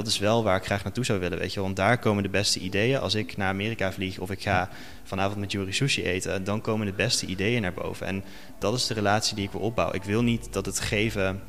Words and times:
dat 0.00 0.12
is 0.12 0.18
wel 0.18 0.42
waar 0.42 0.56
ik 0.56 0.64
graag 0.64 0.84
naartoe 0.84 1.04
zou 1.04 1.20
willen, 1.20 1.38
weet 1.38 1.52
je. 1.52 1.60
Want 1.60 1.76
daar 1.76 1.98
komen 1.98 2.22
de 2.22 2.28
beste 2.28 2.58
ideeën. 2.58 3.00
Als 3.00 3.14
ik 3.14 3.36
naar 3.36 3.48
Amerika 3.48 3.92
vlieg 3.92 4.18
of 4.18 4.30
ik 4.30 4.42
ga 4.42 4.68
vanavond 5.04 5.40
met 5.40 5.52
Jury 5.52 5.72
sushi 5.72 6.04
eten, 6.04 6.44
dan 6.44 6.60
komen 6.60 6.86
de 6.86 6.92
beste 6.92 7.26
ideeën 7.26 7.62
naar 7.62 7.72
boven. 7.72 8.06
En 8.06 8.24
dat 8.58 8.74
is 8.74 8.86
de 8.86 8.94
relatie 8.94 9.34
die 9.34 9.44
ik 9.44 9.50
wil 9.50 9.60
opbouwen. 9.60 9.96
Ik 9.96 10.02
wil 10.02 10.22
niet 10.22 10.52
dat 10.52 10.66
het 10.66 10.80
geven, 10.80 11.42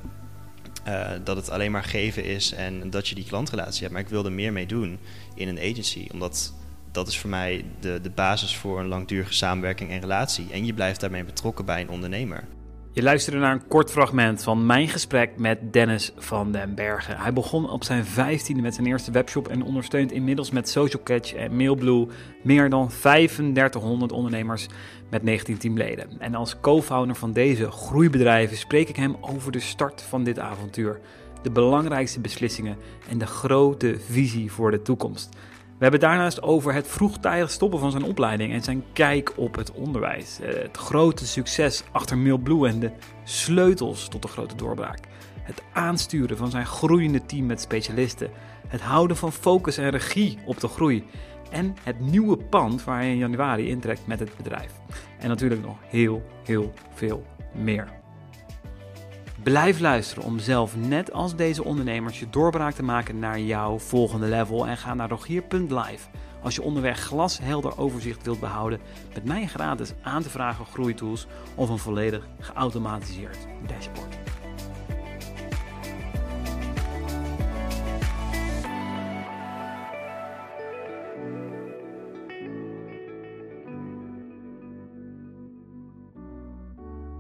eh, 0.84 1.10
dat 1.24 1.36
het 1.36 1.50
alleen 1.50 1.72
maar 1.72 1.84
geven 1.84 2.24
is 2.24 2.54
en 2.54 2.90
dat 2.90 3.08
je 3.08 3.16
die 3.16 3.26
klantrelatie 3.26 3.82
hebt. 3.82 3.94
Maar 3.94 4.02
ik 4.02 4.10
wil 4.10 4.26
er 4.26 4.32
meer 4.32 4.54
mee 4.54 4.66
doen 4.66 5.00
in 5.36 5.48
een 5.48 5.60
agency, 5.72 6.08
omdat 6.12 6.54
dat 6.92 7.08
is 7.08 7.18
voor 7.18 7.30
mij 7.30 7.66
de, 7.80 8.00
de 8.02 8.10
basis 8.10 8.56
voor 8.56 8.80
een 8.80 8.88
langdurige 8.88 9.34
samenwerking 9.34 9.90
en 9.90 10.00
relatie. 10.00 10.48
En 10.52 10.66
je 10.66 10.74
blijft 10.74 11.00
daarmee 11.00 11.24
betrokken 11.24 11.66
bij 11.66 11.82
een 11.82 11.90
ondernemer. 11.90 12.48
Je 12.94 13.04
luisterde 13.04 13.40
naar 13.40 13.52
een 13.52 13.68
kort 13.68 13.92
fragment 13.92 14.44
van 14.44 14.66
mijn 14.66 14.88
gesprek 14.88 15.32
met 15.38 15.74
Dennis 15.74 16.12
van 16.18 16.52
den 16.52 16.76
Bergen. 16.76 17.18
Hij 17.18 17.34
begon 17.34 17.70
op 17.70 17.84
zijn 17.84 18.06
15e 18.06 18.62
met 18.62 18.76
zijn 18.76 18.88
eerste 18.88 19.12
webshop 19.12 19.48
en 19.48 19.64
ondersteunt 19.64 20.12
inmiddels 20.12 20.52
met 20.52 20.70
Social 20.70 21.04
Catch 21.04 21.34
en 21.34 21.56
Mailblue 21.56 22.08
meer 22.44 22.70
dan 22.70 22.88
3500 22.88 24.12
ondernemers 24.12 24.68
met 25.10 25.24
19 25.24 25.58
teamleden. 25.58 26.10
En 26.20 26.36
als 26.36 26.60
co-founder 26.60 27.16
van 27.16 27.34
deze 27.34 27.72
groeibedrijven 27.72 28.58
spreek 28.58 28.90
ik 28.90 28.96
hem 28.96 29.16
over 29.22 29.52
de 29.52 29.60
start 29.60 30.02
van 30.02 30.24
dit 30.24 30.40
avontuur, 30.40 31.00
de 31.42 31.52
belangrijkste 31.52 32.20
beslissingen 32.20 32.78
en 33.10 33.18
de 33.18 33.28
grote 33.28 33.96
visie 34.00 34.52
voor 34.52 34.72
de 34.72 34.82
toekomst. 34.82 35.30
We 35.82 35.88
hebben 35.88 36.10
daarnaast 36.10 36.42
over 36.42 36.74
het 36.74 36.88
vroegtijdig 36.88 37.52
stoppen 37.52 37.80
van 37.80 37.92
zijn 37.92 38.04
opleiding 38.04 38.54
en 38.54 38.64
zijn 38.64 38.84
kijk 38.94 39.34
op 39.36 39.56
het 39.56 39.72
onderwijs. 39.72 40.40
Eh, 40.40 40.62
het 40.62 40.78
grote 40.78 41.28
succes 41.28 41.84
achter 41.92 42.18
Mailblue 42.18 42.68
en 42.68 42.80
de 42.80 42.92
sleutels 43.24 44.08
tot 44.08 44.22
de 44.22 44.28
grote 44.28 44.56
doorbraak. 44.56 45.00
Het 45.42 45.64
aansturen 45.74 46.38
van 46.38 46.50
zijn 46.50 46.66
groeiende 46.66 47.26
team 47.26 47.46
met 47.46 47.62
specialisten. 47.62 48.30
Het 48.68 48.82
houden 48.82 49.18
van 49.18 49.32
focus 49.32 49.78
en 49.78 49.90
regie 49.90 50.38
op 50.46 50.60
de 50.60 50.68
groei. 50.68 51.04
En 51.52 51.76
het 51.84 52.00
nieuwe 52.00 52.38
pand 52.38 52.84
waar 52.84 52.98
hij 52.98 53.12
in 53.12 53.18
januari 53.18 53.68
intrekt 53.68 54.08
met 54.08 54.20
het 54.20 54.38
bedrijf. 54.38 54.72
En 55.20 55.28
natuurlijk 55.28 55.62
nog 55.62 55.78
heel, 55.88 56.24
heel 56.44 56.74
veel 56.94 57.26
meer. 57.54 58.01
Blijf 59.44 59.80
luisteren 59.80 60.24
om 60.24 60.40
zelf, 60.40 60.76
net 60.76 61.12
als 61.12 61.36
deze 61.36 61.64
ondernemers, 61.64 62.20
je 62.20 62.30
doorbraak 62.30 62.74
te 62.74 62.84
maken 62.84 63.20
naar 63.20 63.40
jouw 63.40 63.80
volgende 63.80 64.28
level. 64.28 64.68
En 64.68 64.78
ga 64.78 64.94
naar 64.94 65.10
rogier.live 65.10 66.08
als 66.42 66.56
je 66.56 66.62
onderweg 66.62 67.00
glashelder 67.00 67.78
overzicht 67.78 68.24
wilt 68.24 68.40
behouden 68.40 68.80
met 69.14 69.26
mij 69.26 69.48
gratis 69.48 69.94
aan 70.02 70.22
te 70.22 70.30
vragen 70.30 70.66
groeitools 70.66 71.28
of 71.56 71.70
een 71.70 71.78
volledig 71.78 72.28
geautomatiseerd 72.40 73.38
dashboard. 73.68 74.16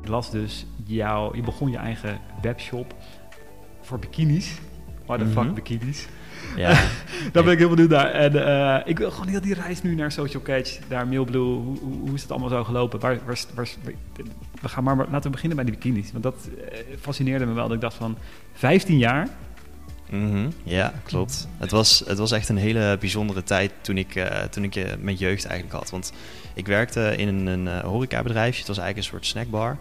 Ik 0.02 0.07
las 0.07 0.31
dus 0.31 0.66
jou, 0.85 1.35
je 1.35 1.41
begon 1.41 1.71
je 1.71 1.77
eigen 1.77 2.19
webshop 2.41 2.95
voor 3.81 3.99
bikinis. 3.99 4.53
What 5.05 5.19
the 5.19 5.25
fuck 5.25 5.43
Mhm. 5.43 5.53
bikinis? 5.53 6.08
Ja, 6.55 6.69
Daar 7.33 7.43
ben 7.43 7.53
ik 7.53 7.58
heel 7.59 7.69
benieuwd 7.69 7.89
naar. 7.89 8.11
En 8.11 8.45
eh, 8.47 8.88
ik 8.88 8.97
wil 8.97 9.11
gewoon 9.11 9.27
heel 9.27 9.41
die 9.41 9.53
reis 9.53 9.81
nu 9.81 9.95
naar 9.95 10.11
Social 10.11 10.41
Catch, 10.41 10.80
naar 10.89 11.08
Mailblue. 11.08 11.41
Hoe, 11.41 11.77
hoe, 11.80 11.99
hoe 11.99 12.13
is 12.13 12.21
het 12.21 12.31
allemaal 12.31 12.49
zo 12.49 12.63
gelopen? 12.63 12.99
Waar, 12.99 13.19
waar, 13.25 13.39
waar, 13.55 13.69
we 14.61 14.69
gaan 14.69 14.83
maar, 14.83 14.95
laten 14.97 15.21
we 15.23 15.30
beginnen 15.30 15.55
bij 15.58 15.66
die 15.66 15.73
bikinis. 15.75 16.11
Want 16.11 16.23
dat 16.23 16.49
eh, 16.71 16.77
fascineerde 16.99 17.45
me 17.45 17.53
wel. 17.53 17.65
Dat 17.67 17.75
ik 17.75 17.81
dacht 17.81 17.95
van 17.95 18.17
15 18.53 18.97
jaar. 18.97 19.27
Mhm, 20.12 20.50
ja, 20.64 20.94
klopt. 21.04 21.48
Het 21.58 21.72
was, 21.72 22.04
het 22.06 22.17
was 22.17 22.31
echt 22.31 22.50
een 22.50 22.58
hele 22.58 22.98
bijzondere 23.00 23.44
tijd 23.44 23.72
toen 23.81 23.98
ik, 23.98 24.16
eh, 24.16 24.44
toen 24.44 24.64
ik 24.64 24.76
eh, 24.76 24.92
mijn 25.00 25.16
jeugd 25.16 25.45
eigenlijk 25.45 25.80
had. 25.80 25.90
Want 25.90 26.12
ik 26.54 26.67
werkte 26.67 27.14
in 27.17 27.28
een, 27.28 27.45
een 27.45 27.67
eh, 27.67 27.80
horecabedrijfje. 27.80 28.59
Het 28.59 28.67
was 28.67 28.78
eigenlijk 28.78 29.08
een 29.08 29.14
soort 29.14 29.26
snackbar. 29.26 29.77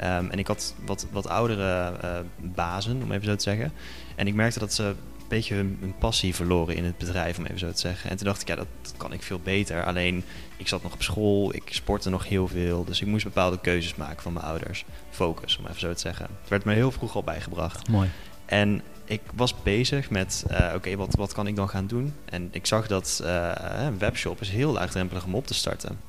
Ehm, 0.00 0.26
en 0.30 0.38
ik 0.38 0.46
had 0.46 0.74
wat, 0.84 1.06
wat 1.10 1.28
oudere 1.28 1.92
eh, 2.00 2.18
bazen, 2.36 3.02
om 3.02 3.12
even 3.12 3.24
zo 3.24 3.36
te 3.36 3.42
zeggen. 3.42 3.72
En 4.16 4.26
ik 4.26 4.34
merkte 4.34 4.58
dat 4.58 4.74
ze 4.74 4.82
een 4.82 4.96
beetje 5.28 5.54
hun, 5.54 5.76
hun 5.80 5.94
passie 5.98 6.34
verloren 6.34 6.76
in 6.76 6.84
het 6.84 6.98
bedrijf, 6.98 7.38
om 7.38 7.44
even 7.44 7.58
zo 7.58 7.72
te 7.72 7.78
zeggen. 7.78 8.10
En 8.10 8.16
toen 8.16 8.26
dacht 8.26 8.40
ik, 8.40 8.48
ja, 8.48 8.54
dat, 8.54 8.66
dat 8.82 8.94
kan 8.96 9.12
ik 9.12 9.22
veel 9.22 9.40
beter. 9.40 9.84
Alleen, 9.84 10.24
ik 10.56 10.68
zat 10.68 10.82
nog 10.82 10.92
op 10.92 11.02
school, 11.02 11.54
ik 11.54 11.62
sportte 11.66 12.10
nog 12.10 12.28
heel 12.28 12.48
veel. 12.48 12.84
Dus 12.84 13.00
ik 13.00 13.06
moest 13.06 13.24
bepaalde 13.24 13.60
keuzes 13.60 13.94
maken 13.94 14.22
van 14.22 14.32
mijn 14.32 14.44
ouders. 14.44 14.84
Focus, 15.10 15.56
om 15.56 15.66
even 15.66 15.80
zo 15.80 15.92
te 15.92 16.00
zeggen. 16.00 16.26
Het 16.40 16.48
werd 16.48 16.64
me 16.64 16.74
heel 16.74 16.90
vroeg 16.90 17.14
al 17.14 17.22
bijgebracht. 17.22 17.88
Mooi. 17.88 18.10
En 18.46 18.82
ik 19.10 19.20
was 19.34 19.62
bezig 19.62 20.10
met, 20.10 20.44
eh, 20.48 20.72
oké, 20.74 20.96
wat, 20.96 21.14
wat 21.14 21.32
kan 21.32 21.46
ik 21.46 21.56
dan 21.56 21.68
gaan 21.68 21.86
doen? 21.86 22.14
En 22.24 22.48
ik 22.52 22.66
zag 22.66 22.86
dat 22.86 23.20
eh, 23.24 23.52
een 23.78 23.98
webshop 23.98 24.40
is 24.40 24.50
heel 24.50 24.72
laagdrempelig 24.72 25.24
om 25.24 25.34
op 25.34 25.46
te 25.46 25.54
starten. 25.54 26.00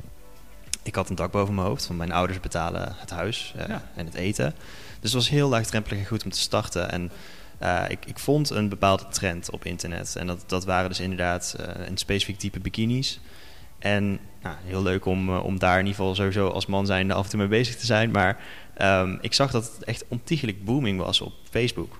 Ik 0.83 0.95
had 0.95 1.09
een 1.09 1.15
dak 1.15 1.31
boven 1.31 1.55
mijn 1.55 1.67
hoofd, 1.67 1.87
want 1.87 1.99
mijn 1.99 2.11
ouders 2.11 2.39
betalen 2.39 2.95
het 2.97 3.09
huis 3.09 3.53
eh, 3.57 3.67
Ja. 3.67 3.83
en 3.95 4.05
het 4.05 4.15
eten. 4.15 4.53
Dus 4.99 5.11
het 5.11 5.13
was 5.13 5.29
heel 5.29 5.49
laagdrempelig 5.49 5.99
en 5.99 6.05
goed 6.05 6.23
om 6.23 6.31
te 6.31 6.39
starten. 6.39 6.91
En 6.91 7.11
ik, 7.87 8.05
ik 8.05 8.19
vond 8.19 8.49
een 8.49 8.69
bepaalde 8.69 9.07
trend 9.09 9.51
op 9.51 9.65
internet. 9.65 10.15
En 10.15 10.27
dat, 10.27 10.43
dat 10.47 10.65
waren 10.65 10.89
dus 10.89 10.99
inderdaad 10.99 11.55
een 11.87 11.97
specifiek 11.97 12.39
type 12.39 12.59
bikinis. 12.59 13.19
En 13.79 14.19
nou, 14.41 14.55
heel 14.65 14.81
leuk 14.81 15.05
om, 15.05 15.37
om 15.37 15.59
daar 15.59 15.79
in 15.79 15.85
ieder 15.85 15.95
geval 15.95 16.15
sowieso 16.15 16.47
als 16.47 16.65
man 16.65 16.85
zijn 16.85 17.11
af 17.11 17.23
en 17.23 17.29
toe 17.29 17.39
mee 17.39 17.47
bezig 17.47 17.75
te 17.75 17.85
zijn. 17.85 18.11
Maar 18.11 18.39
ehm, 18.73 19.17
ik 19.21 19.33
zag 19.33 19.51
dat 19.51 19.63
het 19.63 19.83
echt 19.83 20.05
ontiegelijk 20.07 20.65
booming 20.65 20.99
was 20.99 21.21
op 21.21 21.33
Facebook. 21.49 21.99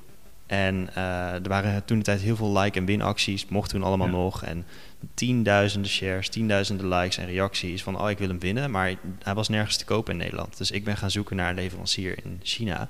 En 0.52 0.90
eh, 0.96 1.34
er 1.34 1.48
waren 1.48 1.86
toen 1.86 1.98
de 1.98 2.04
tijd 2.04 2.22
heel 2.22 2.36
veel 2.36 2.58
like- 2.60 2.80
en 2.80 2.86
winacties, 2.86 3.46
mocht 3.46 3.70
toen 3.70 3.84
allemaal 3.84 4.08
Ja. 4.08 4.14
nog. 4.14 4.44
En 4.44 4.66
tienduizenden 5.14 5.92
shares, 5.92 6.30
tienduizenden 6.30 6.88
likes 6.88 7.18
en 7.18 7.26
reacties 7.26 7.84
van... 7.84 8.02
oh, 8.02 8.10
ik 8.10 8.18
wil 8.18 8.28
hem 8.28 8.40
winnen, 8.40 8.72
maar 8.72 8.94
hij 9.24 9.34
was 9.34 9.50
nergens 9.50 9.78
te 9.78 9.86
kopen 9.86 10.12
in 10.14 10.20
Nederland. 10.20 10.58
Dus 10.58 10.72
ik 10.72 10.84
ben 10.84 10.98
gaan 10.98 11.12
zoeken 11.12 11.36
naar 11.36 11.50
een 11.50 11.56
leverancier 11.56 12.18
in 12.24 12.40
China. 12.44 12.90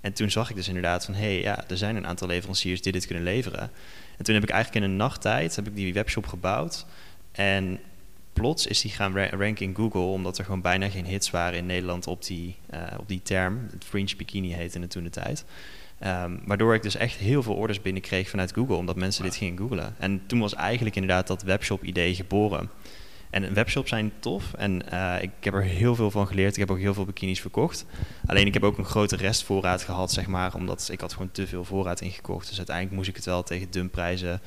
En 0.00 0.12
toen 0.12 0.30
zag 0.30 0.50
ik 0.50 0.56
dus 0.56 0.68
inderdaad 0.68 1.04
van... 1.04 1.14
hé, 1.14 1.20
hey, 1.20 1.40
ja, 1.40 1.64
er 1.68 1.76
zijn 1.76 1.96
een 1.96 2.06
aantal 2.06 2.28
leveranciers 2.28 2.82
die 2.82 2.92
dit 2.92 3.06
kunnen 3.06 3.24
leveren. 3.24 3.70
En 4.18 4.24
toen 4.24 4.34
heb 4.34 4.42
ik 4.44 4.50
eigenlijk 4.50 4.84
in 4.84 4.90
een 4.90 4.96
nachttijd 4.96 5.56
heb 5.56 5.66
ik 5.66 5.76
die 5.76 5.92
webshop 5.92 6.26
gebouwd. 6.26 6.86
En 7.32 7.78
plots 8.32 8.66
is 8.66 8.80
die 8.80 8.90
gaan 8.90 9.14
ra- 9.16 9.30
ranken 9.30 9.66
in 9.66 9.74
Google... 9.74 10.00
omdat 10.00 10.38
er 10.38 10.44
gewoon 10.44 10.60
bijna 10.60 10.88
geen 10.88 11.06
hits 11.06 11.30
waren 11.30 11.58
in 11.58 11.66
Nederland 11.66 12.06
op 12.06 12.24
die, 12.24 12.56
eh, 12.70 12.80
op 12.98 13.08
die 13.08 13.20
term. 13.22 13.68
Het 13.70 13.84
fringe 13.84 14.16
bikini 14.16 14.52
heette 14.52 14.78
het 14.78 14.90
toen 14.90 15.04
de 15.04 15.10
tijd. 15.10 15.44
Ehm, 16.02 16.36
waardoor 16.44 16.74
ik 16.74 16.82
dus 16.82 16.96
echt 16.96 17.16
heel 17.16 17.42
veel 17.42 17.54
orders 17.54 17.82
binnenkreeg 17.82 18.28
vanuit 18.28 18.52
Google, 18.52 18.74
omdat 18.74 18.96
mensen 18.96 19.22
dit 19.22 19.36
gingen 19.36 19.58
googlen. 19.58 19.94
En 19.98 20.22
toen 20.26 20.40
was 20.40 20.54
eigenlijk 20.54 20.96
inderdaad 20.96 21.26
dat 21.26 21.42
webshop-idee 21.42 22.14
geboren. 22.14 22.70
En 23.30 23.54
webshops 23.54 23.88
zijn 23.88 24.12
tof 24.18 24.54
en 24.54 24.90
eh, 24.90 25.22
ik 25.22 25.30
heb 25.40 25.54
er 25.54 25.62
heel 25.62 25.94
veel 25.94 26.10
van 26.10 26.26
geleerd. 26.26 26.52
Ik 26.52 26.58
heb 26.58 26.70
ook 26.70 26.78
heel 26.78 26.94
veel 26.94 27.04
bikinis 27.04 27.40
verkocht. 27.40 27.86
Alleen 28.26 28.46
ik 28.46 28.54
heb 28.54 28.62
ook 28.62 28.78
een 28.78 28.84
grote 28.84 29.16
restvoorraad 29.16 29.82
gehad, 29.82 30.12
zeg 30.12 30.26
maar, 30.26 30.54
omdat 30.54 30.88
ik 30.92 31.00
had 31.00 31.12
gewoon 31.12 31.30
te 31.30 31.46
veel 31.46 31.64
voorraad 31.64 32.00
ingekocht. 32.00 32.48
Dus 32.48 32.56
uiteindelijk 32.56 32.96
moest 32.96 33.08
ik 33.08 33.16
het 33.16 33.24
wel 33.24 33.42
tegen 33.42 33.70
dumpprijzen 33.70 34.40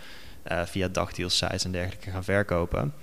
eh 0.44 0.66
via 0.66 0.88
dagdeals 0.88 1.38
sites 1.38 1.66
en 1.66 1.72
dergelijke 1.72 2.12
gaan 2.12 2.24
verkopen. 2.24 2.94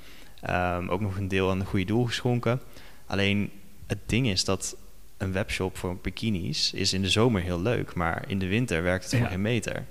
Ehm, 0.40 0.88
ook 0.88 1.00
nog 1.00 1.16
een 1.16 1.28
deel 1.28 1.50
aan 1.50 1.60
een 1.60 1.66
goede 1.66 1.84
doel 1.84 2.04
geschonken. 2.04 2.60
Alleen 3.06 3.50
het 3.86 3.98
ding 4.06 4.28
is 4.28 4.44
dat 4.44 4.76
een 5.22 5.32
webshop 5.32 5.76
voor 5.76 5.96
bikinis 5.96 6.72
is 6.72 6.92
in 6.92 7.02
de 7.02 7.10
zomer 7.10 7.42
heel 7.42 7.60
leuk, 7.62 7.94
maar 7.94 8.24
in 8.26 8.38
de 8.38 8.46
winter 8.46 8.82
werkt 8.82 9.02
het 9.02 9.10
gewoon 9.12 9.26
Ja. 9.26 9.32
geen 9.32 9.42
meter. 9.42 9.84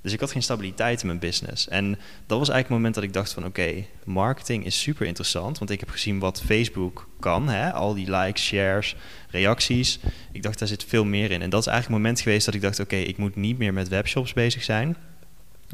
Dus 0.00 0.12
ik 0.12 0.20
had 0.20 0.32
geen 0.32 0.42
stabiliteit 0.42 1.00
in 1.00 1.06
mijn 1.06 1.18
business. 1.18 1.68
En 1.68 1.88
dat 2.26 2.38
was 2.38 2.48
eigenlijk 2.48 2.62
het 2.62 2.68
moment 2.68 2.94
dat 2.94 3.04
ik 3.04 3.12
dacht 3.12 3.32
van 3.32 3.44
oké, 3.44 3.84
marketing 4.04 4.64
is 4.64 4.80
super 4.80 5.06
interessant. 5.06 5.58
Want 5.58 5.70
ik 5.70 5.80
heb 5.80 5.88
gezien 5.90 6.18
wat 6.18 6.42
Facebook 6.42 7.08
kan. 7.20 7.48
Hè? 7.48 7.72
Al 7.72 7.94
die 7.94 8.10
likes, 8.16 8.44
shares, 8.44 8.96
reacties. 9.30 9.98
Ik 10.32 10.42
dacht, 10.42 10.58
daar 10.58 10.68
zit 10.68 10.84
veel 10.84 11.04
meer 11.04 11.30
in. 11.30 11.42
En 11.42 11.50
dat 11.50 11.60
is 11.60 11.66
eigenlijk 11.66 11.96
het 11.96 12.02
moment 12.04 12.20
geweest 12.20 12.44
dat 12.44 12.54
ik 12.54 12.60
dacht, 12.60 12.80
oké, 12.80 12.96
ik 12.96 13.16
moet 13.16 13.36
niet 13.36 13.58
meer 13.58 13.72
met 13.72 13.88
webshops 13.88 14.32
bezig 14.32 14.62
zijn, 14.62 14.96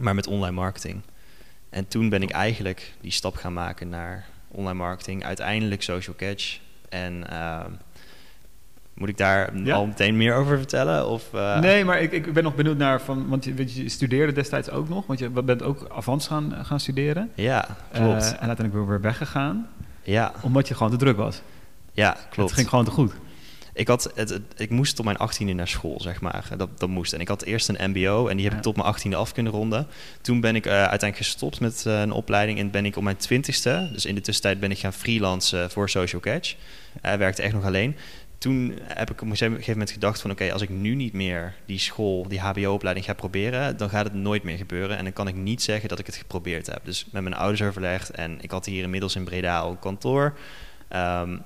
maar 0.00 0.14
met 0.14 0.26
online 0.26 0.54
marketing. 0.54 1.00
En 1.70 1.88
toen 1.88 2.08
ben 2.08 2.22
ik 2.22 2.30
eigenlijk 2.30 2.92
die 3.00 3.10
stap 3.12 3.36
gaan 3.36 3.52
maken 3.52 3.88
naar 3.88 4.26
online 4.48 4.78
marketing. 4.78 5.24
Uiteindelijk 5.24 5.82
social 5.82 6.16
catch. 6.16 6.58
En 6.88 7.30
ehm, 7.30 7.70
moet 9.00 9.08
ik 9.08 9.16
daar 9.16 9.56
Ja. 9.64 9.74
al 9.74 9.86
meteen 9.86 10.16
meer 10.16 10.34
over 10.34 10.56
vertellen? 10.56 11.08
Of, 11.08 11.34
eh, 11.34 11.58
nee, 11.60 11.84
maar 11.84 12.00
ik, 12.00 12.12
ik 12.12 12.32
ben 12.32 12.42
nog 12.42 12.54
benieuwd 12.54 12.76
naar 12.76 13.00
van, 13.00 13.28
want 13.28 13.44
je, 13.44 13.88
studeerde 13.88 14.32
destijds 14.32 14.70
ook 14.70 14.88
nog, 14.88 15.06
want 15.06 15.18
je 15.18 15.28
bent 15.28 15.62
ook 15.62 15.86
Avans 15.92 16.26
gaan, 16.26 16.54
gaan 16.62 16.80
studeren. 16.80 17.30
Ja, 17.34 17.60
klopt. 17.92 18.22
Eh, 18.22 18.26
en 18.28 18.30
uiteindelijk 18.48 18.74
weer 18.74 18.86
weer 18.86 19.00
weggegaan, 19.00 19.68
ja, 20.02 20.32
omdat 20.40 20.68
je 20.68 20.74
gewoon 20.74 20.90
te 20.92 20.98
druk 20.98 21.16
was. 21.16 21.40
ja, 21.92 22.16
klopt. 22.30 22.48
Het 22.50 22.58
ging 22.58 22.68
gewoon 22.68 22.84
te 22.84 22.90
goed. 22.90 23.12
Ik, 23.72 23.88
had 23.88 24.10
het, 24.14 24.28
het- 24.28 24.42
ik 24.56 24.70
moest 24.70 24.96
tot 24.96 25.04
mijn 25.04 25.16
18e 25.16 25.54
naar 25.54 25.68
school, 25.68 26.00
zeg 26.00 26.20
maar. 26.20 26.44
Dat, 26.56 26.78
dat 26.80 26.88
moest. 26.88 27.12
En 27.12 27.20
ik 27.20 27.28
had 27.28 27.42
eerst 27.42 27.68
een 27.68 27.90
MBO 27.90 28.26
en 28.28 28.34
die 28.36 28.44
heb 28.44 28.52
Ja. 28.52 28.58
ik 28.58 28.64
tot 28.64 28.76
mijn 28.76 28.94
18e 28.94 29.16
af 29.16 29.32
kunnen 29.32 29.52
ronden. 29.52 29.86
Toen 30.20 30.40
ben 30.40 30.54
ik 30.56 30.66
eh, 30.66 30.72
uiteindelijk 30.72 31.16
gestopt 31.16 31.60
met 31.60 31.84
eh, 31.86 32.00
een 32.00 32.12
opleiding 32.12 32.58
en 32.58 32.70
ben 32.70 32.84
ik 32.84 32.96
op 32.96 33.02
mijn 33.02 33.16
20ste, 33.16 33.92
dus 33.92 34.04
in 34.06 34.14
de 34.14 34.20
tussentijd 34.20 34.60
ben 34.60 34.70
ik 34.70 34.78
gaan 34.78 34.92
freelancen 34.92 35.70
voor 35.70 35.88
Social 35.88 36.20
Catch. 36.20 36.54
Hij 37.00 37.18
werkte 37.18 37.42
echt 37.42 37.54
nog 37.54 37.64
alleen. 37.64 37.96
Toen 38.40 38.78
heb 38.82 39.10
ik 39.10 39.22
op 39.22 39.28
een 39.30 39.36
gegeven 39.36 39.72
moment 39.72 39.90
gedacht 39.90 40.20
van 40.20 40.30
oké, 40.30 40.52
als 40.52 40.62
ik 40.62 40.68
nu 40.68 40.94
niet 40.94 41.12
meer 41.12 41.54
die 41.66 41.78
school, 41.78 42.28
die 42.28 42.40
hbo-opleiding 42.40 43.06
ga 43.06 43.12
proberen, 43.14 43.76
dan 43.76 43.90
gaat 43.90 44.04
het 44.04 44.14
nooit 44.14 44.42
meer 44.42 44.56
gebeuren. 44.56 44.96
En 44.96 45.04
dan 45.04 45.12
kan 45.12 45.28
ik 45.28 45.34
niet 45.34 45.62
zeggen 45.62 45.88
dat 45.88 45.98
ik 45.98 46.06
het 46.06 46.16
geprobeerd 46.16 46.66
heb. 46.66 46.80
Dus 46.84 47.06
met 47.12 47.22
mijn 47.22 47.34
ouders 47.34 47.62
overlegd 47.62 48.10
en 48.10 48.38
ik 48.40 48.50
had 48.50 48.66
hier 48.66 48.82
inmiddels 48.82 49.16
in 49.16 49.24
Breda 49.24 49.58
al 49.58 49.70
een 49.70 49.78
kantoor. 49.78 50.38
Ehm, 50.88 51.36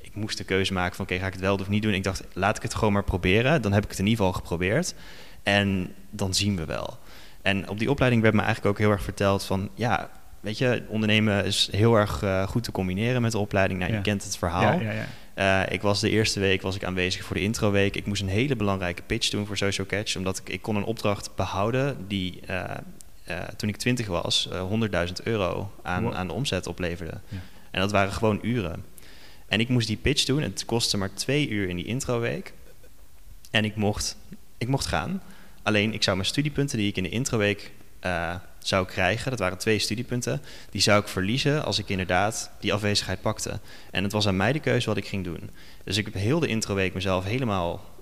ik 0.00 0.14
moest 0.14 0.38
de 0.38 0.44
keuze 0.44 0.72
maken 0.72 0.96
van 0.96 1.04
oké, 1.04 1.18
ga 1.18 1.26
ik 1.26 1.32
het 1.32 1.42
wel 1.42 1.54
of 1.54 1.68
niet 1.68 1.82
doen? 1.82 1.92
Ik 1.92 2.04
dacht, 2.04 2.24
laat 2.32 2.56
ik 2.56 2.62
het 2.62 2.74
gewoon 2.74 2.92
maar 2.92 3.04
proberen. 3.04 3.62
Dan 3.62 3.72
heb 3.72 3.84
ik 3.84 3.90
het 3.90 3.98
in 3.98 4.06
ieder 4.06 4.24
geval 4.24 4.40
geprobeerd. 4.40 4.94
En 5.42 5.94
dan 6.10 6.34
zien 6.34 6.56
we 6.56 6.64
wel. 6.64 6.98
En 7.42 7.68
op 7.68 7.78
die 7.78 7.90
opleiding 7.90 8.22
werd 8.22 8.34
me 8.34 8.42
eigenlijk 8.42 8.70
ook 8.70 8.78
heel 8.78 8.90
erg 8.90 9.02
verteld 9.02 9.44
van 9.44 9.68
ja, 9.74 10.10
weet 10.40 10.58
je, 10.58 10.82
ondernemen 10.88 11.44
is 11.44 11.68
heel 11.72 11.94
erg 11.94 12.22
uh, 12.22 12.42
goed 12.42 12.64
te 12.64 12.72
combineren 12.72 13.22
met 13.22 13.32
de 13.32 13.38
opleiding. 13.38 13.80
Nou, 13.80 13.92
je 13.92 14.00
kent 14.00 14.24
het 14.24 14.36
verhaal. 14.36 14.80
Ja, 14.80 14.92
ja, 14.92 15.06
uh, 15.36 15.62
ik 15.68 15.82
was 15.82 16.00
de 16.00 16.10
eerste 16.10 16.40
week 16.40 16.62
was 16.62 16.76
ik 16.76 16.84
aanwezig 16.84 17.24
voor 17.24 17.36
de 17.36 17.42
introweek. 17.42 17.96
Ik 17.96 18.06
moest 18.06 18.22
een 18.22 18.28
hele 18.28 18.56
belangrijke 18.56 19.02
pitch 19.02 19.28
doen 19.28 19.46
voor 19.46 19.56
Social 19.56 19.86
Catch, 19.86 20.16
omdat 20.16 20.38
ik, 20.38 20.48
ik 20.48 20.62
kon 20.62 20.76
een 20.76 20.84
opdracht 20.84 21.34
behouden 21.34 22.08
die 22.08 22.40
uh, 22.50 22.64
toen 23.56 23.68
ik 23.68 23.76
20 23.76 24.06
was 24.06 24.48
100.000 24.48 24.56
euro 25.22 25.70
aan, 25.82 26.14
aan 26.14 26.26
de 26.26 26.32
omzet 26.32 26.66
opleverde. 26.66 27.20
En 27.70 27.80
dat 27.80 27.90
waren 27.90 28.12
gewoon 28.12 28.38
uren. 28.42 28.84
En 29.46 29.60
ik 29.60 29.68
moest 29.68 29.86
die 29.86 29.96
pitch 29.96 30.24
doen. 30.24 30.42
Het 30.42 30.64
kostte 30.64 30.96
maar 30.96 31.14
twee 31.14 31.48
uur 31.48 31.68
in 31.68 31.76
die 31.76 31.84
introweek. 31.84 32.52
En 33.50 33.64
ik 33.64 33.76
mocht, 33.76 34.16
ik 34.58 34.68
mocht 34.68 34.86
gaan. 34.86 35.22
Alleen 35.62 35.92
ik 35.92 36.02
zou 36.02 36.16
mijn 36.16 36.28
studiepunten 36.28 36.78
die 36.78 36.88
ik 36.88 36.96
in 36.96 37.02
de 37.02 37.08
introweek 37.08 37.72
uh, 38.04 38.34
zou 38.58 38.86
krijgen, 38.86 39.30
dat 39.30 39.38
waren 39.38 39.58
twee 39.58 39.78
studiepunten, 39.78 40.42
die 40.70 40.80
zou 40.80 41.00
ik 41.00 41.08
verliezen 41.08 41.64
als 41.64 41.78
ik 41.78 41.88
inderdaad 41.88 42.50
die 42.60 42.72
afwezigheid 42.72 43.20
pakte. 43.20 43.60
En 43.90 44.02
het 44.02 44.12
was 44.12 44.26
aan 44.26 44.36
mij 44.36 44.52
de 44.52 44.60
keuze 44.60 44.86
wat 44.86 44.96
ik 44.96 45.06
ging 45.06 45.24
doen. 45.24 45.50
Dus 45.84 45.96
ik 45.96 46.04
heb 46.04 46.14
heel 46.14 46.40
de 46.40 46.46
introweek 46.46 46.94
mezelf 46.94 47.24
helemaal 47.24 47.94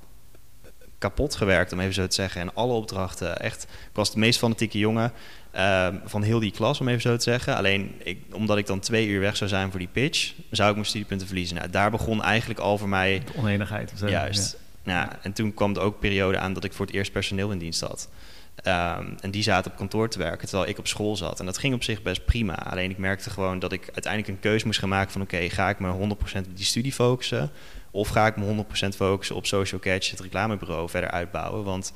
kapot 0.98 1.34
gewerkt, 1.34 1.72
om 1.72 1.80
even 1.80 1.94
zo 1.94 2.06
te 2.06 2.14
zeggen. 2.14 2.40
En 2.40 2.54
alle 2.54 2.72
opdrachten, 2.72 3.40
echt, 3.40 3.62
ik 3.62 3.90
was 3.92 4.12
de 4.12 4.18
meest 4.18 4.38
fanatieke 4.38 4.78
jongen 4.78 5.12
uh, 5.54 5.88
van 6.04 6.22
heel 6.22 6.40
die 6.40 6.50
klas, 6.50 6.80
om 6.80 6.88
even 6.88 7.00
zo 7.00 7.16
te 7.16 7.22
zeggen. 7.22 7.56
Alleen, 7.56 7.94
ik, 8.02 8.18
omdat 8.32 8.58
ik 8.58 8.66
dan 8.66 8.80
twee 8.80 9.06
uur 9.06 9.20
weg 9.20 9.36
zou 9.36 9.50
zijn 9.50 9.70
voor 9.70 9.78
die 9.78 9.88
pitch, 9.88 10.32
zou 10.50 10.68
ik 10.68 10.74
mijn 10.74 10.86
studiepunten 10.86 11.26
verliezen. 11.26 11.56
Nou, 11.56 11.70
daar 11.70 11.90
begon 11.90 12.22
eigenlijk 12.22 12.60
al 12.60 12.78
voor 12.78 12.88
mij... 12.88 13.22
De 13.24 13.38
oneenigheid. 13.38 13.92
Of 13.92 13.98
zo. 13.98 14.08
Juist. 14.08 14.56
Ja. 14.82 14.94
Nou, 14.94 15.08
en 15.22 15.32
toen 15.32 15.54
kwam 15.54 15.74
er 15.74 15.80
ook 15.80 16.00
periode 16.00 16.38
aan 16.38 16.52
dat 16.52 16.64
ik 16.64 16.72
voor 16.72 16.86
het 16.86 16.94
eerst 16.94 17.12
personeel 17.12 17.50
in 17.50 17.58
dienst 17.58 17.80
had. 17.80 18.08
Ehm, 18.54 19.06
en 19.20 19.30
die 19.30 19.42
zaten 19.42 19.70
op 19.70 19.76
kantoor 19.76 20.08
te 20.08 20.18
werken 20.18 20.48
terwijl 20.48 20.70
ik 20.70 20.78
op 20.78 20.86
school 20.86 21.16
zat. 21.16 21.40
En 21.40 21.46
dat 21.46 21.58
ging 21.58 21.74
op 21.74 21.82
zich 21.82 22.02
best 22.02 22.24
prima. 22.24 22.54
Alleen 22.54 22.90
ik 22.90 22.98
merkte 22.98 23.30
gewoon 23.30 23.58
dat 23.58 23.72
ik 23.72 23.84
uiteindelijk 23.92 24.32
een 24.32 24.40
keuze 24.40 24.66
moest 24.66 24.78
gaan 24.78 24.88
maken 24.88 25.12
van... 25.12 25.22
oké, 25.22 25.48
ga 25.48 25.68
ik 25.68 25.78
me 25.78 25.92
100% 25.92 26.48
op 26.48 26.56
die 26.56 26.64
studie 26.64 26.92
focussen... 26.92 27.50
of 27.90 28.08
ga 28.08 28.26
ik 28.26 28.36
me 28.36 28.64
100% 28.64 28.88
focussen 28.96 29.36
op 29.36 29.46
Social 29.46 29.80
Catch, 29.80 30.10
het 30.10 30.20
reclamebureau, 30.20 30.88
verder 30.88 31.10
uitbouwen. 31.10 31.64
Want 31.64 31.92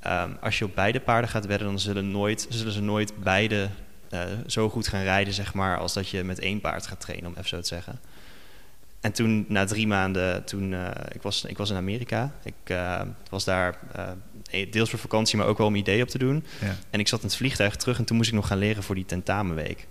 ehm, 0.00 0.30
als 0.40 0.58
je 0.58 0.64
op 0.64 0.74
beide 0.74 1.00
paarden 1.00 1.30
gaat 1.30 1.46
wedden... 1.46 1.68
dan 1.68 1.78
zullen, 1.78 2.10
nooit, 2.10 2.46
zullen 2.48 2.72
ze 2.72 2.82
nooit 2.82 3.12
beide 3.22 3.68
uh, 4.10 4.22
zo 4.46 4.68
goed 4.68 4.88
gaan 4.88 5.02
rijden, 5.02 5.34
zeg 5.34 5.54
maar... 5.54 5.78
als 5.78 5.92
dat 5.92 6.08
je 6.08 6.24
met 6.24 6.38
één 6.38 6.60
paard 6.60 6.86
gaat 6.86 7.00
trainen, 7.00 7.26
om 7.26 7.32
even 7.36 7.48
zo 7.48 7.60
te 7.60 7.66
zeggen. 7.66 8.00
En 9.00 9.12
toen, 9.12 9.44
na 9.48 9.64
drie 9.64 9.86
maanden, 9.86 10.44
toen, 10.44 10.72
uh, 10.72 10.88
ik, 11.12 11.22
was, 11.22 11.44
ik 11.44 11.56
was 11.56 11.70
in 11.70 11.76
Amerika. 11.76 12.32
Ik 12.42 12.54
uh, 12.66 13.00
was 13.30 13.44
daar 13.44 13.78
deels 14.50 14.90
voor 14.90 14.98
vakantie, 14.98 15.38
maar 15.38 15.46
ook 15.46 15.58
wel 15.58 15.66
om 15.66 15.74
ideeën 15.74 16.02
op 16.02 16.08
te 16.08 16.18
doen. 16.18 16.44
Ja. 16.60 16.76
En 16.90 17.00
ik 17.00 17.08
zat 17.08 17.20
in 17.20 17.26
het 17.26 17.36
vliegtuig 17.36 17.76
terug 17.76 17.98
en 17.98 18.04
toen 18.04 18.16
moest 18.16 18.28
ik 18.28 18.34
nog 18.34 18.46
gaan 18.46 18.58
leren 18.58 18.82
voor 18.82 18.94
die 18.94 19.04
tentamenweek. 19.04 19.86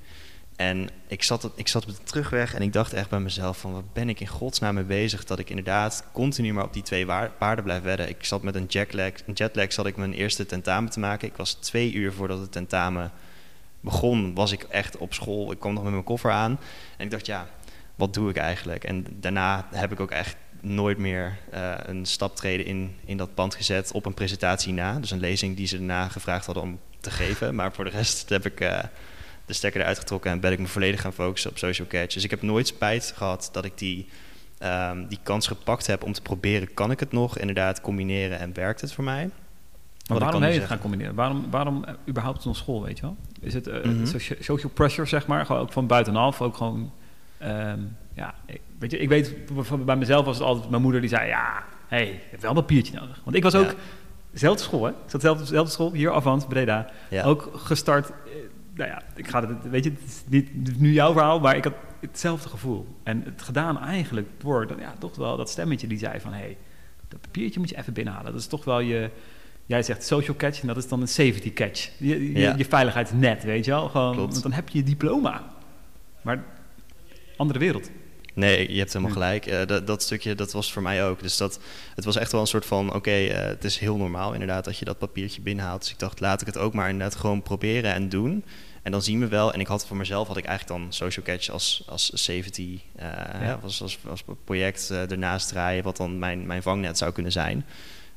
En 0.56 0.90
ik 1.07 1.24
zat, 1.24 1.52
ik 1.56 1.68
zat 1.68 1.84
op 1.84 1.90
de 1.90 2.04
terugweg 2.04 2.54
en 2.54 2.62
ik 2.62 2.74
dacht 2.74 2.94
echt 2.94 3.10
bij 3.10 3.19
mezelf 3.19 3.57
van... 3.57 3.74
wat 3.74 3.94
ben 3.94 4.10
ik 4.10 4.19
in 4.19 4.28
godsnaam 4.28 4.75
mee 4.75 4.84
bezig 4.84 5.24
dat 5.25 5.40
ik 5.40 5.50
inderdaad 5.50 6.04
continu 6.12 6.54
maar 6.54 6.63
op 6.63 6.74
die 6.74 6.84
twee 6.84 7.06
paarden 7.38 7.63
blijf 7.63 7.84
wedden. 7.84 8.10
Ik 8.10 8.24
zat 8.24 8.42
met 8.42 8.56
een 8.56 8.66
jetlag, 8.66 9.12
een 9.25 9.34
jetlag 9.34 9.74
zat 9.74 9.86
ik 9.86 9.98
mijn 9.98 10.13
eerste 10.13 10.46
tentamen 10.46 10.90
te 10.90 11.00
maken. 11.00 11.28
Ik 11.28 11.36
was 11.36 11.54
twee 11.54 11.94
uur 11.94 12.13
voordat 12.13 12.40
het 12.40 12.52
tentamen 12.52 13.12
begon, 13.80 14.34
was 14.34 14.52
ik 14.52 14.63
echt 14.63 14.98
op 14.98 15.13
school. 15.13 15.52
Ik 15.52 15.60
kwam 15.60 15.74
nog 15.74 15.84
met 15.84 15.92
mijn 15.92 16.04
koffer 16.04 16.31
aan 16.31 16.60
en 16.98 17.06
ik 17.06 17.12
dacht 17.12 17.25
ja 17.25 17.48
wat 17.96 18.13
doe 18.13 18.30
ik 18.30 18.38
eigenlijk? 18.38 18.84
En 18.84 19.06
daarna 19.10 19.68
heb 19.72 19.92
ik 19.92 20.00
ook 20.00 20.12
echt 20.12 20.36
nooit 20.65 20.97
meer 20.97 21.38
uh, 21.53 21.73
een 21.77 22.06
staptreden 22.06 22.65
in, 22.65 22.95
in 23.06 23.17
dat 23.17 23.33
pand 23.33 23.56
gezet 23.56 23.91
op 23.91 24.06
een 24.06 24.13
presentatie 24.13 24.73
na. 24.73 25.00
Dus 25.00 25.12
een 25.12 25.19
lezing 25.19 25.56
die 25.56 25.67
ze 25.67 25.77
daarna 25.77 26.07
gevraagd 26.07 26.45
hadden 26.45 26.63
om 26.63 26.79
te 27.00 27.12
geven. 27.12 27.56
Maar 27.56 27.73
voor 27.73 27.83
de 27.83 27.89
rest 27.89 28.29
heb 28.29 28.45
ik 28.45 28.62
uh, 28.62 28.79
de 29.45 29.53
stekker 29.53 29.81
eruit 29.81 30.00
getrokken 30.00 30.31
en 30.31 30.39
ben 30.39 30.51
ik 30.51 30.59
me 30.59 30.67
volledig 30.67 31.01
gaan 31.01 31.13
focussen 31.13 31.50
op 31.50 31.57
social 31.57 31.88
catch. 31.88 32.13
Dus 32.13 32.23
ik 32.23 32.29
heb 32.29 32.41
nooit 32.41 32.67
spijt 32.67 33.13
gehad 33.15 33.50
dat 33.51 33.65
ik 33.65 33.77
die, 33.77 34.07
um, 34.63 35.07
die 35.07 35.19
kans 35.23 35.47
gepakt 35.47 35.88
heb 35.88 36.03
om 36.03 36.13
te 36.13 36.21
proberen, 36.21 36.73
kan 36.73 36.91
ik 36.91 37.00
het 37.00 37.11
nog 37.11 37.38
inderdaad 37.38 37.81
combineren 37.81 38.39
en 38.39 38.53
werkt 38.53 38.81
het 38.81 38.94
voor 38.94 39.03
mij? 39.03 39.29
Maar 40.09 40.19
waarom 40.19 40.41
heb 40.41 40.53
je 40.53 40.59
het 40.59 40.68
gaan 40.68 40.79
combineren? 40.79 41.15
Waarom, 41.15 41.45
waarom 41.50 41.83
uh, 41.88 41.94
überhaupt 42.07 42.45
nog 42.45 42.56
school, 42.56 42.83
weet 42.83 42.97
je 42.97 43.01
wel? 43.01 43.18
Is 43.41 43.53
het 43.53 43.65
mm 43.65 43.81
-hmm. 43.81 44.06
social 44.39 44.71
pressure, 44.73 45.07
zeg 45.07 45.27
maar, 45.27 45.45
gewoon 45.45 45.61
ook 45.61 45.71
van 45.71 45.88
buitenaf, 45.88 46.41
ook 46.41 46.57
gewoon 46.57 46.91
Um, 47.41 47.97
ja, 48.13 48.35
ik, 48.45 48.61
weet 48.80 48.92
je, 48.92 48.98
ik 48.98 49.10
weet, 49.10 49.36
bij 49.86 49.95
mezelf 49.95 50.25
was 50.25 50.38
het 50.38 50.48
altijd 50.48 50.69
mijn 50.69 50.81
moeder 50.81 51.01
die 51.01 51.10
zei, 51.10 51.27
ja, 51.27 51.63
hey, 51.88 52.06
je 52.06 52.30
hebt 52.30 52.42
wel 52.42 52.51
een 52.51 52.57
papiertje 52.57 53.00
nodig. 53.00 53.22
Want 53.24 53.36
ik 53.36 53.44
was 53.44 53.56
ook, 53.56 53.75
dezelfde 54.31 54.63
school 54.63 54.83
hè, 54.83 54.89
ik 54.89 54.95
zat 55.06 55.22
dezelfde, 55.22 55.44
dezelfde 55.44 55.72
school, 55.72 55.94
hier 55.94 56.12
Avant, 56.12 56.48
Breda, 56.48 56.89
ja. 57.10 57.24
ook 57.24 57.50
gestart, 57.54 58.10
eh, 58.10 58.16
nou 58.74 58.89
ja, 58.89 59.01
ik 59.16 59.27
ga 59.27 59.48
het, 59.48 59.69
weet 59.69 59.83
je, 59.83 59.89
het 59.89 60.10
is 60.10 60.24
niet 60.27 60.80
nu 60.80 60.92
jouw 60.92 61.12
verhaal, 61.12 61.39
maar 61.39 61.56
ik 61.56 61.63
had 61.63 61.74
hetzelfde 62.00 62.50
gevoel. 62.50 62.88
En 63.04 63.22
het 63.25 63.42
gedaan 63.42 63.80
eigenlijk 63.80 64.27
door, 64.38 64.68
ja, 64.80 64.94
toch 65.00 65.16
wel 65.16 65.38
dat 65.38 65.50
stemmetje 65.50 65.88
die 65.88 65.98
zei 65.98 66.19
van, 66.19 66.33
hey, 66.33 66.57
dat 67.07 67.21
papiertje 67.21 67.60
moet 67.60 67.69
je 67.69 67.78
even 67.78 67.94
binnenhalen. 67.94 68.31
Dat 68.31 68.42
is 68.42 68.48
toch 68.48 68.66
wel 68.66 68.80
je, 68.80 69.10
jij 69.66 69.83
zegt 69.83 70.04
social 70.04 70.36
catch 70.36 70.62
en 70.62 70.68
dat 70.68 70.78
is 70.78 70.88
dan 70.88 71.01
een 71.01 71.07
safety 71.07 71.54
catch. 71.54 71.89
Je, 71.98 72.31
je, 72.31 72.39
ja. 72.39 72.54
je 72.57 72.66
veiligheidsnet, 72.66 73.44
weet 73.44 73.66
je 73.66 73.71
wel. 73.71 73.89
Gewoon, 73.89 74.16
want 74.16 74.42
dan 74.44 74.51
heb 74.51 74.69
je 74.69 74.78
je 74.78 74.83
diploma. 74.83 75.44
Maar 76.21 76.44
andere 77.38 77.60
wereld. 77.60 77.89
Nee, 78.35 78.71
je 78.71 78.77
hebt 78.77 78.93
helemaal 78.93 79.13
gelijk. 79.13 79.47
Uh, 79.47 79.65
dat, 79.65 79.87
dat, 79.87 80.01
stukje, 80.01 80.35
dat 80.35 80.51
was 80.51 80.73
voor 80.73 80.81
mij 80.81 81.05
ook. 81.05 81.21
Dus 81.21 81.37
dat, 81.37 81.59
het 81.95 82.05
was 82.05 82.15
echt 82.15 82.31
wel 82.31 82.41
een 82.41 82.47
soort 82.47 82.65
van, 82.65 82.87
oké, 82.87 82.97
okay, 82.97 83.29
uh, 83.29 83.35
het 83.35 83.63
is 83.63 83.77
heel 83.77 83.97
normaal 83.97 84.33
inderdaad 84.33 84.65
dat 84.65 84.77
je 84.77 84.85
dat 84.85 84.97
papiertje 84.97 85.41
binnenhaalt. 85.41 85.81
Dus 85.81 85.91
ik 85.91 85.99
dacht, 85.99 86.19
laat 86.19 86.41
ik 86.41 86.47
het 86.47 86.57
ook 86.57 86.73
maar 86.73 86.89
inderdaad 86.89 87.15
gewoon 87.15 87.41
proberen 87.41 87.93
en 87.93 88.09
doen. 88.09 88.43
En 88.81 88.91
dan 88.91 89.01
zien 89.01 89.19
we 89.19 89.27
wel, 89.27 89.53
en 89.53 89.59
ik 89.59 89.67
had 89.67 89.85
voor 89.87 89.97
mezelf, 89.97 90.27
had 90.27 90.37
ik 90.37 90.45
eigenlijk 90.45 90.79
dan 90.79 90.93
Social 90.93 91.25
Catch 91.25 91.49
als, 91.49 91.83
als 91.87 92.11
safety, 92.13 92.79
uh, 92.99 93.03
ja. 93.41 93.59
als, 93.63 93.81
als, 93.81 93.99
als 94.09 94.23
project 94.43 94.89
ernaast 94.89 95.47
draaien, 95.47 95.83
wat 95.83 95.97
dan 95.97 96.19
mijn, 96.19 96.45
mijn 96.45 96.61
vangnet 96.61 96.97
zou 96.97 97.11
kunnen 97.11 97.31
zijn. 97.31 97.65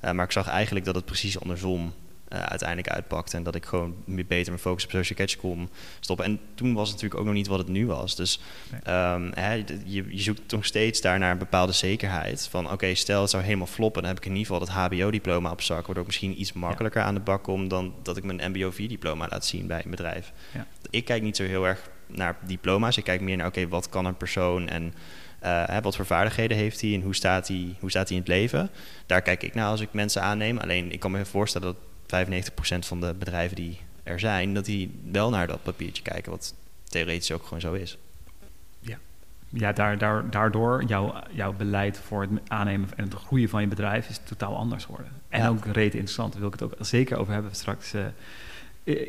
maar 0.01 0.25
ik 0.25 0.33
zag 0.33 0.49
eigenlijk 0.49 0.85
dat 0.85 0.95
het 0.95 1.05
precies 1.05 1.41
andersom 1.41 1.93
uh, 2.33 2.43
uiteindelijk 2.43 2.89
uitpakte. 2.89 3.37
En 3.37 3.43
dat 3.43 3.55
ik 3.55 3.67
gewoon 3.67 3.95
beter 4.07 4.47
mijn 4.47 4.59
focus 4.59 4.85
op 4.85 4.91
social 4.91 5.19
catch 5.19 5.37
kon 5.37 5.71
stoppen. 6.01 6.25
En 6.25 6.41
toen 6.55 6.75
was 6.75 6.89
het 6.89 6.95
natuurlijk 6.95 7.21
ook 7.21 7.27
nog 7.27 7.35
niet 7.35 7.47
wat 7.47 7.59
het 7.59 7.69
nu 7.69 7.87
was. 7.87 8.17
Dus 8.17 8.41
nee. 8.71 8.97
um, 8.97 9.31
hè, 9.35 9.53
je, 9.85 10.05
je, 10.09 10.21
zoekt 10.21 10.53
nog 10.53 10.65
steeds 10.65 11.01
daar 11.01 11.19
naar 11.19 11.31
een 11.31 11.39
bepaalde 11.39 11.73
zekerheid. 11.73 12.49
Van 12.51 12.65
oké, 12.65 12.75
okay, 12.75 12.95
stel 12.95 13.21
het 13.21 13.31
zou 13.31 13.43
helemaal 13.43 13.67
floppen, 13.67 14.03
dan 14.03 14.11
heb 14.11 14.21
ik 14.21 14.27
in 14.27 14.37
ieder 14.37 14.47
geval 14.47 14.67
dat 14.67 14.75
HBO-diploma 14.75 15.51
op 15.51 15.63
zak. 15.63 15.87
Waardoor 15.87 16.03
ik 16.03 16.07
misschien 16.07 16.41
iets 16.41 16.53
makkelijker 16.53 17.01
ja. 17.01 17.07
aan 17.07 17.15
de 17.15 17.21
bak 17.21 17.43
kom 17.43 17.69
dan 17.69 17.95
dat 18.03 18.17
ik 18.17 18.25
mijn 18.25 18.53
MBO-4-diploma 18.53 19.27
laat 19.31 19.47
zien 19.47 19.67
bij 19.67 19.81
een 19.85 19.91
bedrijf. 19.91 20.33
Ja. 20.55 20.67
Ik 20.91 21.05
kijk 21.05 21.23
niet 21.23 21.37
zo 21.37 21.45
heel 21.45 21.67
erg 21.67 21.91
naar 22.07 22.37
diploma's. 22.47 22.97
Ik 22.97 23.05
kijk 23.05 23.21
meer 23.21 23.37
naar 23.37 23.47
oké, 23.47 23.59
okay, 23.59 23.71
wat 23.71 23.89
kan 23.89 24.05
een 24.05 24.17
persoon 24.17 24.69
en 24.69 24.95
uh, 25.45 25.63
hè, 25.67 25.81
wat 25.81 25.97
voor 25.97 26.07
vaardigheden 26.07 26.57
heeft 26.57 26.81
hij 26.81 26.95
en 26.95 27.03
hoe 27.03 27.15
staat 27.15 27.49
hij, 27.49 27.77
hoe 27.81 27.91
staat 27.91 28.09
hij 28.09 28.17
in 28.17 28.23
het 28.23 28.33
leven? 28.33 28.71
Daar 29.07 29.23
kijk 29.23 29.43
ik 29.43 29.55
naar 29.55 29.69
als 29.69 29.81
ik 29.81 29.93
mensen 29.93 30.23
aanneem. 30.23 30.59
Alleen 30.59 30.93
ik 30.93 31.01
kan 31.01 31.11
me 31.11 31.25
voorstellen 31.25 31.67
dat 31.67 31.77
95% 32.09 32.79
van 32.79 33.01
de 33.01 33.15
bedrijven 33.19 33.57
die 33.57 33.79
er 34.03 34.21
zijn, 34.21 34.55
dat 34.55 34.65
die 34.65 35.01
wel 35.11 35.31
naar 35.31 35.47
dat 35.47 35.63
papiertje 35.63 36.03
kijken, 36.03 36.31
wat 36.31 36.55
theoretisch 36.85 37.33
ook 37.33 37.43
gewoon 37.43 37.61
zo 37.61 37.73
is. 37.73 37.99
Ja, 38.81 38.99
ja 39.49 39.73
daar, 39.73 39.99
daar, 39.99 40.31
daardoor 40.31 40.85
jouw, 40.85 41.15
jouw 41.31 41.53
beleid 41.53 41.99
voor 41.99 42.21
het 42.21 42.31
aannemen 42.49 42.89
en 42.97 43.05
het 43.05 43.15
groeien 43.15 43.49
van 43.49 43.61
je 43.61 43.69
bedrijf 43.69 44.09
is 44.09 44.21
totaal 44.25 44.57
anders 44.57 44.87
worden. 44.87 45.13
En 45.29 45.41
ja. 45.41 45.49
ook 45.49 45.65
reet 45.65 45.93
interessant, 45.93 46.33
daar 46.33 46.41
wil 46.41 46.53
ik 46.53 46.61
het 46.61 46.73
ook 46.73 46.87
zeker 46.87 47.17
over 47.17 47.33
hebben 47.33 47.55
straks 47.55 47.95
uh, 47.95 48.07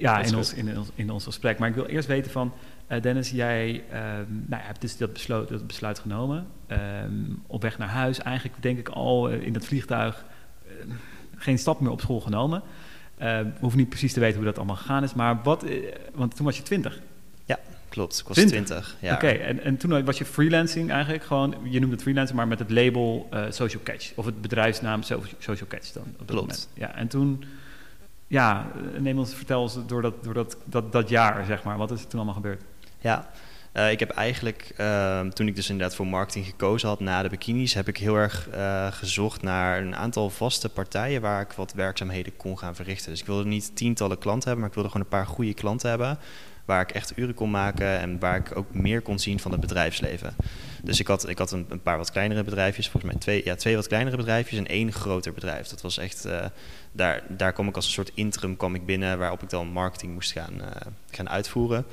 ja, 0.01 0.19
in 0.19 0.35
ons, 0.35 0.53
in, 0.53 0.77
ons, 0.77 0.89
in 0.95 1.09
ons 1.09 1.23
gesprek. 1.23 1.59
Maar 1.59 1.69
ik 1.69 1.75
wil 1.75 1.85
eerst 1.85 2.07
weten 2.07 2.31
van, 2.31 2.53
uh, 2.87 3.01
Dennis, 3.01 3.29
jij 3.29 3.83
um, 4.19 4.45
nou, 4.47 4.63
hebt 4.63 4.81
dus 4.81 4.97
dat, 4.97 5.13
besluit, 5.13 5.49
dat 5.49 5.67
besluit 5.67 5.99
genomen. 5.99 6.47
Um, 7.03 7.43
op 7.47 7.61
weg 7.61 7.77
naar 7.77 7.87
huis, 7.87 8.19
eigenlijk 8.19 8.61
denk 8.61 8.77
ik 8.77 8.89
al 8.89 9.29
in 9.29 9.53
dat 9.53 9.65
vliegtuig 9.65 10.25
geen 11.35 11.57
stap 11.59 11.79
meer 11.79 11.91
op 11.91 12.01
school 12.01 12.19
genomen. 12.19 12.63
Uh, 13.21 13.39
we 13.39 13.51
hoeven 13.59 13.79
niet 13.79 13.89
precies 13.89 14.13
te 14.13 14.19
weten 14.19 14.35
hoe 14.35 14.45
dat 14.45 14.57
allemaal 14.57 14.75
gegaan 14.75 15.03
is, 15.03 15.13
maar 15.13 15.39
wat, 15.43 15.65
uh, 15.65 15.91
want 16.13 16.35
toen 16.35 16.45
was 16.45 16.57
je 16.57 16.63
20. 16.63 16.99
Ja, 17.45 17.59
klopt. 17.89 18.19
Ik 18.19 18.27
was 18.27 18.37
20. 18.37 18.65
20 18.65 18.95
ja. 18.99 19.13
Oké, 19.13 19.25
okay, 19.25 19.39
en, 19.39 19.63
en 19.63 19.77
toen 19.77 20.05
was 20.05 20.17
je 20.17 20.25
freelancing 20.25 20.91
eigenlijk 20.91 21.23
gewoon, 21.23 21.55
je 21.63 21.79
noemt 21.79 21.91
het 21.91 22.01
freelancing, 22.01 22.37
maar 22.37 22.47
met 22.47 22.59
het 22.59 22.69
label 22.69 23.29
uh, 23.33 23.43
Social 23.49 23.81
Catch. 23.83 24.11
Of 24.15 24.25
het 24.25 24.41
bedrijfsnaam 24.41 25.03
Social 25.03 25.67
Catch 25.67 25.91
dan. 25.91 26.03
Op 26.19 26.27
klopt. 26.27 26.31
Moment. 26.33 26.69
Ja, 26.73 26.95
en 26.95 27.07
toen, 27.07 27.43
ja, 28.27 28.71
neem 28.97 29.17
ons, 29.17 29.33
vertel 29.33 29.61
ons 29.61 29.77
door, 29.87 30.01
dat, 30.01 30.23
door 30.23 30.33
dat, 30.33 30.57
dat, 30.65 30.91
dat 30.91 31.09
jaar, 31.09 31.45
zeg 31.45 31.63
maar, 31.63 31.77
wat 31.77 31.91
is 31.91 32.01
er 32.01 32.07
toen 32.07 32.19
allemaal 32.19 32.35
gebeurd? 32.35 32.61
Ja, 32.99 33.29
Uh, 33.73 33.91
ik 33.91 33.99
heb 33.99 34.09
eigenlijk, 34.09 34.73
uh, 34.77 35.21
toen 35.21 35.47
ik 35.47 35.55
dus 35.55 35.69
inderdaad 35.69 35.95
voor 35.95 36.07
marketing 36.07 36.45
gekozen 36.45 36.87
had 36.87 36.99
na 36.99 37.21
de 37.21 37.29
bikinis, 37.29 37.73
heb 37.73 37.87
ik 37.87 37.97
heel 37.97 38.15
erg 38.15 38.49
uh, 38.53 38.91
gezocht 38.91 39.41
naar 39.41 39.81
een 39.81 39.95
aantal 39.95 40.29
vaste 40.29 40.69
partijen 40.69 41.21
waar 41.21 41.41
ik 41.41 41.51
wat 41.51 41.73
werkzaamheden 41.73 42.37
kon 42.37 42.57
gaan 42.57 42.75
verrichten. 42.75 43.11
Dus 43.11 43.19
ik 43.19 43.25
wilde 43.25 43.45
niet 43.45 43.75
tientallen 43.75 44.17
klanten 44.17 44.43
hebben, 44.43 44.59
maar 44.59 44.69
ik 44.69 44.75
wilde 44.75 44.89
gewoon 44.89 45.05
een 45.05 45.17
paar 45.17 45.35
goede 45.35 45.53
klanten 45.53 45.89
hebben 45.89 46.19
waar 46.69 46.81
ik 46.81 46.91
echt 46.91 47.17
uren 47.17 47.33
kon 47.33 47.51
maken 47.51 47.99
en 47.99 48.19
waar 48.19 48.35
ik 48.35 48.57
ook 48.57 48.73
meer 48.73 49.01
kon 49.01 49.19
zien 49.19 49.39
van 49.39 49.51
het 49.51 49.59
bedrijfsleven. 49.59 50.35
Dus 50.83 50.99
ik 50.99 51.07
had, 51.07 51.29
ik 51.29 51.37
had 51.37 51.51
een, 51.51 51.65
een 51.69 51.81
paar 51.81 51.97
wat 51.97 52.11
kleinere 52.11 52.43
bedrijfjes, 52.43 52.89
volgens 52.89 53.11
mij 53.11 53.21
twee, 53.21 53.41
ja, 53.45 53.55
twee 53.55 53.75
wat 53.75 53.87
kleinere 53.87 54.17
bedrijfjes 54.17 54.59
en 54.59 54.67
één 54.67 54.91
groter 54.91 55.33
bedrijf. 55.33 55.67
Dat 55.67 55.81
was 55.81 55.97
echt, 55.97 56.25
uh, 56.25 56.45
daar, 56.91 57.23
daar 57.27 57.53
kwam 57.53 57.67
ik 57.67 57.75
als 57.75 57.85
een 57.85 57.91
soort 57.91 58.11
interim 58.13 58.57
kwam 58.57 58.75
ik 58.75 58.85
binnen 58.85 59.17
waarop 59.17 59.43
ik 59.43 59.49
dan 59.49 59.67
marketing 59.67 60.13
moest 60.13 60.31
gaan, 60.31 60.61
gaan 61.11 61.29
uitvoeren. 61.29 61.85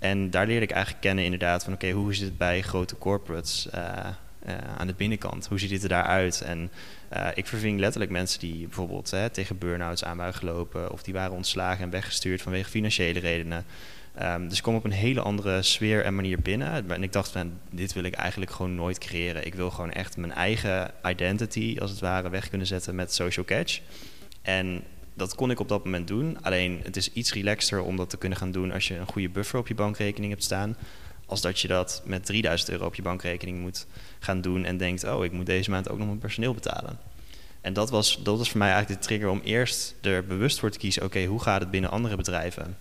En 0.00 0.30
daar 0.30 0.46
leerde 0.46 0.64
ik 0.64 0.70
eigenlijk 0.70 1.02
kennen 1.02 1.24
inderdaad 1.24 1.64
van 1.64 1.72
oké, 1.72 1.90
hoe 1.90 2.14
zit 2.14 2.24
het 2.24 2.38
bij 2.38 2.62
grote 2.62 2.98
corporates 2.98 3.68
uh, 3.74 4.06
aan 4.76 4.86
de 4.86 4.94
binnenkant? 4.96 5.46
Hoe 5.46 5.58
ziet 5.58 5.70
dit 5.70 5.82
er 5.82 5.88
daaruit? 5.88 6.40
En 6.40 6.70
ik 7.34 7.46
verving 7.46 7.80
letterlijk 7.80 8.12
mensen 8.12 8.40
die 8.40 8.66
bijvoorbeeld 8.66 9.10
hè, 9.10 9.30
tegen 9.30 9.58
burn-outs 9.58 10.04
aan 10.04 10.34
gelopen 10.34 10.92
of 10.92 11.02
die 11.02 11.14
waren 11.14 11.36
ontslagen 11.36 11.84
en 11.84 11.90
weggestuurd 11.90 12.42
vanwege 12.42 12.70
financiële 12.70 13.18
redenen. 13.18 13.64
Um, 14.22 14.48
dus 14.48 14.56
ik 14.56 14.62
kom 14.62 14.74
op 14.74 14.84
een 14.84 14.90
hele 14.90 15.20
andere 15.20 15.62
sfeer 15.62 16.04
en 16.04 16.14
manier 16.14 16.38
binnen. 16.40 16.90
En 16.90 17.02
ik 17.02 17.12
dacht 17.12 17.30
van, 17.30 17.52
dit 17.70 17.92
wil 17.92 18.04
ik 18.04 18.14
eigenlijk 18.14 18.50
gewoon 18.50 18.74
nooit 18.74 18.98
creëren. 18.98 19.46
Ik 19.46 19.54
wil 19.54 19.70
gewoon 19.70 19.92
echt 19.92 20.16
mijn 20.16 20.32
eigen 20.32 20.90
identity, 21.04 21.76
als 21.80 21.90
het 21.90 22.00
ware, 22.00 22.28
weg 22.28 22.48
kunnen 22.48 22.66
zetten 22.66 22.94
met 22.94 23.14
Social 23.14 23.44
Catch. 23.44 23.80
En 24.42 24.82
dat 25.20 25.34
kon 25.34 25.50
ik 25.50 25.60
op 25.60 25.68
dat 25.68 25.84
moment 25.84 26.08
doen. 26.08 26.38
Alleen 26.42 26.80
het 26.82 26.96
is 26.96 27.12
iets 27.12 27.32
relaxter 27.32 27.82
om 27.82 27.96
dat 27.96 28.10
te 28.10 28.16
kunnen 28.16 28.38
gaan 28.38 28.50
doen 28.50 28.72
als 28.72 28.88
je 28.88 28.96
een 28.96 29.06
goede 29.06 29.28
buffer 29.28 29.58
op 29.58 29.68
je 29.68 29.74
bankrekening 29.74 30.32
hebt 30.32 30.44
staan. 30.44 30.76
Als 31.26 31.40
dat 31.40 31.60
je 31.60 31.68
dat 31.68 32.02
met 32.04 32.24
3000 32.24 32.70
euro 32.70 32.86
op 32.86 32.94
je 32.94 33.02
bankrekening 33.02 33.60
moet 33.60 33.86
gaan 34.18 34.40
doen 34.40 34.64
en 34.64 34.76
denkt, 34.76 35.04
oh, 35.04 35.24
ik 35.24 35.32
moet 35.32 35.46
deze 35.46 35.70
maand 35.70 35.88
ook 35.90 35.98
nog 35.98 36.06
mijn 36.06 36.18
personeel 36.18 36.54
betalen. 36.54 36.98
En 37.60 37.72
dat 37.72 37.90
was, 37.90 38.20
dat 38.22 38.38
was 38.38 38.50
voor 38.50 38.58
mij 38.58 38.70
eigenlijk 38.70 39.00
de 39.00 39.06
trigger 39.06 39.28
om 39.28 39.40
eerst 39.44 39.94
er 40.00 40.24
bewust 40.24 40.58
voor 40.58 40.70
te 40.70 40.78
kiezen, 40.78 41.04
oké, 41.04 41.24
hoe 41.24 41.42
gaat 41.42 41.60
het 41.60 41.70
binnen 41.70 41.90
andere 41.90 42.16
bedrijven? 42.16 42.76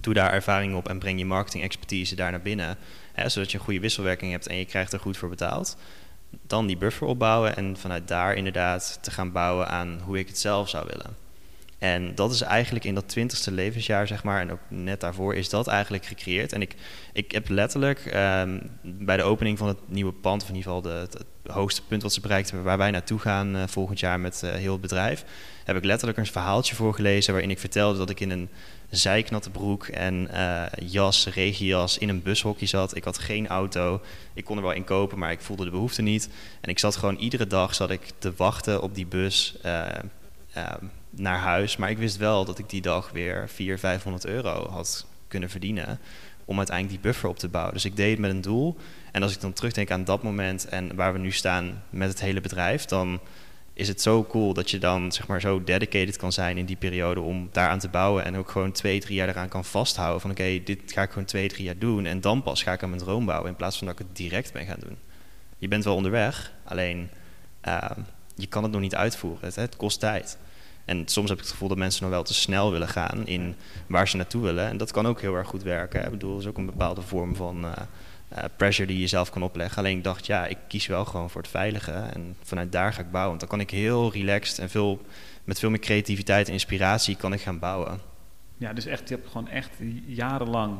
doe 0.00 0.14
daar 0.14 0.32
ervaring 0.32 0.74
op 0.74 0.88
en 0.88 0.98
breng 0.98 1.18
je 1.18 1.24
marketing 1.24 1.62
expertise 1.62 2.14
daar 2.14 2.30
naar 2.30 2.40
binnen. 2.40 2.76
Hè, 3.12 3.28
zodat 3.28 3.50
je 3.50 3.58
een 3.58 3.64
goede 3.64 3.80
wisselwerking 3.80 4.30
hebt 4.30 4.46
en 4.46 4.56
je 4.56 4.64
krijgt 4.64 4.92
er 4.92 5.00
goed 5.00 5.16
voor 5.16 5.28
betaald. 5.28 5.76
Dan 6.46 6.66
die 6.66 6.76
buffer 6.76 7.06
opbouwen 7.06 7.56
en 7.56 7.76
vanuit 7.76 8.08
daar 8.08 8.34
inderdaad 8.34 8.98
te 9.00 9.10
gaan 9.10 9.32
bouwen 9.32 9.68
aan 9.68 10.00
hoe 10.04 10.18
ik 10.18 10.28
het 10.28 10.38
zelf 10.38 10.68
zou 10.68 10.86
willen. 10.86 11.23
En 11.84 12.14
dat 12.14 12.32
is 12.32 12.40
eigenlijk 12.40 12.84
in 12.84 12.94
dat 12.94 13.08
twintigste 13.08 13.52
levensjaar, 13.52 14.06
zeg 14.06 14.22
maar, 14.22 14.40
en 14.40 14.52
ook 14.52 14.60
net 14.68 15.00
daarvoor 15.00 15.34
is 15.34 15.48
dat 15.48 15.66
eigenlijk 15.66 16.06
gecreëerd. 16.06 16.52
En 16.52 16.60
ik, 16.60 16.74
ik 17.12 17.32
heb 17.32 17.48
letterlijk 17.48 18.04
um, 18.14 18.70
bij 18.82 19.16
de 19.16 19.22
opening 19.22 19.58
van 19.58 19.68
het 19.68 19.78
nieuwe 19.86 20.12
pand, 20.12 20.42
of 20.42 20.48
in 20.48 20.54
ieder 20.54 20.72
geval 20.72 20.90
de, 20.90 20.98
het, 21.10 21.24
hoogste 21.52 21.82
punt 21.82 22.02
wat 22.02 22.12
ze 22.12 22.20
bereikt 22.20 22.48
hebben, 22.48 22.66
waar 22.66 22.78
wij 22.78 22.90
naartoe 22.90 23.18
gaan 23.18 23.56
uh, 23.56 23.62
volgend 23.66 24.00
jaar 24.00 24.20
met 24.20 24.42
uh, 24.44 24.50
heel 24.50 24.72
het 24.72 24.80
bedrijf, 24.80 25.24
heb 25.64 25.76
ik 25.76 25.84
letterlijk 25.84 26.18
een 26.18 26.26
verhaaltje 26.26 26.74
voorgelezen 26.74 27.32
waarin 27.32 27.50
ik 27.50 27.58
vertelde 27.58 27.98
dat 27.98 28.10
ik 28.10 28.20
in 28.20 28.30
een 28.30 28.48
zijknatte 28.90 29.50
broek 29.50 29.86
en 29.86 30.28
uh, 30.32 30.62
jas, 30.82 31.26
regenjas 31.26 31.98
in 31.98 32.08
een 32.08 32.22
bushokje 32.22 32.66
zat. 32.66 32.96
Ik 32.96 33.04
had 33.04 33.18
geen 33.18 33.48
auto. 33.48 34.00
Ik 34.34 34.44
kon 34.44 34.56
er 34.56 34.62
wel 34.62 34.72
in 34.72 34.84
kopen, 34.84 35.18
maar 35.18 35.32
ik 35.32 35.40
voelde 35.40 35.64
de 35.64 35.70
behoefte 35.70 36.02
niet. 36.02 36.28
En 36.60 36.70
ik 36.70 36.78
zat 36.78 36.96
gewoon 36.96 37.16
iedere 37.16 37.46
dag 37.46 37.74
zat 37.74 37.90
ik 37.90 38.10
te 38.18 38.32
wachten 38.36 38.82
op 38.82 38.94
die 38.94 39.06
bus 39.06 39.56
uh, 39.66 39.86
naar 41.16 41.38
huis. 41.38 41.76
Maar 41.76 41.90
ik 41.90 41.98
wist 41.98 42.16
wel 42.16 42.44
dat 42.44 42.58
ik 42.58 42.68
die 42.68 42.82
dag 42.82 43.10
weer 43.10 43.48
400, 43.48 43.80
500 43.80 44.26
euro 44.26 44.68
had 44.68 45.06
kunnen 45.28 45.50
verdienen. 45.50 45.98
Om 46.44 46.56
uiteindelijk 46.56 47.02
die 47.02 47.10
buffer 47.10 47.28
op 47.28 47.38
te 47.38 47.48
bouwen. 47.48 47.74
Dus 47.74 47.84
ik 47.84 47.96
deed 47.96 48.10
het 48.10 48.18
met 48.18 48.30
een 48.30 48.40
doel. 48.40 48.76
En 49.12 49.22
als 49.22 49.34
ik 49.34 49.40
dan 49.40 49.52
terugdenk 49.52 49.90
aan 49.90 50.04
dat 50.04 50.22
moment 50.22 50.68
en 50.68 50.94
waar 50.94 51.12
we 51.12 51.18
nu 51.18 51.30
staan 51.30 51.82
met 51.90 52.08
het 52.08 52.20
hele 52.20 52.40
bedrijf, 52.40 52.84
dan 52.84 53.20
is 53.74 53.88
het 53.88 54.02
zo 54.02 54.24
cool 54.24 54.52
dat 54.52 54.70
je 54.70 54.78
dan 54.78 55.12
zeg 55.12 55.26
maar 55.26 55.40
zo 55.40 55.64
dedicated 55.64 56.16
kan 56.16 56.32
zijn 56.32 56.58
in 56.58 56.64
die 56.64 56.76
periode 56.76 57.20
om 57.20 57.48
daaraan 57.52 57.78
te 57.78 57.88
bouwen 57.88 58.24
en 58.24 58.36
ook 58.36 58.50
gewoon 58.50 58.72
twee, 58.72 59.00
drie 59.00 59.14
jaar 59.14 59.28
eraan 59.28 59.48
kan 59.48 59.64
vasthouden 59.64 60.20
van 60.20 60.30
oké, 60.30 60.62
dit 60.64 60.80
ga 60.86 61.02
ik 61.02 61.10
gewoon 61.10 61.24
twee, 61.24 61.48
drie 61.48 61.64
jaar 61.64 61.78
doen 61.78 62.06
en 62.06 62.20
dan 62.20 62.42
pas 62.42 62.62
ga 62.62 62.72
ik 62.72 62.82
aan 62.82 62.88
mijn 62.88 63.02
droom 63.02 63.24
bouwen 63.24 63.50
in 63.50 63.56
plaats 63.56 63.78
van 63.78 63.86
dat 63.86 64.00
ik 64.00 64.06
het 64.06 64.16
direct 64.16 64.52
ben 64.52 64.66
gaan 64.66 64.80
doen. 64.80 64.96
Je 65.58 65.68
bent 65.68 65.84
wel 65.84 65.94
onderweg, 65.94 66.52
alleen 66.64 67.10
uh, 67.68 67.90
je 68.36 68.46
kan 68.46 68.62
het 68.62 68.72
nog 68.72 68.80
niet 68.80 68.94
uitvoeren. 68.94 69.52
Het, 69.54 69.76
kost 69.76 70.00
tijd. 70.00 70.38
En 70.84 71.08
soms 71.08 71.28
heb 71.28 71.38
ik 71.38 71.44
het 71.44 71.52
gevoel 71.52 71.68
dat 71.68 71.78
mensen 71.78 72.02
nog 72.02 72.10
wel 72.10 72.22
te 72.22 72.34
snel 72.34 72.70
willen 72.70 72.88
gaan 72.88 73.26
in 73.26 73.54
waar 73.86 74.08
ze 74.08 74.16
naartoe 74.16 74.42
willen. 74.42 74.68
En 74.68 74.76
dat 74.76 74.90
kan 74.90 75.06
ook 75.06 75.20
heel 75.20 75.34
erg 75.34 75.48
goed 75.48 75.62
werken. 75.62 76.04
Ik 76.04 76.10
bedoel, 76.10 76.32
dat 76.32 76.40
is 76.40 76.46
ook 76.48 76.58
een 76.58 76.66
bepaalde 76.66 77.02
vorm 77.02 77.36
van 77.36 77.64
uh, 77.64 77.72
uh, 78.32 78.44
pressure 78.56 78.88
die 78.88 79.00
je 79.00 79.06
zelf 79.06 79.30
kan 79.30 79.42
opleggen. 79.42 79.78
Alleen 79.78 79.96
ik 79.96 80.04
dacht, 80.04 80.26
ja, 80.26 80.46
ik 80.46 80.58
kies 80.68 80.86
wel 80.86 81.04
gewoon 81.04 81.30
voor 81.30 81.40
het 81.40 81.50
veilige. 81.50 81.92
En 81.92 82.36
vanuit 82.42 82.72
daar 82.72 82.92
ga 82.92 83.00
ik 83.00 83.10
bouwen. 83.10 83.28
Want 83.28 83.40
dan 83.40 83.48
kan 83.48 83.60
ik 83.60 83.70
heel 83.70 84.12
relaxed 84.12 84.58
en 84.58 84.70
veel, 84.70 85.00
met 85.44 85.58
veel 85.58 85.70
meer 85.70 85.78
creativiteit 85.78 86.46
en 86.46 86.52
inspiratie 86.52 87.16
kan 87.16 87.32
ik 87.32 87.40
gaan 87.40 87.58
bouwen. 87.58 88.00
Ja, 88.56 88.72
dus 88.72 88.86
echt, 88.86 89.08
je 89.08 89.14
hebt 89.14 89.28
gewoon 89.28 89.48
echt 89.48 89.70
jarenlang 90.06 90.78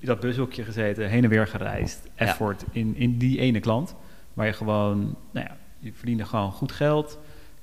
dat 0.00 0.20
bushokje 0.20 0.64
gezeten, 0.64 1.08
heen 1.08 1.24
en 1.24 1.30
weer 1.30 1.46
gereisd. 1.46 2.08
Effort 2.14 2.60
ja. 2.60 2.66
in, 2.72 2.96
in 2.96 3.18
die 3.18 3.38
ene 3.38 3.60
klant. 3.60 3.94
Waar 4.34 4.46
je 4.46 4.52
gewoon, 4.52 5.16
nou 5.30 5.46
ja, 5.46 5.56
je 5.78 5.92
verdiende 5.94 6.24
gewoon 6.24 6.52
goed 6.52 6.72
geld. 6.72 7.18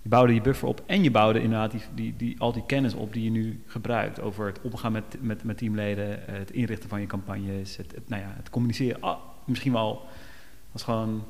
Je 0.08 0.14
bouwde 0.14 0.34
je 0.34 0.42
buffer 0.42 0.68
op 0.68 0.84
en 0.86 1.04
je 1.04 1.12
bouwde 1.12 1.42
inderdaad 1.42 1.72
die, 1.72 1.82
die, 1.94 2.14
die, 2.18 2.36
al 2.40 2.54
die 2.54 2.66
kennis 2.66 2.94
op 2.94 3.14
die 3.14 3.24
je 3.24 3.30
nu 3.30 3.62
gebruikt. 3.66 4.22
Over 4.22 4.46
het 4.46 4.62
omgaan 4.62 4.92
met, 4.92 5.04
met, 5.20 5.44
met 5.44 5.58
teamleden, 5.58 6.20
het 6.26 6.52
inrichten 6.52 6.90
van 6.90 7.02
je 7.02 7.08
campagnes, 7.08 7.78
het, 7.78 7.92
het 7.96 8.10
nou 8.10 8.22
ja, 8.22 8.34
het 8.38 8.50
communiceren. 8.50 9.02
Ah, 9.02 9.18
misschien 9.46 9.72
wel 9.72 10.06
als 10.72 10.84
gewoon 10.84 11.24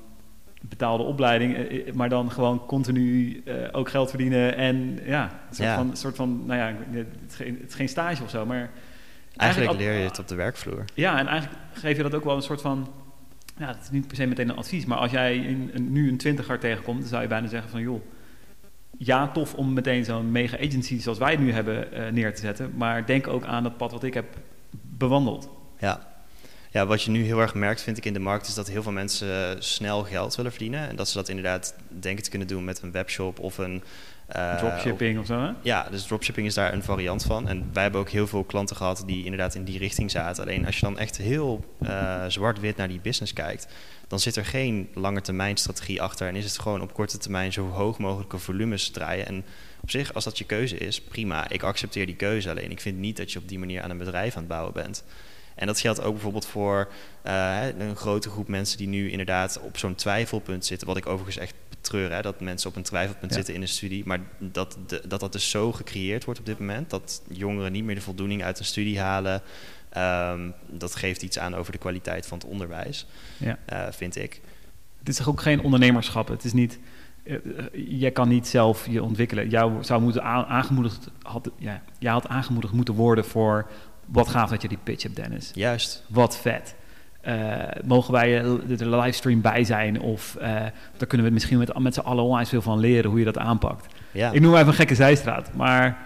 betaalde 0.61 1.03
opleiding, 1.03 1.57
maar 1.93 2.09
dan 2.09 2.31
gewoon 2.31 2.65
continu 2.65 3.41
uh, 3.45 3.53
ook 3.71 3.89
geld 3.89 4.09
verdienen. 4.09 4.55
En 4.55 4.99
ja, 5.05 5.23
een 5.23 5.55
soort, 5.55 5.69
ja. 5.69 5.75
Van, 5.75 5.95
soort 5.95 6.15
van, 6.15 6.45
nou 6.45 6.59
ja, 6.59 6.97
het 6.97 7.07
is, 7.27 7.35
geen, 7.35 7.57
het 7.61 7.69
is 7.69 7.75
geen 7.75 7.89
stage 7.89 8.23
of 8.23 8.29
zo, 8.29 8.45
maar... 8.45 8.57
Eigenlijk, 8.57 9.37
eigenlijk 9.37 9.79
leer 9.79 9.93
je 9.93 10.09
het 10.09 10.19
op 10.19 10.27
de 10.27 10.35
werkvloer. 10.35 10.85
Ja, 10.93 11.19
en 11.19 11.27
eigenlijk 11.27 11.61
geef 11.71 11.97
je 11.97 12.03
dat 12.03 12.15
ook 12.15 12.23
wel 12.23 12.35
een 12.35 12.41
soort 12.41 12.61
van... 12.61 12.87
Ja, 13.57 13.67
het 13.67 13.81
is 13.81 13.89
niet 13.89 14.07
per 14.07 14.15
se 14.15 14.25
meteen 14.25 14.49
een 14.49 14.55
advies, 14.55 14.85
maar 14.85 14.97
als 14.97 15.11
jij 15.11 15.37
in, 15.37 15.71
een, 15.73 15.91
nu 15.91 16.09
een 16.09 16.17
twintiger 16.17 16.59
tegenkomt, 16.59 16.99
dan 16.99 17.07
zou 17.07 17.21
je 17.21 17.27
bijna 17.27 17.47
zeggen 17.47 17.69
van... 17.69 17.81
joh, 17.81 18.01
ja, 18.97 19.27
tof 19.27 19.53
om 19.53 19.73
meteen 19.73 20.05
zo'n 20.05 20.31
mega 20.31 20.57
agency 20.57 20.99
zoals 20.99 21.17
wij 21.17 21.31
het 21.31 21.39
nu 21.39 21.51
hebben 21.51 21.87
uh, 21.93 22.07
neer 22.11 22.35
te 22.35 22.41
zetten. 22.41 22.73
Maar 22.75 23.05
denk 23.05 23.27
ook 23.27 23.45
aan 23.45 23.63
het 23.63 23.77
pad 23.77 23.91
wat 23.91 24.03
ik 24.03 24.13
heb 24.13 24.25
bewandeld. 24.81 25.49
Ja. 25.79 26.07
ja, 26.71 26.85
wat 26.85 27.03
je 27.03 27.11
nu 27.11 27.23
heel 27.23 27.39
erg 27.39 27.53
merkt, 27.53 27.81
vind 27.81 27.97
ik 27.97 28.05
in 28.05 28.13
de 28.13 28.19
markt, 28.19 28.47
is 28.47 28.53
dat 28.53 28.67
heel 28.67 28.83
veel 28.83 28.91
mensen 28.91 29.63
snel 29.63 30.03
geld 30.03 30.35
willen 30.35 30.51
verdienen. 30.51 30.89
En 30.89 30.95
dat 30.95 31.09
ze 31.09 31.17
dat 31.17 31.29
inderdaad 31.29 31.75
denken 31.87 32.23
te 32.23 32.29
kunnen 32.29 32.47
doen 32.47 32.63
met 32.63 32.81
een 32.81 32.91
webshop 32.91 33.39
of 33.39 33.57
een. 33.57 33.83
Uh, 34.35 34.57
dropshipping 34.57 35.15
of, 35.15 35.21
of, 35.21 35.27
zo, 35.27 35.39
hè? 35.41 35.51
Ja, 35.61 35.87
dus 35.91 36.03
dropshipping 36.03 36.47
is 36.47 36.53
daar 36.53 36.73
een 36.73 36.83
variant 36.83 37.23
van. 37.23 37.47
En 37.47 37.69
wij 37.73 37.83
hebben 37.83 38.01
ook 38.01 38.09
heel 38.09 38.27
veel 38.27 38.43
klanten 38.43 38.75
gehad 38.75 39.03
die 39.05 39.23
inderdaad 39.23 39.55
in 39.55 39.63
die 39.63 39.77
richting 39.77 40.11
zaten. 40.11 40.43
Alleen 40.43 40.65
als 40.65 40.75
je 40.75 40.85
dan 40.85 40.97
echt 40.97 41.17
heel 41.17 41.65
uh, 41.81 42.25
zwart-wit 42.27 42.77
naar 42.77 42.87
die 42.87 42.99
business 42.99 43.33
kijkt, 43.33 43.67
dan 44.07 44.19
zit 44.19 44.35
er 44.35 44.45
geen 44.45 44.89
lange 44.93 45.21
termijn 45.21 45.57
strategie 45.57 46.01
achter 46.01 46.27
en 46.27 46.35
is 46.35 46.43
het 46.43 46.59
gewoon 46.59 46.81
op 46.81 46.93
korte 46.93 47.17
termijn 47.17 47.53
zo 47.53 47.69
hoog 47.69 47.97
mogelijke 47.97 48.37
volumes 48.37 48.89
draaien. 48.89 49.25
En 49.25 49.45
op 49.81 49.89
zich, 49.89 50.13
als 50.13 50.23
dat 50.23 50.37
je 50.37 50.43
keuze 50.43 50.77
is, 50.77 51.01
prima. 51.01 51.49
Ik 51.49 51.63
accepteer 51.63 52.05
die 52.05 52.15
keuze. 52.15 52.49
Alleen 52.49 52.71
ik 52.71 52.81
vind 52.81 52.97
niet 52.97 53.17
dat 53.17 53.31
je 53.31 53.39
op 53.39 53.47
die 53.47 53.59
manier 53.59 53.81
aan 53.81 53.89
een 53.89 53.97
bedrijf 53.97 54.33
aan 54.33 54.39
het 54.39 54.51
bouwen 54.51 54.73
bent. 54.73 55.03
En 55.55 55.67
dat 55.67 55.79
geldt 55.79 56.01
ook 56.01 56.13
bijvoorbeeld 56.13 56.45
voor 56.45 56.87
uh, 57.27 57.65
een 57.77 57.95
grote 57.95 58.29
groep 58.29 58.47
mensen 58.47 58.77
die 58.77 58.87
nu 58.87 59.11
inderdaad 59.11 59.59
op 59.59 59.77
zo'n 59.77 59.95
twijfelpunt 59.95 60.65
zitten. 60.65 60.87
Wat 60.87 60.97
ik 60.97 61.05
overigens 61.05 61.37
echt 61.37 61.53
hè, 61.91 62.21
dat 62.21 62.39
mensen 62.39 62.69
op 62.69 62.75
een 62.75 62.83
twijfelpunt 62.83 63.31
ja. 63.31 63.37
zitten 63.37 63.53
in 63.53 63.61
de 63.61 63.67
studie. 63.67 64.03
Maar 64.05 64.19
dat, 64.39 64.77
de, 64.87 65.01
dat 65.07 65.19
dat 65.19 65.31
dus 65.31 65.49
zo 65.49 65.71
gecreëerd 65.71 66.25
wordt 66.25 66.39
op 66.39 66.45
dit 66.45 66.59
moment. 66.59 66.89
Dat 66.89 67.21
jongeren 67.29 67.71
niet 67.71 67.83
meer 67.83 67.95
de 67.95 68.01
voldoening 68.01 68.43
uit 68.43 68.59
een 68.59 68.65
studie 68.65 68.99
halen. 68.99 69.41
Um, 69.97 70.53
dat 70.67 70.95
geeft 70.95 71.21
iets 71.21 71.39
aan 71.39 71.55
over 71.55 71.71
de 71.71 71.77
kwaliteit 71.77 72.27
van 72.27 72.37
het 72.37 72.47
onderwijs, 72.47 73.05
ja. 73.37 73.57
uh, 73.73 73.85
vind 73.91 74.15
ik. 74.15 74.41
Het 74.99 75.09
is 75.09 75.15
toch 75.15 75.29
ook 75.29 75.41
geen 75.41 75.61
ondernemerschap? 75.61 76.27
Het 76.27 76.43
is 76.43 76.53
niet... 76.53 76.79
Uh, 77.23 77.37
jij 77.73 78.11
kan 78.11 78.27
niet 78.27 78.47
zelf 78.47 78.87
je 78.89 79.03
ontwikkelen. 79.03 79.49
Jou 79.49 79.83
zou 79.83 80.01
moeten 80.01 80.23
aangemoedigd... 80.23 81.07
Had, 81.21 81.49
ja, 81.57 81.81
jij 81.99 82.11
had 82.11 82.27
aangemoedigd 82.27 82.73
moeten 82.73 82.93
worden 82.93 83.25
voor... 83.25 83.69
Wat 84.05 84.27
gaaf 84.27 84.49
dat 84.49 84.61
je 84.61 84.67
die 84.67 84.77
pitch 84.83 85.03
hebt, 85.03 85.15
Dennis. 85.15 85.51
Juist. 85.53 86.03
Wat 86.07 86.37
vet. 86.37 86.75
Uh, 87.27 87.33
mogen 87.85 88.13
wij 88.13 88.41
de 88.67 88.89
livestream 88.89 89.41
bij 89.41 89.63
zijn? 89.63 90.01
Of 90.01 90.37
daar 90.97 91.07
kunnen 91.07 91.27
we 91.27 91.33
misschien 91.33 91.57
met, 91.57 91.79
met 91.79 91.93
z'n 91.93 91.99
allen 91.99 92.23
onwijs 92.23 92.49
veel 92.49 92.61
van 92.61 92.79
leren 92.79 93.09
hoe 93.09 93.19
je 93.19 93.25
dat 93.25 93.37
aanpakt. 93.37 93.93
Ja. 94.11 94.31
Ik 94.31 94.41
noem 94.41 94.55
even 94.55 94.67
een 94.67 94.73
gekke 94.73 94.95
zijstraat, 94.95 95.53
maar 95.53 95.97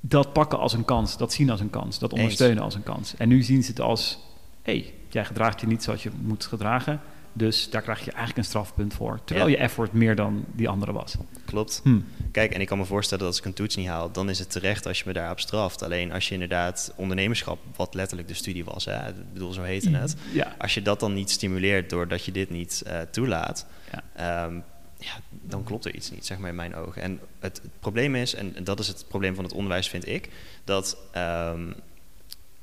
dat 0.00 0.32
pakken 0.32 0.58
als 0.58 0.72
een 0.72 0.84
kans, 0.84 1.16
dat 1.16 1.32
zien 1.32 1.50
als 1.50 1.60
een 1.60 1.70
kans, 1.70 1.98
dat 1.98 2.12
ondersteunen 2.12 2.56
Eens. 2.56 2.64
als 2.64 2.74
een 2.74 2.82
kans. 2.82 3.14
En 3.16 3.28
nu 3.28 3.42
zien 3.42 3.62
ze 3.62 3.70
het 3.70 3.80
als, 3.80 4.18
hé, 4.62 4.72
hey, 4.72 4.94
jij 5.08 5.24
gedraagt 5.24 5.60
je 5.60 5.66
niet 5.66 5.82
zoals 5.82 6.02
je 6.02 6.10
moet 6.22 6.46
gedragen. 6.46 7.00
Dus 7.32 7.70
daar 7.70 7.82
krijg 7.82 7.98
je 7.98 8.10
eigenlijk 8.10 8.38
een 8.38 8.44
strafpunt 8.44 8.94
voor. 8.94 9.20
Terwijl 9.24 9.48
je 9.48 9.56
effort 9.56 9.92
meer 9.92 10.16
dan 10.16 10.44
die 10.52 10.68
andere 10.68 10.92
was. 10.92 11.14
Klopt. 11.44 11.80
Hm. 11.84 11.98
Kijk, 12.30 12.52
en 12.52 12.60
ik 12.60 12.66
kan 12.66 12.78
me 12.78 12.84
voorstellen 12.84 13.24
dat 13.24 13.32
als 13.32 13.42
ik 13.42 13.46
een 13.48 13.54
toets 13.54 13.76
niet 13.76 13.86
haal, 13.88 14.10
dan 14.12 14.30
is 14.30 14.38
het 14.38 14.50
terecht 14.50 14.86
als 14.86 14.98
je 14.98 15.04
me 15.06 15.12
daarop 15.12 15.40
straft. 15.40 15.82
Alleen 15.82 16.12
als 16.12 16.28
je 16.28 16.34
inderdaad 16.34 16.92
ondernemerschap, 16.96 17.58
wat 17.76 17.94
letterlijk 17.94 18.28
de 18.28 18.34
studie 18.34 18.64
was, 18.64 18.84
hè, 18.84 19.08
ik 19.08 19.32
bedoel, 19.32 19.52
zo 19.52 19.62
heette 19.62 19.90
het. 19.90 20.16
Ja. 20.32 20.54
Als 20.58 20.74
je 20.74 20.82
dat 20.82 21.00
dan 21.00 21.14
niet 21.14 21.30
stimuleert 21.30 21.90
doordat 21.90 22.24
je 22.24 22.32
dit 22.32 22.50
niet 22.50 22.82
uh, 22.86 23.00
toelaat, 23.00 23.66
Ja. 23.92 24.02
ehm, 24.46 24.54
ja, 24.98 25.12
dan 25.30 25.64
klopt 25.64 25.84
er 25.84 25.94
iets 25.94 26.10
niet, 26.10 26.26
zeg 26.26 26.38
maar 26.38 26.48
in 26.50 26.56
mijn 26.56 26.74
ogen. 26.74 27.02
En 27.02 27.20
het, 27.38 27.60
het 27.62 27.70
probleem 27.80 28.14
is, 28.14 28.34
en 28.34 28.54
dat 28.64 28.78
is 28.80 28.88
het 28.88 29.04
probleem 29.08 29.34
van 29.34 29.44
het 29.44 29.52
onderwijs, 29.52 29.88
vind 29.88 30.08
ik, 30.08 30.28
dat 30.64 30.96
ehm, 31.12 31.70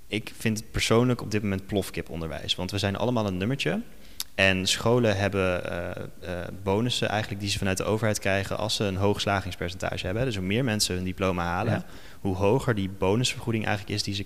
ik 0.07 0.31
vind 0.37 0.57
het 0.57 0.71
persoonlijk 0.71 1.21
op 1.21 1.31
dit 1.31 1.41
moment 1.41 1.65
plofkiponderwijs. 1.65 2.55
Want 2.55 2.71
we 2.71 2.77
zijn 2.77 2.95
allemaal 2.95 3.27
een 3.27 3.37
nummertje. 3.37 3.81
En 4.39 4.67
scholen 4.67 5.17
hebben 5.17 5.71
eh, 5.71 5.89
eh, 5.89 6.47
bonussen 6.63 7.09
eigenlijk 7.09 7.41
die 7.41 7.49
ze 7.49 7.57
vanuit 7.57 7.77
de 7.77 7.83
overheid 7.83 8.19
krijgen 8.19 8.57
als 8.57 8.75
ze 8.75 8.83
een 8.83 8.95
hoog 8.95 9.21
slagingspercentage 9.21 10.05
hebben. 10.05 10.25
Dus 10.25 10.35
hoe 10.35 10.45
meer 10.45 10.63
mensen 10.63 10.95
hun 10.95 11.03
diploma 11.03 11.43
halen, 11.43 11.73
Ja. 11.73 11.85
hoe 12.19 12.35
hoger 12.35 12.75
die 12.75 12.89
bonusvergoeding 12.89 13.65
eigenlijk 13.65 13.95
is 13.95 14.03
die 14.03 14.15
ze, 14.15 14.23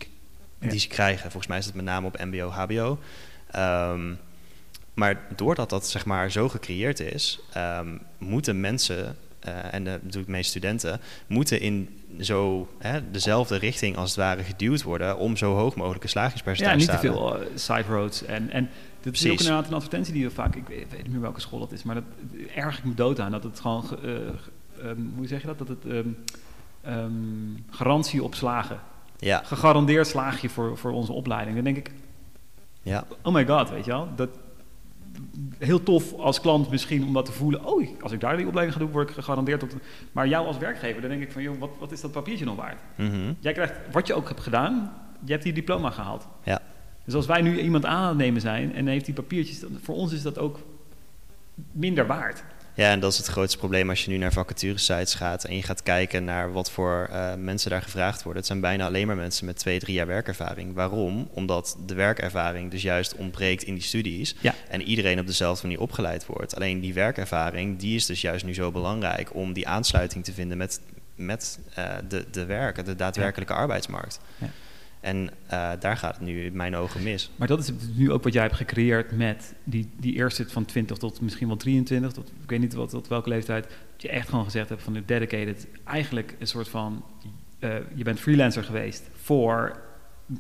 Ja. 0.60 0.70
die 0.70 0.80
ze 0.80 0.88
krijgen. 0.88 1.22
Volgens 1.22 1.48
mij 1.48 1.58
is 1.58 1.66
het 1.66 1.76
met 1.76 1.86
name 1.86 2.08
op 2.08 2.18
MBO, 2.24 2.50
HBO. 2.50 3.00
Ehm, 3.52 4.14
maar 4.94 5.20
doordat 5.36 5.70
dat 5.70 5.88
zeg 5.88 6.06
maar 6.06 6.32
zo 6.32 6.50
gecreëerd 6.50 7.00
is, 7.00 7.40
ehm, 7.54 7.98
moeten 8.18 8.60
mensen, 8.60 9.16
eh, 9.40 9.74
en 9.74 9.84
dat 9.84 10.02
bedoel 10.02 10.22
ik 10.22 10.28
mee 10.28 10.44
studenten, 10.44 11.00
moeten 11.28 11.60
in 11.60 12.00
zo 12.20 12.70
hè, 12.80 13.12
dezelfde 13.12 13.58
richting 13.58 13.98
als 13.98 14.10
het 14.10 14.20
ware 14.20 14.44
geduwd 14.44 14.84
worden 14.84 15.18
om 15.18 15.38
zo 15.38 15.56
hoog 15.56 15.76
mogelijk 15.76 16.04
een 16.04 16.10
Ja, 16.14 16.20
slagingspercentage 16.20 16.78
niet 16.78 16.90
te 16.90 17.00
te 17.00 17.08
halen. 17.08 17.40
veel 17.48 17.58
side 17.58 17.84
roads. 17.94 18.26
En, 18.26 18.50
en 18.52 18.70
dit 19.04 19.14
is 19.14 19.26
ook 19.32 19.40
inderdaad 19.40 19.68
een 19.68 19.74
advertentie 19.74 20.14
die 20.14 20.24
we 20.26 20.32
vaak, 20.32 20.56
ik 20.56 20.68
weet, 20.68 20.82
ik 20.82 20.88
weet 20.90 21.04
niet 21.04 21.12
meer 21.12 21.22
welke 21.22 21.40
school 21.40 21.60
dat 21.60 21.72
is, 21.72 21.84
maar 21.84 21.96
dat 21.96 22.04
erg 22.56 22.78
ik 22.78 22.84
me 22.84 22.94
dood 22.94 23.20
aan. 23.20 23.32
Dat 23.32 23.44
het 23.44 23.60
gewoon, 23.60 23.84
ge- 23.84 23.98
eh, 24.78 24.90
ehm, 24.90 25.00
hoe 25.16 25.28
zeg 25.28 25.42
je 25.42 25.48
dat? 25.48 25.58
Dat 25.58 25.68
het 25.68 25.86
ehm, 25.86 26.08
ehm, 26.82 27.12
garantie 27.70 28.24
op 28.24 28.36
slagen. 28.36 28.80
Ja, 29.18 29.42
Gegarandeerd 29.46 30.08
slaag 30.08 30.42
je 30.42 30.50
voor, 30.50 30.78
voor 30.78 30.92
onze 30.92 31.12
opleiding. 31.14 31.56
Dan 31.56 31.64
denk 31.66 31.78
ik, 31.78 31.92
ja, 32.82 33.06
oh 33.22 33.34
my 33.34 33.46
god, 33.48 33.70
weet 33.70 33.86
je 33.86 33.92
wel. 33.92 34.08
Dat, 34.16 34.30
heel 35.58 35.84
tof 35.84 36.14
als 36.14 36.42
klant 36.42 36.70
misschien 36.70 37.04
om 37.06 37.14
dat 37.14 37.26
te 37.26 37.32
voelen. 37.32 37.66
Oh, 37.66 37.88
als 38.02 38.12
ik 38.12 38.20
daar 38.20 38.38
die 38.38 38.48
opleiding 38.48 38.78
ga 38.78 38.84
doen, 38.84 38.94
word 38.94 39.10
ik 39.10 39.16
gegarandeerd 39.16 39.60
tot... 39.60 39.76
Maar 40.12 40.28
jou 40.28 40.48
als 40.48 40.58
werkgever, 40.58 41.02
dan 41.02 41.10
denk 41.10 41.22
ik 41.22 41.32
van, 41.32 41.42
joh, 41.42 41.60
wat, 41.60 41.70
wat 41.80 41.92
is 41.92 42.02
dat 42.02 42.12
papiertje 42.12 42.46
nog 42.46 42.56
waard? 42.56 42.80
mhm, 42.98 43.34
Jij 43.40 43.54
krijgt, 43.54 43.74
wat 43.92 44.08
je 44.08 44.14
ook 44.14 44.28
hebt 44.28 44.40
gedaan, 44.42 44.94
je 45.26 45.32
hebt 45.32 45.44
die 45.44 45.54
diploma 45.54 45.90
gehaald. 45.90 46.28
ja. 46.44 46.60
Dus 47.06 47.14
als 47.14 47.26
wij 47.26 47.42
nu 47.42 47.60
iemand 47.62 47.86
aan 47.86 48.08
het 48.08 48.18
nemen 48.18 48.42
zijn 48.42 48.76
en 48.76 48.88
heeft 48.88 49.06
die 49.06 49.14
papiertjes, 49.14 49.60
dan, 49.60 49.80
voor 49.82 49.96
ons 49.96 50.14
is 50.14 50.22
dat 50.22 50.38
ook 50.38 50.60
minder 51.72 52.08
waard. 52.08 52.44
Ja, 52.76 52.92
en 52.92 53.00
dat 53.00 53.12
is 53.12 53.18
het 53.18 53.28
grootste 53.28 53.58
probleem 53.58 53.90
als 53.90 54.06
je 54.06 54.12
nu 54.12 54.18
naar 54.18 54.34
vacaturesites 54.34 55.14
gaat 55.14 55.44
en 55.44 55.56
je 55.56 55.64
gaat 55.64 55.84
kijken 55.84 56.24
naar 56.24 56.52
wat 56.52 56.72
voor 56.72 57.10
eh, 57.12 57.36
mensen 57.36 57.70
daar 57.70 57.82
gevraagd 57.82 58.18
worden. 58.24 58.38
Het 58.38 58.46
zijn 58.48 58.62
bijna 58.62 58.86
alleen 58.86 59.08
maar 59.08 59.16
mensen 59.16 59.46
met 59.46 59.58
twee, 59.58 59.80
drie 59.80 59.96
jaar 59.96 60.08
werkervaring. 60.08 60.74
Waarom? 60.74 61.30
Omdat 61.34 61.78
de 61.86 61.94
werkervaring 61.94 62.72
dus 62.72 62.82
juist 62.82 63.16
ontbreekt 63.16 63.64
in 63.64 63.74
die 63.74 63.84
studies 63.84 64.36
Ja. 64.40 64.54
en 64.70 64.82
iedereen 64.82 65.20
op 65.20 65.28
dezelfde 65.28 65.68
manier 65.68 65.82
opgeleid 65.82 66.26
wordt. 66.26 66.56
Alleen 66.56 66.80
die 66.80 66.94
werkervaring, 66.94 67.80
die 67.80 67.96
is 67.96 68.06
dus 68.06 68.22
juist 68.22 68.46
nu 68.46 68.54
zo 68.54 68.72
belangrijk 68.72 69.36
om 69.36 69.54
die 69.54 69.68
aansluiting 69.68 70.24
te 70.24 70.34
vinden 70.34 70.58
met, 70.58 70.82
met 71.16 71.60
eh, 71.74 71.86
de, 72.08 72.26
de 72.32 72.46
werken, 72.46 72.86
de 72.86 72.96
daadwerkelijke 72.96 73.54
arbeidsmarkt. 73.54 74.20
Ja. 74.38 74.48
En 75.04 75.30
eh, 75.48 75.72
daar 75.80 75.98
gaat 75.98 76.16
het 76.16 76.26
nu 76.26 76.46
in 76.46 76.56
mijn 76.56 76.76
ogen 76.76 77.04
mis. 77.04 77.32
Maar 77.36 77.48
dat 77.48 77.60
is 77.60 77.72
nu 77.96 78.12
ook 78.12 78.24
wat 78.24 78.34
jij 78.34 78.42
hebt 78.42 78.56
gecreëerd 78.56 79.12
met 79.12 79.54
die, 79.64 79.90
die 79.98 80.14
eerste 80.14 80.50
van 80.50 80.66
20 80.66 80.98
tot 80.98 81.22
misschien 81.22 81.48
wel 81.48 81.58
23, 81.58 82.12
tot, 82.12 82.32
ik 82.44 82.50
weet 82.50 82.60
niet 82.60 82.74
wat, 82.74 82.90
tot 82.90 83.08
welke 83.08 83.30
leeftijd, 83.30 83.64
dat 83.64 84.02
je 84.02 84.10
echt 84.10 84.30
gewoon 84.30 84.44
gezegd 84.44 84.70
hebt 84.70 84.84
van 84.84 84.94
de 84.94 85.06
dedicated, 85.06 85.68
eigenlijk 85.84 86.36
een 86.40 86.48
soort 86.48 86.68
van, 86.68 87.04
eh, 87.60 87.76
je 87.96 88.04
bent 88.04 88.20
freelancer 88.20 88.64
geweest 88.64 89.10
voor 89.14 89.80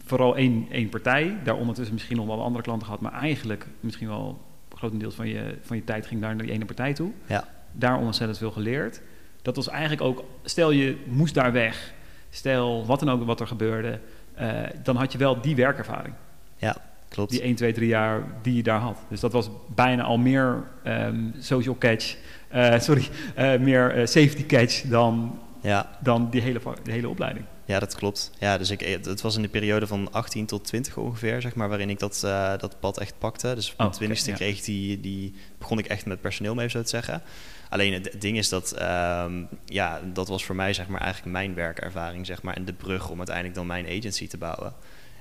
vooral 0.03 0.35
één, 0.35 0.67
één 0.71 0.89
partij, 0.89 1.37
daar 1.43 1.57
ondertussen 1.57 1.93
misschien 1.93 2.17
nog 2.17 2.25
wel 2.25 2.41
andere 2.41 2.63
klanten 2.63 2.85
gehad, 2.85 3.01
maar 3.01 3.13
eigenlijk 3.13 3.67
misschien 3.79 4.07
wel 4.07 4.41
grotendeels 4.75 5.15
van 5.15 5.27
je, 5.27 5.57
van 5.61 5.77
je 5.77 5.83
tijd 5.83 6.05
ging 6.05 6.21
daar 6.21 6.35
naar 6.35 6.45
die 6.45 6.53
ene 6.53 6.65
partij 6.65 6.93
toe. 6.93 7.11
Ja. 7.27 7.47
Daar 7.71 7.97
ontzettend 7.97 8.37
veel 8.37 8.51
geleerd. 8.51 9.01
Dat 9.41 9.55
was 9.55 9.67
eigenlijk 9.69 10.01
ook, 10.01 10.23
stel 10.43 10.71
je 10.71 10.97
moest 11.05 11.33
daar 11.33 11.51
weg, 11.51 11.93
stel 12.29 12.85
wat 12.85 12.99
dan 12.99 13.09
ook 13.09 13.25
wat 13.25 13.39
er 13.39 13.47
gebeurde, 13.47 13.99
dan 14.83 14.95
had 14.95 15.11
je 15.11 15.17
wel 15.17 15.41
die 15.41 15.55
werkervaring. 15.55 16.13
Ja, 16.57 16.75
klopt. 17.09 17.31
Die 17.31 17.41
1, 17.41 17.55
2, 17.55 17.73
3 17.73 17.87
jaar 17.87 18.23
die 18.41 18.55
je 18.55 18.63
daar 18.63 18.79
had. 18.79 18.97
Dus 19.09 19.19
dat 19.19 19.31
was 19.31 19.49
bijna 19.75 20.03
al 20.03 20.17
meer 20.17 20.63
ehm, 20.83 21.15
social 21.39 21.77
catch, 21.77 22.15
eh, 22.47 22.79
sorry, 22.79 23.07
eh, 23.35 23.59
meer 23.59 23.91
eh, 23.91 24.05
safety 24.05 24.45
catch 24.45 24.81
dan, 24.81 25.39
Ja, 25.61 25.89
dan 25.99 26.29
die 26.29 26.41
hele, 26.41 26.59
hele 26.83 27.09
opleiding. 27.09 27.45
Ja, 27.65 27.79
dat 27.79 27.95
klopt. 27.95 28.31
Ja, 28.39 28.57
dus 28.57 28.69
ik, 28.69 28.79
het 29.03 29.21
was 29.21 29.35
in 29.35 29.41
de 29.41 29.47
periode 29.47 29.87
van 29.87 30.11
18 30.11 30.45
tot 30.45 30.63
20 30.65 30.97
ongeveer, 30.97 31.41
zeg 31.41 31.55
maar, 31.55 31.69
waarin 31.69 31.89
ik 31.89 31.99
dat, 31.99 32.21
eh, 32.25 32.57
dat 32.57 32.79
pad 32.79 32.97
echt 32.99 33.13
pakte. 33.17 33.55
Dus 33.55 33.65
op 33.67 33.71
Oh, 33.73 33.77
mijn 33.79 33.91
twintigste 33.91 34.31
oké, 34.31 34.43
ja. 34.43 34.45
kreeg 34.45 34.59
ik 34.59 34.65
die, 34.65 34.99
die, 34.99 35.33
begon 35.57 35.79
ik 35.79 35.85
echt 35.85 36.05
met 36.05 36.21
personeel 36.21 36.55
mee, 36.55 36.69
zo 36.69 36.81
te 36.81 36.89
zeggen. 36.89 37.21
Alleen 37.73 37.93
het 37.93 38.15
ding 38.19 38.37
is 38.37 38.49
dat, 38.49 38.71
ehm, 38.71 39.43
ja, 39.65 39.99
dat 40.13 40.27
was 40.27 40.45
voor 40.45 40.55
mij 40.55 40.73
zeg 40.73 40.87
maar 40.87 41.01
eigenlijk 41.01 41.31
mijn 41.31 41.53
werkervaring, 41.53 42.25
zeg 42.25 42.41
maar, 42.41 42.55
en 42.55 42.65
de 42.65 42.73
brug 42.73 43.09
om 43.09 43.17
uiteindelijk 43.17 43.55
dan 43.55 43.65
mijn 43.67 43.85
agency 43.85 44.27
te 44.27 44.37
bouwen. 44.37 44.73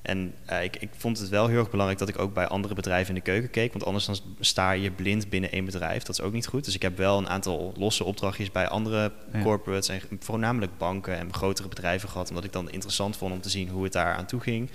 En 0.02 0.34
eh, 0.44 0.64
ik, 0.64 0.76
ik 0.76 0.88
vond 0.96 1.18
het 1.18 1.28
wel 1.28 1.46
heel 1.46 1.58
erg 1.58 1.70
belangrijk 1.70 2.00
dat 2.00 2.08
ik 2.08 2.18
ook 2.18 2.34
bij 2.34 2.46
andere 2.46 2.74
bedrijven 2.74 3.08
in 3.08 3.14
de 3.14 3.30
keuken 3.30 3.50
keek. 3.50 3.72
Want 3.72 3.84
anders 3.84 4.04
dan 4.06 4.16
sta 4.40 4.70
je 4.70 4.90
blind 4.90 5.28
binnen 5.28 5.52
één 5.52 5.64
bedrijf. 5.64 6.02
Dat 6.02 6.18
is 6.18 6.24
ook 6.24 6.32
niet 6.32 6.46
goed. 6.46 6.64
Dus 6.64 6.74
ik 6.74 6.82
heb 6.82 6.96
wel 6.96 7.18
een 7.18 7.28
aantal 7.28 7.72
losse 7.76 8.04
opdrachtjes 8.04 8.50
bij 8.50 8.68
andere 8.68 9.12
Ja. 9.32 9.42
corporates 9.42 9.88
en 9.88 10.00
voornamelijk 10.20 10.78
banken 10.78 11.18
en 11.18 11.34
grotere 11.34 11.68
bedrijven 11.68 12.08
gehad. 12.08 12.28
Omdat 12.28 12.44
ik 12.44 12.52
dan 12.52 12.70
interessant 12.70 13.16
vond 13.16 13.32
om 13.32 13.40
te 13.40 13.50
zien 13.50 13.68
hoe 13.68 13.84
het 13.84 13.92
daar 13.92 14.14
aan 14.14 14.26
toe 14.26 14.40
ging. 14.40 14.70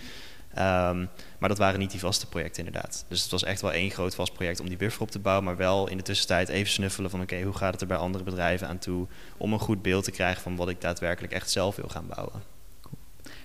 Ehm, 0.58 1.06
maar 1.40 1.50
dat 1.50 1.58
waren 1.58 1.80
niet 1.80 1.92
die 1.92 2.00
vaste 2.00 2.28
projecten 2.28 2.66
inderdaad. 2.66 3.06
Dus 3.08 3.22
het 3.22 3.32
was 3.32 3.44
echt 3.44 3.62
wel 3.62 3.72
één 3.72 3.92
groot 3.92 4.16
vast 4.16 4.34
project 4.34 4.60
om 4.60 4.68
die 4.68 4.78
buffer 4.78 5.02
op 5.02 5.12
te 5.12 5.20
bouwen. 5.20 5.46
Maar 5.46 5.58
wel 5.58 5.90
in 5.90 5.98
de 5.98 6.04
tussentijd 6.04 6.50
even 6.50 6.72
snuffelen 6.72 7.10
van 7.10 7.22
oké, 7.22 7.42
hoe 7.42 7.54
gaat 7.54 7.72
het 7.72 7.82
er 7.82 7.88
bij 7.88 7.98
andere 7.98 8.24
bedrijven 8.24 8.68
aan 8.68 8.78
toe? 8.78 9.08
Om 9.38 9.54
een 9.54 9.60
goed 9.60 9.82
beeld 9.82 10.04
te 10.04 10.12
krijgen 10.12 10.42
van 10.42 10.56
wat 10.56 10.70
ik 10.70 10.82
daadwerkelijk 10.82 11.34
echt 11.34 11.50
zelf 11.50 11.76
wil 11.76 11.90
gaan 11.90 12.08
bouwen. 12.08 12.42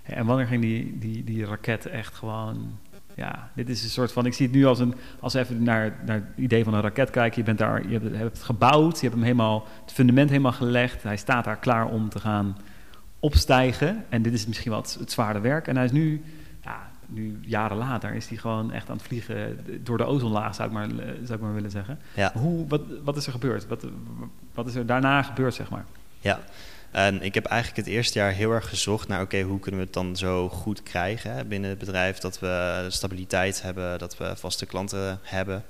En 0.03 0.27
wanneer 0.27 0.46
ging 0.46 0.61
die, 0.61 0.98
die, 0.98 1.25
die 1.25 1.44
raket 1.44 1.87
echt 1.87 2.14
gewoon... 2.14 2.79
Ja, 3.14 3.51
dit 3.55 3.68
is 3.68 3.83
een 3.83 3.90
soort 3.90 4.12
van... 4.12 4.27
Ik 4.27 4.35
zie 4.35 4.46
het 4.46 4.55
nu 4.55 4.64
als 4.64 4.79
een... 4.79 4.94
Als 5.20 5.35
even 5.35 5.62
naar, 5.62 6.01
naar 6.07 6.16
het 6.16 6.25
idee 6.37 6.64
van 6.64 6.75
een 6.75 6.81
raket 6.81 7.11
kijken. 7.11 7.38
Je, 7.38 7.44
bent 7.44 7.59
daar, 7.59 7.88
je 7.88 7.98
hebt, 7.98 8.33
het 8.35 8.42
gebouwd. 8.42 8.94
Je 8.94 9.03
hebt 9.03 9.14
hem 9.14 9.22
helemaal... 9.22 9.66
Het 9.83 9.92
fundament 9.92 10.31
helemaal 10.31 10.53
gelegd. 10.53 11.03
Hij 11.03 11.16
staat 11.16 11.44
daar 11.44 11.59
klaar 11.59 11.87
om 11.87 12.09
te 12.09 12.20
gaan 12.20 12.57
opstijgen. 13.20 14.05
En 14.09 14.22
dit 14.22 14.33
is 14.33 14.46
misschien 14.46 14.70
wel 14.70 14.81
het, 14.81 15.12
zware 15.12 15.40
werk. 15.40 15.66
En 15.66 15.77
hij 15.77 15.85
is 15.85 15.92
nu... 15.92 16.22
Nu 17.14 17.38
jaren 17.40 17.77
later 17.77 18.14
is 18.14 18.27
hij 18.27 18.37
gewoon 18.37 18.72
echt 18.72 18.90
aan 18.90 18.96
het 18.96 19.07
vliegen 19.07 19.59
door 19.85 19.98
de 19.98 20.05
ozonlaag, 20.05 20.55
zou 20.55 20.68
ik 20.68 20.75
maar, 20.75 20.88
zou 21.22 21.33
ik 21.33 21.40
maar 21.40 21.55
willen 21.55 21.70
zeggen. 21.70 21.98
Ja. 22.14 22.33
Hoe, 22.35 22.66
wat, 22.66 22.83
wat 23.05 23.16
is 23.16 23.27
er 23.27 23.33
gebeurd? 23.33 23.66
Wat, 23.66 23.85
wat 24.55 24.66
is 24.66 24.75
er 24.75 24.87
daarna 24.87 25.22
gebeurd, 25.22 25.55
zeg 25.55 25.70
maar? 25.70 25.85
Ja, 26.20 26.40
en 26.90 27.22
ik 27.22 27.35
heb 27.35 27.44
eigenlijk 27.44 27.87
het 27.87 27.94
eerste 27.94 28.18
jaar 28.18 28.33
heel 28.33 28.51
erg 28.51 28.68
gezocht 28.68 29.09
naar, 29.09 29.22
oké, 29.22 29.40
hoe 29.40 29.61
kunnen 29.61 29.81
we 29.81 29.87
het 29.87 29.94
dan 29.94 30.16
zo 30.16 30.48
goed 30.48 30.83
krijgen 30.83 31.33
hè, 31.33 31.44
binnen 31.44 31.70
het 31.70 31.79
bedrijf, 31.79 32.18
dat 32.18 32.38
we 32.38 32.87
stabiliteit 32.88 33.62
hebben, 33.62 33.98
dat 33.98 34.16
we 34.16 34.37
vaste 34.37 34.66
klanten 34.66 35.18
hebben. 35.22 35.64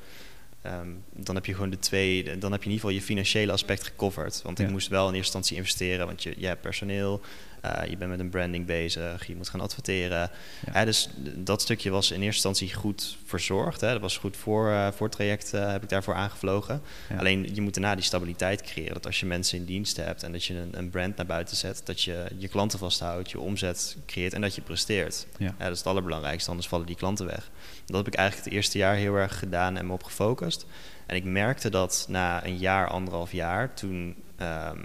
Ehm, 0.62 0.88
dan 1.12 1.34
heb 1.34 1.46
je 1.46 1.54
gewoon 1.54 1.70
de 1.70 1.78
twee, 1.78 2.38
dan 2.38 2.52
heb 2.52 2.62
je 2.62 2.68
in 2.68 2.72
ieder 2.72 2.72
geval 2.72 2.90
je 2.90 3.02
financiële 3.02 3.52
aspect 3.52 3.84
gecoverd. 3.84 4.42
Want 4.42 4.58
ik 4.58 4.70
moest 4.70 4.88
wel 4.88 5.08
in 5.08 5.14
eerste 5.14 5.18
instantie 5.18 5.56
investeren, 5.56 6.06
want 6.06 6.22
je, 6.22 6.34
je 6.36 6.46
hebt 6.46 6.60
personeel, 6.60 7.20
eh, 7.62 7.90
je 7.90 7.96
bent 7.96 8.10
met 8.10 8.20
een 8.20 8.28
branding 8.28 8.66
bezig, 8.66 9.26
je 9.26 9.36
moet 9.36 9.48
gaan 9.48 9.60
adverteren. 9.60 10.30
Ja. 10.66 10.72
Hè, 10.72 10.84
dus 10.84 11.08
dat 11.34 11.62
stukje 11.62 11.90
was 11.90 12.10
in 12.10 12.22
eerste 12.22 12.48
instantie 12.48 12.74
goed 12.74 13.16
verzorgd. 13.24 13.80
Hè. 13.80 13.92
Dat 13.92 14.00
was 14.00 14.18
goed 14.18 14.36
voor, 14.36 14.70
eh, 14.70 14.88
voor 14.92 15.06
het 15.06 15.16
traject, 15.16 15.54
eh, 15.54 15.70
heb 15.70 15.82
ik 15.82 15.88
daarvoor 15.88 16.14
aangevlogen. 16.14 16.82
Ja. 17.08 17.16
Alleen 17.16 17.54
je 17.54 17.60
moet 17.60 17.74
daarna 17.74 17.94
die 17.94 18.04
stabiliteit 18.04 18.62
creëren. 18.62 18.94
Dat 18.94 19.06
als 19.06 19.20
je 19.20 19.26
mensen 19.26 19.58
in 19.58 19.64
dienst 19.64 19.96
hebt 19.96 20.22
en 20.22 20.32
dat 20.32 20.44
je 20.44 20.54
een, 20.54 20.78
een 20.78 20.90
brand 20.90 21.16
naar 21.16 21.26
buiten 21.26 21.56
zet, 21.56 21.82
dat 21.84 22.02
je 22.02 22.26
je 22.38 22.48
klanten 22.48 22.78
vasthoudt, 22.78 23.30
je 23.30 23.40
omzet 23.40 23.96
creëert 24.06 24.32
en 24.32 24.40
dat 24.40 24.54
je 24.54 24.60
presteert. 24.60 25.26
Ja. 25.38 25.54
dat 25.58 25.70
is 25.70 25.78
het 25.78 25.86
allerbelangrijkste, 25.86 26.50
anders 26.50 26.68
vallen 26.68 26.86
die 26.86 26.96
klanten 26.96 27.26
weg. 27.26 27.50
Dat 27.86 27.96
heb 27.96 28.06
ik 28.06 28.14
eigenlijk 28.14 28.48
het 28.48 28.54
eerste 28.54 28.78
jaar 28.78 28.94
heel 28.94 29.14
erg 29.14 29.38
gedaan 29.38 29.76
en 29.76 29.86
me 29.86 29.92
op 29.92 30.02
gefocust. 30.02 30.66
En 31.06 31.16
ik 31.16 31.24
merkte 31.24 31.70
dat 31.70 32.06
na 32.08 32.46
een 32.46 32.58
jaar, 32.58 32.88
anderhalf 32.88 33.32
jaar, 33.32 33.74
toen 33.74 34.16
ehm, 34.36 34.80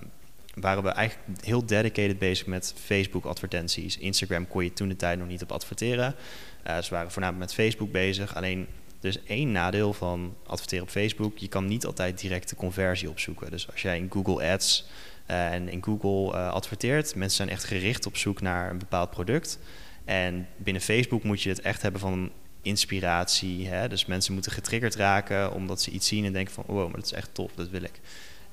waren 0.60 0.84
we 0.84 0.89
eigenlijk 0.89 1.43
heel 1.43 1.65
dedicated 1.65 2.20
bezig 2.20 2.46
met 2.46 2.74
Facebook-advertenties. 2.84 3.98
Instagram 3.98 4.48
kon 4.48 4.63
je 4.63 4.74
toen 4.74 4.88
de 4.88 4.96
tijd 4.96 5.20
nog 5.20 5.28
niet 5.28 5.43
op 5.43 5.52
adverteren. 5.52 6.15
Eh 6.63 6.82
ze 6.82 6.89
waren 6.89 7.12
voornamelijk 7.12 7.46
met 7.46 7.65
Facebook 7.65 7.91
bezig. 7.91 8.36
Alleen 8.36 8.67
is 9.08 9.24
één 9.24 9.52
nadeel 9.52 9.93
van 9.93 10.36
adverteren 10.46 10.84
op 10.84 10.89
Facebook. 10.89 11.38
Je 11.38 11.48
kan 11.48 11.65
niet 11.65 11.86
altijd 11.86 12.20
direct 12.20 12.50
de 12.50 12.56
conversie 12.56 13.10
opzoeken. 13.10 13.52
Dus 13.52 13.72
als 13.72 13.82
jij 13.82 13.98
in 13.98 14.12
Google 14.12 14.52
Ads 14.52 14.86
eh, 15.26 15.54
en 15.54 15.70
in 15.70 15.84
Google 15.84 16.38
eh, 16.38 16.52
adverteert, 16.52 17.15
mensen 17.15 17.38
zijn 17.38 17.50
echt 17.50 17.63
gericht 17.63 18.06
op 18.06 18.17
zoek 18.17 18.41
naar 18.41 18.70
een 18.70 18.78
bepaald 18.78 19.10
product. 19.10 19.60
En 20.06 20.48
binnen 20.58 20.82
Facebook 20.82 21.24
moet 21.24 21.41
je 21.41 21.50
het 21.50 21.62
echt 21.62 21.82
hebben 21.82 22.02
van 22.02 22.32
inspiratie. 22.62 23.67
Hè? 23.67 23.88
Dus 23.88 24.06
mensen 24.06 24.34
moeten 24.34 24.52
getriggerd 24.52 24.96
raken 24.96 25.54
omdat 25.54 25.82
ze 25.82 25.91
iets 25.91 26.08
zien 26.08 26.26
en 26.26 26.34
denken 26.34 26.54
van 26.54 26.63
wow, 26.67 26.86
maar 26.86 26.96
dat 26.96 27.06
is 27.06 27.12
echt 27.12 27.34
tof, 27.34 27.52
dat 27.56 27.70
wil 27.70 27.84
ik. 27.84 28.00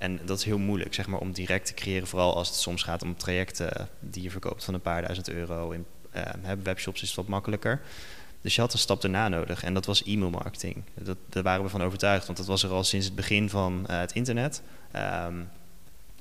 En 0.05 0.21
dat 0.25 0.38
is 0.38 0.45
heel 0.45 0.59
moeilijk, 0.59 0.95
zeg 0.95 1.07
maar, 1.07 1.21
om 1.21 1.33
direct 1.33 1.67
te 1.67 1.75
creëren. 1.75 2.07
Vooral 2.07 2.37
als 2.37 2.49
het 2.49 2.57
soms 2.57 2.83
gaat 2.83 3.03
om 3.03 3.17
trajecten 3.17 3.88
die 4.01 4.23
je 4.23 4.31
verkoopt 4.31 4.64
van 4.64 4.75
een 4.75 4.81
paar 4.81 5.03
duizend 5.03 5.29
euro. 5.29 5.71
In 5.71 5.85
uh, 6.17 6.23
webshops 6.62 7.03
is 7.03 7.09
het 7.09 7.17
wat 7.17 7.29
makkelijker. 7.29 7.81
Dus 8.40 8.55
je 8.55 8.61
had 8.61 8.73
een 8.73 8.79
stap 8.79 9.03
erna 9.03 9.29
nodig 9.29 9.62
en 9.62 9.75
dat 9.75 9.87
was 9.87 10.05
e-mailmarketing. 10.05 10.83
Dat, 10.95 11.17
daar 11.29 11.43
waren 11.43 11.64
we 11.64 11.71
van 11.71 11.83
overtuigd, 11.83 12.27
want 12.27 12.38
dat 12.38 12.47
was 12.47 12.62
er 12.62 12.71
al 12.71 12.85
sinds 12.85 13.07
het 13.07 13.14
begin 13.14 13.51
van 13.51 13.87
uh, 13.90 13.99
het 13.99 14.12
internet. 14.12 14.62
Um, 15.27 15.49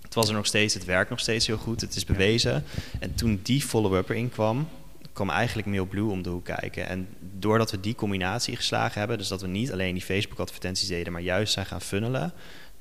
het 0.02 0.14
was 0.14 0.28
er 0.28 0.36
nog 0.36 0.46
steeds, 0.46 0.74
het 0.74 0.86
werkt 0.86 1.10
nog 1.10 1.20
steeds 1.20 1.48
heel 1.48 1.58
goed, 1.58 1.82
het 1.82 1.96
is 1.96 2.06
bewezen. 2.06 2.64
En 3.00 3.16
toen 3.16 3.40
die 3.44 3.62
follow-up 3.62 4.10
erin 4.10 4.30
kwam, 4.30 4.68
kwam 5.14 5.30
eigenlijk 5.30 5.68
MailBlue 5.68 6.12
om 6.12 6.22
de 6.22 6.30
hoek 6.30 6.46
kijken. 6.46 6.88
En 6.88 7.08
doordat 7.20 7.72
we 7.72 7.80
die 7.80 7.96
combinatie 7.96 8.56
geslagen 8.56 9.00
hebben, 9.00 9.18
dus 9.18 9.28
dat 9.28 9.42
we 9.42 9.48
niet 9.48 9.72
alleen 9.72 9.94
die 9.94 10.04
Facebook-advertenties 10.04 10.88
deden, 10.88 11.14
maar 11.14 11.22
juist 11.22 11.54
zijn 11.54 11.66
gaan 11.66 11.82
funnelen, 11.82 12.34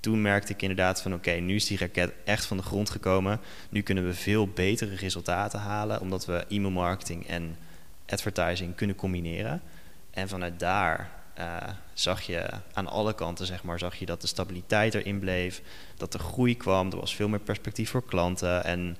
toen 0.02 0.22
merkte 0.22 0.52
ik 0.52 0.62
inderdaad 0.62 1.02
van 1.02 1.14
oké, 1.14 1.30
nu 1.30 1.54
is 1.54 1.66
die 1.66 1.78
raket 1.78 2.12
echt 2.24 2.44
van 2.44 2.56
de 2.56 2.62
grond 2.62 2.90
gekomen. 2.90 3.40
Nu 3.70 3.82
kunnen 3.82 4.06
we 4.06 4.14
veel 4.14 4.48
betere 4.48 4.94
resultaten 4.94 5.60
halen, 5.60 6.00
omdat 6.00 6.26
we 6.26 6.44
e-mail 6.48 6.70
marketing 6.70 7.26
en 7.26 7.56
advertising 8.06 8.74
kunnen 8.74 8.96
combineren. 8.96 9.62
En 10.10 10.28
vanuit 10.28 10.58
daar 10.58 11.10
uh, 11.38 11.56
zag 11.92 12.22
je 12.22 12.48
aan 12.72 12.86
alle 12.86 13.14
kanten, 13.14 13.46
zeg 13.46 13.62
maar, 13.62 13.78
zag 13.78 13.94
je 13.94 14.06
dat 14.06 14.20
de 14.20 14.26
stabiliteit 14.26 14.94
erin 14.94 15.18
bleef, 15.18 15.62
dat 15.96 16.12
de 16.12 16.18
groei 16.18 16.56
kwam, 16.56 16.90
er 16.90 17.00
was 17.00 17.14
veel 17.14 17.28
meer 17.28 17.40
perspectief 17.40 17.90
voor 17.90 18.04
klanten. 18.04 18.64
En 18.64 18.96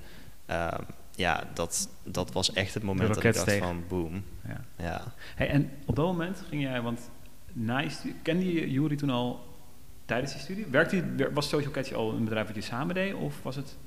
uh, 0.49 0.67
ja, 1.15 1.43
dat, 1.53 1.89
dat 2.03 2.31
was 2.31 2.53
echt 2.53 2.73
het 2.73 2.83
moment 2.83 3.13
dat 3.13 3.23
ik 3.23 3.33
dacht 3.33 3.53
van 3.53 3.83
boom. 3.87 4.23
Ja. 4.47 4.65
ja. 4.77 5.13
Hey, 5.35 5.49
en 5.49 5.71
op 5.85 5.95
dat 5.95 6.05
moment 6.05 6.43
ging 6.49 6.61
jij, 6.61 6.81
want 6.81 7.09
nice, 7.51 8.13
kende 8.21 8.53
je 8.53 8.71
Jury 8.71 8.95
toen 8.95 9.09
al 9.09 9.52
tijdens 10.05 10.31
die 10.31 10.41
studie? 10.41 10.65
Werkte, 10.71 11.03
was 11.33 11.49
Social 11.49 11.71
Catch 11.71 11.93
al 11.93 12.13
een 12.13 12.23
bedrijf 12.23 12.47
wat 12.47 12.55
je 12.55 12.61
samen 12.61 12.95
deed 12.95 13.13
of 13.13 13.43
was 13.43 13.55
het 13.55 13.77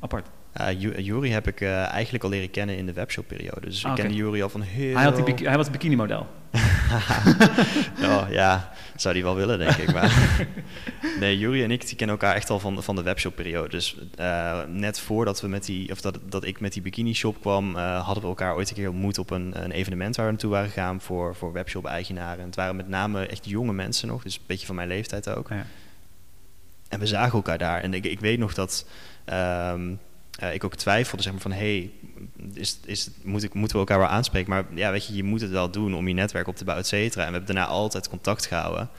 apart? 0.00 0.28
Uh, 0.60 0.80
Jury 0.98 1.30
heb 1.30 1.46
ik 1.46 1.60
uh, 1.60 1.92
eigenlijk 1.92 2.24
al 2.24 2.30
leren 2.30 2.50
kennen 2.50 2.76
in 2.76 2.86
de 2.86 2.92
webshop-periode. 2.92 3.60
Dus 3.60 3.84
ah, 3.84 3.90
ik 3.90 3.96
kende 3.96 4.14
Jury 4.14 4.42
al 4.42 4.48
van 4.48 4.60
heel... 4.60 4.94
Hij, 4.94 5.04
had 5.04 5.26
die 5.26 5.48
hij 5.48 5.56
was 5.56 5.66
het 5.66 5.72
bikini-model. 5.72 6.26
oh, 8.10 8.26
ja, 8.30 8.72
zou 8.96 9.14
die 9.14 9.22
wel 9.22 9.34
willen, 9.34 9.58
denk 9.58 9.76
ik. 9.76 9.92
Maar 9.92 10.46
nee, 11.20 11.38
Jury 11.38 11.62
en 11.62 11.70
ik 11.70 11.86
die 11.86 11.96
kennen 11.96 12.16
elkaar 12.18 12.34
echt 12.34 12.50
al 12.50 12.60
van, 12.60 12.82
van 12.82 12.96
de 12.96 13.02
webshop-periode. 13.02 13.68
Dus 13.68 13.96
uh, 14.20 14.60
net 14.66 15.00
voordat 15.00 15.40
we 15.40 15.48
met 15.48 15.64
die, 15.64 15.92
of 15.92 16.00
dat, 16.00 16.18
dat 16.28 16.44
ik 16.44 16.60
met 16.60 16.72
die 16.72 16.82
bikini-shop 16.82 17.40
kwam, 17.40 17.76
hadden 17.76 18.22
we 18.22 18.28
elkaar 18.28 18.54
ooit 18.54 18.68
een 18.68 18.76
keer 18.76 18.88
ontmoet 18.88 19.18
op 19.18 19.30
een, 19.30 19.64
een 19.64 19.70
evenement 19.70 20.16
waar 20.16 20.24
we 20.24 20.30
naartoe 20.30 20.50
waren 20.50 20.68
gegaan 20.68 21.00
voor, 21.00 21.34
voor 21.34 21.52
webshop-eigenaren. 21.52 22.44
Het 22.44 22.56
waren 22.56 22.76
met 22.76 22.88
name 22.88 23.26
echt 23.26 23.48
jonge 23.48 23.72
mensen 23.72 24.08
nog, 24.08 24.22
dus 24.22 24.36
een 24.36 24.42
beetje 24.46 24.66
van 24.66 24.74
mijn 24.74 24.88
leeftijd 24.88 25.28
ook. 25.28 25.48
Ja. 25.48 25.66
En 26.88 26.98
we 26.98 27.06
zagen 27.06 27.32
elkaar 27.32 27.58
daar. 27.58 27.80
En 27.80 27.94
ik, 27.94 28.04
ik 28.04 28.20
weet 28.20 28.38
nog 28.38 28.54
dat... 28.54 28.86
Um, 29.72 30.00
uh, 30.42 30.54
ik 30.54 30.64
ook 30.64 30.74
twijfelde 30.74 31.22
zeg 31.22 31.32
maar, 31.32 31.42
van 31.42 31.52
hey, 31.52 31.90
is, 32.54 32.78
is, 32.84 33.08
moet 33.22 33.42
ik, 33.42 33.54
moeten 33.54 33.76
we 33.76 33.82
elkaar 33.82 33.98
wel 33.98 34.08
aanspreken? 34.08 34.50
Maar 34.50 34.64
ja, 34.74 34.90
weet 34.90 35.06
je, 35.06 35.14
je 35.14 35.24
moet 35.24 35.40
het 35.40 35.50
wel 35.50 35.70
doen 35.70 35.94
om 35.94 36.08
je 36.08 36.14
netwerk 36.14 36.46
op 36.46 36.56
te 36.56 36.64
bouwen, 36.64 36.84
et 36.84 36.90
cetera. 36.90 37.22
En 37.22 37.28
we 37.28 37.36
hebben 37.36 37.54
daarna 37.54 37.70
altijd 37.70 38.08
contact 38.08 38.46
gehouden. 38.46 38.90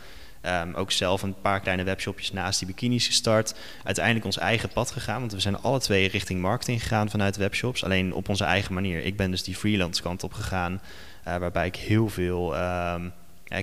Um, 0.45 0.73
ook 0.73 0.91
zelf 0.91 1.21
een 1.21 1.41
paar 1.41 1.59
kleine 1.59 1.83
webshopjes 1.83 2.31
naast 2.31 2.59
die 2.59 2.67
bikinis 2.67 3.07
gestart. 3.07 3.55
Uiteindelijk 3.83 4.25
ons 4.25 4.37
eigen 4.37 4.69
pad 4.69 4.91
gegaan, 4.91 5.19
want 5.19 5.31
we 5.31 5.39
zijn 5.39 5.61
alle 5.61 5.79
twee 5.79 6.07
richting 6.07 6.41
marketing 6.41 6.81
gegaan 6.81 7.09
vanuit 7.09 7.37
webshops. 7.37 7.83
Alleen 7.83 8.13
op 8.13 8.29
onze 8.29 8.43
eigen 8.43 8.73
manier. 8.73 9.03
Ik 9.03 9.17
ben 9.17 9.31
dus 9.31 9.43
die 9.43 9.55
freelance 9.55 10.01
kant 10.01 10.23
op 10.23 10.33
gegaan, 10.33 10.81
uh, 11.27 11.37
waarbij 11.37 11.67
ik 11.67 11.75
heel 11.75 12.09
veel 12.09 12.57
um, 12.57 13.11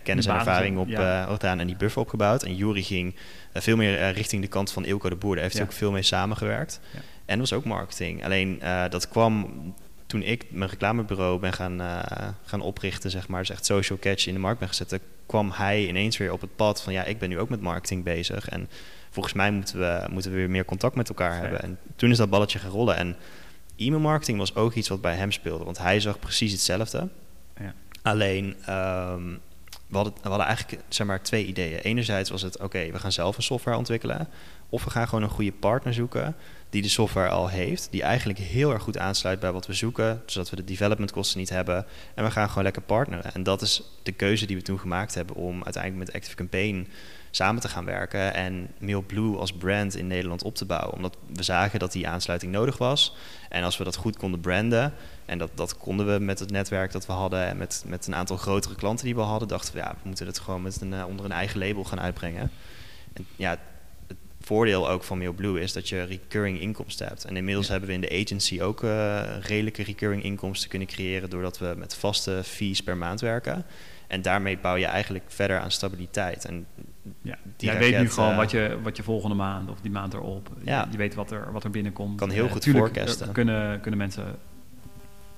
kennis 0.03 0.27
en 0.27 0.35
ervaring 0.35 0.79
op 0.79 0.89
ja. 0.89 1.23
uh, 1.23 1.33
gedaan 1.33 1.61
en 1.61 1.67
die 1.67 1.77
buffer 1.77 2.01
opgebouwd. 2.01 2.43
En 2.43 2.57
Jury 2.57 2.83
ging 2.83 3.15
veel 3.55 3.77
meer 3.77 4.11
richting 4.12 4.43
de 4.43 4.49
kant 4.49 4.73
van 4.73 4.85
Ilko 4.85 5.09
de 5.09 5.17
Boer. 5.17 5.35
Daar 5.35 5.43
heeft 5.43 5.57
hij 5.57 5.65
ook 5.65 5.73
veel 5.73 5.91
mee 5.91 6.03
samengewerkt. 6.03 6.81
Ja. 6.93 7.01
En 7.27 7.39
was 7.39 7.53
ook 7.53 7.65
marketing. 7.65 8.25
Alleen 8.25 8.59
uh, 8.62 8.85
dat 8.89 9.09
kwam 9.09 9.75
toen 10.07 10.23
ik 10.23 10.45
mijn 10.51 10.71
reclamebureau 10.71 11.39
ben 11.39 11.53
gaan, 11.53 11.81
uh, 11.81 11.99
gaan 12.45 12.61
oprichten, 12.61 13.11
zeg 13.11 13.29
maar, 13.29 13.41
dus 13.41 13.51
echt 13.51 13.65
social 13.65 13.99
catch 13.99 14.27
in 14.27 14.35
de 14.35 14.41
markt 14.41 14.59
ben 14.59 14.69
gezet, 14.69 15.01
kwam 15.27 15.51
hij 15.51 15.87
ineens 15.87 16.17
weer 16.17 16.33
op 16.33 16.41
het 16.41 16.57
pad 16.57 16.83
van 16.83 16.93
ja, 16.93 17.05
ik 17.05 17.19
ben 17.19 17.29
nu 17.29 17.39
ook 17.39 17.49
met 17.49 17.61
marketing 17.61 18.05
bezig. 18.05 18.49
En 18.49 18.69
volgens 19.11 19.35
mij 19.35 19.51
moeten 19.51 19.79
we, 19.79 20.07
moeten 20.11 20.31
we 20.31 20.37
weer 20.37 20.51
meer 20.51 20.65
contact 20.65 20.95
met 20.95 21.09
elkaar 21.09 21.41
hebben. 21.41 21.62
En 21.62 21.79
toen 21.97 22.11
is 22.11 22.17
dat 22.17 22.31
balletje 22.31 22.59
gaan 22.59 22.71
rollen. 22.71 22.97
En 22.97 23.17
e-mail 23.77 24.01
marketing 24.01 24.39
was 24.39 24.55
ook 24.55 24.75
iets 24.75 24.89
wat 24.89 25.01
bij 25.01 25.15
hem 25.15 25.33
speelde, 25.33 25.65
want 25.65 25.79
hij 25.79 26.01
zag 26.01 26.19
precies 26.19 26.53
hetzelfde. 26.53 27.09
Ja. 27.61 27.75
Alleen 28.03 28.45
um, 28.45 29.41
we, 29.87 29.97
hadden, 29.97 30.12
we 30.23 30.29
hadden 30.29 30.47
eigenlijk 30.47 30.83
zeg 30.89 31.07
maar, 31.07 31.23
twee 31.23 31.47
ideeën. 31.47 31.79
Enerzijds 31.79 32.31
was 32.31 32.43
het 32.43 32.59
oké, 32.59 32.91
we 32.91 32.99
gaan 32.99 33.12
zelf 33.12 33.37
een 33.37 33.43
software 33.43 33.77
ontwikkelen. 33.77 34.29
Of 34.69 34.85
we 34.85 34.91
gaan 34.91 35.09
gewoon 35.09 35.25
een 35.25 35.31
goede 35.31 35.53
partner 35.53 35.95
zoeken 35.95 36.37
die 36.70 36.83
de 36.83 36.88
software 36.88 37.29
al 37.29 37.48
heeft, 37.48 37.88
die 37.90 38.02
eigenlijk 38.02 38.38
heel 38.38 38.72
erg 38.72 38.83
goed 38.83 38.98
aansluit 38.98 39.40
bij 39.40 39.52
wat 39.52 39.66
we 39.66 39.72
zoeken, 39.72 40.22
zodat 40.26 40.50
we 40.50 40.57
de 40.57 40.64
developmentkosten 40.64 41.38
niet 41.38 41.48
hebben. 41.48 41.87
En 42.14 42.24
we 42.24 42.31
gaan 42.31 42.48
gewoon 42.48 42.64
lekker 42.64 42.83
partneren. 42.83 43.35
En 43.35 43.42
dat 43.42 43.62
is 43.62 43.83
de 44.02 44.12
keuze 44.12 44.46
die 44.46 44.57
we 44.57 44.62
toen 44.62 44.81
gemaakt 44.81 45.14
hebben 45.14 45.37
om 45.37 45.64
uiteindelijk 45.64 46.05
met 46.05 46.14
Active 46.14 46.37
Campaign 46.37 46.88
samen 47.31 47.61
te 47.61 47.68
gaan 47.68 47.85
werken 47.85 48.35
en 48.35 48.70
MailBlue 48.79 49.37
als 49.37 49.52
brand 49.52 49.96
in 49.96 50.07
Nederland 50.07 50.42
op 50.42 50.55
te 50.55 50.64
bouwen. 50.64 50.94
Omdat 50.94 51.16
we 51.35 51.42
zagen 51.42 51.79
dat 51.79 51.92
die 51.92 52.09
aansluiting 52.09 52.52
nodig 52.52 52.79
was. 52.79 53.16
En 53.48 53.64
als 53.64 53.76
we 53.76 53.85
dat 53.85 53.96
goed 53.96 54.16
konden 54.16 54.40
branden, 54.40 54.92
en 55.24 55.38
dat, 55.38 55.50
dat 55.55 55.76
konden 55.76 56.12
we 56.12 56.24
met 56.24 56.38
het 56.38 56.50
netwerk 56.50 56.92
dat 56.92 57.07
we 57.07 57.12
hadden 57.12 57.46
en 57.46 57.57
met, 57.57 57.85
met 57.87 58.07
een 58.07 58.14
aantal 58.14 58.37
grotere 58.37 58.74
klanten 58.74 59.05
die 59.05 59.14
we 59.14 59.20
hadden, 59.20 59.48
dachten 59.48 59.74
we 59.74 59.81
ja, 59.81 59.94
we 60.02 60.09
moeten 60.09 60.26
het 60.26 60.38
gewoon 60.38 60.62
met 60.62 60.81
een, 60.81 60.92
uh, 60.92 61.07
onder 61.07 61.24
een 61.24 61.33
eigen 61.33 61.59
label 61.59 61.85
gaan 61.85 62.00
uitbrengen. 62.00 62.50
En 63.12 63.26
ja, 63.37 63.59
voordeel 64.47 64.89
ook 64.89 65.05
van 65.05 65.19
MailBlue 65.19 65.61
is 65.61 65.73
dat 65.73 65.89
je 65.89 66.03
recurring 66.03 66.61
inkomsten 66.61 67.07
hebt. 67.07 67.25
En 67.25 67.37
inmiddels 67.37 67.69
hebben 67.69 67.89
we 67.89 67.95
in 67.95 68.01
de 68.01 68.23
agency 68.23 68.61
ook 68.61 68.83
uh, 68.83 69.23
redelijke 69.41 69.83
recurring 69.83 70.23
inkomsten 70.23 70.69
kunnen 70.69 70.89
creëren 70.89 71.31
doordat 71.31 71.59
we 71.59 71.75
met 71.77 71.95
vaste 71.95 72.41
fees 72.45 72.83
per 72.83 72.97
maand 72.97 73.21
werken. 73.21 73.65
En 74.07 74.23
daarmee 74.23 74.59
bouw 74.59 74.77
je 74.77 74.87
eigenlijk 74.87 75.25
verder 75.29 75.59
aan 75.59 75.71
stabiliteit. 75.71 76.45
En 76.45 76.67
ja, 77.23 77.37
jij 77.57 77.79
weet 77.79 77.99
nu 77.99 78.11
gewoon 78.11 78.31
uh, 78.31 78.37
wat, 78.37 78.51
je, 78.51 78.79
wat 78.83 78.97
je 78.97 79.03
volgende 79.03 79.37
maand 79.37 79.71
of 79.71 79.81
die 79.81 79.91
maand 79.91 80.15
erop. 80.15 80.49
Ja. 80.65 80.81
Je, 80.81 80.91
je 80.91 80.97
weet 80.97 81.15
wat 81.15 81.31
er, 81.31 81.53
wat 81.53 81.65
er 81.65 81.71
binnenkomt. 81.71 82.19
Kan 82.19 82.31
heel 82.31 82.45
uh, 82.45 82.53
goed 82.53 82.65
forecasten. 82.65 83.33
Kunnen, 83.33 83.81
kunnen 83.81 83.99
mensen 84.01 84.39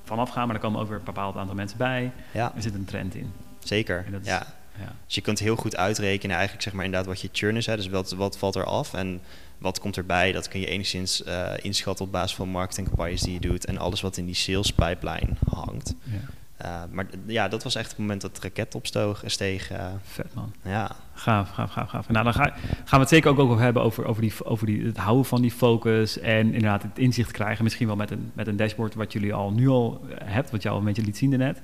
vanaf 0.05 0.31
gaan, 0.31 0.47
maar 0.47 0.57
er 0.57 0.63
komen 0.63 0.81
ook 0.81 0.89
weer 0.89 0.99
een 0.99 1.05
bepaald 1.05 1.37
aantal 1.37 1.55
mensen 1.55 1.79
bij. 1.79 2.13
Ja. 2.33 2.53
Er 2.55 2.63
zit 2.63 2.75
een 2.75 2.85
trend 2.85 3.15
in. 3.15 3.33
Zeker. 3.59 4.05
ja. 4.23 4.47
Ja. 4.79 4.95
Dus 5.07 5.15
je 5.15 5.21
kunt 5.21 5.39
heel 5.39 5.57
goed 5.57 5.77
uitrekenen 5.77 6.35
eigenlijk 6.37 6.65
zeg 6.65 6.73
maar 6.73 6.85
inderdaad 6.85 7.09
wat 7.09 7.21
je 7.21 7.29
churn 7.33 7.57
is. 7.57 7.67
Hè, 7.67 7.77
dus 7.77 7.89
wat, 7.89 8.11
wat 8.11 8.39
valt 8.39 8.55
er 8.55 8.65
af 8.65 8.95
en 8.95 9.21
wat 9.59 9.81
komt 9.81 9.97
erbij. 9.97 10.33
Dat 10.33 10.49
kun 10.49 10.61
je 10.61 10.67
enigszins 10.67 11.23
uh, 11.27 11.51
inschatten 11.63 12.05
op 12.05 12.13
basis 12.13 12.37
van 12.37 12.49
marketingcampagnes 12.49 13.21
die 13.21 13.33
je 13.33 13.41
doet. 13.41 13.65
En 13.65 13.79
alles 13.79 14.01
wat 14.01 14.17
in 14.17 14.27
die 14.27 14.35
sales 14.35 14.73
pipeline 14.73 15.31
hangt. 15.51 15.95
Ja. 16.03 16.19
Uh, 16.63 16.83
maar 16.91 17.07
ja, 17.27 17.49
dat 17.49 17.63
was 17.63 17.75
echt 17.75 17.89
het 17.89 17.99
moment 17.99 18.21
dat 18.21 18.35
de 18.35 18.41
raket 18.43 18.75
opsteeg. 18.75 19.23
Steeg, 19.27 19.73
uh, 19.73 19.87
Vet 20.03 20.35
man. 20.35 20.53
Ja. 20.65 20.97
Gaaf, 21.13 21.51
gaaf, 21.51 21.71
gaaf, 21.71 21.89
gaaf. 21.89 22.09
Nou, 22.09 22.25
dan 22.25 22.35
ga, 22.35 22.45
gaan 22.45 22.85
we 22.91 22.99
het 22.99 23.09
zeker 23.09 23.31
ook 23.31 23.39
over 23.39 23.59
hebben 23.59 23.83
over, 23.83 24.05
over, 24.05 24.23
die, 24.23 24.33
over 24.45 24.67
die, 24.67 24.85
het 24.85 24.97
houden 24.97 25.25
van 25.25 25.43
die 25.43 25.51
focus. 25.51 26.19
En 26.19 26.47
inderdaad 26.47 26.83
het 26.83 26.99
inzicht 26.99 27.31
krijgen. 27.31 27.65
Misschien 27.65 27.87
wel 27.87 27.97
met 27.97 28.11
een, 28.11 28.31
met 28.35 28.47
een 28.47 28.57
dashboard 28.57 28.95
wat 28.95 29.13
jullie 29.13 29.35
al 29.35 29.53
nu 29.53 29.69
al 29.69 30.05
hebt. 30.25 30.51
Wat 30.51 30.63
je 30.63 30.69
al 30.69 30.79
een 30.79 30.85
beetje 30.85 31.03
liet 31.03 31.17
zien 31.17 31.31
daarnet. 31.31 31.61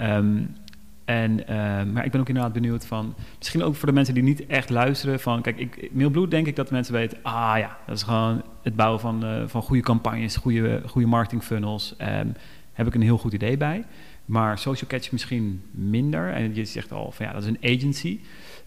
Um, 0.00 0.56
en, 1.04 1.40
uh, 1.40 1.46
maar 1.92 2.04
ik 2.04 2.10
ben 2.10 2.20
ook 2.20 2.28
inderdaad 2.28 2.52
benieuwd 2.52 2.86
van, 2.86 3.14
misschien 3.38 3.62
ook 3.62 3.74
voor 3.74 3.88
de 3.88 3.94
mensen 3.94 4.14
die 4.14 4.22
niet 4.22 4.46
echt 4.46 4.70
luisteren, 4.70 5.20
van 5.20 5.42
kijk, 5.42 5.58
ik, 5.58 6.30
denk 6.30 6.46
ik 6.46 6.56
dat 6.56 6.70
mensen 6.70 6.94
weten, 6.94 7.18
ah 7.22 7.54
ja, 7.58 7.78
dat 7.86 7.96
is 7.96 8.02
gewoon 8.02 8.42
het 8.62 8.76
bouwen 8.76 9.00
van, 9.00 9.24
uh, 9.24 9.42
van 9.46 9.62
goede 9.62 9.82
campagnes, 9.82 10.36
goede, 10.36 10.82
goede 10.86 11.08
marketing 11.08 11.42
funnels, 11.42 11.94
um, 12.00 12.32
heb 12.72 12.86
ik 12.86 12.94
een 12.94 13.02
heel 13.02 13.18
goed 13.18 13.32
idee 13.32 13.56
bij. 13.56 13.84
Maar 14.24 14.58
Social 14.58 14.90
Catch 14.90 15.12
misschien 15.12 15.62
minder. 15.70 16.32
En 16.32 16.54
je 16.54 16.64
zegt 16.64 16.92
al 16.92 17.10
van 17.10 17.26
ja, 17.26 17.32
dat 17.32 17.42
is 17.42 17.48
een 17.48 17.76
agency. 17.76 18.20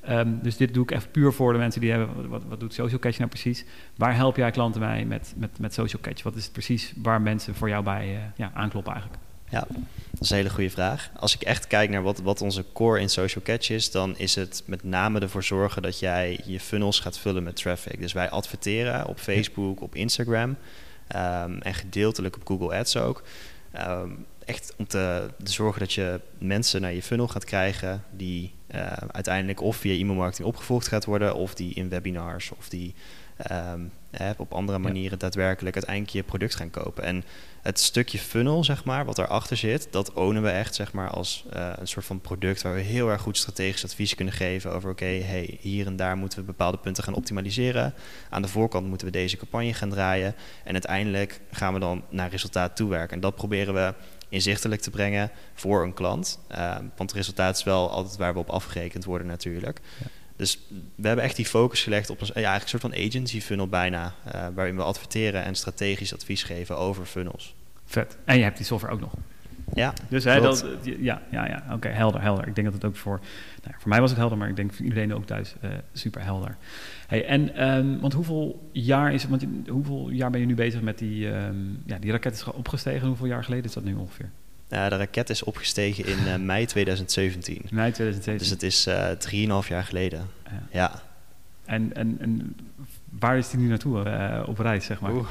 Um, 0.10 0.39
dus 0.41 0.58
dit 0.58 0.73
doe 0.73 0.84
ik 0.84 0.91
echt 0.91 1.12
puur 1.12 1.34
voor 1.34 1.52
de 1.52 1.58
mensen 1.58 1.82
die 1.82 1.91
hebben, 1.91 2.30
wat, 2.30 2.43
wat 2.47 2.60
doet 2.60 2.73
Social 2.73 3.00
Catch 3.00 3.17
nou 3.17 3.30
precies? 3.30 3.65
Waar 3.95 4.15
help 4.15 4.36
jij 4.36 4.52
klanten 4.52 4.82
mij 4.82 5.06
met, 5.06 5.34
met, 5.38 5.60
met 5.60 5.73
Social 5.73 6.02
Catch? 6.02 6.23
Wat 6.23 6.36
is 6.36 6.43
het 6.43 6.52
precies 6.52 6.93
waar 7.02 7.21
mensen 7.21 7.56
voor 7.56 7.69
jou 7.69 7.84
bij 7.84 8.13
uh, 8.13 8.19
ja, 8.36 8.52
aankloppen 8.54 8.93
eigenlijk? 8.93 9.23
Ja, 9.49 9.67
dat 10.12 10.21
is 10.21 10.29
een 10.29 10.36
hele 10.36 10.49
goede 10.49 10.69
vraag. 10.69 11.10
Als 11.15 11.36
ik 11.36 11.41
echt 11.41 11.67
kijk 11.67 11.89
naar 11.89 12.01
wat, 12.01 12.19
wat 12.19 12.41
onze 12.41 12.65
core 12.73 12.99
in 12.99 13.10
social 13.10 13.43
catch 13.43 13.69
is, 13.69 13.91
dan 13.91 14.17
is 14.17 14.36
het 14.36 14.63
met 14.65 14.83
name 14.83 15.19
ervoor 15.19 15.43
zorgen 15.43 15.81
dat 15.81 15.99
jij 15.99 16.39
je 16.45 16.60
funnels 16.60 16.99
gaat 16.99 17.17
vullen 17.19 17.43
met 17.43 17.55
traffic. 17.55 17.99
Dus 17.99 18.13
wij 18.13 18.29
adverteren 18.29 19.07
op 19.07 19.19
Facebook, 19.19 19.81
op 19.81 19.95
Instagram 19.95 20.49
um, 21.15 21.62
en 21.62 21.73
gedeeltelijk 21.73 22.36
op 22.36 22.47
Google 22.47 22.77
Ads 22.77 22.97
ook. 22.97 23.23
Um, 23.79 24.25
echt 24.45 24.73
om 24.77 24.88
te, 24.88 25.29
te, 25.43 25.51
zorgen 25.51 25.79
dat 25.79 25.93
je 25.93 26.19
mensen 26.38 26.81
naar 26.81 26.93
je 26.93 27.03
funnel 27.03 27.27
gaat 27.27 27.45
krijgen 27.45 28.03
die 28.12 28.53
uh, 28.75 28.91
uiteindelijk 29.12 29.62
of 29.62 29.75
via 29.75 29.93
e-mailmarketing 29.93 30.47
opgevolgd 30.47 30.88
gaat 30.88 31.05
worden, 31.05 31.36
of 31.36 31.55
die 31.55 31.73
in 31.73 31.89
webinars 31.89 32.51
of 32.57 32.69
die 32.69 32.93
ehm, 33.38 33.81
op 34.38 34.53
andere 34.53 34.77
manieren 34.77 35.19
daadwerkelijk 35.19 35.75
uiteindelijk 35.75 36.15
je 36.15 36.23
product 36.23 36.55
gaan 36.55 36.69
kopen. 36.69 37.03
En 37.03 37.23
het 37.67 37.80
stukje 37.80 38.19
funnel, 38.19 38.63
zeg 38.63 38.84
maar, 38.84 39.06
wat 39.06 39.17
erachter 39.17 39.58
zit, 39.58 39.88
dat 39.91 40.13
ownen 40.13 40.43
we 40.43 40.49
echt, 40.49 40.75
zeg 40.75 40.93
maar, 40.93 41.10
als 41.10 41.45
eh, 41.51 41.71
een 41.75 41.88
soort 41.88 42.06
van 42.06 42.21
product 42.21 42.62
waar 42.62 42.73
we 42.73 42.80
heel 42.80 43.10
erg 43.10 43.21
goed 43.21 43.38
strategisch 43.38 43.84
advies 43.84 44.15
kunnen 44.15 44.34
geven 44.34 44.71
over, 44.71 44.89
oké, 44.89 45.06
hey, 45.06 45.58
hier 45.62 45.86
en 45.86 45.95
daar 45.95 46.17
moeten 46.17 46.39
we 46.39 46.45
bepaalde 46.45 46.77
punten 46.77 47.03
gaan 47.03 47.13
optimaliseren. 47.13 47.93
Aan 48.30 48.41
de 48.41 48.47
voorkant 48.47 48.88
moeten 48.88 49.08
we 49.08 49.13
deze 49.13 49.38
campagne 49.38 49.73
gaan 49.73 49.89
draaien. 49.89 50.36
En 50.63 50.73
uiteindelijk 50.73 51.41
gaan 51.51 51.73
we 51.73 51.80
dan 51.80 52.03
naar 52.10 52.30
resultaat 52.30 52.75
toewerken. 52.75 53.15
En 53.15 53.21
dat 53.21 53.36
proberen 53.36 53.73
we 53.73 53.93
inzichtelijk 54.30 54.82
te 54.82 54.89
brengen 54.89 55.32
voor 55.53 55.84
een 55.84 55.93
klant. 55.93 56.39
Uh, 56.51 56.75
want 56.75 57.10
het 57.10 57.13
resultaat 57.13 57.58
is 57.58 57.63
wel 57.63 57.89
altijd 57.89 58.17
waar 58.17 58.34
we 58.34 58.39
op 58.39 58.49
afgerekend 58.49 59.06
worden 59.06 59.27
natuurlijk. 59.27 59.80
Ja. 59.99 60.08
Dus 60.38 60.60
we 60.95 61.08
hebben 61.08 61.25
echt 61.25 61.36
die 61.36 61.45
focus 61.45 61.84
gelegd 61.84 62.10
op 62.10 62.21
een, 62.21 62.27
ja, 62.27 62.34
eigenlijk 62.34 62.63
een 62.63 62.80
soort 62.80 62.93
van 62.93 63.06
agency 63.06 63.41
funnel 63.41 63.67
bijna. 63.67 64.13
Uh, 64.36 64.47
waarin 64.56 64.75
we 64.75 64.84
adverteren 64.84 65.43
en 65.43 65.56
strategisch 65.56 66.13
advies 66.13 66.43
geven 66.43 66.77
over 66.77 67.06
funnels. 67.06 67.56
Vet. 67.88 68.17
En 68.26 68.38
je 68.38 68.43
hebt 68.43 68.58
die 68.58 68.65
software 68.65 68.93
ook 68.93 69.00
nog. 69.00 69.13
Ja, 69.73 69.93
dus 70.10 70.23
hè, 70.23 70.41
dat, 70.41 70.65
ja, 70.84 71.21
ja, 71.32 71.47
ja. 71.47 71.63
oké, 71.73 71.88
helder, 71.88 72.21
helder. 72.21 72.47
Ik 72.47 72.56
denk 72.56 72.67
dat 72.67 72.76
het 72.76 72.86
ook 72.86 72.95
voor, 72.95 73.19
nou, 73.63 73.76
voor 73.80 73.89
mij 73.89 74.00
was 74.00 74.10
het 74.10 74.19
helder, 74.19 74.38
maar 74.38 74.50
ik 74.50 74.56
denk 74.56 74.73
voor 74.73 74.86
iedereen 74.86 75.13
ook 75.13 75.26
thuis 75.26 75.56
uh, 75.63 75.71
super 75.93 76.23
helder. 76.23 76.56
Hey, 77.08 77.26
en, 77.26 77.67
um, 77.67 78.00
want 78.00 78.13
hoeveel 78.13 78.69
jaar 78.71 79.13
is 79.13 79.21
het, 79.21 79.32
want 79.32 79.45
hoeveel 79.69 80.10
jaar 80.10 80.30
ben 80.30 80.39
je 80.39 80.45
nu 80.45 80.56
bezig 80.56 80.82
met 80.82 80.97
die, 80.97 81.28
um, 81.28 81.82
ja, 81.86 81.97
die 82.00 82.12
raket 82.12 82.34
is 82.34 82.43
opgestegen? 82.43 83.08
Hoeveel 83.08 83.28
jaar 83.28 83.43
geleden 83.43 83.65
is 83.65 83.73
dat 83.73 83.84
nu 83.84 83.93
ongeveer? 83.93 84.30
Uh, 84.69 84.89
de 84.89 84.97
raket 84.97 85.30
is 85.30 85.43
opgestegen 85.43 86.06
in 86.06 86.17
uh, 86.26 86.36
mei 86.36 86.65
2017. 86.65 87.56
Mei 87.71 87.91
2017. 87.91 88.38
Dus 88.38 88.50
het 88.50 88.63
is 88.63 88.88
uh, 88.88 89.62
3,5 89.63 89.67
jaar 89.67 89.84
geleden. 89.84 90.28
Ja. 90.43 90.62
ja. 90.71 91.02
En, 91.65 91.95
en, 91.95 92.17
en 92.19 92.56
waar 93.19 93.38
is 93.38 93.51
hij 93.51 93.62
nu 93.62 93.67
naartoe 93.67 94.06
uh, 94.06 94.43
op 94.47 94.60
reis, 94.60 94.86
zeg 94.86 94.99
maar? 94.99 95.12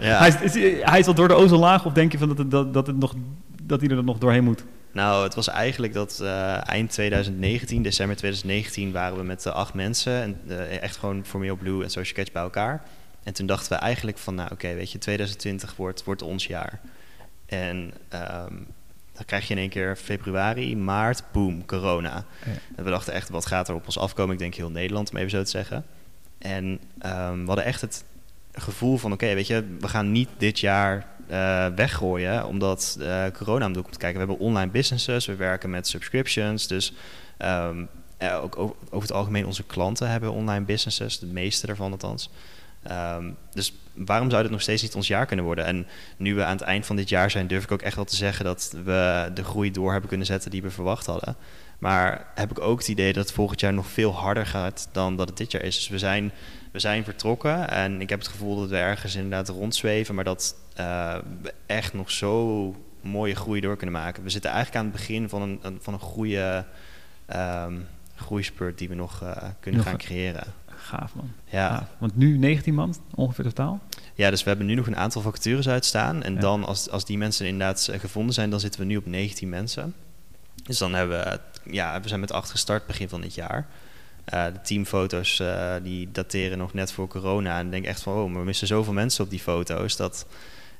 ja. 0.00 0.18
hij, 0.18 0.28
is, 0.28 0.54
is, 0.54 0.80
hij 0.82 0.98
is 0.98 1.06
al 1.06 1.14
door 1.14 1.28
de 1.28 1.34
ozonlaag 1.34 1.84
of 1.84 1.92
denk 1.92 2.12
je 2.12 2.18
van 2.18 2.28
dat, 2.28 2.38
het, 2.38 2.50
dat, 2.50 2.74
dat, 2.74 2.86
het 2.86 2.98
nog, 2.98 3.14
dat 3.62 3.80
hij 3.80 3.90
er 3.90 4.04
nog 4.04 4.18
doorheen 4.18 4.44
moet? 4.44 4.64
Nou, 4.92 5.24
het 5.24 5.34
was 5.34 5.48
eigenlijk 5.48 5.92
dat 5.92 6.18
uh, 6.22 6.68
eind 6.68 6.90
2019, 6.90 7.82
december 7.82 8.16
2019, 8.16 8.92
waren 8.92 9.16
we 9.16 9.24
met 9.24 9.46
uh, 9.46 9.52
acht 9.52 9.74
mensen. 9.74 10.22
En, 10.22 10.40
uh, 10.46 10.82
echt 10.82 10.96
gewoon 10.96 11.24
Formeel 11.24 11.56
Blue 11.56 11.82
en 11.82 11.90
Social 11.90 12.14
Catch 12.14 12.32
bij 12.32 12.42
elkaar. 12.42 12.82
En 13.22 13.32
toen 13.32 13.46
dachten 13.46 13.72
we 13.72 13.78
eigenlijk 13.78 14.18
van, 14.18 14.34
nou 14.34 14.46
oké, 14.52 14.54
okay, 14.64 14.76
weet 14.76 14.92
je, 14.92 14.98
2020 14.98 15.76
wordt, 15.76 16.04
wordt 16.04 16.22
ons 16.22 16.46
jaar. 16.46 16.80
En 17.46 17.92
um, 18.48 18.66
dan 19.12 19.24
krijg 19.24 19.48
je 19.48 19.54
in 19.54 19.60
één 19.60 19.68
keer 19.68 19.96
februari, 19.96 20.76
maart, 20.76 21.22
boom, 21.32 21.66
corona. 21.66 22.24
Ja. 22.44 22.52
En 22.76 22.84
we 22.84 22.90
dachten 22.90 23.12
echt, 23.12 23.28
wat 23.28 23.46
gaat 23.46 23.68
er 23.68 23.74
op 23.74 23.86
ons 23.86 23.98
afkomen? 23.98 24.32
Ik 24.32 24.38
denk 24.38 24.54
heel 24.54 24.70
Nederland, 24.70 25.10
om 25.10 25.16
even 25.16 25.30
zo 25.30 25.42
te 25.42 25.50
zeggen. 25.50 25.84
En 26.42 26.64
um, 27.06 27.40
we 27.40 27.46
hadden 27.46 27.64
echt 27.64 27.80
het 27.80 28.04
gevoel 28.52 28.96
van, 28.96 29.12
oké, 29.12 29.34
weet 29.34 29.46
je, 29.46 29.76
we 29.80 29.88
gaan 29.88 30.12
niet 30.12 30.28
dit 30.38 30.58
jaar 30.58 31.06
uh, 31.30 31.66
weggooien, 31.66 32.46
omdat 32.46 32.96
uh, 33.00 33.24
corona 33.32 33.66
om 33.66 33.72
de 33.72 33.82
komt 33.82 33.96
kijken. 33.96 34.20
We 34.20 34.26
hebben 34.26 34.46
online 34.46 34.70
businesses, 34.70 35.26
we 35.26 35.34
werken 35.34 35.70
met 35.70 35.88
subscriptions, 35.88 36.66
dus 36.66 36.92
ja, 38.18 38.36
ook 38.36 38.58
over, 38.58 38.76
het 38.90 39.12
algemeen 39.12 39.46
onze 39.46 39.62
klanten 39.62 40.08
hebben 40.08 40.32
online 40.32 40.64
businesses, 40.64 41.18
de 41.18 41.26
meeste 41.26 41.66
daarvan 41.66 41.92
althans. 41.92 42.30
Um, 42.90 43.36
dus 43.52 43.74
waarom 43.94 44.30
zou 44.30 44.42
dit 44.42 44.50
nog 44.50 44.60
steeds 44.60 44.82
niet 44.82 44.94
ons 44.94 45.06
jaar 45.06 45.26
kunnen 45.26 45.44
worden? 45.44 45.64
En 45.64 45.86
nu 46.16 46.34
we 46.34 46.44
aan 46.44 46.56
het 46.56 46.66
eind 46.66 46.86
van 46.86 46.96
dit 46.96 47.08
jaar 47.08 47.30
zijn, 47.30 47.46
durf 47.46 47.64
ik 47.64 47.72
ook 47.72 47.82
echt 47.82 47.96
wel 47.96 48.04
te 48.04 48.16
zeggen 48.16 48.44
dat 48.44 48.74
we 48.84 49.30
de 49.34 49.44
groei 49.44 49.70
door 49.70 49.90
hebben 49.90 50.08
kunnen 50.08 50.26
zetten 50.26 50.50
die 50.50 50.62
we 50.62 50.70
verwacht 50.70 51.06
hadden. 51.06 51.36
Maar 51.82 52.26
heb 52.34 52.50
ik 52.50 52.60
ook 52.60 52.78
het 52.78 52.88
idee 52.88 53.12
dat 53.12 53.24
het 53.24 53.34
volgend 53.34 53.60
jaar 53.60 53.72
nog 53.72 53.86
veel 53.86 54.12
harder 54.12 54.46
gaat 54.46 54.88
dan 54.92 55.16
dat 55.16 55.28
het 55.28 55.36
dit 55.36 55.52
jaar 55.52 55.62
is. 55.62 55.76
Dus 55.76 55.88
we 55.88 55.98
zijn, 55.98 56.32
we 56.72 56.78
zijn 56.78 57.04
vertrokken 57.04 57.70
en 57.70 58.00
ik 58.00 58.08
heb 58.08 58.18
het 58.18 58.28
gevoel 58.28 58.56
dat 58.56 58.68
we 58.68 58.76
ergens 58.76 59.14
inderdaad 59.14 59.48
rondzweven, 59.48 60.14
maar 60.14 60.24
dat 60.24 60.56
uh, 60.80 61.16
we 61.42 61.54
echt 61.66 61.92
nog 61.92 62.10
zo 62.10 62.74
mooie 63.00 63.34
groei 63.34 63.60
door 63.60 63.76
kunnen 63.76 64.00
maken. 64.00 64.22
We 64.22 64.30
zitten 64.30 64.50
eigenlijk 64.50 64.84
aan 64.84 64.90
het 64.90 65.00
begin 65.00 65.28
van 65.28 65.42
een, 65.42 65.58
een 65.62 65.78
van 65.80 65.92
een 65.92 66.00
goede 66.00 66.64
um, 67.36 67.86
groeispurt 68.14 68.78
die 68.78 68.88
we 68.88 68.94
nog 68.94 69.22
uh, 69.22 69.36
kunnen 69.60 69.80
nog 69.80 69.88
gaan 69.88 69.98
creëren. 69.98 70.44
Gaaf 70.66 71.14
man. 71.14 71.32
Ja. 71.44 71.88
Want 71.98 72.16
nu 72.16 72.38
19 72.38 72.74
man 72.74 72.94
ongeveer 73.14 73.44
totaal? 73.44 73.80
Ja, 74.14 74.30
dus 74.30 74.42
we 74.42 74.48
hebben 74.48 74.66
nu 74.66 74.74
nog 74.74 74.86
een 74.86 74.96
aantal 74.96 75.22
vacatures 75.22 75.68
uitstaan. 75.68 76.22
En 76.22 76.34
ja. 76.34 76.40
dan 76.40 76.64
als, 76.64 76.90
als 76.90 77.04
die 77.04 77.18
mensen 77.18 77.46
inderdaad 77.46 77.88
gevonden 77.92 78.34
zijn, 78.34 78.50
dan 78.50 78.60
zitten 78.60 78.80
we 78.80 78.86
nu 78.86 78.96
op 78.96 79.06
19 79.06 79.48
mensen. 79.48 79.94
Dus 80.62 80.78
dan 80.78 80.94
hebben 80.94 81.24
we, 81.24 81.40
ja, 81.70 82.00
we 82.00 82.08
zijn 82.08 82.20
met 82.20 82.32
acht 82.32 82.50
gestart 82.50 82.86
begin 82.86 83.08
van 83.08 83.20
dit 83.20 83.34
jaar. 83.34 83.66
Uh, 84.34 84.44
de 84.44 84.60
teamfoto's 84.60 85.38
uh, 85.38 85.74
die 85.82 86.08
dateren 86.12 86.58
nog 86.58 86.74
net 86.74 86.92
voor 86.92 87.08
corona. 87.08 87.58
En 87.58 87.64
ik 87.64 87.70
denk 87.70 87.84
echt 87.84 88.02
van, 88.02 88.14
oh, 88.14 88.30
maar 88.30 88.40
we 88.40 88.46
missen 88.46 88.66
zoveel 88.66 88.92
mensen 88.92 89.24
op 89.24 89.30
die 89.30 89.40
foto's. 89.40 89.96
Dat, 89.96 90.26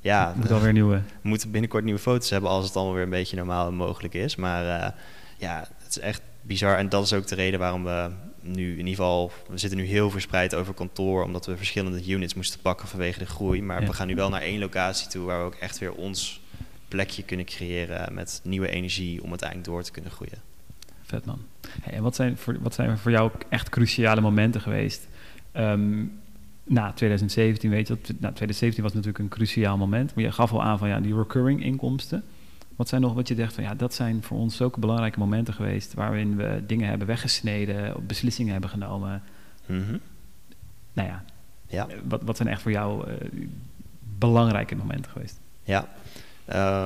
ja, 0.01 0.33
moet 0.35 0.51
alweer 0.51 0.73
nieuwe. 0.73 1.01
We 1.21 1.27
moeten 1.29 1.51
binnenkort 1.51 1.83
nieuwe 1.83 1.99
foto's 1.99 2.29
hebben 2.29 2.49
als 2.49 2.65
het 2.65 2.75
allemaal 2.75 2.93
weer 2.93 3.03
een 3.03 3.09
beetje 3.09 3.35
normaal 3.35 3.67
en 3.67 3.73
mogelijk 3.73 4.13
is. 4.13 4.35
Maar 4.35 4.63
uh, 4.65 4.89
ja, 5.37 5.67
het 5.83 5.89
is 5.89 5.99
echt 5.99 6.21
bizar. 6.41 6.77
En 6.77 6.89
dat 6.89 7.03
is 7.03 7.13
ook 7.13 7.27
de 7.27 7.35
reden 7.35 7.59
waarom 7.59 7.83
we 7.83 8.09
nu 8.41 8.71
in 8.71 8.77
ieder 8.77 8.95
geval, 8.95 9.31
we 9.47 9.57
zitten 9.57 9.79
nu 9.79 9.85
heel 9.85 10.09
verspreid 10.09 10.55
over 10.55 10.73
kantoor, 10.73 11.23
omdat 11.23 11.45
we 11.45 11.57
verschillende 11.57 12.11
units 12.11 12.33
moesten 12.33 12.59
pakken 12.59 12.87
vanwege 12.87 13.19
de 13.19 13.25
groei. 13.25 13.61
Maar 13.61 13.81
ja. 13.81 13.87
we 13.87 13.93
gaan 13.93 14.07
nu 14.07 14.15
wel 14.15 14.29
naar 14.29 14.41
één 14.41 14.59
locatie 14.59 15.07
toe 15.07 15.25
waar 15.25 15.39
we 15.39 15.45
ook 15.45 15.55
echt 15.55 15.79
weer 15.79 15.93
ons 15.93 16.41
plekje 16.87 17.23
kunnen 17.23 17.45
creëren 17.45 18.13
met 18.13 18.41
nieuwe 18.43 18.69
energie 18.69 19.23
om 19.23 19.29
uiteindelijk 19.29 19.69
door 19.69 19.83
te 19.83 19.91
kunnen 19.91 20.11
groeien. 20.11 20.52
Vet 21.03 21.25
man. 21.25 21.39
Hey, 21.81 21.93
en 21.93 22.03
wat 22.03 22.15
zijn, 22.15 22.37
voor, 22.37 22.57
wat 22.61 22.73
zijn 22.73 22.97
voor 22.97 23.11
jou 23.11 23.31
echt 23.49 23.69
cruciale 23.69 24.21
momenten 24.21 24.61
geweest? 24.61 25.07
Um, 25.53 26.21
na 26.63 26.91
2017, 26.91 27.69
weet 27.69 27.87
je, 27.87 27.93
dat, 27.93 28.07
nou, 28.07 28.33
2017 28.33 28.83
was 28.83 28.93
natuurlijk 28.93 29.23
een 29.23 29.29
cruciaal 29.29 29.77
moment. 29.77 30.15
Maar 30.15 30.23
je 30.23 30.31
gaf 30.31 30.51
al 30.51 30.63
aan 30.63 30.77
van 30.77 30.87
ja, 30.87 30.99
die 30.99 31.15
recurring 31.15 31.63
inkomsten. 31.63 32.23
Wat 32.75 32.89
zijn 32.89 33.01
nog 33.01 33.13
wat 33.13 33.27
je 33.27 33.35
zegt 33.35 33.53
van 33.53 33.63
ja, 33.63 33.75
dat 33.75 33.93
zijn 33.93 34.23
voor 34.23 34.37
ons 34.37 34.55
zulke 34.55 34.79
belangrijke 34.79 35.19
momenten 35.19 35.53
geweest 35.53 35.93
waarin 35.93 36.35
we 36.35 36.63
dingen 36.67 36.87
hebben 36.87 37.07
weggesneden, 37.07 38.05
beslissingen 38.07 38.51
hebben 38.51 38.69
genomen. 38.69 39.21
Mm 39.65 39.83
-hmm. 39.87 39.99
Nou 40.93 41.07
ja, 41.07 41.23
ja. 41.67 41.87
Wat, 42.07 42.21
wat 42.23 42.37
zijn 42.37 42.49
echt 42.49 42.61
voor 42.61 42.71
jou 42.71 43.07
uh, 43.07 43.13
belangrijke 44.17 44.75
momenten 44.75 45.11
geweest? 45.11 45.39
Ja, 45.63 45.87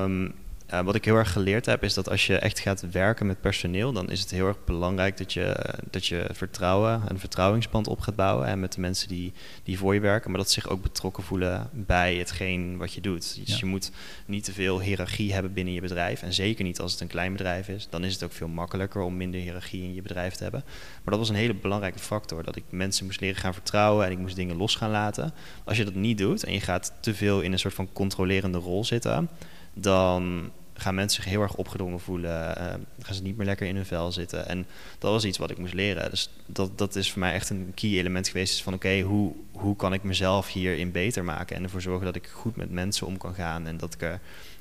um, 0.03 0.33
uh, 0.73 0.81
wat 0.81 0.95
ik 0.95 1.05
heel 1.05 1.15
erg 1.15 1.31
geleerd 1.31 1.65
heb, 1.65 1.83
is 1.83 1.93
dat 1.93 2.09
als 2.09 2.27
je 2.27 2.37
echt 2.37 2.59
gaat 2.59 2.91
werken 2.91 3.25
met 3.25 3.41
personeel, 3.41 3.91
dan 3.91 4.09
is 4.09 4.19
het 4.19 4.31
heel 4.31 4.47
erg 4.47 4.63
belangrijk 4.65 5.17
dat 5.17 5.33
je, 5.33 5.73
dat 5.89 6.05
je 6.05 6.29
vertrouwen, 6.31 7.01
een 7.07 7.19
vertrouwingsband 7.19 7.87
op 7.87 7.99
gaat 7.99 8.15
bouwen 8.15 8.47
en 8.47 8.59
met 8.59 8.73
de 8.73 8.81
mensen 8.81 9.07
die, 9.07 9.33
die 9.63 9.77
voor 9.77 9.93
je 9.93 9.99
werken, 9.99 10.29
maar 10.29 10.39
dat 10.39 10.51
ze 10.51 10.61
zich 10.61 10.69
ook 10.69 10.81
betrokken 10.81 11.23
voelen 11.23 11.69
bij 11.71 12.15
hetgeen 12.15 12.77
wat 12.77 12.93
je 12.93 13.01
doet. 13.01 13.39
Dus 13.39 13.49
ja. 13.49 13.57
je 13.59 13.65
moet 13.65 13.91
niet 14.25 14.43
te 14.43 14.53
veel 14.53 14.81
hiërarchie 14.81 15.33
hebben 15.33 15.53
binnen 15.53 15.73
je 15.73 15.81
bedrijf. 15.81 16.21
En 16.21 16.33
zeker 16.33 16.63
niet 16.63 16.79
als 16.79 16.91
het 16.91 17.01
een 17.01 17.07
klein 17.07 17.31
bedrijf 17.31 17.67
is. 17.67 17.87
Dan 17.89 18.03
is 18.03 18.13
het 18.13 18.23
ook 18.23 18.31
veel 18.31 18.47
makkelijker 18.47 19.01
om 19.01 19.17
minder 19.17 19.39
hiërarchie 19.39 19.83
in 19.83 19.93
je 19.93 20.01
bedrijf 20.01 20.33
te 20.33 20.43
hebben. 20.43 20.63
Maar 20.65 21.13
dat 21.13 21.19
was 21.19 21.29
een 21.29 21.35
hele 21.35 21.55
belangrijke 21.55 21.99
factor. 21.99 22.43
Dat 22.43 22.55
ik 22.55 22.63
mensen 22.69 23.05
moest 23.05 23.21
leren 23.21 23.41
gaan 23.41 23.53
vertrouwen 23.53 24.05
en 24.05 24.11
ik 24.11 24.17
moest 24.17 24.35
dingen 24.35 24.57
los 24.57 24.75
gaan 24.75 24.91
laten. 24.91 25.33
Als 25.63 25.77
je 25.77 25.83
dat 25.83 25.93
niet 25.93 26.17
doet 26.17 26.43
en 26.43 26.53
je 26.53 26.61
gaat 26.61 26.93
te 26.99 27.13
veel 27.13 27.41
in 27.41 27.51
een 27.51 27.59
soort 27.59 27.73
van 27.73 27.93
controlerende 27.93 28.57
rol 28.57 28.85
zitten 28.85 29.29
dan 29.79 30.51
gaan 30.73 30.95
mensen 30.95 31.23
zich 31.23 31.31
heel 31.31 31.41
erg 31.41 31.55
opgedrongen 31.55 31.99
voelen. 31.99 32.57
Uh, 32.57 32.65
gaan 33.01 33.15
ze 33.15 33.21
niet 33.21 33.37
meer 33.37 33.45
lekker 33.45 33.67
in 33.67 33.75
hun 33.75 33.85
vel 33.85 34.11
zitten. 34.11 34.47
En 34.47 34.65
dat 34.99 35.11
was 35.11 35.25
iets 35.25 35.37
wat 35.37 35.49
ik 35.49 35.57
moest 35.57 35.73
leren. 35.73 36.09
Dus 36.09 36.29
dat, 36.45 36.77
dat 36.77 36.95
is 36.95 37.11
voor 37.11 37.19
mij 37.19 37.33
echt 37.33 37.49
een 37.49 37.71
key 37.75 37.89
element 37.89 38.27
geweest. 38.27 38.63
van 38.63 38.73
oké, 38.73 39.01
hoe, 39.01 39.33
hoe 39.51 39.75
kan 39.75 39.93
ik 39.93 40.03
mezelf 40.03 40.51
hierin 40.51 40.91
beter 40.91 41.23
maken? 41.23 41.55
En 41.55 41.63
ervoor 41.63 41.81
zorgen 41.81 42.05
dat 42.05 42.15
ik 42.15 42.27
goed 42.27 42.55
met 42.55 42.71
mensen 42.71 43.07
om 43.07 43.17
kan 43.17 43.33
gaan. 43.33 43.67
En 43.67 43.77
dat 43.77 43.93
ik 43.93 44.01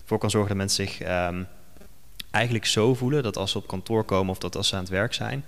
ervoor 0.02 0.18
kan 0.18 0.30
zorgen 0.30 0.48
dat 0.48 0.58
mensen 0.58 0.86
zich 0.86 1.08
um, 1.08 1.46
eigenlijk 2.30 2.66
zo 2.66 2.94
voelen 2.94 3.22
dat 3.22 3.36
als 3.36 3.50
ze 3.50 3.58
op 3.58 3.66
kantoor 3.66 4.04
komen 4.04 4.30
of 4.30 4.38
dat 4.38 4.56
als 4.56 4.68
ze 4.68 4.74
aan 4.74 4.80
het 4.80 4.90
werk 4.90 5.14
zijn, 5.14 5.44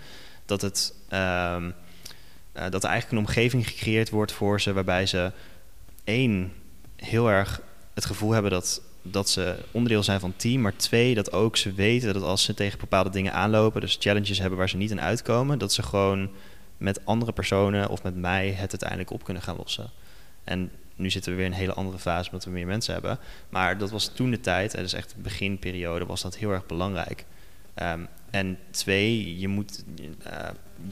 dat, 0.46 0.60
het, 0.60 0.94
um, 1.12 1.66
uh, 1.66 1.72
dat 2.70 2.84
er 2.84 2.90
eigenlijk 2.90 3.10
een 3.10 3.26
omgeving 3.26 3.68
gecreëerd 3.68 4.10
wordt 4.10 4.32
voor 4.32 4.60
ze 4.60 4.72
waarbij 4.72 5.06
ze 5.06 5.32
één 6.04 6.52
heel 6.96 7.30
erg 7.30 7.60
het 7.94 8.04
gevoel 8.04 8.32
hebben 8.32 8.50
dat 8.50 8.82
dat 9.02 9.30
ze 9.30 9.56
onderdeel 9.70 10.02
zijn 10.02 10.20
van 10.20 10.30
het 10.30 10.38
team, 10.40 10.60
maar 10.60 10.76
twee, 10.76 11.14
dat 11.14 11.32
ook 11.32 11.56
ze 11.56 11.72
weten 11.72 12.14
dat 12.14 12.22
als 12.22 12.42
ze 12.42 12.54
tegen 12.54 12.78
bepaalde 12.78 13.10
dingen 13.10 13.32
aanlopen, 13.32 13.80
dus 13.80 13.96
challenges 14.00 14.38
hebben 14.38 14.58
waar 14.58 14.68
ze 14.68 14.76
niet 14.76 14.90
in 14.90 15.00
uitkomen, 15.00 15.58
dat 15.58 15.72
ze 15.72 15.82
gewoon 15.82 16.30
met 16.76 17.04
andere 17.04 17.32
personen 17.32 17.88
of 17.88 18.02
met 18.02 18.16
mij 18.16 18.48
het 18.48 18.70
uiteindelijk 18.70 19.10
op 19.10 19.24
kunnen 19.24 19.42
gaan 19.42 19.56
lossen. 19.56 19.90
En 20.44 20.70
nu 20.96 21.10
zitten 21.10 21.30
we 21.32 21.36
weer 21.36 21.46
in 21.46 21.52
een 21.52 21.58
hele 21.58 21.72
andere 21.72 21.98
fase 21.98 22.30
omdat 22.30 22.44
we 22.44 22.50
meer 22.50 22.66
mensen 22.66 22.92
hebben. 22.92 23.18
Maar 23.48 23.78
dat 23.78 23.90
was 23.90 24.10
toen 24.14 24.30
de 24.30 24.40
tijd, 24.40 24.74
en 24.74 24.82
dus 24.82 24.92
echt 24.92 25.10
de 25.10 25.20
beginperiode, 25.20 26.06
was 26.06 26.22
dat 26.22 26.36
heel 26.36 26.50
erg 26.50 26.66
belangrijk. 26.66 27.24
Um, 27.82 28.08
en 28.30 28.58
twee, 28.70 29.38
je 29.38 29.48
moet 29.48 29.84
uh, 29.98 30.06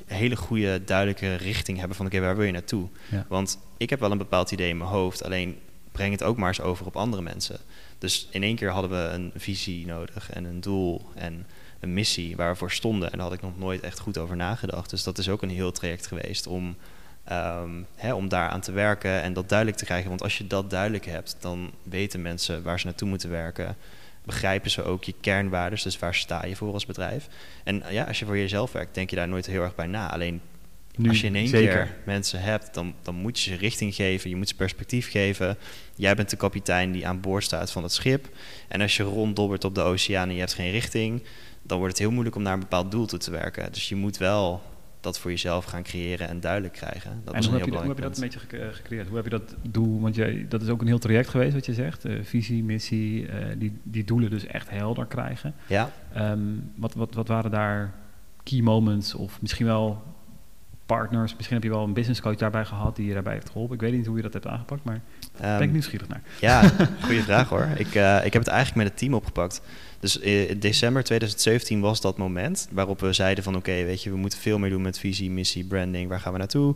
een 0.06 0.16
hele 0.16 0.36
goede, 0.36 0.84
duidelijke 0.84 1.34
richting 1.34 1.78
hebben 1.78 1.96
van 1.96 2.06
oké, 2.06 2.14
okay, 2.14 2.26
waar 2.26 2.36
wil 2.36 2.46
je 2.46 2.52
naartoe? 2.52 2.88
Ja. 3.10 3.26
Want 3.28 3.58
ik 3.76 3.90
heb 3.90 4.00
wel 4.00 4.10
een 4.10 4.18
bepaald 4.18 4.50
idee 4.50 4.68
in 4.68 4.76
mijn 4.76 4.90
hoofd, 4.90 5.24
alleen 5.24 5.58
breng 5.92 6.12
het 6.12 6.22
ook 6.22 6.36
maar 6.36 6.48
eens 6.48 6.60
over 6.60 6.86
op 6.86 6.96
andere 6.96 7.22
mensen. 7.22 7.58
Dus 7.98 8.28
in 8.30 8.42
één 8.42 8.56
keer 8.56 8.70
hadden 8.70 8.90
we 8.90 9.14
een 9.14 9.32
visie 9.36 9.86
nodig 9.86 10.30
en 10.30 10.44
een 10.44 10.60
doel 10.60 11.02
en 11.14 11.46
een 11.80 11.94
missie 11.94 12.36
waar 12.36 12.50
we 12.50 12.58
voor 12.58 12.70
stonden. 12.70 13.10
En 13.12 13.18
daar 13.18 13.26
had 13.26 13.36
ik 13.36 13.42
nog 13.42 13.58
nooit 13.58 13.80
echt 13.80 13.98
goed 13.98 14.18
over 14.18 14.36
nagedacht. 14.36 14.90
Dus 14.90 15.02
dat 15.02 15.18
is 15.18 15.28
ook 15.28 15.42
een 15.42 15.50
heel 15.50 15.72
traject 15.72 16.06
geweest 16.06 16.46
om 16.46 16.76
ehm, 17.24 17.82
hè, 17.94 18.14
om 18.14 18.28
daar 18.28 18.48
aan 18.48 18.60
te 18.60 18.72
werken 18.72 19.22
en 19.22 19.32
dat 19.32 19.48
duidelijk 19.48 19.78
te 19.78 19.84
krijgen. 19.84 20.08
Want 20.08 20.22
als 20.22 20.38
je 20.38 20.46
dat 20.46 20.70
duidelijk 20.70 21.06
hebt, 21.06 21.36
dan 21.40 21.72
weten 21.82 22.22
mensen 22.22 22.62
waar 22.62 22.80
ze 22.80 22.86
naartoe 22.86 23.08
moeten 23.08 23.30
werken. 23.30 23.76
Begrijpen 24.24 24.70
ze 24.70 24.82
ook 24.82 25.04
je 25.04 25.14
kernwaarden, 25.20 25.78
dus 25.82 25.98
waar 25.98 26.14
sta 26.14 26.46
je 26.46 26.56
voor 26.56 26.72
als 26.72 26.86
bedrijf. 26.86 27.28
En 27.64 27.82
ja, 27.90 28.04
als 28.04 28.18
je 28.18 28.24
voor 28.24 28.38
jezelf 28.38 28.72
werkt, 28.72 28.94
denk 28.94 29.10
je 29.10 29.16
daar 29.16 29.28
nooit 29.28 29.46
heel 29.46 29.62
erg 29.62 29.74
bij 29.74 29.86
na. 29.86 30.12
Alleen 30.12 30.40
Nu, 30.96 31.08
als 31.08 31.20
je 31.20 31.26
in 31.26 31.34
één 31.34 31.48
zeker. 31.48 31.72
keer 31.74 31.96
mensen 32.04 32.40
hebt, 32.42 32.74
dan, 32.74 32.94
dan 33.02 33.14
moet 33.14 33.40
je 33.40 33.50
ze 33.50 33.56
richting 33.56 33.94
geven, 33.94 34.30
je 34.30 34.36
moet 34.36 34.48
ze 34.48 34.54
perspectief 34.54 35.10
geven. 35.10 35.56
Jij 35.94 36.14
bent 36.14 36.30
de 36.30 36.36
kapitein 36.36 36.92
die 36.92 37.06
aan 37.06 37.20
boord 37.20 37.44
staat 37.44 37.70
van 37.72 37.82
het 37.82 37.92
schip. 37.92 38.28
En 38.68 38.80
als 38.80 38.96
je 38.96 39.02
ronddobbert 39.02 39.64
op 39.64 39.74
de 39.74 39.80
oceaan 39.80 40.28
en 40.28 40.34
je 40.34 40.40
hebt 40.40 40.54
geen 40.54 40.70
richting, 40.70 41.22
dan 41.62 41.78
wordt 41.78 41.92
het 41.92 42.02
heel 42.02 42.10
moeilijk 42.12 42.36
om 42.36 42.42
naar 42.42 42.52
een 42.54 42.60
bepaald 42.60 42.90
doel 42.90 43.06
toe 43.06 43.18
te 43.18 43.30
werken. 43.30 43.72
Dus 43.72 43.88
je 43.88 43.96
moet 43.96 44.16
wel 44.16 44.62
dat 45.00 45.18
voor 45.18 45.30
jezelf 45.30 45.64
gaan 45.64 45.82
creëren 45.82 46.28
en 46.28 46.40
duidelijk 46.40 46.72
krijgen. 46.74 47.20
Dat 47.24 47.34
en 47.34 47.40
is 47.40 47.46
hoe 47.46 47.54
een 47.54 47.60
heb, 47.60 47.68
heel 47.70 47.80
je, 47.80 47.86
hoe 47.86 47.94
heb 47.96 47.96
je 47.96 48.02
belangrijk 48.02 48.40
dat 48.42 48.48
een 48.56 48.58
beetje 48.58 48.68
gec- 48.68 48.74
gecreëerd? 48.76 49.06
Hoe 49.06 49.16
heb 49.16 49.24
je 49.24 49.30
dat 49.30 49.54
doel? 49.70 50.00
Want 50.00 50.14
jij, 50.14 50.46
dat 50.48 50.62
is 50.62 50.68
ook 50.68 50.80
een 50.80 50.86
heel 50.86 50.98
traject 50.98 51.28
geweest 51.28 51.54
wat 51.54 51.66
je 51.66 51.74
zegt. 51.74 52.04
Eh, 52.04 52.14
visie, 52.22 52.62
missie, 52.64 53.26
eh, 53.28 53.46
die, 53.58 53.72
die 53.82 54.04
doelen 54.04 54.30
dus 54.30 54.46
echt 54.46 54.70
helder 54.70 55.06
krijgen. 55.06 55.54
Ja, 55.66 55.90
Ehm, 56.14 56.40
wat, 56.74 56.94
wat, 56.94 57.14
wat 57.14 57.28
waren 57.28 57.50
daar 57.50 57.94
key 58.42 58.60
moments 58.60 59.14
of 59.14 59.40
misschien 59.40 59.66
wel 59.66 60.02
partners? 60.86 61.34
Misschien 61.34 61.56
heb 61.56 61.64
je 61.64 61.70
wel 61.70 61.82
een 61.82 61.92
business 61.92 62.20
coach 62.20 62.36
daarbij 62.36 62.64
gehad 62.64 62.96
die 62.96 63.06
je 63.06 63.12
daarbij 63.12 63.32
heeft 63.32 63.50
geholpen. 63.50 63.74
Ik 63.74 63.80
weet 63.80 63.92
niet 63.92 64.06
hoe 64.06 64.16
je 64.16 64.22
dat 64.22 64.32
hebt 64.32 64.46
aangepakt, 64.46 64.84
maar 64.84 65.00
daar 65.40 65.48
ehm, 65.48 65.58
ben 65.58 65.66
ik 65.66 65.72
nieuwsgierig 65.72 66.08
naar. 66.08 66.22
Ja, 66.40 66.62
goede 67.06 67.22
vraag 67.22 67.48
hoor. 67.48 67.68
Ik, 67.76 67.94
eh, 67.94 68.24
ik 68.24 68.32
heb 68.32 68.42
het 68.42 68.52
eigenlijk 68.52 68.76
met 68.76 68.86
het 68.86 68.96
team 68.96 69.14
opgepakt. 69.14 69.60
Dus 70.00 70.20
eh, 70.20 70.50
in 70.50 70.58
december 70.58 71.04
2017 71.04 71.80
was 71.80 72.00
dat 72.00 72.16
moment 72.16 72.68
waarop 72.70 73.00
we 73.00 73.12
zeiden 73.12 73.44
van 73.44 73.56
oké, 73.56 73.84
weet 73.84 74.02
je, 74.02 74.10
we 74.10 74.16
moeten 74.16 74.38
veel 74.38 74.58
meer 74.58 74.70
doen 74.70 74.82
met 74.82 74.98
visie, 74.98 75.30
missie, 75.30 75.64
branding, 75.64 76.08
waar 76.08 76.20
gaan 76.20 76.32
we 76.32 76.38
naartoe? 76.38 76.74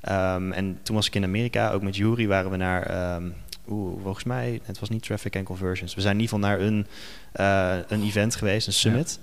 Ehm, 0.00 0.52
en 0.52 0.78
toen 0.82 0.96
was 0.96 1.06
ik 1.06 1.14
in 1.14 1.24
Amerika, 1.24 1.70
ook 1.70 1.82
met 1.82 1.96
Jury 1.96 2.26
waren 2.26 2.50
we 2.50 2.56
naar, 2.56 2.82
ehm, 2.82 3.28
oeh, 3.68 4.02
volgens 4.02 4.24
mij, 4.24 4.60
het 4.64 4.78
was 4.78 4.88
niet 4.88 5.02
Traffic 5.02 5.36
and 5.36 5.44
Conversions. 5.44 5.94
We 5.94 6.00
zijn 6.00 6.14
in 6.14 6.20
ieder 6.20 6.36
geval 6.36 6.50
naar 6.50 6.60
een, 6.66 6.86
eh, 7.32 7.76
een 7.88 8.02
event 8.02 8.34
geweest, 8.36 8.66
een 8.66 8.72
summit. 8.72 9.20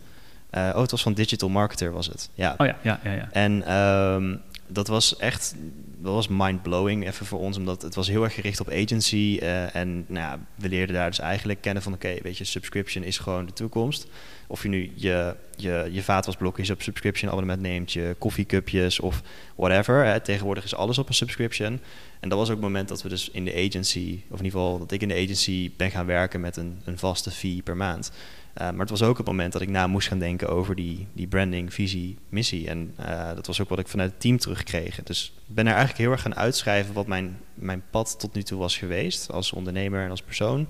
Eh, 0.49 0.69
oh, 0.73 0.81
het 0.81 0.91
was 0.91 1.01
van 1.01 1.13
Digital 1.13 1.49
Marketer 1.49 1.91
was 1.91 2.07
het. 2.07 2.29
Ja, 2.33 2.55
Oh 2.57 2.67
ja, 2.67 2.77
ja, 2.81 2.99
ja. 3.03 3.12
ja. 3.12 3.29
en 3.31 3.63
ehm, 3.65 4.35
dat 4.67 4.88
was 4.88 5.17
echt, 5.17 5.55
dat 5.97 6.13
was 6.13 6.27
mind-blowing 6.27 7.07
even 7.07 7.25
voor 7.25 7.39
ons, 7.39 7.57
omdat 7.57 7.81
het 7.81 7.95
was 7.95 8.07
heel 8.07 8.23
erg 8.23 8.33
gericht 8.33 8.59
op 8.59 8.69
agency. 8.69 9.38
eh, 9.41 9.75
en 9.75 10.05
nou 10.07 10.25
ja, 10.25 10.39
we 10.55 10.69
leerden 10.69 10.95
daar 10.95 11.09
dus 11.09 11.19
eigenlijk 11.19 11.62
kennen 11.62 11.83
van, 11.83 11.93
oké, 11.93 12.15
weet 12.21 12.38
je, 12.38 12.43
subscription 12.43 13.03
is 13.03 13.17
gewoon 13.17 13.45
de 13.45 13.53
toekomst. 13.53 14.07
Of 14.47 14.63
je 14.63 14.69
nu 14.69 14.91
je, 14.95 15.35
je, 15.55 15.88
je 15.91 16.03
vaatwasblokjes 16.03 16.69
op 16.69 16.81
subscription 16.81 17.29
abonnement 17.29 17.62
neemt, 17.62 17.91
je 17.91 18.15
koffiecupjes 18.17 18.99
of 18.99 19.21
whatever. 19.55 20.05
Hè. 20.05 20.19
Tegenwoordig 20.19 20.63
is 20.63 20.75
alles 20.75 20.97
op 20.97 21.07
een 21.07 21.13
subscription. 21.13 21.79
En 22.19 22.29
dat 22.29 22.38
was 22.38 22.47
ook 22.47 22.55
het 22.55 22.63
moment 22.63 22.88
dat 22.88 23.01
we 23.01 23.09
dus 23.09 23.29
in 23.29 23.45
de 23.45 23.53
agency, 23.67 24.21
of 24.29 24.39
in 24.39 24.45
ieder 24.45 24.59
geval 24.59 24.79
dat 24.79 24.91
ik 24.91 25.01
in 25.01 25.07
de 25.07 25.13
agency 25.13 25.71
ben 25.77 25.91
gaan 25.91 26.05
werken 26.05 26.41
met 26.41 26.57
een, 26.57 26.81
een 26.83 26.97
vaste 26.97 27.31
fee 27.31 27.62
per 27.63 27.77
maand. 27.77 28.12
Uh, 28.57 28.69
maar 28.69 28.79
het 28.79 28.89
was 28.89 29.03
ook 29.03 29.17
het 29.17 29.25
moment 29.25 29.53
dat 29.53 29.62
ik 29.62 29.69
na 29.69 29.88
moest 29.88 30.07
gaan 30.07 30.19
denken 30.19 30.49
over 30.49 30.75
die, 30.75 31.07
die 31.13 31.27
branding, 31.27 31.73
visie, 31.73 32.17
missie. 32.29 32.67
En 32.67 32.93
uh, 32.99 33.33
dat 33.35 33.47
was 33.47 33.62
ook 33.62 33.69
wat 33.69 33.79
ik 33.79 33.88
vanuit 33.88 34.12
het 34.12 34.19
team 34.19 34.38
terugkreeg. 34.38 35.03
Dus 35.03 35.33
ik 35.47 35.55
ben 35.55 35.65
er 35.65 35.73
eigenlijk 35.73 36.01
heel 36.01 36.12
erg 36.12 36.21
gaan 36.21 36.35
uitschrijven 36.35 36.93
wat 36.93 37.07
mijn, 37.07 37.38
mijn 37.53 37.83
pad 37.89 38.19
tot 38.19 38.33
nu 38.33 38.43
toe 38.43 38.59
was 38.59 38.77
geweest. 38.77 39.31
Als 39.31 39.51
ondernemer 39.51 40.03
en 40.03 40.09
als 40.09 40.21
persoon. 40.21 40.67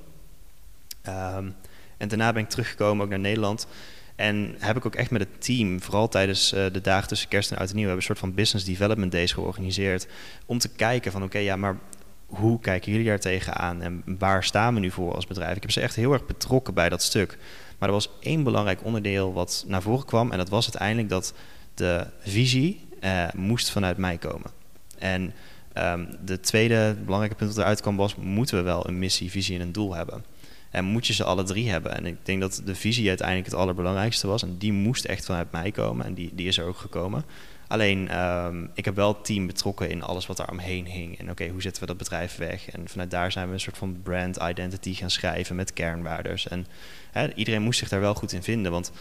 Um, 1.07 1.55
en 1.97 2.07
daarna 2.07 2.33
ben 2.33 2.43
ik 2.43 2.49
teruggekomen 2.49 3.03
ook 3.03 3.09
naar 3.09 3.19
Nederland. 3.19 3.67
En 4.15 4.55
heb 4.57 4.77
ik 4.77 4.85
ook 4.85 4.95
echt 4.95 5.11
met 5.11 5.21
het 5.21 5.41
team, 5.41 5.81
vooral 5.81 6.07
tijdens 6.07 6.53
uh, 6.53 6.65
de 6.71 6.81
dagen 6.81 7.07
tussen 7.07 7.29
kerst 7.29 7.51
en 7.51 7.57
oud 7.57 7.69
en 7.69 7.75
nieuw, 7.75 7.85
hebben 7.85 8.01
een 8.01 8.07
soort 8.07 8.19
van 8.19 8.33
business 8.33 8.65
development 8.65 9.11
days 9.11 9.31
georganiseerd. 9.31 10.07
Om 10.45 10.59
te 10.59 10.69
kijken 10.69 11.11
van 11.11 11.23
oké, 11.23 11.37
ja, 11.37 11.55
maar 11.55 11.77
hoe 12.25 12.59
kijken 12.59 12.91
jullie 12.91 13.07
daar 13.07 13.19
tegenaan 13.19 13.81
en 13.81 14.03
waar 14.05 14.43
staan 14.43 14.73
we 14.73 14.79
nu 14.79 14.91
voor 14.91 15.15
als 15.15 15.27
bedrijf? 15.27 15.55
Ik 15.55 15.61
heb 15.61 15.71
ze 15.71 15.81
echt 15.81 15.95
heel 15.95 16.13
erg 16.13 16.25
betrokken 16.25 16.73
bij 16.73 16.89
dat 16.89 17.01
stuk. 17.01 17.37
Maar 17.79 17.89
er 17.89 17.95
was 17.95 18.09
één 18.19 18.43
belangrijk 18.43 18.83
onderdeel 18.83 19.33
wat 19.33 19.63
naar 19.67 19.81
voren 19.81 20.05
kwam. 20.05 20.31
En 20.31 20.37
dat 20.37 20.49
was 20.49 20.63
uiteindelijk 20.63 21.09
dat 21.09 21.33
de 21.73 22.05
visie 22.19 22.87
uh, 23.03 23.27
moest 23.35 23.69
vanuit 23.69 23.97
mij 23.97 24.17
komen. 24.17 24.51
En 24.97 25.33
um, 25.73 26.15
de 26.25 26.39
tweede 26.39 26.95
belangrijke 27.03 27.35
punt 27.35 27.55
dat 27.55 27.63
eruit 27.63 27.81
kwam 27.81 27.95
was... 27.95 28.15
moeten 28.15 28.57
we 28.57 28.63
wel 28.63 28.87
een 28.87 28.99
missie, 28.99 29.31
visie 29.31 29.55
en 29.55 29.61
een 29.61 29.71
doel 29.71 29.95
hebben? 29.95 30.23
En 30.69 30.85
moet 30.85 31.07
je 31.07 31.13
ze 31.13 31.23
alle 31.23 31.43
drie 31.43 31.69
hebben? 31.69 31.95
En 31.95 32.05
ik 32.05 32.17
denk 32.23 32.41
dat 32.41 32.61
de 32.65 32.75
visie 32.75 33.07
uiteindelijk 33.07 33.47
het 33.47 33.59
allerbelangrijkste 33.59 34.27
was. 34.27 34.43
En 34.43 34.57
die 34.57 34.73
moest 34.73 35.05
echt 35.05 35.25
vanuit 35.25 35.51
mij 35.51 35.71
komen. 35.71 36.05
En 36.05 36.13
die, 36.13 36.29
die 36.33 36.47
is 36.47 36.57
er 36.57 36.65
ook 36.65 36.77
gekomen. 36.77 37.23
Alleen, 37.67 38.19
um, 38.19 38.69
ik 38.73 38.85
heb 38.85 38.95
wel 38.95 39.07
het 39.07 39.25
team 39.25 39.47
betrokken 39.47 39.89
in 39.89 40.03
alles 40.03 40.25
wat 40.25 40.37
daar 40.37 40.51
omheen 40.51 40.85
hing. 40.85 41.19
En 41.19 41.29
oké, 41.29 41.47
hoe 41.47 41.61
zetten 41.61 41.81
we 41.81 41.87
dat 41.87 41.97
bedrijf 41.97 42.37
weg? 42.37 42.69
En 42.69 42.87
vanuit 42.87 43.11
daar 43.11 43.31
zijn 43.31 43.47
we 43.47 43.53
een 43.53 43.59
soort 43.59 43.77
van 43.77 44.01
brand 44.03 44.37
identity 44.49 44.93
gaan 44.93 45.09
schrijven 45.09 45.55
met 45.55 45.73
kernwaardes. 45.73 46.47
En 46.47 46.65
hè, 47.11 47.33
iedereen 47.33 47.61
moest 47.61 47.79
zich 47.79 47.89
daar 47.89 47.99
wel 47.99 48.13
goed 48.13 48.31
in 48.31 48.43
vinden. 48.43 48.71
Want 48.71 48.91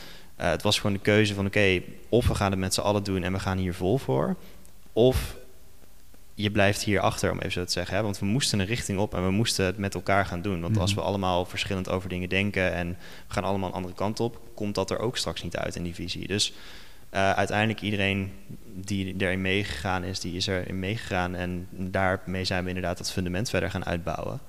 uh, 0.41 0.51
het 0.51 0.63
was 0.63 0.77
gewoon 0.77 0.93
de 0.93 1.03
keuze 1.03 1.35
van 1.35 1.47
oké, 1.47 1.59
okay, 1.59 1.85
of 2.09 2.27
we 2.27 2.35
gaan 2.35 2.51
het 2.51 2.61
met 2.61 2.75
z'n 2.75 2.81
allen 2.81 3.03
doen 3.03 3.23
en 3.23 3.33
we 3.33 3.39
gaan 3.39 3.59
hier 3.59 3.75
vol 3.75 3.99
voor. 3.99 4.37
Of 4.93 5.37
je 6.35 6.51
blijft 6.51 6.83
hier 6.83 7.01
achter, 7.01 7.31
om 7.31 7.39
even 7.39 7.53
zo 7.53 7.65
te 7.65 7.73
zeggen. 7.73 7.97
Hè? 7.97 8.03
Want 8.03 8.19
we 8.19 8.27
moesten 8.27 8.59
een 8.59 8.67
richting 8.67 8.99
op 8.99 9.15
en 9.15 9.25
we 9.25 9.31
moesten 9.31 9.67
het 9.67 9.79
met 9.79 9.95
elkaar 9.95 10.27
gaan 10.27 10.43
doen. 10.43 10.61
Want 10.61 10.79
als 10.79 10.95
we 10.95 11.01
allemaal 11.01 11.45
verschillend 11.45 11.89
over 11.89 12.09
dingen 12.09 12.29
denken 12.29 12.73
en 12.73 12.89
we 13.27 13.35
gaan 13.35 13.45
allemaal 13.45 13.69
een 13.69 13.75
andere 13.75 13.95
kant 13.95 14.21
op, 14.21 14.41
komt 14.55 14.75
dat 14.75 14.91
er 14.91 14.99
ook 14.99 15.17
straks 15.17 15.43
niet 15.43 15.57
uit 15.57 15.77
in 15.77 15.83
die 15.83 15.95
visie. 15.95 16.27
Dus 16.27 16.53
uh, 17.15 17.31
uiteindelijk 17.31 17.81
iedereen 17.81 18.33
die 18.75 19.15
erin 19.19 19.41
meegegaan 19.41 20.05
is, 20.05 20.21
die 20.21 20.37
is 20.37 20.47
erin 20.47 20.79
meegegaan. 20.79 21.35
En 21.35 21.69
daarmee 21.71 22.45
zijn 22.45 22.63
we 22.63 22.69
inderdaad 22.69 22.99
dat 22.99 23.13
fundament 23.13 23.51
verder 23.51 23.71
gaan 23.71 23.85
uitbouwen. 23.85 24.41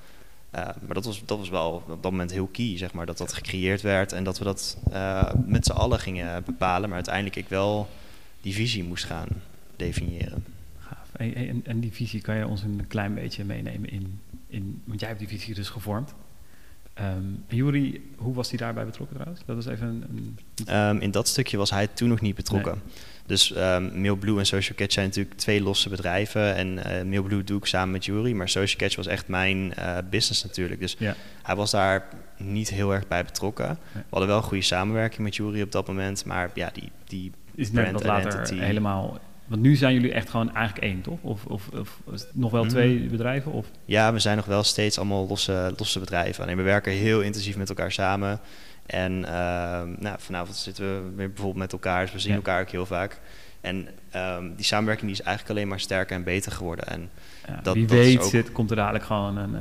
Uh, 0.55 0.65
maar 0.85 0.93
dat 0.93 1.05
was, 1.05 1.21
dat 1.25 1.37
was 1.37 1.49
wel 1.49 1.83
op 1.87 2.01
dat 2.01 2.11
moment 2.11 2.31
heel 2.31 2.47
key, 2.47 2.77
zeg 2.77 2.93
maar, 2.93 3.05
dat 3.05 3.17
dat 3.17 3.33
gecreëerd 3.33 3.81
werd 3.81 4.11
en 4.11 4.23
dat 4.23 4.37
we 4.37 4.43
dat 4.43 4.77
uh, 4.91 5.33
met 5.45 5.65
z'n 5.65 5.71
allen 5.71 5.99
gingen 5.99 6.43
bepalen. 6.43 6.87
Maar 6.87 6.95
uiteindelijk 6.95 7.35
ik 7.35 7.49
wel 7.49 7.89
die 8.41 8.53
visie 8.53 8.83
moest 8.83 9.05
gaan 9.05 9.27
definiëren. 9.75 10.45
En, 11.11 11.61
en, 11.65 11.79
die 11.79 11.91
visie 11.91 12.21
kan 12.21 12.35
je 12.35 12.47
ons 12.47 12.63
een 12.63 12.85
klein 12.87 13.13
beetje 13.13 13.43
meenemen 13.45 13.89
in, 13.89 14.19
in 14.47 14.81
want 14.83 14.99
jij 14.99 15.09
hebt 15.09 15.21
die 15.21 15.29
visie 15.29 15.53
dus 15.53 15.69
gevormd. 15.69 16.13
Um, 17.01 17.43
Jury, 17.47 18.01
hoe 18.15 18.33
was 18.33 18.49
hij 18.49 18.57
daarbij 18.57 18.85
betrokken 18.85 19.15
trouwens? 19.15 19.45
Dat 19.45 19.55
was 19.55 19.65
even 19.65 19.87
een. 19.87 20.37
een... 20.65 20.75
Um, 20.75 20.99
in 20.99 21.11
dat 21.11 21.27
stukje 21.27 21.57
was 21.57 21.69
hij 21.69 21.87
toen 21.87 22.09
nog 22.09 22.21
niet 22.21 22.35
betrokken. 22.35 22.81
Nee. 22.83 22.93
Dus 23.29 23.55
um, 23.57 24.01
Mailblue 24.01 24.39
en 24.39 24.45
Social 24.45 24.77
Catch 24.77 24.93
zijn 24.93 25.05
natuurlijk 25.05 25.37
twee 25.37 25.61
losse 25.61 25.89
bedrijven. 25.89 26.55
En 26.55 26.77
uh, 26.77 26.83
Mailblue 27.09 27.43
doe 27.43 27.57
ik 27.57 27.65
samen 27.65 27.91
met 27.91 28.05
Jury. 28.05 28.31
Maar 28.31 28.49
Social 28.49 28.77
Catch 28.77 28.95
was 28.95 29.07
echt 29.07 29.27
mijn 29.27 29.73
uh, 29.79 29.97
business 30.09 30.43
natuurlijk. 30.43 30.79
Dus 30.79 30.95
ja. 30.99 31.15
hij 31.43 31.55
was 31.55 31.71
daar 31.71 32.07
niet 32.37 32.69
heel 32.69 32.93
erg 32.93 33.07
bij 33.07 33.25
betrokken. 33.25 33.67
Nee. 33.67 33.77
We 33.93 34.09
hadden 34.09 34.27
wel 34.27 34.37
een 34.37 34.43
goede 34.43 34.63
samenwerking 34.63 35.21
met 35.21 35.35
Jury 35.35 35.61
op 35.61 35.71
dat 35.71 35.87
moment. 35.87 36.25
Maar 36.25 36.49
ja, 36.53 36.69
die, 36.73 36.91
die 37.05 37.31
is 37.55 37.71
net 37.71 37.91
wat 37.91 38.03
later 38.03 38.31
identity. 38.31 38.59
helemaal 38.59 39.19
want 39.49 39.61
nu 39.61 39.75
zijn 39.75 39.93
jullie 39.93 40.11
echt 40.11 40.29
gewoon 40.29 40.55
eigenlijk 40.55 40.85
één, 40.85 41.01
toch? 41.01 41.17
Of, 41.21 41.45
of, 41.45 41.69
of 41.73 42.01
nog 42.33 42.51
wel 42.51 42.65
twee 42.65 42.99
mm. 42.99 43.09
bedrijven? 43.09 43.51
Of? 43.51 43.67
Ja, 43.85 44.13
we 44.13 44.19
zijn 44.19 44.35
nog 44.35 44.45
wel 44.45 44.63
steeds 44.63 44.97
allemaal 44.97 45.27
losse, 45.27 45.73
losse 45.77 45.99
bedrijven. 45.99 46.43
Alleen 46.43 46.57
we 46.57 46.63
werken 46.63 46.91
heel 46.91 47.21
intensief 47.21 47.57
met 47.57 47.69
elkaar 47.69 47.91
samen. 47.91 48.39
En 48.89 49.13
uh, 49.13 49.29
nou, 49.99 50.15
vanavond 50.17 50.55
zitten 50.55 50.85
we 50.85 51.15
weer 51.15 51.27
bijvoorbeeld 51.27 51.55
met 51.55 51.71
elkaar, 51.71 52.01
dus 52.01 52.13
we 52.13 52.19
zien 52.19 52.31
ja. 52.31 52.35
elkaar 52.35 52.61
ook 52.61 52.69
heel 52.69 52.85
vaak. 52.85 53.19
En 53.61 53.87
um, 54.15 54.55
die 54.55 54.65
samenwerking 54.65 55.11
die 55.11 55.19
is 55.19 55.25
eigenlijk 55.25 55.57
alleen 55.57 55.69
maar 55.69 55.79
sterker 55.79 56.15
en 56.15 56.23
beter 56.23 56.51
geworden. 56.51 56.87
En 56.87 57.09
ja, 57.47 57.59
dat, 57.63 57.73
wie 57.73 57.85
dat 57.85 57.97
weet 57.97 58.19
ook... 58.19 58.29
zit, 58.29 58.51
komt 58.51 58.69
er 58.69 58.75
dadelijk 58.75 59.03
gewoon 59.03 59.37
een 59.37 59.53
uh, 59.53 59.59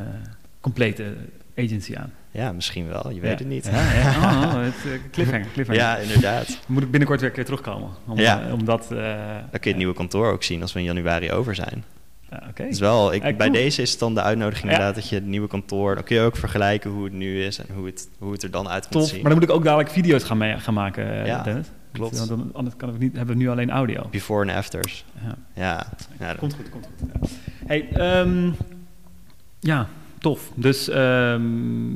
complete 0.61 1.14
agency 1.57 1.97
aan. 1.97 2.12
Ja, 2.31 2.53
kun 2.73 2.88
wel. 2.88 3.11
Je 3.11 3.21
weet 3.21 3.38
het 3.38 3.49
niet. 3.49 3.67
Ja, 3.67 3.93
ja. 3.93 4.11
Oh, 4.17 4.55
oh, 4.55 4.62
het, 4.62 4.75
uh, 4.87 4.93
cliffhanger, 5.12 5.47
cliffhanger. 5.53 5.83
Ja, 5.83 5.97
inderdaad. 5.97 6.59
Moet 6.67 6.83
ik 6.83 6.91
binnenkort 6.91 7.21
weer 7.21 7.29
een 7.29 7.35
keer 7.35 7.45
terugkomen. 7.45 7.91
Om, 8.07 8.19
ja. 8.19 8.47
uh, 8.47 8.53
om 8.53 8.64
dat, 8.64 8.88
uh, 8.93 8.99
Dan 8.99 9.51
kun 9.51 9.61
je 9.61 9.69
het 9.69 9.77
nieuwe 9.77 9.95
kantoor 9.95 10.33
ook 10.33 10.43
zien 10.43 10.62
als 10.62 10.73
we 10.73 10.79
in 10.79 10.85
januari 10.85 11.33
over 11.33 11.55
zijn. 11.55 11.85
Ja, 12.31 12.43
okay. 12.51 12.69
Dus 12.69 12.79
wel, 12.79 13.12
ik, 13.14 13.23
Ja, 13.23 13.33
bij 13.33 13.51
deze 13.51 13.83
is 13.83 13.91
het 13.91 13.99
dan 14.01 14.14
de 14.14 14.23
uitnodiging 14.23 14.64
Ja. 14.64 14.71
inderdaad 14.71 14.95
dat 14.95 15.09
je 15.09 15.14
het 15.14 15.27
nieuwe 15.27 15.49
kantoor... 15.49 15.95
Dan 15.95 16.05
kun 16.05 16.17
je 16.17 16.23
ook 16.23 16.37
vergelijken 16.37 16.91
hoe 16.91 17.05
het 17.05 17.12
nu 17.12 17.43
is 17.45 17.59
en 17.59 17.75
hoe 17.75 17.87
het, 17.87 18.09
hoe 18.19 18.33
het 18.33 18.43
er 18.43 18.51
dan 18.51 18.69
uit 18.69 18.88
komt 18.88 19.07
zien. 19.07 19.21
maar 19.23 19.31
dan 19.31 19.41
moet 19.41 19.49
ik 19.49 19.55
ook 19.55 19.64
dadelijk 19.64 19.91
video's 19.91 20.23
gaan, 20.25 20.38
mee, 20.38 20.59
gaan 20.59 20.75
maken, 20.75 21.11
eh, 21.21 21.27
Ja, 21.27 21.43
Dennis. 21.43 21.67
klopt. 21.93 22.17
Want 22.19 22.29
dan, 22.29 22.51
anders 22.53 22.77
kan 22.77 22.88
ik 22.88 22.99
niet, 22.99 23.17
hebben 23.17 23.37
we 23.37 23.43
nu 23.43 23.49
alleen 23.49 23.71
audio. 23.71 24.07
Before 24.11 24.51
en 24.51 24.57
afters. 24.57 25.05
Ja. 25.55 25.87
Ja, 26.19 26.35
Komt 26.38 26.55
goed, 26.55 26.71
komt 26.71 26.88
goed. 26.99 27.09
Ja. 27.21 27.29
Hey, 27.67 27.88
ehm, 27.93 28.51
ja, 29.61 29.87
tof. 30.19 30.51
Dus 30.55 30.88
ehm, 30.88 31.43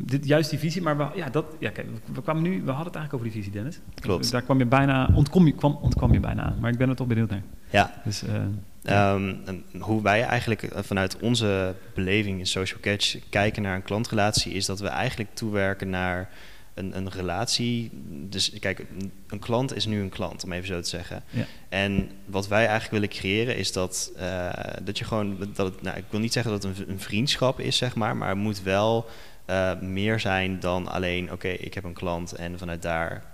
dit, 0.04 0.26
juist 0.26 0.50
die 0.50 0.58
visie, 0.58 0.82
maar 0.82 0.96
we, 0.96 1.06
ja, 1.14 1.28
dat, 1.30 1.44
ja, 1.58 1.70
kijk, 1.70 1.86
we, 2.06 2.12
we 2.14 2.22
kwamen 2.22 2.42
nu, 2.42 2.50
we 2.50 2.70
hadden 2.70 2.86
het 2.92 2.94
eigenlijk 2.96 3.12
over 3.14 3.26
die 3.26 3.32
visie, 3.36 3.52
Dennis. 3.52 3.80
Klopt. 3.94 4.30
Daar 4.30 4.42
kwam 4.42 4.58
je 4.58 4.66
bijna, 4.66 5.08
ontkom 5.14 5.46
je, 5.46 5.52
kwam, 5.52 5.78
ontkwam 5.82 6.12
je 6.12 6.20
bijna 6.20 6.42
aan, 6.42 6.56
maar 6.60 6.70
ik 6.70 6.78
ben 6.78 6.88
er 6.88 6.96
toch 6.96 7.06
benieuwd 7.06 7.30
naar. 7.30 7.42
ja. 7.70 7.94
Dus, 8.04 8.22
eh, 8.22 8.34
Ehm, 8.82 9.34
hoe 9.80 10.02
wij 10.02 10.22
eigenlijk 10.22 10.62
eh, 10.62 10.82
vanuit 10.82 11.16
onze 11.18 11.74
beleving 11.94 12.38
in 12.38 12.46
Social 12.46 12.80
Catch 12.80 13.16
kijken 13.28 13.62
naar 13.62 13.74
een 13.74 13.82
klantrelatie, 13.82 14.52
is 14.52 14.66
dat 14.66 14.80
we 14.80 14.88
eigenlijk 14.88 15.30
toewerken 15.34 15.90
naar 15.90 16.28
een, 16.74 16.96
een 16.96 17.10
relatie. 17.10 17.90
Dus 18.28 18.52
kijk, 18.60 18.86
een, 19.26 19.38
klant 19.38 19.74
is 19.74 19.86
nu 19.86 20.00
een 20.00 20.08
klant, 20.08 20.44
om 20.44 20.52
even 20.52 20.66
zo 20.66 20.80
te 20.80 20.88
zeggen. 20.88 21.22
Ja. 21.30 21.44
En 21.68 22.10
wat 22.24 22.48
wij 22.48 22.66
eigenlijk 22.66 22.90
willen 22.90 23.08
creëren 23.08 23.56
is 23.56 23.72
dat, 23.72 24.12
uh, 24.18 24.50
dat 24.82 24.98
je 24.98 25.04
gewoon, 25.04 25.38
dat 25.54 25.72
het, 25.72 25.82
nou, 25.82 25.96
ik 25.96 26.04
wil 26.10 26.20
niet 26.20 26.32
zeggen 26.32 26.52
dat 26.52 26.62
het 26.62 26.78
een, 26.78 26.90
een 26.90 27.00
vriendschap 27.00 27.60
is, 27.60 27.76
zeg 27.76 27.94
maar, 27.94 28.16
maar 28.16 28.28
het 28.28 28.38
moet 28.38 28.62
wel 28.62 29.08
uh, 29.46 29.80
meer 29.80 30.20
zijn 30.20 30.60
dan 30.60 30.88
alleen, 30.88 31.32
oké, 31.32 31.48
ik 31.48 31.74
heb 31.74 31.84
een 31.84 31.92
klant 31.92 32.32
en 32.32 32.58
vanuit 32.58 32.82
daar. 32.82 33.24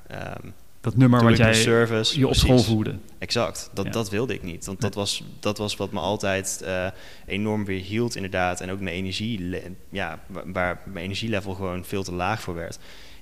Um, 0.44 0.55
dat 0.80 0.96
nummer 0.96 1.24
wat 1.24 1.36
jij 1.36 1.54
service, 1.54 2.18
je 2.18 2.28
op 2.28 2.34
school 2.34 2.58
voerde. 2.58 2.94
Exact, 3.18 3.70
dat, 3.72 3.92
dat 3.92 4.10
wilde 4.10 4.34
ik 4.34 4.42
niet. 4.42 4.66
Want 4.66 4.80
dat, 4.80 4.94
was, 4.94 5.24
dat 5.40 5.58
was 5.58 5.76
wat 5.76 5.92
me 5.92 6.00
altijd 6.00 6.60
uh, 6.64 6.86
enorm 7.26 7.64
weer 7.64 7.80
hield 7.80 8.14
inderdaad. 8.14 8.60
En 8.60 8.70
ook 8.70 8.80
mijn 8.80 8.96
energie, 8.96 9.62
ja, 9.88 10.18
waar 10.44 10.82
mijn 10.84 11.04
energielevel 11.04 11.54
gewoon 11.54 11.84
veel 11.84 12.02
te 12.02 12.12
laag 12.12 12.40
voor 12.40 12.54
werd 12.54 12.78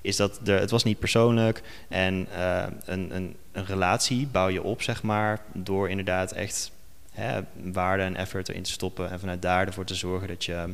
is 0.07 0.15
dat 0.15 0.39
er, 0.47 0.59
het 0.59 0.71
was 0.71 0.83
niet 0.83 0.99
persoonlijk. 0.99 1.61
En 1.87 2.27
uh, 2.31 2.65
een, 2.85 3.15
een, 3.15 3.35
een 3.51 3.65
relatie 3.65 4.27
bouw 4.27 4.47
je 4.47 4.63
op, 4.63 4.81
zeg 4.81 5.03
maar, 5.03 5.41
door 5.53 5.89
inderdaad 5.89 6.31
echt 6.31 6.71
hè, 7.11 7.41
waarde 7.71 8.03
en 8.03 8.15
effort 8.15 8.49
erin 8.49 8.63
te 8.63 8.71
stoppen. 8.71 9.09
En 9.09 9.19
vanuit 9.19 9.41
daar 9.41 9.67
ervoor 9.67 9.85
te 9.85 9.95
zorgen 9.95 10.27
dat 10.27 10.45
je, 10.45 10.73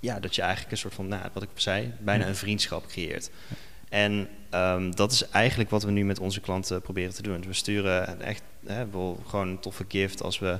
ja, 0.00 0.20
dat 0.20 0.34
je 0.34 0.42
eigenlijk 0.42 0.72
een 0.72 0.78
soort 0.78 0.94
van, 0.94 1.08
nou, 1.08 1.22
wat 1.32 1.42
ik 1.42 1.48
zei, 1.54 1.92
bijna 1.98 2.26
een 2.26 2.36
vriendschap 2.36 2.86
creëert. 2.86 3.30
En 3.88 4.28
um, 4.54 4.94
dat 4.94 5.12
is 5.12 5.28
eigenlijk 5.28 5.70
wat 5.70 5.82
we 5.82 5.90
nu 5.90 6.04
met 6.04 6.18
onze 6.18 6.40
klanten 6.40 6.80
proberen 6.80 7.14
te 7.14 7.22
doen. 7.22 7.44
We 7.46 7.52
sturen 7.52 8.20
echt 8.20 8.42
hè, 8.66 8.84
gewoon 9.26 9.48
een 9.48 9.60
toffe 9.60 9.84
gift 9.88 10.22
als 10.22 10.38
we 10.38 10.58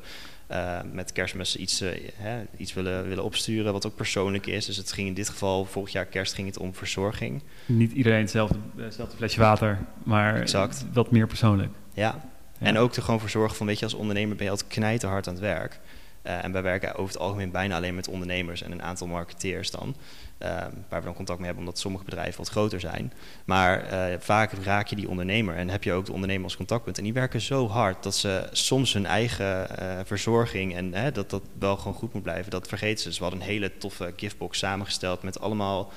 uh, 0.51 0.79
met 0.93 1.13
kerstmis 1.13 1.57
iets, 1.57 1.83
uh, 1.83 1.91
hè, 2.15 2.43
iets 2.57 2.75
willen, 2.75 3.09
willen 3.09 3.25
opsturen 3.25 3.73
wat 3.73 3.87
ook 3.87 3.95
persoonlijk 3.95 4.47
is. 4.47 4.67
Dus 4.67 4.77
het 4.77 4.93
ging 4.93 5.09
in 5.09 5.15
dit 5.15 5.29
geval, 5.29 5.65
vorig 5.65 5.93
jaar 5.93 6.07
kerst 6.07 6.35
ging 6.35 6.47
het 6.47 6.59
om 6.59 6.75
verzorging. 6.75 7.43
Niet 7.67 7.93
iedereen 7.93 8.21
hetzelfde, 8.21 8.59
hetzelfde 8.77 9.17
flesje 9.17 9.41
water, 9.41 9.79
maar 10.03 10.41
exact. 10.41 10.85
wat 10.93 11.11
meer 11.11 11.27
persoonlijk. 11.27 11.73
Ja. 11.95 12.23
ja. 12.59 12.67
en 12.67 12.79
ook 12.79 12.93
te 12.93 13.03
gewoon 13.03 13.21
verzorgen 13.21 13.57
van, 13.57 13.67
weet 13.67 13.79
je, 13.79 13.85
als 13.85 13.95
ondernemer 13.95 14.37
ben 14.37 14.45
je 14.45 14.51
altijd 14.51 14.71
knijterhard 14.71 15.27
aan 15.27 15.35
het 15.35 15.43
werk. 15.43 15.81
Uh, 16.27 16.45
en 16.45 16.53
wij 16.53 16.63
werken 16.63 16.95
over 16.95 17.13
het 17.13 17.23
algemeen 17.23 17.51
bijna 17.51 17.77
alleen 17.77 17.95
met 17.95 18.09
ondernemers 18.09 18.63
en 18.63 18.73
een 18.73 18.83
aantal 18.83 19.07
marketeers 19.07 19.71
dan. 19.71 19.97
Uh, 20.43 20.49
waar 20.89 21.01
we 21.01 21.05
dan 21.05 21.15
contact 21.15 21.39
mee 21.39 21.47
hebben, 21.47 21.65
omdat 21.65 21.81
sommige 21.81 22.05
bedrijven 22.05 22.39
wat 22.39 22.49
groter 22.49 22.81
zijn. 22.81 23.13
Maar 23.45 23.93
uh, 23.93 24.17
vaak 24.19 24.53
raak 24.53 24.87
je 24.87 24.97
die 24.97 25.09
ondernemer 25.09 25.57
en 25.57 25.69
heb 25.69 25.85
je 25.85 25.93
ook 25.93 26.07
de 26.07 26.13
ondernemer 26.13 26.45
als 26.45 26.57
contactpunt. 26.57 26.99
En 26.99 27.05
die 27.05 27.13
werken 27.13 27.41
zo 27.41 27.69
hard 27.69 28.03
dat 28.03 28.17
ze 28.17 28.49
soms 28.53 28.93
hun 28.93 29.07
eigen 29.07 29.69
uh, 29.83 29.99
verzorging 30.05 30.75
en 30.75 31.13
dat 31.13 31.31
dat 31.31 31.43
wel 31.59 31.77
gewoon 31.77 31.95
goed 31.95 32.13
moet 32.13 32.23
blijven, 32.23 32.51
dat 32.51 32.69
vergeten 32.69 32.99
ze. 32.99 33.09
Dus 33.09 33.19
we 33.19 33.23
hadden 33.23 33.43
een 33.43 33.49
hele 33.49 33.79
toffe 33.79 34.13
giftbox 34.17 34.59
samengesteld 34.59 35.23
met 35.23 35.41
allemaal 35.41 35.93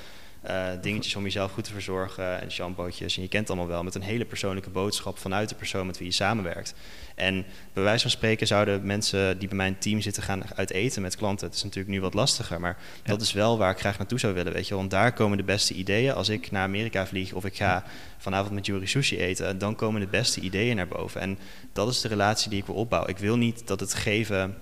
uh, 0.50 0.68
dingetjes 0.82 1.16
om 1.16 1.24
jezelf 1.24 1.52
goed 1.52 1.64
te 1.64 1.72
verzorgen 1.72 2.42
en 2.42 2.52
shampootjes. 2.52 3.16
En 3.16 3.22
je 3.22 3.28
kent 3.28 3.50
allemaal 3.50 3.68
wel 3.68 3.84
met 3.84 3.96
een 3.96 4.02
hele 4.02 4.26
persoonlijke 4.26 4.70
boodschap 4.70 5.18
vanuit 5.18 5.50
de 5.50 5.56
persoon 5.56 5.86
met 5.86 5.98
wie 5.98 6.08
je 6.08 6.14
samenwerkt. 6.14 6.74
En 7.16 7.46
bij 7.74 7.84
wijze 7.84 8.02
van 8.02 8.12
spreken 8.12 8.48
zouden 8.48 8.86
mensen 8.86 9.40
die 9.40 9.48
bij 9.48 9.58
mijn 9.58 9.78
team 9.78 10.02
zitten 10.02 10.24
gaan 10.24 10.44
uit 10.56 10.72
eten 10.72 11.02
met 11.02 11.16
klanten. 11.16 11.48
Het 11.48 11.56
is 11.56 11.64
natuurlijk 11.64 11.94
nu 11.94 12.02
wat 12.02 12.14
lastiger, 12.14 12.60
maar 12.60 12.78
dat 13.04 13.22
is 13.22 13.34
wel 13.34 13.58
waar 13.58 13.72
ik 13.72 13.80
graag 13.80 13.98
naartoe 13.98 14.20
zou 14.20 14.34
willen. 14.34 14.54
Weet 14.54 14.68
je, 14.68 14.76
want 14.76 14.92
daar 14.92 15.14
komen 15.14 15.38
de 15.38 15.44
beste 15.44 15.74
ideeën. 15.74 16.14
Als 16.14 16.30
ik 16.30 16.52
naar 16.52 16.64
Amerika 16.64 17.08
vlieg 17.08 17.34
of 17.34 17.46
ik 17.46 17.56
ga 17.56 17.84
vanavond 18.18 18.54
met 18.54 18.66
Jury 18.66 18.86
Sushi 18.86 19.18
eten, 19.20 19.58
dan 19.58 19.76
komen 19.76 20.02
de 20.02 20.08
beste 20.08 20.40
ideeën 20.40 20.76
naar 20.76 20.88
boven. 20.88 21.22
En 21.22 21.38
dat 21.74 21.90
is 21.90 22.02
de 22.02 22.08
relatie 22.08 22.50
die 22.50 22.60
ik 22.60 22.66
wil 22.66 22.76
opbouwen. 22.76 23.12
Ik 23.12 23.18
wil 23.18 23.38
niet 23.38 23.68
dat 23.68 23.80
het 23.80 23.94
geven 23.94 24.58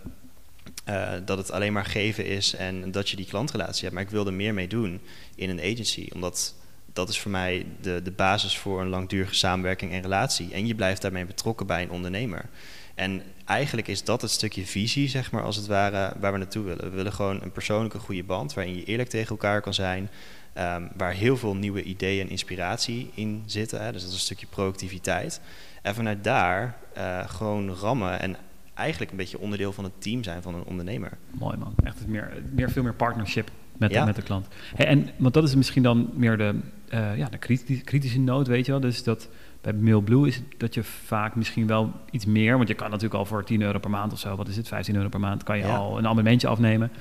uh, 0.89 1.11
dat 1.25 1.37
het 1.37 1.51
alleen 1.51 1.73
maar 1.73 1.85
geven 1.85 2.25
is 2.25 2.55
en 2.55 2.91
dat 2.91 3.09
je 3.09 3.15
die 3.15 3.25
klantrelatie 3.25 3.81
hebt. 3.81 3.93
Maar 3.93 4.03
ik 4.03 4.09
wil 4.09 4.25
er 4.25 4.33
meer 4.33 4.53
mee 4.53 4.67
doen 4.67 5.01
in 5.35 5.49
een 5.49 5.59
agency. 5.59 6.09
Omdat 6.13 6.55
dat 6.93 7.09
is 7.09 7.19
voor 7.19 7.31
mij 7.31 7.65
de, 7.81 8.01
de 8.01 8.11
basis 8.11 8.57
voor 8.57 8.81
een 8.81 8.89
langdurige 8.89 9.35
samenwerking 9.35 9.91
en 9.91 10.01
relatie. 10.01 10.53
En 10.53 10.67
je 10.67 10.75
blijft 10.75 11.01
daarmee 11.01 11.25
betrokken 11.25 11.67
bij 11.67 11.81
een 11.81 11.91
ondernemer. 11.91 12.45
En 12.95 13.23
eigenlijk 13.45 13.87
is 13.87 14.03
dat 14.03 14.21
het 14.21 14.31
stukje 14.31 14.65
visie, 14.65 15.09
zeg 15.09 15.31
maar, 15.31 15.43
als 15.43 15.55
het 15.55 15.67
ware, 15.67 16.13
waar 16.19 16.31
we 16.31 16.37
naartoe 16.37 16.63
willen. 16.63 16.89
We 16.89 16.95
willen 16.95 17.13
gewoon 17.13 17.41
een 17.41 17.51
persoonlijke 17.51 17.99
goede 17.99 18.23
band 18.23 18.53
waarin 18.53 18.75
je 18.75 18.83
eerlijk 18.83 19.09
tegen 19.09 19.29
elkaar 19.29 19.61
kan 19.61 19.73
zijn. 19.73 20.09
Um, 20.57 20.89
waar 20.97 21.13
heel 21.13 21.37
veel 21.37 21.55
nieuwe 21.55 21.83
ideeën 21.83 22.25
en 22.25 22.29
inspiratie 22.29 23.11
in 23.13 23.43
zitten. 23.45 23.81
Hè. 23.81 23.91
Dus 23.91 24.01
dat 24.01 24.09
is 24.09 24.15
een 24.15 24.23
stukje 24.23 24.47
productiviteit. 24.47 25.41
En 25.81 25.95
vanuit 25.95 26.23
daar 26.23 26.77
uh, 26.97 27.29
gewoon 27.29 27.69
rammen 27.73 28.19
en 28.19 28.37
eigenlijk 28.79 29.11
een 29.11 29.17
beetje 29.17 29.39
onderdeel 29.39 29.73
van 29.73 29.83
het 29.83 29.93
team 29.97 30.23
zijn 30.23 30.41
van 30.41 30.55
een 30.55 30.63
ondernemer. 30.63 31.17
Mooi 31.31 31.57
man, 31.57 31.73
echt 31.83 32.07
meer, 32.07 32.31
meer, 32.51 32.71
veel 32.71 32.83
meer 32.83 32.93
partnership 32.93 33.51
met, 33.77 33.93
de, 33.93 34.05
met 34.05 34.15
de 34.15 34.21
klant. 34.21 34.47
Hey, 34.75 34.85
en 34.85 35.09
want 35.17 35.33
dat 35.33 35.43
is 35.43 35.55
misschien 35.55 35.83
dan 35.83 36.09
meer 36.13 36.37
de, 36.37 36.55
uh, 36.93 37.17
ja, 37.17 37.29
de 37.29 37.37
kritische, 37.37 37.83
kritische 37.83 38.19
noot, 38.19 38.47
weet 38.47 38.65
je 38.65 38.71
wel. 38.71 38.81
Dus 38.81 39.03
dat 39.03 39.29
bij 39.61 39.73
MailBlue 39.73 40.27
is 40.27 40.41
dat 40.57 40.73
je 40.73 40.83
vaak 40.83 41.35
misschien 41.35 41.67
wel 41.67 41.91
iets 42.11 42.25
meer, 42.25 42.55
want 42.57 42.67
je 42.67 42.73
kan 42.73 42.89
natuurlijk 42.89 43.19
al 43.19 43.25
voor 43.25 43.43
10 43.43 43.61
euro 43.61 43.79
per 43.79 43.89
maand 43.89 44.13
of 44.13 44.19
zo, 44.19 44.35
wat 44.35 44.47
is 44.47 44.55
het, 44.55 44.67
15 44.67 44.95
euro 44.95 45.09
per 45.09 45.19
maand, 45.19 45.43
kan 45.43 45.57
je 45.57 45.65
al 45.65 45.97
een 45.97 46.03
abonnementje 46.03 46.47
afnemen. 46.47 46.91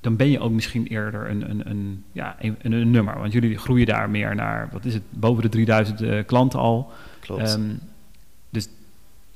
Dan 0.00 0.16
ben 0.16 0.30
je 0.30 0.40
ook 0.40 0.52
misschien 0.52 0.86
eerder 0.86 1.30
een, 1.30 1.50
een, 1.50 1.70
een 1.70 2.04
ja, 2.12 2.36
een, 2.38 2.56
een, 2.60 2.90
nummer. 2.90 3.18
Want 3.18 3.32
jullie 3.32 3.58
groeien 3.58 3.86
daar 3.86 4.10
meer 4.10 4.34
naar, 4.34 4.68
wat 4.72 4.84
is 4.84 4.94
het, 4.94 5.02
boven 5.10 5.42
de 5.42 5.48
3000 5.48 6.00
uh, 6.00 6.18
eh, 6.18 6.26
klanten 6.26 6.58
al. 6.58 6.92
Klopt. 7.20 7.52
Um, 7.52 7.68
dus 7.68 7.76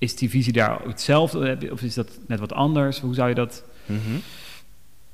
is 0.00 0.16
die 0.16 0.30
visie 0.30 0.52
daar 0.52 0.80
hetzelfde 0.82 1.68
of 1.70 1.82
is 1.82 1.94
dat 1.94 2.18
net 2.26 2.40
wat 2.40 2.52
anders? 2.52 3.00
Hoe 3.00 3.14
zou 3.14 3.28
je 3.28 3.34
dat... 3.34 3.64
Mm 3.86 4.00
-hmm. 4.04 4.20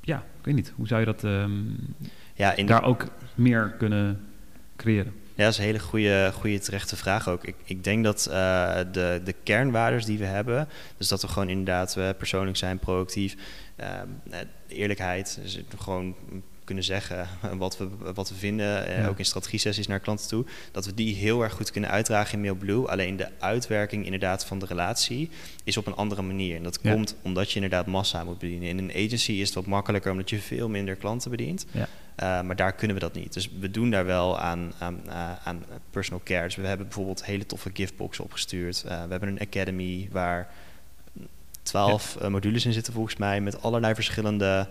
Ja, 0.01 0.17
ik 0.17 0.45
weet 0.45 0.55
niet. 0.55 0.73
Hoe 0.75 0.87
zou 0.87 0.99
je 0.99 1.05
dat 1.05 1.23
um, 1.23 1.95
ja, 2.33 2.55
in 2.55 2.65
daar 2.65 2.83
ook 2.83 3.07
meer 3.35 3.75
kunnen 3.77 4.19
creëren? 4.75 5.13
Ja, 5.35 5.43
dat 5.43 5.51
is 5.51 5.57
een 5.57 5.65
hele 5.65 5.79
goede, 5.79 6.31
goede 6.33 6.59
terechte 6.59 6.95
vraag 6.95 7.29
ook. 7.29 7.43
Ik, 7.43 7.55
ik 7.63 7.83
denk 7.83 8.03
dat 8.03 8.27
uh, 8.29 8.77
de, 8.91 9.21
de 9.23 9.35
kernwaardes 9.43 10.05
die 10.05 10.17
we 10.17 10.25
hebben, 10.25 10.67
dus 10.97 11.07
dat 11.07 11.21
we 11.21 11.27
gewoon 11.27 11.49
inderdaad 11.49 11.93
we 11.93 12.15
persoonlijk 12.17 12.57
zijn, 12.57 12.79
proactief, 12.79 13.35
uh, 13.79 13.85
eerlijkheid, 14.67 15.39
dus 15.41 15.59
gewoon 15.77 16.15
kunnen 16.67 16.83
zeggen 16.83 17.27
wat 17.57 17.77
we, 17.77 17.87
wat 18.13 18.29
we 18.29 18.35
vinden, 18.35 18.87
eh, 18.87 19.09
ook 19.09 19.17
in 19.17 19.25
strategie-sessies 19.25 19.87
naar 19.87 19.99
klanten 19.99 20.27
toe, 20.27 20.45
dat 20.71 20.85
we 20.85 20.93
die 20.93 21.15
heel 21.15 21.41
erg 21.43 21.53
goed 21.53 21.71
kunnen 21.71 21.89
uitdragen 21.89 22.33
in 22.33 22.41
MailBlue. 22.41 22.87
Alleen 22.87 23.15
de 23.15 23.27
uitwerking 23.39 24.05
inderdaad 24.05 24.45
van 24.45 24.59
de 24.59 24.65
relatie 24.65 25.29
is 25.63 25.77
op 25.77 25.87
een 25.87 25.95
andere 25.95 26.21
manier. 26.21 26.55
En 26.55 26.63
dat 26.63 26.81
komt 26.81 27.15
omdat 27.21 27.49
je 27.49 27.55
inderdaad 27.55 27.85
massa 27.85 28.23
moet 28.23 28.39
bedienen. 28.39 28.69
In 28.69 28.77
een 28.77 29.05
agency 29.05 29.31
is 29.31 29.45
het 29.45 29.53
wat 29.53 29.65
makkelijker 29.65 30.11
omdat 30.11 30.29
je 30.29 30.39
veel 30.39 30.69
minder 30.69 30.95
klanten 30.95 31.31
bedient. 31.31 31.65
Ja. 31.71 31.87
Uh, 32.23 32.41
maar 32.41 32.55
daar 32.55 32.73
kunnen 32.73 32.95
we 32.95 33.01
dat 33.01 33.13
niet. 33.13 33.33
Dus 33.33 33.49
we 33.59 33.71
doen 33.71 33.89
daar 33.89 34.05
wel 34.05 34.39
aan, 34.39 34.73
aan, 34.79 35.01
uh, 35.07 35.31
aan 35.43 35.63
personal 35.89 36.21
care. 36.23 36.43
Dus 36.43 36.55
we 36.55 36.67
hebben 36.67 36.85
bijvoorbeeld 36.85 37.25
hele 37.25 37.45
toffe 37.45 37.69
giftboxen 37.73 38.23
opgestuurd. 38.23 38.83
Uh, 38.85 38.91
we 39.03 39.11
hebben 39.11 39.29
een 39.29 39.39
academy 39.39 40.09
waar 40.11 40.49
twaalf 41.67 42.17
ja. 42.21 42.29
modules 42.29 42.65
in 42.65 42.73
zitten 42.73 42.93
volgens 42.93 43.15
mij. 43.15 43.41
Met 43.41 43.61
allerlei 43.61 43.95
verschillende 43.95 44.67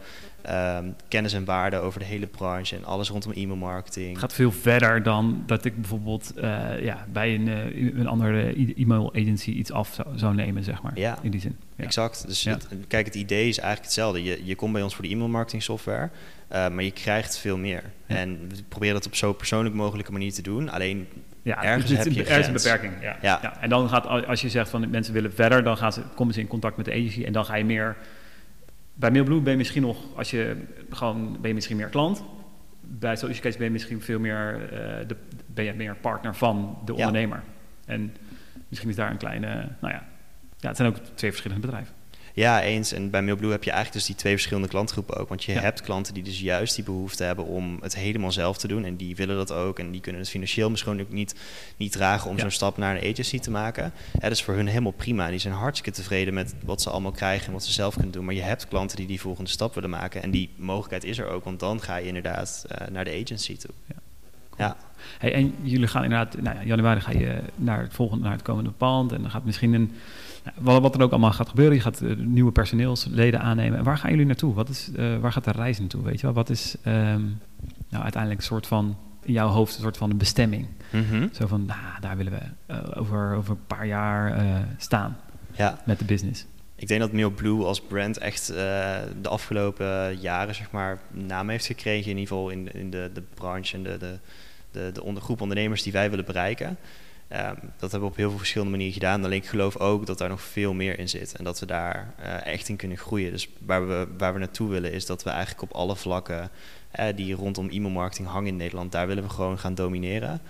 um, 0.50 0.96
kennis 1.08 1.32
en 1.32 1.44
waarden 1.44 1.82
over 1.82 2.00
de 2.00 2.06
hele 2.06 2.26
branche 2.26 2.76
en 2.76 2.84
alles 2.84 3.08
rondom 3.08 3.32
e-mail 3.32 3.56
marketing. 3.56 4.10
Het 4.10 4.18
gaat 4.18 4.32
veel 4.32 4.52
verder 4.52 5.02
dan 5.02 5.42
dat 5.46 5.64
ik 5.64 5.80
bijvoorbeeld 5.80 6.32
uh, 6.36 6.82
ja, 6.82 7.06
bij 7.12 7.34
een, 7.34 7.46
uh, 7.46 7.98
een 7.98 8.06
andere 8.06 8.54
e-mail 8.76 9.14
agency 9.14 9.50
iets 9.50 9.72
af 9.72 9.94
zou, 9.94 10.18
zou, 10.18 10.34
nemen, 10.34 10.64
zeg 10.64 10.82
maar. 10.82 10.98
Ja, 10.98 11.18
in 11.22 11.30
die 11.30 11.40
zin. 11.40 11.56
Ja. 11.76 11.84
Exact. 11.84 12.26
Dus 12.26 12.44
het, 12.44 12.68
kijk, 12.88 13.06
het 13.06 13.14
idee 13.14 13.48
is 13.48 13.58
eigenlijk 13.58 13.82
hetzelfde. 13.82 14.22
Je, 14.22 14.40
je 14.44 14.54
komt 14.54 14.72
bij 14.72 14.82
ons 14.82 14.94
voor 14.94 15.04
de 15.04 15.10
e-mail 15.10 15.28
marketing 15.28 15.62
software, 15.62 16.10
uh, 16.52 16.68
maar 16.68 16.82
je 16.82 16.90
krijgt 16.90 17.38
veel 17.38 17.56
meer. 17.56 17.82
En 18.06 18.48
we 18.48 18.62
proberen 18.68 18.94
dat 18.94 19.06
op 19.06 19.14
zo 19.14 19.32
persoonlijk 19.32 19.74
mogelijke 19.74 20.12
manier 20.12 20.32
te 20.32 20.42
doen. 20.42 20.68
Alleen 20.68 21.08
ja, 21.42 21.62
ergens 21.62 21.90
heb 21.90 22.12
je 22.12 22.24
er 22.24 22.38
is 22.38 22.46
een 22.46 22.52
beperking. 22.52 22.92
Ja. 23.00 23.16
Ja. 23.22 23.38
ja. 23.42 23.60
En 23.60 23.68
dan 23.68 23.88
gaat, 23.88 24.06
als 24.26 24.40
je 24.40 24.48
zegt 24.48 24.70
van 24.70 24.90
mensen 24.90 25.14
willen 25.14 25.32
verder, 25.32 25.62
dan 25.62 25.76
gaan 25.76 25.92
ze, 25.92 26.00
komen 26.14 26.34
ze 26.34 26.40
in 26.40 26.46
contact 26.46 26.76
met 26.76 26.86
de 26.86 26.92
agency 26.92 27.24
en 27.24 27.32
dan 27.32 27.44
ga 27.44 27.54
je 27.54 27.64
meer 27.64 27.96
bij 28.96 29.10
Mailblue 29.10 29.40
ben 29.40 29.52
je 29.52 29.58
misschien 29.58 29.82
nog, 29.82 29.96
als 30.14 30.30
je 30.30 30.56
gewoon, 30.90 31.38
ben 31.40 31.48
je 31.48 31.54
misschien 31.54 31.76
meer 31.76 31.88
klant. 31.88 32.24
Bij 32.80 33.16
Social 33.16 33.40
Case 33.40 33.56
ben 33.56 33.66
je 33.66 33.72
misschien 33.72 34.02
veel 34.02 34.18
meer, 34.18 34.60
uh, 34.62 35.08
de, 35.08 35.16
ben 35.46 35.64
je 35.64 35.72
meer 35.72 35.96
partner 35.96 36.34
van 36.34 36.78
de 36.84 36.94
ondernemer. 36.94 37.42
En 37.84 38.14
misschien 38.68 38.90
is 38.90 38.96
daar 38.96 39.10
een 39.10 39.16
kleine, 39.16 39.48
nou 39.80 39.92
ja, 39.94 40.04
ja, 40.58 40.68
het 40.68 40.76
zijn 40.76 40.88
ook 40.88 40.96
twee 41.14 41.30
verschillende 41.30 41.66
bedrijven. 41.66 41.94
Ja, 42.36 42.62
eens. 42.62 42.92
En 42.92 43.10
bij 43.10 43.22
Mailblue 43.22 43.50
heb 43.50 43.64
je 43.64 43.70
eigenlijk 43.70 43.98
dus 43.98 44.06
die 44.08 44.16
twee 44.16 44.32
verschillende 44.32 44.68
klantgroepen 44.68 45.16
ook. 45.16 45.28
Want 45.28 45.44
je 45.44 45.52
hebt 45.52 45.80
klanten 45.80 46.14
die 46.14 46.22
dus 46.22 46.40
juist 46.40 46.74
die 46.74 46.84
behoefte 46.84 47.24
hebben 47.24 47.44
om 47.44 47.78
het 47.80 47.94
helemaal 47.94 48.32
zelf 48.32 48.58
te 48.58 48.68
doen. 48.68 48.84
En 48.84 48.96
die 48.96 49.16
willen 49.16 49.36
dat 49.36 49.52
ook. 49.52 49.78
En 49.78 49.90
die 49.90 50.00
kunnen 50.00 50.20
het 50.20 50.30
financieel 50.30 50.70
misschien 50.70 51.00
ook 51.00 51.12
niet, 51.12 51.34
niet 51.76 51.92
dragen 51.92 52.30
om 52.30 52.38
zo'n 52.38 52.50
stap 52.50 52.76
naar 52.76 52.96
een 52.96 53.10
agency 53.10 53.38
te 53.38 53.50
maken. 53.50 53.92
dat 54.12 54.30
is 54.30 54.42
voor 54.42 54.54
hun 54.54 54.66
helemaal 54.66 54.92
prima. 54.92 55.30
Die 55.30 55.38
zijn 55.38 55.54
hartstikke 55.54 55.98
tevreden 55.98 56.34
met 56.34 56.54
wat 56.64 56.82
ze 56.82 56.90
allemaal 56.90 57.12
krijgen 57.12 57.46
en 57.46 57.52
wat 57.52 57.64
ze 57.64 57.72
zelf 57.72 57.94
kunnen 57.94 58.12
doen. 58.12 58.24
Maar 58.24 58.34
je 58.34 58.42
hebt 58.42 58.68
klanten 58.68 58.96
die 58.96 59.06
die 59.06 59.20
volgende 59.20 59.50
stap 59.50 59.74
willen 59.74 59.90
maken. 59.90 60.22
En 60.22 60.30
die 60.30 60.50
mogelijkheid 60.56 61.04
is 61.04 61.18
er 61.18 61.28
ook. 61.28 61.44
Want 61.44 61.60
dan 61.60 61.82
ga 61.82 61.96
je 61.96 62.06
inderdaad 62.06 62.64
uh, 62.72 62.88
naar 62.88 63.04
de 63.04 63.20
agency 63.22 63.56
toe. 63.56 63.74
Ja. 64.56 64.76
Hey, 65.18 65.32
en 65.34 65.54
jullie 65.62 65.86
gaan 65.86 66.02
inderdaad, 66.02 66.40
nou 66.40 66.56
ja, 66.56 66.64
januari 66.64 67.00
ga 67.00 67.10
je 67.10 67.42
naar 67.56 67.80
het 67.80 67.92
volgende, 67.92 68.24
naar 68.24 68.32
het 68.32 68.42
komende 68.42 68.70
pand. 68.70 69.12
En 69.12 69.22
dan 69.22 69.30
gaat 69.30 69.44
misschien 69.44 69.72
een 69.72 69.92
wat, 70.54 70.82
wat 70.82 70.94
er 70.94 71.02
ook 71.02 71.10
allemaal 71.10 71.32
gaat 71.32 71.48
gebeuren, 71.48 71.74
je 71.74 71.80
gaat 71.82 72.02
uh, 72.02 72.16
nieuwe 72.16 72.52
personeelsleden 72.52 73.40
aannemen. 73.40 73.78
En 73.78 73.84
waar 73.84 73.98
gaan 73.98 74.10
jullie 74.10 74.26
naartoe? 74.26 74.54
Wat 74.54 74.68
is, 74.68 74.90
uh, 74.96 75.16
waar 75.18 75.32
gaat 75.32 75.44
de 75.44 75.50
reis 75.50 75.78
naartoe? 75.78 76.02
Weet 76.02 76.20
je 76.20 76.26
wel? 76.26 76.34
Wat 76.34 76.50
is 76.50 76.76
um, 76.86 77.38
nou, 77.88 78.02
uiteindelijk 78.02 78.40
een 78.40 78.46
soort 78.46 78.66
van 78.66 78.96
in 79.26 79.32
jouw 79.32 79.48
hoofd 79.48 79.74
een 79.74 79.82
soort 79.82 79.96
van 79.96 80.10
een 80.10 80.16
bestemming. 80.16 80.66
Mhm. 80.90 81.28
Zo 81.32 81.46
van, 81.46 81.64
nou, 81.64 82.00
daar 82.00 82.16
willen 82.16 82.32
we 82.32 82.72
eh, 82.74 83.00
over, 83.00 83.34
over 83.34 83.50
een 83.50 83.66
paar 83.66 83.86
jaar 83.86 84.36
eh, 84.36 84.60
staan 84.76 85.16
Ja, 85.52 85.78
met 85.84 85.98
de 85.98 86.04
business. 86.04 86.46
ik 86.74 86.88
denk 86.88 87.00
dat 87.00 87.12
MailBlue 87.12 87.64
als 87.64 87.80
brand 87.80 88.18
echt 88.18 88.48
eh, 88.48 88.56
de 89.20 89.28
afgelopen 89.28 90.16
jaren 90.20 90.54
zeg 90.54 90.70
maar, 90.70 91.00
naam 91.10 91.48
heeft 91.48 91.66
gekregen. 91.66 92.10
In 92.10 92.18
ieder 92.18 92.34
geval 92.34 92.50
in, 92.50 92.72
in 92.72 92.90
de, 92.90 93.10
de 93.12 93.22
branche 93.34 93.76
en 93.76 93.82
de, 93.82 93.96
de, 93.98 94.18
de, 94.92 95.12
de 95.14 95.20
groep 95.20 95.40
ondernemers 95.40 95.82
die 95.82 95.92
wij 95.92 96.10
willen 96.10 96.24
bereiken. 96.24 96.78
Ehm, 97.28 97.54
dat 97.76 97.90
hebben 97.90 98.00
we 98.00 98.14
op 98.14 98.16
heel 98.16 98.28
veel 98.28 98.38
verschillende 98.38 98.72
manieren 98.72 98.94
gedaan. 98.94 99.24
Alleen 99.24 99.42
ik 99.42 99.46
geloof 99.46 99.76
ook 99.76 100.06
dat 100.06 100.18
daar 100.18 100.28
nog 100.28 100.40
veel 100.40 100.74
meer 100.74 100.98
in 100.98 101.08
zit. 101.08 101.36
En 101.36 101.44
dat 101.44 101.58
we 101.58 101.66
daar 101.66 102.14
eh, 102.18 102.46
echt 102.46 102.68
in 102.68 102.76
kunnen 102.76 102.98
groeien. 102.98 103.30
Dus 103.30 103.48
waar 103.58 103.88
we, 103.88 104.06
waar 104.18 104.32
we 104.32 104.38
naartoe 104.38 104.68
willen 104.68 104.92
is 104.92 105.06
dat 105.06 105.22
we 105.22 105.30
eigenlijk 105.30 105.62
op 105.62 105.72
alle 105.72 105.96
vlakken 105.96 106.50
eh, 106.90 107.16
die 107.16 107.34
rondom 107.34 107.68
e-mailmarketing 107.68 108.28
hangen 108.28 108.48
in 108.48 108.56
Nederland, 108.56 108.92
daar 108.92 109.06
willen 109.06 109.22
we 109.22 109.28
gewoon 109.28 109.58
gaan 109.58 109.74
domineren. 109.74 110.40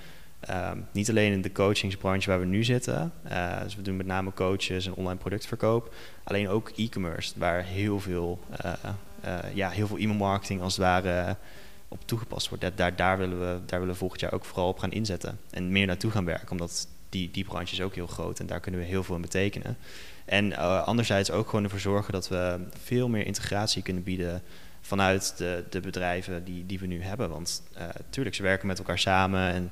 Ehm, 0.41 0.79
niet 0.93 1.11
alleen 1.11 1.33
in 1.33 1.43
de 1.43 1.53
coachingsbranche 1.53 2.31
waar 2.31 2.41
we 2.41 2.47
nu 2.47 2.65
zitten. 2.65 3.13
eh, 3.23 3.63
dus 3.63 3.77
we 3.77 3.83
doen 3.83 3.97
met 3.97 4.07
name 4.07 4.33
coaches 4.33 4.87
en 4.87 4.95
online 4.95 5.19
productverkoop. 5.19 5.95
Alleen 6.25 6.49
ook 6.49 6.73
e-commerce, 6.77 7.33
waar 7.37 7.65
heel 7.65 8.01
veel, 8.01 8.39
ja, 9.55 9.69
heel 9.69 9.87
veel 9.87 9.99
e-mailmarketing 9.99 10.61
als 10.61 10.77
het 10.77 10.85
ware 10.85 11.37
op 11.89 12.07
toegepast 12.07 12.49
wordt. 12.49 12.77
Daar, 12.77 12.97
daar, 12.97 13.19
willen 13.19 13.39
we, 13.39 13.61
daar 13.67 13.79
willen 13.79 13.95
we 13.95 14.01
volgend 14.01 14.21
jaar 14.21 14.33
ook 14.33 14.45
vooral 14.45 14.69
op 14.69 14.79
gaan 14.79 14.93
inzetten. 14.93 15.39
En 15.51 15.73
meer 15.73 15.87
naartoe 15.87 16.11
gaan 16.11 16.25
werken, 16.25 16.51
omdat 16.51 16.89
die, 17.09 17.31
die 17.31 17.45
branche 17.45 17.73
is 17.73 17.81
ook 17.81 17.95
heel 17.95 18.07
groot 18.07 18.41
en 18.41 18.47
daar 18.47 18.61
kunnen 18.61 18.81
we 18.81 18.87
heel 18.87 19.05
veel 19.05 19.15
in 19.15 19.21
betekenen. 19.21 19.77
En 20.25 20.53
eh, 20.53 20.83
anderzijds 20.83 21.31
ook 21.31 21.49
gewoon 21.49 21.65
ervoor 21.65 21.81
zorgen 21.81 22.13
dat 22.13 22.29
we 22.29 22.59
veel 22.83 23.09
meer 23.09 23.27
integratie 23.27 23.83
kunnen 23.83 24.03
bieden 24.03 24.43
vanuit 24.81 25.35
de, 25.37 25.65
de 25.71 25.81
bedrijven 25.81 26.45
die, 26.45 26.67
die 26.67 26.79
we 26.79 26.87
nu 26.87 27.03
hebben. 27.03 27.31
Want 27.31 27.63
uh, 27.79 27.85
tuurlijk, 28.11 28.37
ze 28.37 28.43
werken 28.43 28.67
met 28.67 28.79
elkaar 28.79 28.99
samen 28.99 29.53
en 29.53 29.71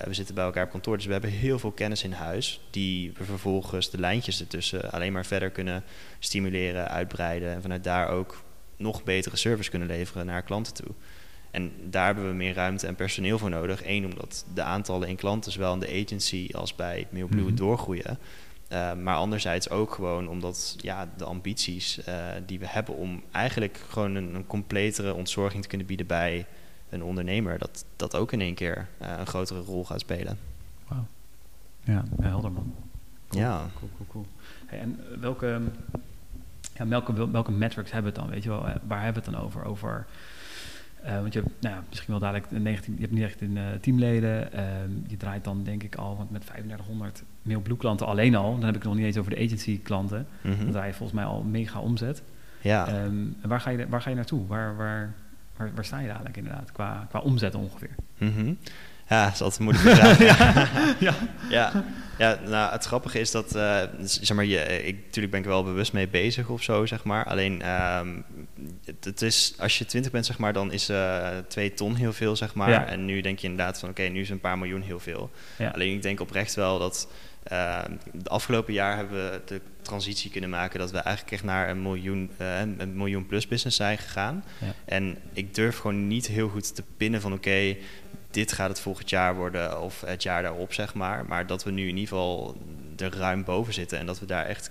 uh, 0.00 0.06
we 0.06 0.14
zitten 0.14 0.34
bij 0.34 0.44
elkaar 0.44 0.64
op 0.64 0.70
kantoor. 0.70 0.96
Dus 0.96 1.06
we 1.06 1.12
hebben 1.12 1.30
heel 1.30 1.58
veel 1.58 1.70
kennis 1.70 2.02
in 2.02 2.12
huis 2.12 2.60
die 2.70 3.12
we 3.18 3.24
vervolgens 3.24 3.90
de 3.90 3.98
lijntjes 3.98 4.40
ertussen 4.40 4.92
alleen 4.92 5.12
maar 5.12 5.26
verder 5.26 5.50
kunnen 5.50 5.84
stimuleren, 6.18 6.88
uitbreiden. 6.88 7.52
En 7.52 7.62
vanuit 7.62 7.84
daar 7.84 8.08
ook 8.08 8.42
nog 8.76 9.04
betere 9.04 9.36
service 9.36 9.70
kunnen 9.70 9.88
leveren 9.88 10.26
naar 10.26 10.42
klanten 10.42 10.74
toe. 10.74 10.94
En 11.56 11.72
daar 11.90 12.06
hebben 12.06 12.28
we 12.28 12.34
meer 12.34 12.54
ruimte 12.54 12.86
en 12.86 12.94
personeel 12.94 13.38
voor 13.38 13.50
nodig. 13.50 13.84
Eén, 13.84 14.04
omdat 14.04 14.44
de 14.54 14.62
aantallen 14.62 15.08
in 15.08 15.16
klanten, 15.16 15.52
zowel 15.52 15.72
in 15.72 15.78
de 15.78 16.02
agency 16.04 16.48
als 16.52 16.74
bij 16.74 17.06
MailBlue, 17.10 17.40
mm 17.40 17.46
-hmm. 17.46 17.56
doorgroeien. 17.56 18.18
Uh, 18.72 18.94
maar 18.94 19.16
anderzijds 19.16 19.70
ook 19.70 19.94
gewoon 19.94 20.28
omdat 20.28 20.76
ja, 20.78 21.08
de 21.16 21.24
ambities 21.24 21.98
uh, 22.08 22.24
die 22.46 22.58
we 22.58 22.66
hebben 22.68 22.96
om 22.96 23.22
eigenlijk 23.30 23.80
gewoon 23.88 24.14
een, 24.14 24.34
een, 24.34 24.46
completere 24.46 25.14
ontzorging 25.14 25.62
te 25.62 25.68
kunnen 25.68 25.86
bieden 25.86 26.06
bij 26.06 26.46
een 26.88 27.02
ondernemer, 27.02 27.58
dat 27.58 27.84
dat 27.96 28.14
ook 28.16 28.32
in 28.32 28.40
één 28.40 28.54
keer 28.54 28.88
uh, 29.02 29.14
een 29.18 29.26
grotere 29.26 29.60
rol 29.60 29.84
gaat 29.84 30.00
spelen. 30.00 30.38
Wow. 30.88 30.98
Ja, 31.84 32.04
helder 32.20 32.52
man. 32.52 32.74
Cool. 33.28 33.42
Ja. 33.42 33.66
Cool, 33.78 33.90
cool, 33.96 34.06
cool. 34.10 34.26
Hey, 34.66 34.78
en 34.78 35.00
welke, 35.20 35.60
ja, 36.74 36.86
welke, 36.86 37.30
welke 37.30 37.52
metrics 37.52 37.90
hebben 37.90 38.12
we 38.12 38.18
het 38.18 38.26
dan? 38.26 38.34
Weet 38.34 38.42
je 38.42 38.48
wel, 38.48 38.60
waar 38.86 39.02
hebben 39.02 39.22
we 39.22 39.28
het 39.28 39.36
dan 39.38 39.44
over? 39.44 39.64
Over 39.64 40.06
uh, 41.06 41.20
want 41.20 41.32
je 41.32 41.40
hebt 41.40 41.52
nou 41.60 41.74
misschien 41.88 42.10
wel 42.10 42.20
dadelijk 42.20 42.50
19, 42.50 42.94
je 42.94 43.00
hebt 43.00 43.12
niet 43.12 43.22
echt 43.22 43.40
in 43.40 43.56
uh, 43.56 43.62
teamleden. 43.80 44.48
Uh, 44.54 44.60
je 45.06 45.16
draait 45.16 45.44
dan 45.44 45.62
denk 45.64 45.82
ik 45.82 45.94
al 45.94 46.16
want 46.16 46.30
met 46.30 46.46
3500 46.46 47.22
MailBlue 47.42 47.76
klanten 47.76 48.06
alleen 48.06 48.34
al. 48.34 48.50
Dan 48.50 48.64
heb 48.64 48.74
ik 48.74 48.82
het 48.82 48.84
nog 48.84 48.94
niet 48.94 49.04
eens 49.04 49.16
over 49.16 49.34
de 49.34 49.44
agency 49.44 49.82
klanten. 49.82 50.26
Mm 50.40 50.52
-hmm. 50.52 50.62
Dan 50.62 50.70
draai 50.70 50.86
je 50.86 50.94
volgens 50.94 51.18
mij 51.18 51.28
al 51.28 51.42
mega 51.42 51.80
omzet. 51.80 52.22
Ja. 52.60 53.04
Um, 53.04 53.36
waar, 53.42 53.60
ga 53.60 53.70
je, 53.70 53.88
waar 53.88 54.02
ga 54.02 54.10
je 54.10 54.16
naartoe? 54.16 54.46
Waar, 54.46 54.76
waar, 54.76 55.14
waar, 55.56 55.70
waar 55.74 55.84
sta 55.84 55.98
je 55.98 56.08
dadelijk 56.08 56.36
inderdaad 56.36 56.72
qua, 56.72 57.06
qua 57.08 57.18
omzet 57.18 57.54
ongeveer? 57.54 57.94
Mm 58.18 58.32
-hmm. 58.32 58.58
Ja, 59.08 59.24
dat 59.24 59.34
is 59.34 59.40
altijd 59.40 59.68
een 59.68 59.74
vraag. 59.74 60.18
ja. 60.30 60.66
ja. 60.98 61.14
ja. 61.48 61.72
Ja, 62.18 62.38
nou, 62.46 62.72
het 62.72 62.84
grappige 62.84 63.20
is 63.20 63.30
dat, 63.30 63.56
uh, 63.56 63.82
zeg 64.02 64.36
maar, 64.36 64.44
je, 64.44 64.86
ik, 64.86 64.96
natuurlijk 65.04 65.30
ben 65.30 65.40
ik 65.40 65.46
er 65.46 65.52
wel 65.52 65.64
bewust 65.64 65.92
mee 65.92 66.08
bezig 66.08 66.48
of 66.48 66.62
zo, 66.62 66.86
zeg 66.86 67.04
maar. 67.04 67.24
Alleen, 67.24 67.68
um, 67.70 68.24
het, 68.84 69.04
het, 69.04 69.22
is, 69.22 69.54
als 69.58 69.78
je 69.78 69.84
20 69.84 70.12
bent, 70.12 70.26
zeg 70.26 70.38
maar, 70.38 70.52
dan 70.52 70.72
is 70.72 70.90
uh, 70.90 71.28
2 71.48 71.74
ton 71.74 71.94
heel 71.94 72.12
veel, 72.12 72.36
zeg 72.36 72.54
maar. 72.54 72.70
Ja. 72.70 72.86
En 72.86 73.04
nu 73.04 73.20
denk 73.20 73.38
je 73.38 73.48
inderdaad 73.48 73.78
van, 73.78 73.88
oké, 73.88 74.00
okay, 74.00 74.12
nu 74.12 74.20
is 74.20 74.30
een 74.30 74.40
paar 74.40 74.58
miljoen 74.58 74.82
heel 74.82 75.00
veel. 75.00 75.30
Ja. 75.58 75.70
Alleen, 75.70 75.94
ik 75.94 76.02
denk 76.02 76.20
oprecht 76.20 76.54
wel 76.54 76.78
dat 76.78 77.08
uh, 77.52 77.84
de 78.12 78.28
afgelopen 78.28 78.72
jaar 78.72 78.96
hebben 78.96 79.30
we 79.30 79.40
de 79.44 79.60
transitie 79.82 80.30
kunnen 80.30 80.50
maken 80.50 80.78
dat 80.78 80.90
we 80.90 80.98
eigenlijk 80.98 81.34
echt 81.34 81.44
naar 81.44 81.68
een 81.68 81.82
miljoen, 81.82 82.30
uh, 82.40 82.60
een 82.60 82.96
miljoen 82.96 83.26
plus 83.26 83.48
business 83.48 83.76
zijn 83.76 83.98
gegaan. 83.98 84.44
Ja. 84.58 84.74
En 84.84 85.18
ik 85.32 85.54
durf 85.54 85.78
gewoon 85.78 86.06
niet 86.06 86.26
heel 86.26 86.48
goed 86.48 86.74
te 86.74 86.82
pinnen 86.96 87.20
van, 87.20 87.32
oké, 87.32 87.48
okay, 87.48 87.78
dit 88.30 88.52
gaat 88.52 88.68
het 88.68 88.80
volgend 88.80 89.10
jaar 89.10 89.34
worden 89.34 89.80
of 89.82 90.00
het 90.00 90.22
jaar 90.22 90.42
daarop, 90.42 90.72
zeg 90.72 90.94
maar. 90.94 91.24
Maar 91.26 91.46
dat 91.46 91.64
we 91.64 91.70
nu 91.70 91.82
in 91.82 91.96
ieder 91.96 92.08
geval 92.08 92.56
er 92.96 93.16
ruim 93.16 93.44
boven 93.44 93.74
zitten 93.74 93.98
en 93.98 94.06
dat 94.06 94.18
we 94.18 94.26
daar 94.26 94.46
echt 94.46 94.70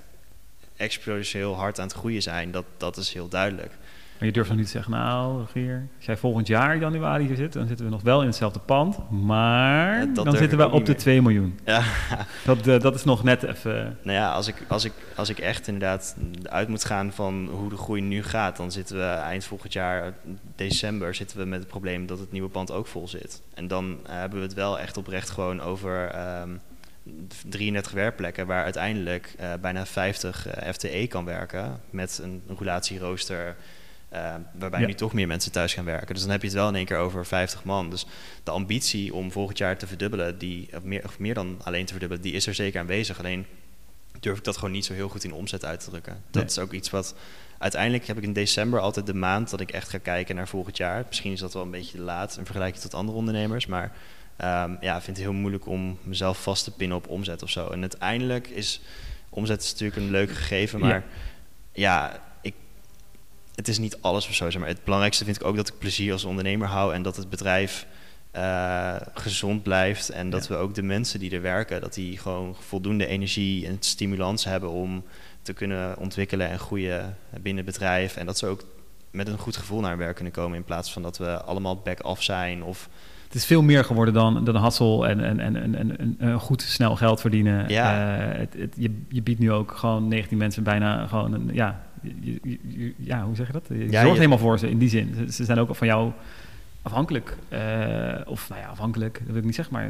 exponentieel 0.75 1.55
hard 1.55 1.79
aan 1.79 1.87
het 1.87 1.95
groeien 1.95 2.21
zijn, 2.21 2.51
dat, 2.51 2.65
dat 2.77 2.97
is 2.97 3.13
heel 3.13 3.27
duidelijk. 3.27 3.71
Maar 4.17 4.27
je 4.27 4.33
durft 4.33 4.49
nog 4.49 4.57
niet 4.57 4.67
te 4.67 4.71
zeggen, 4.71 4.91
nou, 4.91 5.39
Rogier, 5.39 5.87
als 5.95 6.05
jij 6.05 6.17
volgend 6.17 6.47
jaar 6.47 6.77
januari 6.77 7.25
hier 7.25 7.35
zit, 7.35 7.53
dan 7.53 7.67
zitten 7.67 7.85
we 7.85 7.91
nog 7.91 8.01
wel 8.01 8.21
in 8.21 8.27
hetzelfde 8.27 8.59
pand, 8.59 9.09
maar 9.09 9.99
Ja, 9.99 10.05
dan 10.13 10.35
zitten 10.35 10.57
we 10.57 10.69
op 10.69 10.85
de 10.85 10.91
niet 10.91 10.99
2 10.99 11.21
miljoen. 11.21 11.59
Ja, 11.65 11.83
Dat, 12.45 12.67
eh, 12.67 12.79
dat 12.79 12.95
is 12.95 13.03
nog 13.03 13.23
net 13.23 13.43
even... 13.43 13.97
nou 14.01 14.17
ja, 14.17 14.31
als 14.31 14.47
ik, 14.47 14.55
als, 14.67 14.85
ik, 14.85 14.93
als 15.15 15.29
ik 15.29 15.39
echt 15.39 15.67
inderdaad 15.67 16.15
uit 16.43 16.67
moet 16.67 16.85
gaan 16.85 17.11
van 17.11 17.49
hoe 17.51 17.69
de 17.69 17.77
groei 17.77 18.01
nu 18.01 18.23
gaat, 18.23 18.57
dan 18.57 18.71
zitten 18.71 18.97
we 18.97 19.03
eind 19.03 19.45
volgend 19.45 19.73
jaar, 19.73 20.13
december, 20.55 21.15
zitten 21.15 21.37
we 21.37 21.45
met 21.45 21.59
het 21.59 21.67
probleem 21.67 22.05
dat 22.05 22.19
het 22.19 22.31
nieuwe 22.31 22.49
pand 22.49 22.71
ook 22.71 22.87
vol 22.87 23.07
zit. 23.07 23.41
En 23.53 23.67
dan 23.67 23.97
eh, 24.05 24.15
hebben 24.15 24.39
we 24.39 24.45
het 24.45 24.53
wel 24.53 24.79
echt 24.79 24.97
oprecht 24.97 25.29
gewoon 25.29 25.61
over 25.61 26.07
ehm 26.07 26.49
33 27.47 27.91
werkplekken 27.91 28.47
waar 28.47 28.63
uiteindelijk 28.63 29.33
eh, 29.37 29.53
bijna 29.61 29.85
50 29.85 30.47
eh, 30.47 30.73
FTE 30.73 31.07
kan 31.07 31.25
werken 31.25 31.81
met 31.89 32.19
een, 32.23 32.43
een 32.47 32.55
roulatierooster 32.55 33.47
eh, 33.47 33.53
waarbij 34.59 34.79
Ja. 34.79 34.85
nu 34.87 34.93
toch 34.93 35.13
meer 35.13 35.27
mensen 35.27 35.51
thuis 35.51 35.73
gaan 35.73 35.85
werken. 35.85 36.13
Dus 36.13 36.21
dan 36.23 36.31
heb 36.31 36.41
je 36.41 36.47
het 36.47 36.55
wel 36.55 36.67
in 36.67 36.75
één 36.75 36.85
keer 36.85 36.97
over 36.97 37.25
50 37.25 37.63
man. 37.63 37.89
Dus 37.89 38.05
de 38.43 38.51
ambitie 38.51 39.13
om 39.13 39.31
volgend 39.31 39.57
jaar 39.57 39.77
te 39.77 39.87
verdubbelen, 39.87 40.37
die, 40.37 40.69
of, 40.75 40.83
meer, 40.83 41.03
of 41.05 41.19
meer 41.19 41.33
dan 41.33 41.57
alleen 41.63 41.85
te 41.85 41.91
verdubbelen, 41.91 42.23
die 42.23 42.33
is 42.33 42.47
er 42.47 42.53
zeker 42.55 42.79
aanwezig. 42.79 43.19
Alleen 43.19 43.45
durf 44.19 44.37
ik 44.37 44.43
dat 44.43 44.55
gewoon 44.57 44.71
niet 44.71 44.85
zo 44.85 44.93
heel 44.93 45.09
goed 45.09 45.23
in 45.23 45.33
omzet 45.33 45.65
uit 45.65 45.79
te 45.83 45.89
drukken. 45.89 46.13
Dat 46.31 46.41
Nee. 46.41 46.45
is 46.51 46.59
ook 46.59 46.71
iets 46.73 46.89
wat... 46.89 47.15
Uiteindelijk 47.57 48.07
heb 48.07 48.17
ik 48.17 48.23
in 48.23 48.33
december 48.33 48.79
altijd 48.79 49.05
de 49.05 49.13
maand 49.13 49.49
dat 49.49 49.59
ik 49.61 49.71
echt 49.71 49.89
ga 49.89 49.97
kijken 49.97 50.35
naar 50.35 50.47
volgend 50.47 50.77
jaar. 50.77 51.03
Misschien 51.07 51.31
is 51.31 51.39
dat 51.39 51.53
wel 51.53 51.63
een 51.63 51.71
beetje 51.71 51.99
laat 51.99 52.37
in 52.37 52.45
vergelijking 52.45 52.81
tot 52.83 52.93
andere 52.93 53.17
ondernemers. 53.17 53.65
Maar 53.65 53.91
ehm, 54.35 54.75
ja, 54.81 54.95
ik 54.95 55.01
vind 55.03 55.17
het 55.17 55.25
heel 55.25 55.35
moeilijk 55.35 55.67
om 55.67 55.97
mezelf 56.03 56.41
vast 56.43 56.63
te 56.63 56.71
pinnen 56.71 56.97
op 56.97 57.07
omzet 57.07 57.43
of 57.43 57.49
zo. 57.49 57.67
En 57.69 57.81
uiteindelijk 57.81 58.47
is 58.47 58.81
omzet 59.29 59.61
is 59.63 59.71
natuurlijk 59.71 59.97
een 60.01 60.11
leuk 60.11 60.31
gegeven, 60.31 60.79
maar 60.79 61.03
ja, 61.71 62.19
het 63.55 63.67
is 63.67 63.77
niet 63.77 63.97
alles 64.01 64.27
of 64.27 64.33
zo. 64.33 64.49
Zeg 64.49 64.59
maar. 64.59 64.69
Het 64.69 64.83
belangrijkste 64.83 65.23
vind 65.25 65.35
ik 65.35 65.43
ook 65.45 65.55
dat 65.55 65.67
ik 65.67 65.77
plezier 65.77 66.11
als 66.11 66.23
ondernemer 66.25 66.67
hou 66.67 66.93
en 66.93 67.01
dat 67.01 67.15
het 67.15 67.29
bedrijf 67.29 67.85
eh, 68.31 68.95
gezond 69.13 69.63
blijft. 69.63 70.09
En 70.09 70.29
dat 70.29 70.47
Ja. 70.47 70.53
we 70.53 70.61
ook 70.61 70.75
de 70.75 70.81
mensen 70.83 71.19
die 71.19 71.31
er 71.31 71.41
werken, 71.41 71.81
dat 71.81 71.93
die 71.93 72.17
gewoon 72.17 72.55
voldoende 72.59 73.05
energie 73.05 73.67
en 73.67 73.77
stimulans 73.79 74.43
hebben 74.43 74.69
om 74.69 75.03
te 75.41 75.53
kunnen 75.53 75.97
ontwikkelen 75.97 76.49
en 76.49 76.59
groeien 76.59 77.17
binnen 77.41 77.65
het 77.65 77.73
bedrijf. 77.73 78.15
En 78.15 78.25
dat 78.25 78.37
ze 78.37 78.47
ook 78.47 78.63
met 79.11 79.27
een 79.27 79.37
goed 79.37 79.57
gevoel 79.57 79.79
naar 79.79 79.89
hun 79.89 79.99
werk 79.99 80.15
kunnen 80.15 80.33
komen 80.33 80.57
in 80.57 80.63
plaats 80.63 80.91
van 80.93 81.01
dat 81.01 81.17
we 81.17 81.41
allemaal 81.41 81.75
back-off 81.75 82.23
zijn 82.23 82.63
of 82.63 82.89
Het 83.25 83.35
is 83.35 83.45
veel 83.45 83.61
meer 83.61 83.83
geworden 83.85 84.13
dan, 84.13 84.43
dan 84.43 84.55
hassel 84.55 85.07
en, 85.07 85.19
en, 85.23 85.39
en, 85.39 85.55
en, 85.55 85.75
en, 85.75 85.97
en, 85.97 86.15
en 86.19 86.39
goed 86.39 86.61
snel 86.61 86.95
geld 86.95 87.21
verdienen. 87.21 87.69
Ja. 87.69 88.17
Eh, 88.31 88.37
het, 88.39 88.53
het, 88.57 88.73
je, 88.77 89.01
je 89.09 89.21
biedt 89.21 89.39
nu 89.39 89.51
ook 89.51 89.71
gewoon 89.71 90.07
19 90.07 90.37
mensen 90.37 90.63
bijna 90.63 91.07
gewoon 91.07 91.33
een, 91.33 91.49
ja, 91.53 91.83
je, 92.21 92.39
je- 92.43 92.59
je- 92.67 92.93
ja, 92.97 93.23
hoe 93.25 93.35
zeg 93.35 93.47
je 93.47 93.53
dat? 93.53 93.65
Je 93.69 93.89
Ja, 93.89 94.01
zorgt 94.01 94.17
helemaal 94.17 94.37
voor 94.37 94.59
ze 94.59 94.69
in 94.69 94.77
die 94.77 94.89
zin. 94.89 95.13
Ze, 95.15 95.31
ze 95.31 95.45
zijn 95.45 95.57
ook 95.59 95.75
van 95.75 95.87
jou 95.87 96.11
afhankelijk. 96.81 97.37
Eh, 97.49 98.15
of 98.25 98.49
nou 98.49 98.61
ja, 98.61 98.67
afhankelijk, 98.67 99.17
dat 99.17 99.27
wil 99.27 99.37
ik 99.37 99.43
niet 99.43 99.55
zeggen, 99.55 99.73
maar 99.73 99.89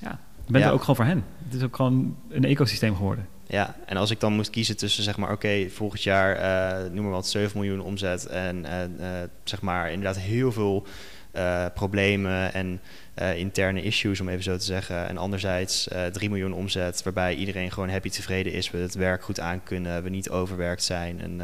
ja, 0.00 0.18
je 0.46 0.52
bent 0.52 0.64
er 0.64 0.70
ook 0.72 0.80
gewoon 0.80 0.96
voor 0.96 1.04
hen. 1.04 1.24
Het 1.44 1.54
is 1.54 1.62
ook 1.62 1.76
gewoon 1.76 2.16
een 2.28 2.44
ecosysteem 2.44 2.96
geworden. 2.96 3.26
Ja, 3.46 3.76
en 3.86 3.96
als 3.96 4.10
ik 4.10 4.20
dan 4.20 4.32
moest 4.32 4.50
kiezen 4.50 4.76
tussen 4.76 5.02
zeg 5.02 5.16
maar, 5.16 5.32
oké, 5.32 5.68
volgend 5.70 6.02
jaar 6.02 6.34
eh, 6.36 6.90
noem 6.92 7.02
maar 7.04 7.12
wat 7.12 7.26
7 7.26 7.58
miljoen 7.60 7.80
omzet 7.80 8.26
en 8.26 8.64
eh, 8.64 9.08
zeg 9.44 9.60
maar 9.62 9.90
inderdaad 9.90 10.18
heel 10.18 10.52
veel 10.52 10.86
eh, 11.30 11.64
problemen 11.74 12.52
en 12.54 12.80
eh, 13.14 13.36
interne 13.38 13.82
issues, 13.82 14.20
om 14.20 14.28
even 14.28 14.42
zo 14.42 14.56
te 14.56 14.64
zeggen. 14.64 15.08
En 15.08 15.18
anderzijds 15.18 15.88
eh 15.88 16.06
3 16.06 16.28
miljoen 16.28 16.52
omzet, 16.52 17.02
waarbij 17.02 17.34
iedereen 17.34 17.72
gewoon 17.72 17.88
happy 17.90 18.08
tevreden 18.08 18.52
is, 18.52 18.70
we 18.70 18.78
het 18.78 18.94
werk 18.94 19.22
goed 19.22 19.40
aankunnen, 19.40 20.02
we 20.02 20.08
niet 20.08 20.30
overwerkt 20.30 20.82
zijn. 20.82 21.20
En, 21.20 21.40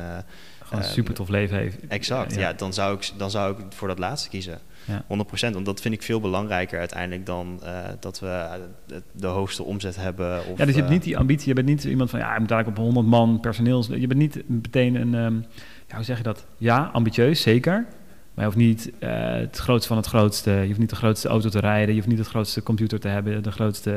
Gewoon 0.62 0.82
een 0.82 0.88
Eh, 0.88 0.94
super 0.94 1.14
tof 1.14 1.28
leven 1.28 1.56
heeft. 1.56 1.76
exact, 1.88 2.34
ja, 2.34 2.52
dan, 2.52 2.72
zou 2.72 2.96
ik, 2.96 3.10
dan 3.16 3.30
zou 3.30 3.58
ik 3.58 3.64
voor 3.68 3.88
dat 3.88 3.98
laatste 3.98 4.28
kiezen. 4.28 4.58
Ja. 4.84 5.04
100%, 5.06 5.52
want 5.52 5.66
dat 5.66 5.80
vind 5.80 5.94
ik 5.94 6.02
veel 6.02 6.20
belangrijker 6.20 6.78
uiteindelijk 6.78 7.26
dan 7.26 7.60
dat 8.00 8.20
we 8.20 8.46
de, 9.12 9.26
hoogste 9.26 9.62
omzet 9.62 9.96
hebben. 9.96 10.38
Of, 10.38 10.58
Ja, 10.58 10.64
dus 10.64 10.74
je 10.74 10.80
hebt 10.80 10.92
niet 10.92 11.02
die 11.02 11.18
ambitie. 11.18 11.48
Je 11.48 11.54
bent 11.54 11.66
niet 11.66 11.84
iemand 11.84 12.10
van, 12.10 12.18
ja, 12.18 12.32
ik 12.34 12.40
moet 12.40 12.50
eigenlijk 12.50 12.80
op 12.80 12.84
100 12.84 13.06
man 13.06 13.40
personeels. 13.40 13.86
Je 13.86 14.06
bent 14.06 14.20
niet 14.20 14.48
meteen 14.48 14.94
een, 14.94 15.14
ehm, 15.14 15.34
ja, 15.88 15.96
hoe 15.96 16.04
zeg 16.04 16.16
je 16.16 16.22
dat? 16.22 16.46
Ja, 16.58 16.90
ambitieus, 16.92 17.42
zeker. 17.42 17.86
Maar 18.34 18.44
je 18.44 18.52
hoeft 18.52 18.66
niet 18.66 18.92
uh, 19.00 19.10
het 19.34 19.58
grootste 19.58 19.88
van 19.88 19.96
het 19.96 20.06
grootste. 20.06 20.50
Je 20.50 20.66
hoeft 20.66 20.78
niet 20.78 20.90
de 20.90 20.96
grootste 20.96 21.28
auto 21.28 21.48
te 21.48 21.60
rijden. 21.60 21.88
Je 21.88 21.94
hoeft 21.94 22.06
niet 22.06 22.18
de 22.18 22.24
grootste 22.24 22.62
computer 22.62 23.00
te 23.00 23.08
hebben. 23.08 23.42
De 23.42 23.52
grootste, 23.52 23.90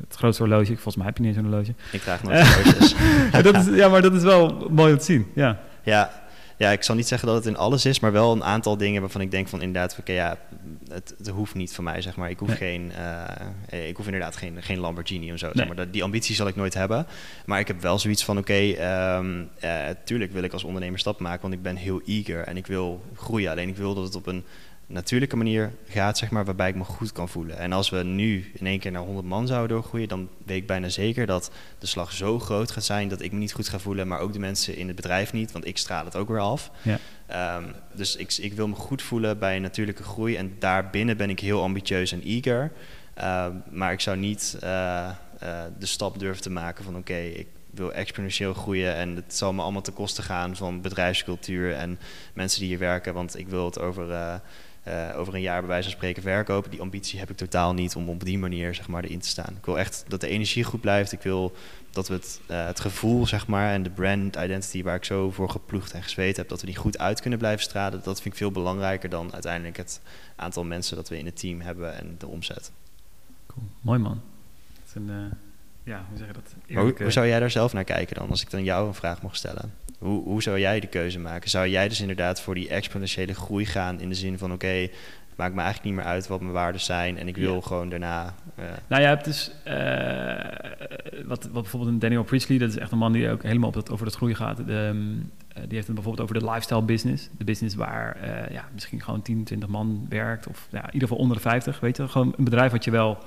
het 0.00 0.16
grootste 0.16 0.42
horloge. 0.42 0.72
Volgens 0.72 0.96
mij 0.96 1.06
heb 1.06 1.16
je 1.16 1.22
niet 1.22 1.36
een 1.36 1.44
horloge. 1.44 1.74
Ik 1.92 2.00
krijg 2.00 2.22
nooit 2.22 2.46
horloges. 2.46 2.94
dat 3.52 3.56
is, 3.56 3.66
ja, 3.76 3.88
maar 3.88 4.02
dat 4.02 4.14
is 4.14 4.22
wel 4.22 4.68
mooi 4.70 4.92
om 4.92 4.98
te 4.98 5.04
zien. 5.04 5.26
Ja, 5.34 5.58
ja 5.82 6.10
ja, 6.56 6.70
ik 6.70 6.82
zal 6.82 6.94
niet 6.94 7.06
zeggen 7.06 7.28
dat 7.28 7.36
het 7.36 7.46
in 7.46 7.56
alles 7.56 7.84
is, 7.84 8.00
maar 8.00 8.12
wel 8.12 8.32
een 8.32 8.44
aantal 8.44 8.76
dingen 8.76 9.00
waarvan 9.00 9.20
ik 9.20 9.30
denk 9.30 9.48
van 9.48 9.62
inderdaad, 9.62 9.96
oké, 10.00 10.12
ja, 10.12 10.38
het, 10.88 11.14
het, 11.18 11.28
hoeft 11.28 11.54
niet 11.54 11.74
van 11.74 11.84
mij, 11.84 12.00
zeg 12.02 12.16
maar. 12.16 12.30
Ik 12.30 12.38
hoef, 12.38 12.56
geen, 12.56 12.92
uh, 13.72 13.88
ik 13.88 13.96
hoef 13.96 14.06
inderdaad 14.06 14.36
geen, 14.36 14.62
geen 14.62 14.78
Lamborghini 14.78 15.32
of 15.32 15.38
zo, 15.38 15.50
zeg 15.54 15.66
maar. 15.66 15.90
Die 15.90 16.02
ambitie 16.02 16.34
zal 16.34 16.46
ik 16.46 16.56
nooit 16.56 16.74
hebben. 16.74 17.06
Maar 17.46 17.60
ik 17.60 17.66
heb 17.66 17.80
wel 17.80 17.98
zoiets 17.98 18.24
van, 18.24 18.38
oké, 18.38 18.52
okay, 18.52 19.16
um, 19.18 19.48
ehm, 19.60 19.88
uh, 19.88 19.94
tuurlijk 20.04 20.32
wil 20.32 20.42
ik 20.42 20.52
als 20.52 20.64
ondernemer 20.64 20.98
stap 20.98 21.20
maken, 21.20 21.42
want 21.42 21.54
ik 21.54 21.62
ben 21.62 21.76
heel 21.76 22.00
eager 22.06 22.42
en 22.42 22.56
ik 22.56 22.66
wil 22.66 23.04
groeien. 23.14 23.50
Alleen 23.50 23.68
ik 23.68 23.76
wil 23.76 23.94
dat 23.94 24.04
het 24.04 24.14
op 24.14 24.26
een 24.26 24.44
natuurlijke 24.86 25.36
manier 25.36 25.72
gaat, 25.88 26.18
zeg 26.18 26.30
maar, 26.30 26.44
waarbij 26.44 26.68
ik 26.68 26.74
me 26.74 26.84
goed 26.84 27.12
kan 27.12 27.28
voelen. 27.28 27.58
En 27.58 27.72
als 27.72 27.90
we 27.90 28.02
nu 28.02 28.50
in 28.54 28.66
één 28.66 28.78
keer 28.78 28.90
naar 28.90 29.02
100 29.02 29.26
man 29.26 29.46
zouden 29.46 29.76
doorgroeien, 29.76 30.08
dan 30.08 30.28
weet 30.44 30.56
ik 30.56 30.66
bijna 30.66 30.88
zeker 30.88 31.26
dat 31.26 31.50
de 31.78 31.86
slag 31.86 32.12
zo 32.12 32.38
groot 32.38 32.70
gaat 32.70 32.84
zijn 32.84 33.08
dat 33.08 33.20
ik 33.20 33.32
me 33.32 33.38
niet 33.38 33.52
goed 33.52 33.68
ga 33.68 33.78
voelen, 33.78 34.08
maar 34.08 34.20
ook 34.20 34.32
de 34.32 34.38
mensen 34.38 34.76
in 34.76 34.86
het 34.86 34.96
bedrijf 34.96 35.32
niet, 35.32 35.52
want 35.52 35.66
ik 35.66 35.78
straal 35.78 36.04
het 36.04 36.16
ook 36.16 36.28
weer 36.28 36.40
af. 36.40 36.70
Ja. 36.82 36.98
Um, 37.56 37.72
dus 37.94 38.16
ik, 38.16 38.36
ik, 38.36 38.52
wil 38.52 38.68
me 38.68 38.74
goed 38.74 39.02
voelen 39.02 39.38
bij 39.38 39.58
natuurlijke 39.58 40.02
groei 40.02 40.36
en 40.36 40.56
daarbinnen 40.58 41.16
ben 41.16 41.30
ik 41.30 41.40
heel 41.40 41.62
ambitieus 41.62 42.12
en 42.12 42.22
eager. 42.22 42.72
Um, 43.22 43.62
maar 43.70 43.92
ik 43.92 44.00
zou 44.00 44.16
niet 44.16 44.58
uh, 44.62 44.68
uh, 45.42 45.62
de 45.78 45.86
stap 45.86 46.18
durven 46.18 46.42
te 46.42 46.50
maken 46.50 46.84
van 46.84 46.96
oké, 46.96 47.12
okay, 47.12 47.28
ik 47.28 47.46
wil 47.70 47.92
exponentieel 47.92 48.54
groeien 48.54 48.94
en 48.94 49.16
het 49.16 49.34
zal 49.34 49.52
me 49.52 49.62
allemaal 49.62 49.82
ten 49.82 49.92
koste 49.92 50.22
gaan 50.22 50.56
van 50.56 50.80
bedrijfscultuur 50.80 51.74
en 51.74 51.98
mensen 52.34 52.60
die 52.60 52.68
hier 52.68 52.78
werken, 52.78 53.14
want 53.14 53.38
ik 53.38 53.48
wil 53.48 53.64
het 53.64 53.78
over... 53.78 54.40
Uh, 54.88 55.08
uh, 55.08 55.18
over 55.18 55.34
een 55.34 55.40
jaar 55.40 55.60
bij 55.60 55.68
wijze 55.68 55.88
van 55.88 55.96
spreken 55.96 56.22
verkopen. 56.22 56.70
Die 56.70 56.80
ambitie 56.80 57.18
heb 57.18 57.30
ik 57.30 57.36
totaal 57.36 57.74
niet 57.74 57.96
om 57.96 58.08
op 58.08 58.24
die 58.24 58.38
manier 58.38 58.74
zeg 58.74 58.88
maar, 58.88 59.04
erin 59.04 59.20
te 59.20 59.28
staan. 59.28 59.54
Ik 59.56 59.64
wil 59.64 59.78
echt 59.78 60.04
dat 60.08 60.20
de 60.20 60.28
energie 60.28 60.64
goed 60.64 60.80
blijft. 60.80 61.12
Ik 61.12 61.22
wil 61.22 61.56
dat 61.90 62.08
we 62.08 62.14
het, 62.14 62.40
uh, 62.50 62.66
het 62.66 62.80
gevoel 62.80 63.26
zeg 63.26 63.46
maar, 63.46 63.72
en 63.72 63.82
de 63.82 63.90
brand 63.90 64.36
identity 64.36 64.82
waar 64.82 64.96
ik 64.96 65.04
zo 65.04 65.30
voor 65.30 65.50
geploegd 65.50 65.92
en 65.92 66.02
gezweet 66.02 66.36
heb, 66.36 66.48
dat 66.48 66.60
we 66.60 66.66
die 66.66 66.76
goed 66.76 66.98
uit 66.98 67.20
kunnen 67.20 67.38
blijven 67.38 67.62
stralen. 67.62 68.02
Dat 68.02 68.20
vind 68.20 68.34
ik 68.34 68.40
veel 68.40 68.50
belangrijker 68.50 69.08
dan 69.08 69.32
uiteindelijk 69.32 69.76
het 69.76 70.00
aantal 70.36 70.64
mensen 70.64 70.96
dat 70.96 71.08
we 71.08 71.18
in 71.18 71.26
het 71.26 71.40
team 71.40 71.60
hebben 71.60 71.98
en 71.98 72.14
de 72.18 72.26
omzet. 72.26 72.72
Cool. 73.46 73.66
Mooi 73.80 73.98
man. 73.98 74.20
Dat 74.74 74.84
is 74.88 74.94
een, 74.94 75.08
uh, 75.08 75.32
ja, 75.82 76.04
hoe 76.08 76.18
zeg 76.18 76.26
je 76.26 76.32
dat? 76.32 76.54
Hoe, 76.78 76.94
hoe 77.02 77.10
zou 77.10 77.26
jij 77.26 77.40
daar 77.40 77.50
zelf 77.50 77.72
naar 77.72 77.84
kijken 77.84 78.16
dan, 78.16 78.30
als 78.30 78.42
ik 78.42 78.50
dan 78.50 78.64
jou 78.64 78.86
een 78.86 78.94
vraag 78.94 79.22
mocht 79.22 79.36
stellen? 79.36 79.72
Hoe, 79.98 80.22
hoe 80.22 80.42
zou 80.42 80.58
jij 80.58 80.80
de 80.80 80.86
keuze 80.86 81.18
maken? 81.18 81.50
Zou 81.50 81.68
jij 81.68 81.88
dus 81.88 82.00
inderdaad 82.00 82.40
voor 82.40 82.54
die 82.54 82.68
exponentiële 82.68 83.34
groei 83.34 83.66
gaan 83.66 84.00
in 84.00 84.08
de 84.08 84.14
zin 84.14 84.38
van 84.38 84.52
oké, 84.52 84.66
het 84.66 85.36
maakt 85.36 85.54
me 85.54 85.60
eigenlijk 85.60 85.94
niet 85.94 86.04
meer 86.04 86.12
uit 86.12 86.26
wat 86.26 86.40
mijn 86.40 86.52
waarden 86.52 86.80
zijn 86.80 87.18
en 87.18 87.28
ik 87.28 87.36
wil 87.36 87.60
gewoon 87.60 87.88
daarna. 87.88 88.34
Uh... 88.58 88.64
Nou, 88.86 89.02
je 89.02 89.08
hebt 89.08 89.24
dus 89.24 89.50
uh, 89.68 91.24
wat, 91.24 91.44
wat 91.44 91.62
bijvoorbeeld 91.62 91.92
een 91.92 91.98
Daniel 91.98 92.24
Priestley, 92.24 92.58
dat 92.58 92.68
is 92.68 92.76
echt 92.76 92.92
een 92.92 92.98
man 92.98 93.12
die 93.12 93.30
ook 93.30 93.42
helemaal 93.42 93.68
op 93.68 93.74
dat, 93.74 93.90
over 93.90 94.06
het 94.06 94.14
groei 94.14 94.34
gaat. 94.34 94.56
De, 94.56 94.72
um, 94.72 95.30
die 95.48 95.74
heeft 95.74 95.86
het 95.86 95.94
bijvoorbeeld 95.94 96.30
over 96.30 96.40
de 96.40 96.50
lifestyle 96.50 96.82
business. 96.82 97.28
De 97.38 97.44
business 97.44 97.74
waar 97.74 98.16
uh, 98.22 98.50
ja, 98.50 98.64
misschien 98.72 99.02
gewoon 99.02 99.22
10, 99.22 99.44
20 99.44 99.68
man 99.68 100.06
werkt, 100.08 100.46
of 100.46 100.68
ja, 100.70 100.78
in 100.78 100.92
ieder 100.92 101.08
geval 101.08 101.22
onder 101.22 101.36
de 101.36 101.42
50. 101.42 101.80
Weet 101.80 101.96
je, 101.96 102.08
gewoon 102.08 102.34
een 102.36 102.44
bedrijf 102.44 102.72
wat 102.72 102.84
je 102.84 102.90
wel 102.90 103.18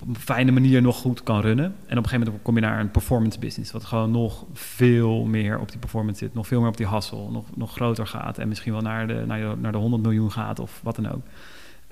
op 0.00 0.08
een 0.08 0.16
fijne 0.16 0.50
manier 0.50 0.82
nog 0.82 0.96
goed 0.96 1.22
kan 1.22 1.40
runnen. 1.40 1.64
En 1.64 1.72
op 1.72 1.88
een 1.90 1.96
gegeven 1.96 2.20
moment 2.20 2.42
kom 2.42 2.54
je 2.54 2.60
naar 2.60 2.80
een 2.80 2.90
performance 2.90 3.38
business, 3.38 3.72
wat 3.72 3.84
gewoon 3.84 4.10
nog 4.10 4.44
veel 4.52 5.24
meer 5.24 5.58
op 5.58 5.70
die 5.70 5.78
performance 5.78 6.18
zit, 6.18 6.34
nog 6.34 6.46
veel 6.46 6.60
meer 6.60 6.68
op 6.68 6.76
die 6.76 6.88
hustle, 6.88 7.30
nog, 7.30 7.56
nog 7.56 7.72
groter 7.72 8.06
gaat 8.06 8.38
en 8.38 8.48
misschien 8.48 8.72
wel 8.72 8.80
naar 8.80 9.06
de, 9.06 9.24
naar, 9.26 9.40
de, 9.40 9.56
naar 9.60 9.72
de 9.72 9.78
100 9.78 10.02
miljoen 10.02 10.32
gaat 10.32 10.58
of 10.58 10.80
wat 10.82 10.96
dan 10.96 11.08
ook. 11.08 11.22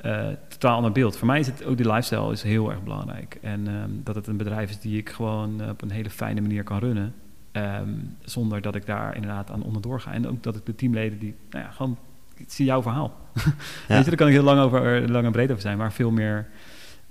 Uh, 0.04 0.26
totaal 0.48 0.76
ander 0.76 0.92
beeld. 0.92 1.16
Voor 1.16 1.26
mij 1.26 1.38
is 1.38 1.46
het 1.46 1.64
ook 1.64 1.76
die 1.76 1.86
lifestyle 1.86 2.32
is 2.32 2.42
heel 2.42 2.70
erg 2.70 2.82
belangrijk. 2.82 3.38
En 3.42 3.66
um, 3.66 4.00
dat 4.04 4.14
het 4.14 4.26
een 4.26 4.36
bedrijf 4.36 4.70
is 4.70 4.80
die 4.80 4.98
ik 4.98 5.10
gewoon 5.10 5.62
uh, 5.62 5.68
op 5.68 5.82
een 5.82 5.90
hele 5.90 6.10
fijne 6.10 6.40
manier 6.40 6.62
kan 6.62 6.78
runnen. 6.78 7.14
Um, 7.52 8.16
zonder 8.24 8.60
dat 8.60 8.74
ik 8.74 8.86
daar 8.86 9.14
inderdaad 9.14 9.50
aan 9.50 9.62
onderdoor 9.62 10.00
ga. 10.00 10.12
En 10.12 10.28
ook 10.28 10.42
dat 10.42 10.56
ik 10.56 10.66
de 10.66 10.74
teamleden 10.74 11.18
die, 11.18 11.34
nou 11.50 11.64
ja, 11.64 11.70
gewoon, 11.70 11.98
ik 12.36 12.44
zie 12.48 12.64
jouw 12.64 12.82
verhaal. 12.82 13.12
Ja. 13.88 13.96
Weet 13.96 14.04
je, 14.04 14.10
daar 14.10 14.16
kan 14.16 14.26
ik 14.26 14.32
heel 14.32 14.42
lang, 14.42 14.60
over, 14.60 15.10
lang 15.10 15.24
en 15.24 15.32
breed 15.32 15.50
over 15.50 15.62
zijn, 15.62 15.78
maar 15.78 15.92
veel 15.92 16.10
meer 16.10 16.48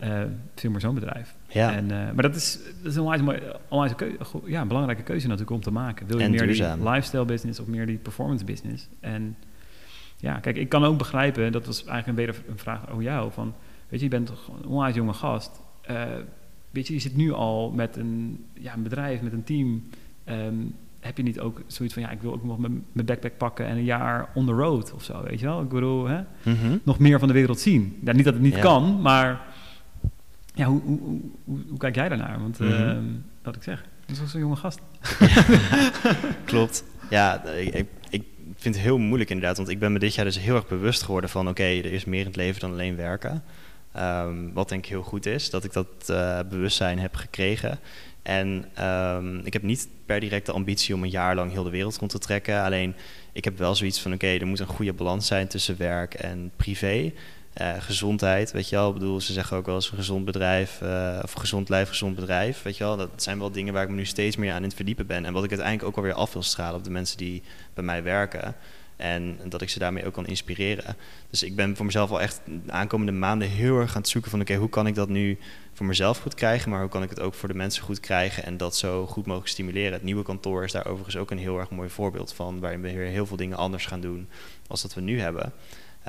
uh, 0.04 0.22
veel 0.56 0.72
meer 0.72 0.80
zo'n 0.80 0.94
bedrijf. 0.94 1.36
Ja. 1.48 1.76
En, 1.76 1.84
uh, 1.84 1.90
maar 1.90 2.22
dat 2.22 2.36
is, 2.36 2.60
dat 2.82 2.92
is 2.92 2.96
een 2.96 3.02
onwijs, 3.02 3.22
mooi, 3.22 3.40
onwijs 3.68 3.96
keuze, 3.96 4.18
ja, 4.46 4.62
een 4.62 4.68
belangrijke 4.68 5.04
keuze 5.04 5.28
natuurlijk 5.28 5.56
om 5.56 5.62
te 5.62 5.72
maken. 5.72 6.08
Wil 6.08 6.18
je 6.18 6.24
en 6.24 6.32
meer 6.32 6.46
duurzaam. 6.46 6.80
die 6.80 6.90
lifestyle 6.90 7.26
business 7.26 7.60
of 7.60 7.68
meer 7.68 7.86
die 7.86 7.98
performance 7.98 8.46
business? 8.46 8.88
En 9.00 9.38
ja, 10.18 10.40
kijk, 10.40 10.58
ik 10.58 10.70
kan 10.70 10.84
ook 10.84 10.98
begrijpen, 10.98 11.52
dat 11.52 11.66
was 11.66 11.86
eigenlijk 11.86 12.18
weer 12.18 12.44
een 12.50 12.58
vraag 12.58 12.90
over 12.90 13.04
jou, 13.04 13.32
van, 13.32 13.54
weet 13.90 14.00
je, 14.00 14.06
je 14.06 14.12
bent 14.12 14.28
toch 14.28 14.48
een 14.48 14.68
onwijs 14.68 14.96
jonge 14.96 15.14
gast. 15.14 15.62
Uh, 15.92 16.04
weet 16.72 16.88
je, 16.88 16.94
je 16.94 17.00
zit 17.00 17.16
nu 17.16 17.32
al 17.32 17.72
met 17.72 17.96
een, 17.98 18.46
ja, 18.54 18.74
een 18.74 18.84
bedrijf, 18.84 19.22
met 19.22 19.34
een 19.34 19.44
team. 19.44 19.84
Um, 20.30 20.76
heb 21.00 21.18
je 21.18 21.24
niet 21.24 21.40
ook 21.40 21.62
zoiets 21.68 21.94
van, 21.94 22.04
ja, 22.04 22.10
ik 22.10 22.22
wil 22.22 22.34
ook 22.34 22.44
nog 22.44 22.60
mijn, 22.60 22.86
mijn 22.92 23.06
backpack 23.06 23.38
pakken 23.38 23.66
en 23.66 23.78
een 23.78 23.84
jaar 23.84 24.30
on 24.34 24.46
the 24.46 24.52
road 24.52 24.94
of 24.94 25.04
zo, 25.04 25.24
weet 25.24 25.40
je 25.40 25.46
wel? 25.46 25.62
Ik 25.62 25.70
bedoel, 25.70 26.08
hè? 26.08 26.18
Mm 26.18 26.56
-hmm. 26.56 26.80
nog 26.84 27.00
meer 27.00 27.20
van 27.20 27.28
de 27.28 27.34
wereld 27.34 27.60
zien. 27.60 28.00
Ja, 28.04 28.12
niet 28.14 28.26
dat 28.26 28.34
het 28.34 28.44
niet 28.44 28.56
ja. 28.56 28.62
kan, 28.62 29.02
maar 29.02 29.48
ja, 30.60 30.66
hoe, 30.66 30.82
hoe, 30.82 31.00
hoe, 31.44 31.60
hoe, 31.70 31.78
kijk 31.78 31.96
jij 31.96 32.10
daarnaar? 32.10 32.40
Want 32.40 32.60
mm 32.60 32.72
-hmm. 32.72 33.24
wat 33.44 33.56
ik 33.56 33.64
zeg, 33.64 33.86
dat 34.06 34.18
is 34.24 34.32
zo'n 34.32 34.40
jonge 34.42 34.56
gast. 34.56 34.80
Klopt. 36.46 36.84
Ja, 37.10 37.44
ik, 37.44 37.86
ik 38.10 38.24
vind 38.56 38.76
het 38.76 38.84
heel 38.84 38.98
moeilijk 38.98 39.30
inderdaad. 39.30 39.58
Want 39.58 39.70
ik 39.70 39.80
ben 39.80 39.92
me 39.92 40.00
dit 40.00 40.16
jaar 40.16 40.26
dus 40.26 40.40
heel 40.40 40.56
erg 40.56 40.68
bewust 40.68 41.04
geworden 41.04 41.30
van... 41.30 41.48
oké, 41.48 41.64
er 41.64 41.94
is 41.94 42.06
meer 42.06 42.20
in 42.20 42.26
het 42.26 42.36
leven 42.36 42.60
dan 42.60 42.72
alleen 42.72 42.96
werken. 42.96 43.44
Um, 43.98 44.54
wat 44.54 44.70
denk 44.70 44.84
ik 44.84 44.90
heel 44.90 45.04
goed 45.04 45.26
is, 45.26 45.50
dat 45.50 45.64
ik 45.64 45.74
dat 45.74 45.88
uh, 46.10 46.40
bewustzijn 46.50 47.00
heb 47.00 47.16
gekregen. 47.16 47.80
En 48.22 48.66
um, 48.86 49.42
ik 49.44 49.54
heb 49.54 49.64
niet 49.64 49.88
per 50.06 50.20
direct 50.20 50.46
de 50.46 50.52
ambitie 50.52 50.96
om 50.96 51.04
een 51.04 51.10
jaar 51.10 51.36
lang 51.36 51.52
heel 51.52 51.64
de 51.64 51.70
wereld 51.70 51.98
rond 51.98 52.12
te 52.12 52.20
trekken. 52.20 52.64
Alleen, 52.64 52.96
ik 53.32 53.44
heb 53.44 53.58
wel 53.58 53.76
zoiets 53.76 54.02
van... 54.02 54.14
oké, 54.14 54.28
er 54.28 54.48
moet 54.48 54.60
een 54.60 54.66
goede 54.66 54.94
balans 54.94 55.28
zijn 55.28 55.48
tussen 55.48 55.78
werk 55.78 56.14
en 56.14 56.52
privé... 56.56 57.12
Uh, 57.62 57.74
gezondheid, 57.80 58.52
weet 58.52 58.70
je 58.70 58.76
wel. 58.76 58.88
Ik 58.88 58.94
bedoel, 58.94 59.22
ze 59.22 59.34
zeggen 59.34 59.58
ook 59.58 59.66
wel 59.66 59.76
eens 59.76 59.92
een 59.92 59.98
gezond 59.98 60.26
bedrijf, 60.26 60.82
uh, 60.84 61.20
of 61.24 61.34
gezond 61.34 61.70
lijf, 61.70 61.90
gezond 61.90 62.16
bedrijf, 62.16 62.62
weet 62.62 62.78
je 62.78 62.84
wel. 62.84 62.98
Dat 62.98 63.10
zijn 63.16 63.40
wel 63.40 63.52
dingen 63.52 63.74
waar 63.74 63.84
ik 63.84 63.90
me 63.90 63.96
nu 63.96 64.06
steeds 64.06 64.36
meer 64.36 64.52
aan 64.52 64.58
in 64.58 64.64
het 64.64 64.74
verdiepen 64.74 65.08
ben. 65.08 65.26
En 65.26 65.34
wat 65.34 65.44
ik 65.44 65.50
uiteindelijk 65.50 65.88
ook 65.88 65.96
alweer 65.96 66.14
af 66.14 66.34
wil 66.34 66.44
stralen 66.44 66.76
op 66.76 66.84
de 66.84 66.90
mensen 66.90 67.18
die 67.18 67.44
bij 67.74 67.84
mij 67.84 68.04
werken. 68.04 68.56
En 69.00 69.40
dat 69.46 69.62
ik 69.62 69.70
ze 69.70 69.80
daarmee 69.80 70.06
ook 70.06 70.14
kan 70.14 70.26
inspireren. 70.26 70.96
Dus 71.30 71.44
ik 71.44 71.56
ben 71.56 71.76
voor 71.76 71.86
mezelf 71.86 72.12
al 72.12 72.22
echt 72.22 72.42
de 72.66 72.72
aankomende 72.72 73.12
maanden 73.12 73.48
heel 73.50 73.80
erg 73.80 73.96
aan 73.96 74.02
het 74.02 74.10
zoeken 74.10 74.32
van... 74.32 74.42
oké, 74.42 74.56
hoe 74.56 74.70
kan 74.70 74.88
ik 74.88 74.96
dat 74.96 75.10
nu 75.10 75.38
voor 75.74 75.86
mezelf 75.86 76.18
goed 76.18 76.34
krijgen... 76.34 76.70
maar 76.70 76.80
hoe 76.80 76.90
kan 76.90 77.04
ik 77.04 77.10
het 77.10 77.20
ook 77.20 77.34
voor 77.34 77.50
de 77.50 77.56
mensen 77.56 77.84
goed 77.84 78.00
krijgen... 78.00 78.44
en 78.44 78.58
dat 78.58 78.78
zo 78.78 79.08
goed 79.08 79.26
mogelijk 79.26 79.50
stimuleren. 79.50 79.94
Het 79.94 80.04
nieuwe 80.04 80.24
kantoor 80.24 80.64
is 80.64 80.72
daar 80.72 80.86
overigens 80.86 81.18
ook 81.18 81.32
een 81.32 81.38
heel 81.38 81.60
erg 81.60 81.70
mooi 81.70 81.90
voorbeeld 81.90 82.34
van... 82.34 82.60
waarin 82.60 82.82
we 82.82 82.94
weer 82.94 83.08
heel 83.08 83.26
veel 83.26 83.38
dingen 83.38 83.58
anders 83.58 83.86
gaan 83.86 84.02
doen 84.02 84.30
als 84.68 84.82
dat 84.82 84.94
we 84.94 85.02
nu 85.02 85.20
hebben. 85.20 85.54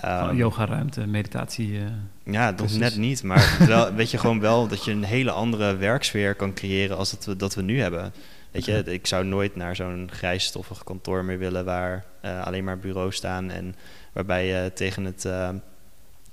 Um, 0.05 0.36
yoga 0.36 0.66
ruimte, 0.66 1.07
meditatie. 1.07 1.70
Uh, 1.70 1.86
ja, 2.24 2.51
nog 2.51 2.78
net 2.78 2.96
niet. 2.96 3.22
Maar 3.22 3.57
wel, 3.66 3.94
weet 3.94 4.11
je 4.11 4.18
gewoon 4.18 4.40
wel 4.40 4.68
dat 4.68 4.84
je 4.84 4.92
een 4.92 5.05
hele 5.05 5.30
andere 5.30 5.76
werksfeer 5.76 6.34
kan 6.34 6.55
creëren 6.55 6.96
als 6.96 7.11
dat 7.11 7.24
we, 7.24 7.36
dat 7.36 7.55
we 7.55 7.62
nu 7.62 7.80
hebben. 7.80 8.12
Weet 8.51 8.64
je, 8.64 8.82
ik 8.84 9.07
zou 9.07 9.24
nooit 9.24 9.57
naar 9.57 9.76
zo'n 9.76 10.09
grijsstoffig 10.12 10.84
kantoor 10.84 11.24
meer 11.24 11.38
willen 11.38 11.64
waar 11.64 12.05
uh, 12.24 12.46
alleen 12.46 12.64
maar 12.64 12.78
bureaus 12.78 13.16
staan 13.16 13.51
en 13.51 13.74
waarbij 14.12 14.46
je 14.46 14.72
tegen 14.74 15.05
het, 15.05 15.24
uh, 15.24 15.51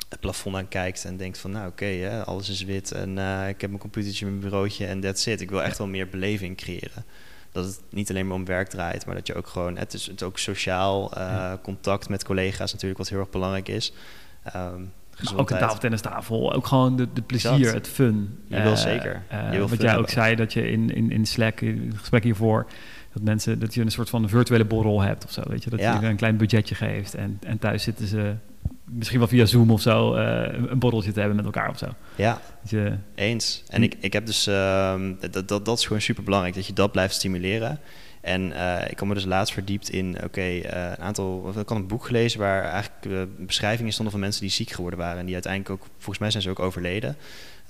het 0.09 0.19
plafond 0.19 0.55
aan 0.55 0.67
kijkt 0.67 1.05
en 1.05 1.17
denkt 1.17 1.37
van 1.37 1.51
nou 1.51 1.67
oké, 1.67 1.83
okay, 1.83 2.19
alles 2.19 2.49
is 2.49 2.63
wit 2.63 2.91
en 2.91 3.09
ik 3.47 3.61
heb 3.61 3.69
mijn 3.69 3.81
computertje, 3.81 4.25
mijn 4.25 4.39
bureautje 4.39 4.85
en 4.85 4.99
that's 4.99 5.25
it. 5.25 5.41
Ik 5.41 5.49
wil 5.49 5.63
echt 5.63 5.77
wel 5.77 5.87
meer 5.87 6.09
beleving 6.09 6.57
creëren 6.57 7.05
dat 7.57 7.65
het 7.65 7.81
niet 7.89 8.09
alleen 8.09 8.27
maar 8.27 8.35
om 8.35 8.45
werk 8.45 8.69
draait, 8.69 9.05
maar 9.05 9.15
dat 9.15 9.27
je 9.27 9.35
ook 9.35 9.47
gewoon, 9.47 9.77
het 9.77 9.93
is 9.93 10.07
het 10.07 10.23
ook 10.23 10.37
sociaal 10.37 11.17
uh, 11.17 11.51
contact 11.61 12.09
met 12.09 12.23
collega's 12.23 12.71
natuurlijk 12.71 12.99
wat 12.99 13.09
heel 13.09 13.19
erg 13.19 13.29
belangrijk 13.29 13.67
is. 13.67 13.93
Um, 14.55 14.91
ook 15.35 15.49
een 15.49 15.57
tafeltennistafel, 15.57 16.53
ook 16.53 16.67
gewoon 16.67 16.95
de, 16.95 17.07
de 17.13 17.21
plezier, 17.21 17.65
dat. 17.65 17.73
het 17.73 17.87
fun. 17.87 18.39
Je 18.47 18.61
wil 18.61 18.71
uh, 18.71 18.77
zeker. 18.77 19.21
Uh, 19.31 19.51
je 19.51 19.57
wil 19.57 19.67
wat 19.67 19.77
jij 19.77 19.87
hebben. 19.87 20.05
ook 20.05 20.09
zei, 20.11 20.35
dat 20.35 20.53
je 20.53 20.71
in, 20.71 20.95
in, 20.95 21.11
in 21.11 21.25
Slack, 21.25 21.61
in 21.61 21.87
het 21.87 21.97
gesprek 21.97 22.23
hiervoor, 22.23 22.67
dat 23.13 23.21
mensen, 23.23 23.59
dat 23.59 23.73
je 23.73 23.81
een 23.81 23.91
soort 23.91 24.09
van 24.09 24.29
virtuele 24.29 24.65
borrel 24.65 25.01
hebt 25.01 25.25
of 25.25 25.31
zo, 25.31 25.41
weet 25.47 25.63
je. 25.63 25.69
Dat 25.69 25.79
ja. 25.79 25.99
je 25.99 26.07
een 26.07 26.15
klein 26.15 26.37
budgetje 26.37 26.75
geeft 26.75 27.15
en, 27.15 27.39
en 27.41 27.59
thuis 27.59 27.83
zitten 27.83 28.07
ze 28.07 28.35
misschien 28.91 29.19
wel 29.19 29.27
via 29.27 29.45
Zoom 29.45 29.71
of 29.71 29.81
zo 29.81 30.15
uh, 30.15 30.41
een 30.69 30.79
borreltje 30.79 31.11
te 31.11 31.19
hebben 31.19 31.37
met 31.37 31.45
elkaar 31.45 31.69
of 31.69 31.77
zo. 31.77 31.87
Ja, 32.15 32.41
je, 32.63 32.97
eens. 33.15 33.63
En 33.67 33.83
ik, 33.83 33.95
ik 33.99 34.13
heb 34.13 34.25
dus, 34.25 34.47
uh, 34.47 35.01
dat, 35.19 35.47
dat, 35.47 35.65
dat 35.65 35.77
is 35.77 35.85
gewoon 35.85 36.01
super 36.01 36.23
belangrijk, 36.23 36.55
dat 36.55 36.67
je 36.67 36.73
dat 36.73 36.91
blijft 36.91 37.13
stimuleren. 37.13 37.79
En 38.21 38.41
uh, 38.41 38.89
ik 38.89 38.99
had 38.99 39.07
me 39.07 39.13
dus 39.13 39.25
laatst 39.25 39.53
verdiept 39.53 39.89
in, 39.89 40.17
oké, 40.23 40.41
uh, 40.41 40.61
een 40.63 40.97
aantal, 40.97 41.49
ik 41.49 41.69
had 41.69 41.77
een 41.77 41.87
boek 41.87 42.05
gelezen 42.05 42.39
waar 42.39 42.63
eigenlijk 42.63 43.05
uh, 43.05 43.21
beschrijvingen 43.45 43.91
stonden 43.91 44.11
van 44.11 44.21
mensen 44.21 44.41
die 44.41 44.49
ziek 44.49 44.69
geworden 44.69 44.99
waren. 44.99 45.19
En 45.19 45.25
die 45.25 45.33
uiteindelijk 45.33 45.73
ook, 45.73 45.87
volgens 45.97 46.19
mij 46.19 46.31
zijn 46.31 46.43
ze 46.43 46.49
ook 46.49 46.59
overleden. 46.59 47.17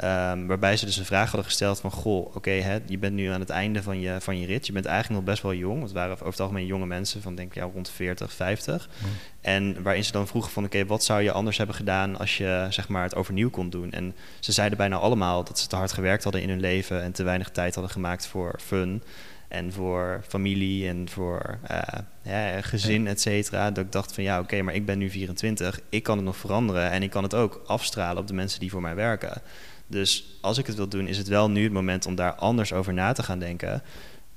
Um, 0.04 0.48
waarbij 0.48 0.78
ze 0.78 0.86
dus 0.86 0.98
een 0.98 1.06
vraag 1.06 1.26
hadden 1.26 1.44
gesteld 1.44 1.80
van, 1.80 1.92
goh, 1.92 2.36
oké, 2.36 2.82
je 2.86 2.98
bent 2.98 3.14
nu 3.14 3.28
aan 3.28 3.40
het 3.40 3.50
einde 3.50 3.84
van 3.84 4.00
je, 4.00 4.16
van 4.20 4.40
je 4.40 4.46
rit. 4.46 4.66
Je 4.66 4.72
bent 4.72 4.86
eigenlijk 4.86 5.16
nog 5.20 5.30
best 5.30 5.44
wel 5.44 5.54
jong. 5.54 5.82
Het 5.82 5.92
waren 5.92 6.14
over 6.14 6.26
het 6.26 6.40
algemeen 6.40 6.66
jonge 6.66 6.86
mensen 6.86 7.22
van, 7.22 7.36
denk 7.36 7.50
ik, 7.50 7.56
ja, 7.56 7.70
rond 7.74 7.90
40, 7.90 8.34
50. 8.34 8.90
Mm. 8.98 9.10
En 9.42 9.84
waarin 9.84 10.04
ze 10.04 10.12
dan 10.12 10.28
vroegen 10.28 10.52
van, 10.52 10.66
oké, 10.66 10.86
wat 10.86 11.04
zou 11.04 11.22
je 11.22 11.32
anders 11.32 11.58
hebben 11.58 11.76
gedaan 11.76 12.18
als 12.18 12.38
je, 12.38 12.68
zeg 12.70 12.88
maar, 12.88 13.04
het 13.04 13.16
overnieuw 13.16 13.50
kon 13.50 13.70
doen? 13.70 13.92
En 13.92 14.16
ze 14.40 14.52
zeiden 14.52 14.78
bijna 14.78 14.96
allemaal 14.96 15.44
dat 15.44 15.60
ze 15.60 15.68
te 15.68 15.76
hard 15.76 15.92
gewerkt 15.92 16.24
hadden 16.24 16.42
in 16.42 16.50
hun 16.50 16.60
leven 16.60 17.04
en 17.04 17.12
te 17.12 17.24
weinig 17.24 17.50
tijd 17.50 17.74
hadden 17.74 17.94
gemaakt 17.94 18.28
voor 18.28 18.60
fun 18.64 19.04
en 19.48 19.74
voor 19.74 20.24
familie 20.28 20.88
en 20.88 21.10
voor 21.10 21.58
uh, 21.72 21.80
ja, 22.22 22.62
gezin, 22.62 23.08
et 23.08 23.22
cetera. 23.22 23.72
Dat 23.72 23.86
ik 23.86 23.92
dacht 23.92 24.14
van 24.14 24.24
ja, 24.24 24.40
oké, 24.40 24.62
maar 24.62 24.74
ik 24.74 24.86
ben 24.86 24.98
nu 24.98 25.10
24. 25.10 25.80
Ik 25.90 26.04
kan 26.04 26.18
het 26.18 26.26
nog 26.26 26.38
veranderen 26.38 26.92
en 26.92 27.04
ik 27.04 27.10
kan 27.10 27.24
het 27.24 27.34
ook 27.34 27.62
afstralen 27.66 28.22
op 28.22 28.28
de 28.28 28.34
mensen 28.34 28.60
die 28.60 28.72
voor 28.72 28.82
mij 28.82 28.96
werken. 28.96 29.42
Dus 29.88 30.38
als 30.42 30.58
ik 30.58 30.68
het 30.68 30.76
wil 30.76 30.88
doen, 30.88 31.08
is 31.08 31.18
het 31.18 31.28
wel 31.28 31.50
nu 31.50 31.64
het 31.64 31.72
moment 31.72 32.06
om 32.06 32.16
daar 32.16 32.34
anders 32.34 32.74
over 32.74 32.94
na 32.94 33.12
te 33.12 33.24
gaan 33.24 33.40
denken. 33.40 33.84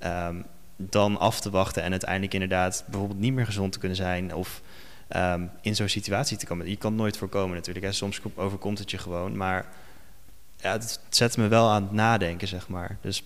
Um, 0.04 0.44
dan 0.76 1.18
af 1.18 1.40
te 1.40 1.50
wachten 1.50 1.82
en 1.82 1.90
uiteindelijk 1.90 2.32
inderdaad 2.32 2.84
bijvoorbeeld 2.86 3.20
niet 3.20 3.32
meer 3.32 3.44
gezond 3.44 3.72
te 3.72 3.78
kunnen 3.78 3.96
zijn 3.96 4.34
of 4.34 4.62
um, 5.16 5.50
in 5.60 5.76
zo'n 5.76 5.88
situatie 5.88 6.36
te 6.36 6.46
komen. 6.46 6.68
Je 6.68 6.76
kan 6.76 6.90
het 6.90 7.00
nooit 7.00 7.16
voorkomen 7.16 7.56
natuurlijk. 7.56 7.84
Hè. 7.84 7.92
Soms 7.92 8.20
overkomt 8.34 8.78
het 8.78 8.90
je 8.90 8.98
gewoon, 8.98 9.36
maar 9.36 9.66
ja, 10.56 10.72
het 10.72 11.00
zet 11.08 11.36
me 11.36 11.48
wel 11.48 11.70
aan 11.70 11.82
het 11.82 11.92
nadenken, 11.92 12.48
zeg 12.48 12.68
maar. 12.68 12.98
Dus 13.00 13.22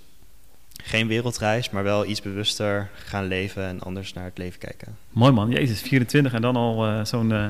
geen 0.82 1.06
wereldreis, 1.06 1.70
maar 1.70 1.82
wel 1.82 2.06
iets 2.06 2.22
bewuster 2.22 2.90
gaan 2.94 3.26
leven 3.26 3.64
en 3.66 3.80
anders 3.80 4.12
naar 4.12 4.24
het 4.24 4.38
leven 4.38 4.58
kijken. 4.58 4.96
Mooi 5.10 5.32
man, 5.32 5.50
Jezus, 5.50 5.82
24 5.82 6.32
en 6.32 6.42
dan 6.42 6.56
al 6.56 6.88
uh, 6.88 7.04
zo'n 7.04 7.30
uh, 7.30 7.46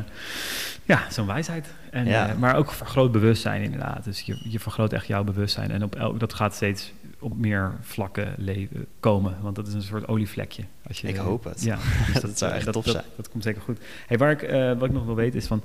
ja, 0.84 1.10
zo'n 1.10 1.26
wijsheid. 1.26 1.74
En, 1.90 2.06
ja. 2.06 2.30
uh, 2.30 2.38
maar 2.38 2.56
ook 2.56 2.72
vergroot 2.72 3.12
bewustzijn 3.12 3.62
inderdaad. 3.62 4.04
Dus 4.04 4.20
je, 4.20 4.50
je 4.50 4.60
vergroot 4.60 4.92
echt 4.92 5.06
jouw 5.06 5.24
bewustzijn. 5.24 5.70
En 5.70 5.82
op 5.82 5.94
elk, 5.94 6.20
dat 6.20 6.34
gaat 6.34 6.54
steeds 6.54 6.92
op 7.18 7.36
meer 7.36 7.72
vlakken 7.80 8.34
leven, 8.36 8.86
komen. 9.00 9.36
Want 9.40 9.56
dat 9.56 9.66
is 9.66 9.74
een 9.74 9.82
soort 9.82 10.08
olievlekje. 10.08 10.64
Als 10.88 11.00
je, 11.00 11.08
ik 11.08 11.16
hoop 11.16 11.44
het. 11.44 11.62
Ja, 11.62 11.76
dus 12.06 12.14
dat, 12.14 12.22
dat, 12.22 12.38
zou 12.38 12.52
echt 12.52 12.64
dat, 12.64 12.74
tof 12.74 12.84
zijn. 12.84 12.94
Dat, 12.96 13.16
dat, 13.16 13.28
komt 13.28 13.42
zeker 13.42 13.62
goed. 13.62 13.78
Hey, 14.06 14.18
waar 14.18 14.30
ik, 14.30 14.40
wat 14.78 14.88
ik 14.88 14.94
nog 14.94 15.04
wil 15.04 15.14
weten 15.14 15.38
is 15.38 15.46
van... 15.46 15.62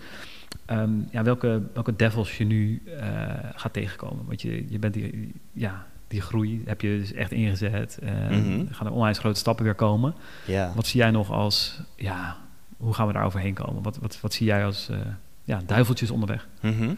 Um, 0.68 1.07
ja, 1.12 1.24
welke, 1.24 1.62
welke 1.74 1.95
devils 1.95 2.38
je 2.38 2.45
nu 2.45 2.82
gaat 3.55 3.74
tegenkomen. 3.74 4.26
Want 4.26 4.41
je, 4.41 4.66
je 4.70 4.80
bent 4.80 4.95
hier... 4.95 5.14
Ja, 5.51 5.86
die 6.10 6.22
groei 6.22 6.62
heb 6.66 6.82
je 6.82 6.97
dus 6.99 7.14
echt 7.14 7.32
ingezet. 7.32 7.99
Uh, 8.03 8.30
mm 8.30 8.68
gaan 8.72 8.88
er 8.88 8.93
onwijs 8.93 9.18
grote 9.18 9.39
stappen 9.39 9.66
weer 9.66 9.76
komen. 9.76 10.14
Ja. 10.45 10.72
Wat 10.76 10.88
zie 10.88 10.99
jij 10.99 11.12
nog 11.12 11.32
als, 11.32 11.82
ja, 11.95 12.38
hoe 12.78 12.93
gaan 12.93 13.07
we 13.07 13.14
daar 13.14 13.26
overheen 13.26 13.53
komen? 13.53 13.84
Wat, 13.84 13.97
wat, 13.97 14.22
wat 14.22 14.34
zie 14.34 14.45
jij 14.45 14.66
als 14.66 14.88
uh, 14.91 14.97
ja, 15.43 15.62
duiveltjes 15.66 16.12
onderweg? 16.12 16.47
Mm 16.62 16.78
-hmm. 16.78 16.97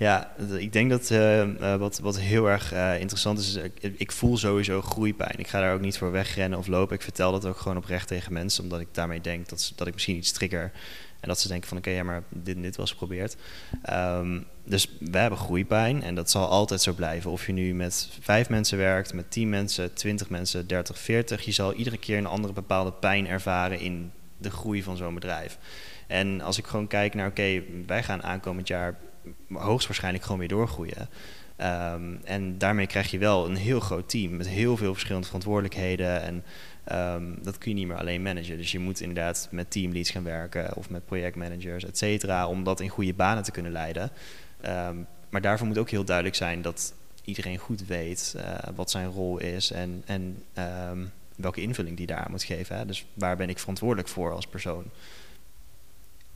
Ja, 0.00 0.32
ik 0.56 0.72
denk 0.72 0.90
dat 0.90 1.10
uh, 1.10 1.74
wat, 1.76 1.98
wat 1.98 2.18
heel 2.18 2.48
erg 2.48 2.72
interessant 2.98 3.38
is, 3.38 3.58
ik, 3.80 4.12
voel 4.12 4.36
sowieso 4.36 4.82
groeipijn. 4.82 5.38
Ik 5.38 5.48
ga 5.48 5.60
daar 5.60 5.74
ook 5.74 5.80
niet 5.80 5.98
voor 5.98 6.10
wegrennen 6.10 6.58
of 6.58 6.66
lopen. 6.66 6.96
Ik 6.96 7.02
vertel 7.02 7.32
dat 7.32 7.46
ook 7.46 7.56
gewoon 7.56 7.76
oprecht 7.76 8.08
tegen 8.08 8.32
mensen, 8.32 8.62
omdat 8.62 8.80
ik 8.80 8.88
daarmee 8.92 9.20
denk 9.20 9.48
dat, 9.48 9.72
dat 9.76 9.86
ik 9.86 9.92
misschien 9.92 10.16
iets 10.16 10.32
trigger 10.32 10.72
en 11.20 11.28
dat 11.28 11.40
ze 11.40 11.48
denken 11.48 11.68
van 11.68 11.78
oké, 11.78 11.90
ja, 11.90 12.02
maar 12.02 12.22
dit 12.28 12.56
en 12.56 12.62
dit 12.62 12.76
was 12.76 12.90
geprobeerd. 12.90 13.36
Um, 13.92 14.46
dus 14.64 14.88
we 14.98 15.18
hebben 15.18 15.38
groeipijn 15.38 16.02
en 16.02 16.14
dat 16.14 16.30
zal 16.30 16.48
altijd 16.48 16.82
zo 16.82 16.92
blijven. 16.92 17.30
Of 17.30 17.46
je 17.46 17.52
nu 17.52 17.74
met 17.74 18.08
vijf 18.20 18.48
mensen 18.48 18.78
werkt, 18.78 19.14
met 19.14 19.30
tien 19.30 19.48
mensen, 19.48 19.94
twintig 19.94 20.28
mensen, 20.28 20.66
dertig, 20.66 20.98
veertig. 20.98 21.44
Je 21.44 21.52
zal 21.52 21.72
iedere 21.72 21.98
keer 21.98 22.18
een 22.18 22.26
andere 22.26 22.52
bepaalde 22.52 22.92
pijn 22.92 23.28
ervaren 23.28 23.80
in 23.80 24.12
de 24.36 24.50
groei 24.50 24.82
van 24.82 24.96
zo'n 24.96 25.14
bedrijf. 25.14 25.58
En 26.06 26.40
als 26.40 26.58
ik 26.58 26.66
gewoon 26.66 26.86
kijk 26.86 27.14
naar 27.14 27.28
oké, 27.28 27.62
wij 27.86 28.02
gaan 28.02 28.22
aankomend 28.22 28.68
jaar 28.68 28.98
hoogstwaarschijnlijk 29.52 30.24
gewoon 30.24 30.38
weer 30.38 30.48
doorgroeien. 30.48 31.08
Um, 31.92 32.20
en 32.24 32.58
daarmee 32.58 32.86
krijg 32.86 33.10
je 33.10 33.18
wel 33.18 33.46
een 33.48 33.56
heel 33.56 33.80
groot 33.80 34.08
team 34.08 34.36
met 34.36 34.48
heel 34.48 34.76
veel 34.76 34.92
verschillende 34.92 35.26
verantwoordelijkheden 35.26 36.22
en 36.22 36.44
Um, 36.92 37.38
dat 37.42 37.58
kun 37.58 37.70
je 37.70 37.76
niet 37.76 37.86
meer 37.86 37.96
alleen 37.96 38.22
managen. 38.22 38.56
Dus 38.56 38.72
je 38.72 38.78
moet 38.78 39.00
inderdaad 39.00 39.48
met 39.50 39.70
teamleads 39.70 40.10
gaan 40.10 40.24
werken 40.24 40.76
of 40.76 40.90
met 40.90 41.06
projectmanagers, 41.06 41.84
et 41.84 41.98
cetera, 41.98 42.46
om 42.46 42.64
dat 42.64 42.80
in 42.80 42.88
goede 42.88 43.14
banen 43.14 43.42
te 43.42 43.50
kunnen 43.50 43.72
leiden. 43.72 44.10
Um, 44.66 45.06
maar 45.28 45.40
daarvoor 45.40 45.66
moet 45.66 45.78
ook 45.78 45.90
heel 45.90 46.04
duidelijk 46.04 46.36
zijn 46.36 46.62
dat 46.62 46.94
iedereen 47.24 47.58
goed 47.58 47.86
weet 47.86 48.34
uh, 48.36 48.42
wat 48.74 48.90
zijn 48.90 49.08
rol 49.08 49.38
is 49.38 49.70
en, 49.70 50.02
en 50.06 50.42
welke 51.36 51.60
invulling 51.60 51.96
die 51.96 52.06
daar 52.06 52.26
moet 52.30 52.42
geven. 52.42 52.76
Hè. 52.76 52.86
Dus 52.86 53.04
waar 53.14 53.36
ben 53.36 53.48
ik 53.48 53.58
verantwoordelijk 53.58 54.08
voor 54.08 54.32
als 54.32 54.46
persoon? 54.46 54.84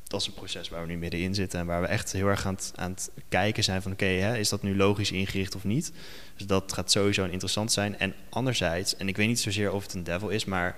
Dat 0.07 0.21
is 0.21 0.27
een 0.27 0.35
proces 0.35 0.69
waar 0.69 0.81
we 0.81 0.87
nu 0.87 0.97
middenin 0.97 1.35
zitten 1.35 1.61
en 1.61 1.67
waar 1.67 1.81
we 1.81 1.87
echt 1.87 2.13
heel 2.13 2.27
erg 2.27 2.47
aan 2.47 2.55
het, 2.55 2.73
aan 2.75 2.91
het 2.91 3.11
kijken 3.29 3.65
zijn 3.65 3.83
van 3.83 3.93
oké, 3.93 4.37
is 4.39 4.49
dat 4.49 4.63
nu 4.63 4.77
logisch 4.77 5.13
ingericht 5.13 5.55
of 5.55 5.65
niet? 5.65 5.93
Dus 6.37 6.47
dat 6.47 6.73
gaat 6.73 6.91
sowieso 6.91 7.25
interessant 7.25 7.73
zijn. 7.73 7.99
En 7.99 8.15
anderzijds, 8.29 8.97
en 8.97 9.09
ik 9.09 9.17
weet 9.17 9.29
niet 9.29 9.41
zozeer 9.41 9.73
of 9.73 9.83
het 9.83 9.95
een 9.95 10.05
devil 10.05 10.29
is, 10.29 10.45
maar 10.45 10.77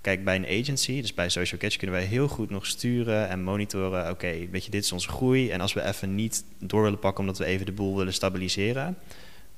kijk, 0.00 0.24
bij 0.24 0.36
een 0.36 0.60
agency, 0.60 1.00
dus 1.00 1.14
bij 1.14 1.28
Social 1.28 1.60
Catch, 1.60 1.76
kunnen 1.76 1.96
wij 1.96 2.04
heel 2.04 2.28
goed 2.28 2.50
nog 2.50 2.66
sturen 2.66 3.28
en 3.28 3.42
monitoren. 3.42 4.10
Oké, 4.10 4.48
weet 4.50 4.64
je, 4.64 4.70
dit 4.70 4.84
is 4.84 4.92
onze 4.92 5.08
groei. 5.08 5.50
En 5.50 5.60
als 5.60 5.72
we 5.72 5.84
even 5.84 6.14
niet 6.14 6.44
door 6.58 6.82
willen 6.82 6.98
pakken 6.98 7.20
omdat 7.20 7.38
we 7.38 7.44
even 7.44 7.66
de 7.66 7.72
boel 7.72 7.96
willen 7.96 8.12
stabiliseren, 8.12 8.96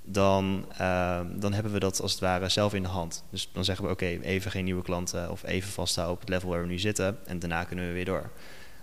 dan, 0.05 0.67
uh, 0.81 1.21
dan 1.35 1.53
hebben 1.53 1.73
we 1.73 1.79
dat 1.79 2.01
als 2.01 2.13
het 2.13 2.21
ware 2.21 2.49
zelf 2.49 2.75
in 2.75 2.83
de 2.83 2.89
hand. 2.89 3.25
Dus 3.31 3.51
dan 3.53 3.65
zeggen 3.65 3.85
we 3.85 3.91
oké, 3.91 4.07
even 4.07 4.51
geen 4.51 4.65
nieuwe 4.65 4.83
klanten 4.83 5.31
of 5.31 5.45
even 5.45 5.71
vasthouden 5.71 6.15
op 6.17 6.21
het 6.21 6.31
level 6.31 6.49
waar 6.49 6.61
we 6.61 6.67
nu 6.67 6.79
zitten 6.79 7.19
en 7.27 7.39
daarna 7.39 7.65
kunnen 7.65 7.87
we 7.87 7.93
weer 7.93 8.05
door. 8.05 8.31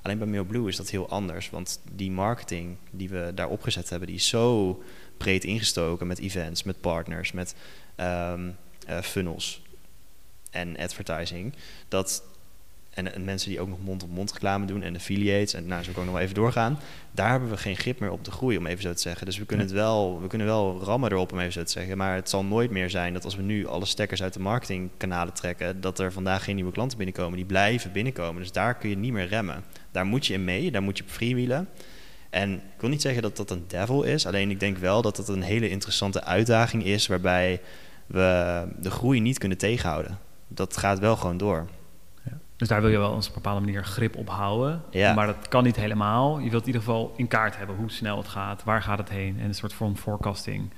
Alleen 0.02 0.18
bij 0.18 0.28
MailBlue 0.28 0.68
is 0.68 0.76
dat 0.76 0.90
heel 0.90 1.10
anders, 1.10 1.50
want 1.50 1.82
die 1.92 2.12
marketing 2.12 2.78
die 2.92 3.10
we 3.10 3.32
daar 3.36 3.50
opgezet 3.50 3.90
hebben, 3.90 4.08
die 4.08 4.18
is 4.18 4.28
zo 4.28 4.82
breed 5.18 5.44
ingestoken 5.44 6.08
met 6.08 6.20
events, 6.20 6.64
met 6.64 6.82
partners, 6.82 7.32
met 7.32 7.56
um, 7.98 8.56
uh, 8.90 9.02
funnels 9.02 9.62
en 10.52 10.78
advertising, 10.78 11.54
dat 11.88 12.24
en, 12.98 13.14
en, 13.14 13.24
mensen 13.24 13.50
die 13.50 13.60
ook 13.60 13.68
nog 13.68 13.78
mond-op-mond 13.84 14.32
reclame 14.32 14.66
doen 14.66 14.84
en 14.84 14.96
affiliates 14.96 15.54
en 15.54 15.68
nou, 15.68 15.84
zo 15.84 15.92
kan 15.92 16.00
ik 16.00 16.06
nog 16.06 16.16
wel 16.16 16.24
even 16.24 16.36
doorgaan. 16.36 16.80
Daar 17.12 17.30
hebben 17.30 17.50
we 17.50 17.58
geen 17.58 17.76
grip 17.76 18.00
meer 18.00 18.12
op 18.12 18.26
de 18.26 18.32
groei, 18.32 18.58
om 18.58 18.66
even 18.66 18.82
zo 18.82 18.94
te 18.94 19.02
zeggen. 19.02 19.26
Dus 19.26 19.38
we 19.38 19.46
kunnen 19.46 19.66
het 19.66 19.76
wel, 19.76 20.22
we 20.22 20.28
kunnen 20.28 20.48
wel 20.48 20.82
rammen 20.84 21.12
erop, 21.12 21.32
om 21.32 21.40
even 21.40 21.52
zo 21.52 21.64
te 21.64 21.72
zeggen. 21.72 21.98
Maar 21.98 22.16
het 22.16 22.30
zal 22.30 22.44
nooit 22.44 22.72
meer 22.72 22.90
zijn 22.90 23.14
dat 23.14 23.26
als 23.26 23.36
we 23.36 23.42
nu 23.42 23.68
alle 23.68 23.86
stekkers 23.86 24.24
uit 24.24 24.34
de 24.34 24.40
marketingkanalen 24.40 25.34
trekken, 25.34 25.82
dat 25.82 26.00
er 26.00 26.12
vandaag 26.12 26.44
geen 26.44 26.56
nieuwe 26.56 26.72
klanten 26.72 26.98
binnenkomen. 26.98 27.36
Die 27.36 27.46
blijven 27.46 27.92
binnenkomen. 27.92 28.42
Dus 28.42 28.52
daar 28.52 28.76
kun 28.76 28.90
je 28.90 28.98
niet 28.98 29.14
meer 29.14 29.28
remmen. 29.28 29.64
Daar 29.92 30.06
moet 30.06 30.26
je 30.26 30.34
in 30.34 30.44
mee, 30.44 30.72
daar 30.72 30.84
moet 30.84 30.98
je 30.98 31.04
op 31.04 31.10
freewheelen. 31.10 31.70
En 32.30 32.54
ik 32.54 32.82
wil 32.82 32.90
niet 32.90 33.02
zeggen 33.02 33.22
dat 33.22 33.38
dat 33.38 33.52
een 33.52 33.64
devil 33.68 34.04
is, 34.04 34.26
alleen 34.26 34.50
ik 34.50 34.60
denk 34.60 34.78
wel 34.78 35.02
dat 35.02 35.16
dat 35.16 35.28
een 35.28 35.42
hele 35.42 35.70
interessante 35.70 36.24
uitdaging 36.24 36.84
is 36.84 37.08
waarbij 37.08 37.62
we 38.08 38.64
de 38.80 38.92
groei 38.92 39.20
niet 39.20 39.38
kunnen 39.38 39.58
tegenhouden. 39.58 40.20
Dat 40.48 40.78
gaat 40.78 41.00
wel 41.00 41.16
gewoon 41.16 41.38
door. 41.38 41.68
Dus 42.58 42.68
daar 42.68 42.82
wil 42.82 42.90
je 42.90 42.98
wel 42.98 43.12
op 43.12 43.18
een 43.18 43.30
bepaalde 43.34 43.66
manier 43.66 43.86
grip 43.86 44.16
op 44.16 44.30
houden. 44.30 44.82
Ja. 44.90 45.14
Maar 45.14 45.26
dat 45.26 45.48
kan 45.48 45.64
niet 45.64 45.76
helemaal. 45.76 46.40
Je 46.40 46.50
wilt 46.50 46.62
in 46.62 46.68
ieder 46.68 46.82
geval 46.82 47.14
in 47.16 47.28
kaart 47.28 47.58
hebben 47.58 47.76
hoe 47.76 47.92
snel 47.92 48.18
het 48.18 48.28
gaat, 48.28 48.64
waar 48.64 48.82
gaat 48.82 48.98
het 48.98 49.10
heen 49.10 49.40
en 49.40 49.46
een 49.46 49.54
soort 49.54 49.74
van 49.74 49.98
forecasting. 49.98 50.72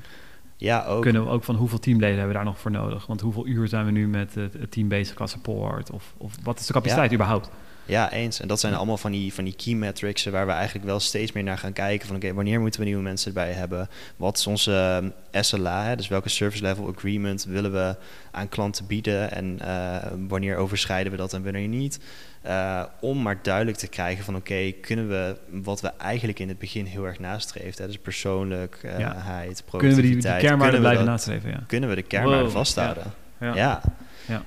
Ja, 0.58 0.86
ook. 0.86 1.02
Kunnen 1.02 1.24
we 1.24 1.30
ook 1.30 1.44
van 1.44 1.56
hoeveel 1.56 1.80
teamleden 1.80 2.18
hebben 2.18 2.28
we 2.28 2.44
daar 2.44 2.52
nog 2.52 2.60
voor 2.60 2.72
nodig? 2.72 3.06
Want 3.06 3.22
hoeveel 3.22 3.48
uur 3.48 3.68
zijn 3.68 3.86
we 3.86 3.92
nu 3.92 4.08
met 4.08 4.36
het, 4.36 4.72
team 4.72 4.88
bezig 4.88 5.16
qua 5.16 5.26
support? 5.26 5.92
Of, 5.92 6.14
of 6.18 6.34
wat 6.44 6.60
is 6.60 6.66
de 6.66 6.74
capaciteit 6.74 7.14
überhaupt? 7.14 7.50
Ja, 7.90 8.12
eens. 8.12 8.40
En 8.40 8.48
dat 8.48 8.60
zijn 8.60 8.74
allemaal 8.74 8.98
van 8.98 9.12
die, 9.12 9.34
van 9.34 9.44
die 9.44 9.56
key 9.56 9.74
metrics 9.74 10.26
waar 10.26 10.46
we 10.46 10.52
eigenlijk 10.52 10.86
wel 10.86 11.00
steeds 11.00 11.32
meer 11.32 11.44
naar 11.44 11.58
gaan 11.58 11.74
kijken. 11.74 12.08
Van 12.08 12.16
oké, 12.16 12.34
wanneer 12.34 12.60
moeten 12.60 12.80
we 12.80 12.86
nieuwe 12.86 13.02
mensen 13.02 13.28
erbij 13.28 13.52
hebben? 13.52 13.90
Wat 14.16 14.38
is 14.38 14.48
onze 14.48 15.02
uh, 15.34 15.42
SLA? 15.42 15.86
Hè? 15.86 15.96
Dus 15.96 16.08
welke 16.08 16.30
service 16.30 16.64
level 16.64 16.88
agreement 16.96 17.46
willen 17.46 17.72
we 17.72 17.96
aan 18.32 18.50
klanten 18.50 18.86
bieden? 18.88 19.32
En 19.32 19.60
uh, 19.62 19.98
wanneer 20.28 20.56
overschrijden 20.56 21.12
we 21.12 21.18
dat 21.18 21.34
en 21.34 21.44
wanneer 21.44 21.68
niet? 21.68 22.00
Uh, 22.46 22.84
om 23.00 23.22
maar 23.22 23.40
duidelijk 23.42 23.78
te 23.78 23.88
krijgen 23.88 24.24
van 24.24 24.36
oké, 24.36 24.52
okay, 24.52 24.76
kunnen 24.82 25.10
we 25.10 25.36
wat 25.50 25.82
we 25.82 25.92
eigenlijk 25.98 26.40
in 26.40 26.48
het 26.48 26.60
begin 26.60 26.86
heel 26.86 27.06
erg 27.06 27.20
nastreefden, 27.20 27.88
dus 27.88 27.98
persoonlijkheid, 27.98 29.00
ja. 29.00 29.46
Kunnen 29.78 29.96
we 29.96 30.02
die, 30.02 30.18
die 30.18 30.38
kernwaarden 30.38 30.80
blijven 30.80 31.06
nastreven? 31.06 31.50
Ja. 31.50 31.64
Kunnen 31.68 31.90
we 31.90 31.96
de 31.96 32.02
kernwaarden 32.02 32.44
wow. 32.44 32.56
vasthouden? 32.56 33.04
ja. 33.40 33.48
ja. 33.48 33.56
Ja. 33.56 33.82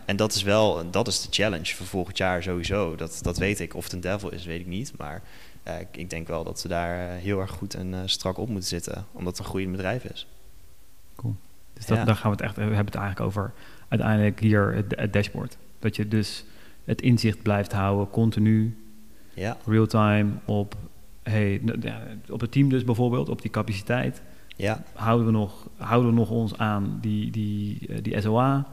En 0.05 0.16
dat 0.16 0.35
is 0.35 0.43
wel, 0.43 0.91
dat 0.91 1.09
is 1.09 1.20
de 1.20 1.28
challenge 1.30 1.74
voor 1.74 1.87
volgend 1.87 2.16
jaar 2.16 2.43
sowieso. 2.43 2.97
Dat, 2.97 3.18
dat 3.22 3.39
weet 3.39 3.61
ik. 3.61 3.74
Of 3.74 3.85
het 3.85 3.93
een 3.93 4.01
devil 4.01 4.30
is, 4.30 4.45
weet 4.45 4.61
ik 4.61 4.66
niet. 4.66 4.93
Maar 4.97 5.22
uh, 5.68 5.74
ik 5.91 6.11
denk 6.11 6.28
wel 6.28 6.45
dat 6.45 6.62
we 6.62 6.68
daar 6.68 6.99
uh, 6.99 7.22
heel 7.22 7.41
erg 7.41 7.51
goed 7.51 7.74
en 7.74 7.93
uh, 7.93 7.99
strak 8.05 8.39
op 8.39 8.49
moeten 8.49 8.68
zitten. 8.68 9.07
Omdat 9.12 9.33
het 9.33 9.39
een 9.39 9.51
groeiend 9.51 9.72
bedrijf 9.72 10.05
is. 10.05 10.26
Cool. 11.16 11.37
Dus 11.72 11.87
dat, 11.87 11.97
ja. 11.97 12.05
daar 12.05 12.16
gaan 12.16 12.30
we 12.30 12.37
het 12.37 12.47
echt, 12.47 12.57
we 12.57 12.62
hebben 12.62 12.85
het 12.85 12.95
eigenlijk 12.95 13.26
over 13.26 13.53
uiteindelijk 13.89 14.41
hier 14.41 14.74
het, 14.74 14.95
het 14.97 15.12
dashboard. 15.12 15.57
Dat 15.78 15.97
je 15.97 16.09
dus 16.09 16.45
het 16.85 17.03
inzicht 17.03 17.43
blijft 17.43 17.72
houden, 17.72 18.11
continu, 18.11 18.76
ja. 19.35 19.57
real-time 19.66 20.30
op, 20.45 20.76
hey, 21.22 21.62
op 22.30 22.41
het 22.41 22.53
team 22.53 22.68
dus 22.68 22.85
bijvoorbeeld, 22.85 23.28
op 23.28 23.43
die 23.43 23.51
capaciteit. 23.51 24.22
Ja. 24.57 24.83
Houden, 24.95 25.26
we 25.26 25.33
nog, 25.33 25.68
houden 25.76 26.11
we 26.11 26.16
nog 26.16 26.30
ons 26.30 26.59
aan 26.59 26.99
die, 27.01 27.30
die, 27.30 28.03
die 28.03 28.20
SOA? 28.20 28.66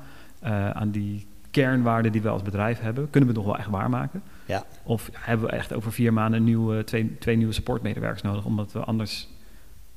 Uh, 0.44 0.70
aan 0.70 0.92
die 0.92 1.28
kernwaarden 1.52 2.12
die 2.12 2.22
we 2.22 2.30
als 2.30 2.42
bedrijf 2.42 2.80
hebben, 2.80 3.10
kunnen 3.10 3.30
we 3.30 3.36
nog 3.36 3.46
wel 3.46 3.58
echt 3.58 3.70
waarmaken? 3.70 4.24
Ja. 4.46 4.66
Of 4.84 5.10
hebben 5.14 5.48
we 5.48 5.52
echt 5.52 5.74
over 5.74 5.92
vier 5.92 6.14
maanden 6.14 6.40
een 6.40 6.46
nieuwe, 6.46 6.84
twee, 6.84 7.18
twee 7.20 7.36
nieuwe 7.36 7.54
supportmedewerkers 7.54 8.22
nodig, 8.22 8.46
omdat 8.46 8.72
we 8.72 8.80
anders 8.80 9.28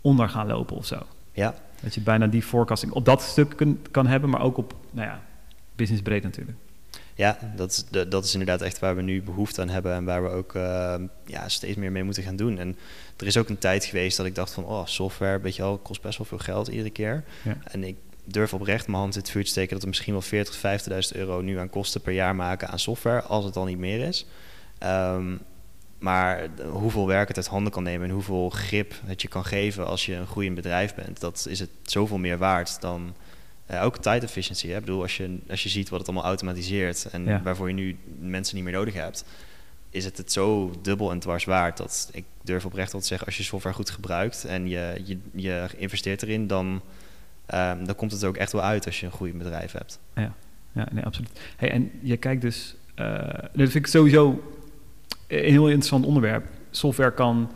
onder 0.01 0.29
gaan 0.29 0.47
lopen 0.47 0.77
of 0.77 0.87
zo? 0.87 0.99
Ja. 1.33 1.55
Dat 1.83 1.95
je 1.95 2.01
bijna 2.01 2.27
die 2.27 2.43
forecasting 2.43 2.93
op 2.93 3.05
dat 3.05 3.23
stuk 3.23 3.57
kun, 3.57 3.83
kan 3.91 4.07
hebben, 4.07 4.31
maar 4.31 4.41
ook 4.41 4.57
op, 4.57 4.75
nou 4.91 5.09
ja, 5.09 5.21
businessbreed 5.77 6.23
natuurlijk. 6.23 6.59
Ja, 7.15 7.39
dat 7.57 7.87
dat 8.09 8.25
is 8.25 8.33
inderdaad 8.33 8.61
echt 8.63 8.79
waar 8.79 8.97
we 8.97 9.03
nu 9.03 9.23
behoefte 9.23 9.61
aan 9.61 9.69
hebben 9.69 9.95
en 9.95 10.05
waar 10.05 10.23
we 10.23 10.29
ook 10.29 10.55
uh, 10.55 10.95
ja, 11.27 11.49
steeds 11.49 11.77
meer 11.77 11.93
mee 11.93 12.03
moeten 12.03 12.23
gaan 12.23 12.37
doen. 12.37 12.59
En 12.59 12.77
er 13.17 13.27
is 13.27 13.37
ook 13.37 13.49
een 13.49 13.59
tijd 13.59 13.85
geweest 13.85 14.17
dat 14.17 14.27
ik 14.27 14.35
dacht 14.35 14.53
van, 14.53 14.65
oh, 14.65 14.87
software, 14.87 15.41
weet 15.41 15.57
je 15.57 15.63
wel, 15.63 15.79
kost 15.79 16.03
best 16.03 16.19
wel 16.19 16.27
veel 16.27 16.39
geld 16.39 16.69
iedere 16.69 16.91
keer. 16.91 17.25
Ja. 17.43 17.57
En 17.65 17.85
ik 17.85 17.97
durf 18.25 18.55
oprecht 18.55 18.87
mijn 18.87 18.99
hand 18.99 19.15
in 19.15 19.21
het 19.21 19.31
vuur 19.31 19.45
te 19.45 19.51
steken 19.51 19.73
dat 19.73 19.83
we 19.83 19.89
misschien 19.89 20.13
wel 20.13 20.23
40, 20.23 20.57
50.000 21.13 21.19
euro 21.19 21.41
nu 21.41 21.59
aan 21.59 21.71
kosten 21.71 22.01
per 22.01 22.13
jaar 22.13 22.35
maken 22.35 22.69
aan 22.69 22.79
software, 22.79 23.23
als 23.23 23.45
het 23.45 23.57
al 23.57 23.65
niet 23.65 23.79
meer 23.79 24.07
is. 24.09 24.27
Um, 24.83 25.41
maar 25.99 26.49
hoeveel 26.71 27.07
werk 27.07 27.29
het 27.29 27.37
uit 27.37 27.47
handen 27.47 27.73
kan 27.73 27.83
nemen 27.83 28.09
en 28.09 28.15
hoeveel 28.15 28.51
grip 28.51 28.95
het 29.05 29.23
je 29.23 29.29
kan 29.29 29.45
geven 29.45 29.87
als 29.87 30.07
je 30.07 30.15
een 30.15 30.27
groeiend 30.27 30.55
bedrijf 30.55 30.95
bent, 30.95 31.21
dat 31.21 31.47
is 31.49 31.59
het 31.59 31.71
zoveel 31.83 32.19
meer 32.19 32.39
waard 32.39 32.81
dan 32.81 33.15
uh, 33.71 33.85
ook 33.85 33.97
tijd 33.97 34.23
efficiency. 34.23 34.69
Hè? 34.69 34.75
Ik 34.75 34.81
bedoel, 34.81 35.03
als 35.03 35.17
je, 35.17 35.39
als 35.49 35.63
je 35.63 35.69
ziet 35.69 35.89
wat 35.89 35.99
het 35.99 36.09
allemaal 36.09 36.27
automatiseert 36.27 37.09
en 37.11 37.25
Ja. 37.25 37.43
waarvoor 37.43 37.69
je 37.69 37.75
nu 37.75 37.97
mensen 38.21 38.55
niet 38.55 38.65
meer 38.65 38.73
nodig 38.73 38.95
hebt, 38.95 39.25
is 39.91 40.05
het 40.05 40.17
het 40.17 40.33
zo 40.33 40.73
dubbel 40.83 41.11
en 41.11 41.19
dwars 41.19 41.45
waard 41.45 41.77
dat 41.77 42.09
ik 42.13 42.25
durf 42.43 42.65
oprecht 42.65 42.93
wel 42.93 43.01
te 43.01 43.07
zeggen, 43.07 43.27
als 43.27 43.37
je 43.37 43.43
software 43.43 43.75
goed 43.75 43.91
gebruikt 43.91 44.45
en 44.45 44.69
je, 44.69 45.01
je, 45.05 45.19
je 45.35 45.69
investeert 45.77 46.23
erin, 46.23 46.47
dan, 46.47 46.83
ehm, 47.47 47.85
dan 47.85 47.95
komt 47.95 48.13
het 48.13 48.23
er 48.23 48.29
ook 48.29 48.37
echt 48.37 48.53
wel 48.53 48.63
uit 48.63 48.87
als 48.87 49.01
je 49.01 49.07
een 49.07 49.13
groeiend 49.13 49.39
bedrijf 49.39 49.73
hebt. 49.73 50.01
Ja, 50.75 50.89
nee, 50.93 51.05
absoluut. 51.05 51.41
Hey, 51.57 51.71
en 51.71 51.91
je 52.01 52.17
kijkt 52.17 52.43
dus, 52.43 52.75
eh, 52.95 53.29
dat 53.33 53.71
vind 53.71 53.75
ik 53.75 53.87
sowieso 53.87 54.43
een 55.29 55.51
heel 55.51 55.67
interessant 55.67 56.05
onderwerp. 56.07 56.47
Software 56.71 57.13
kan, 57.13 57.51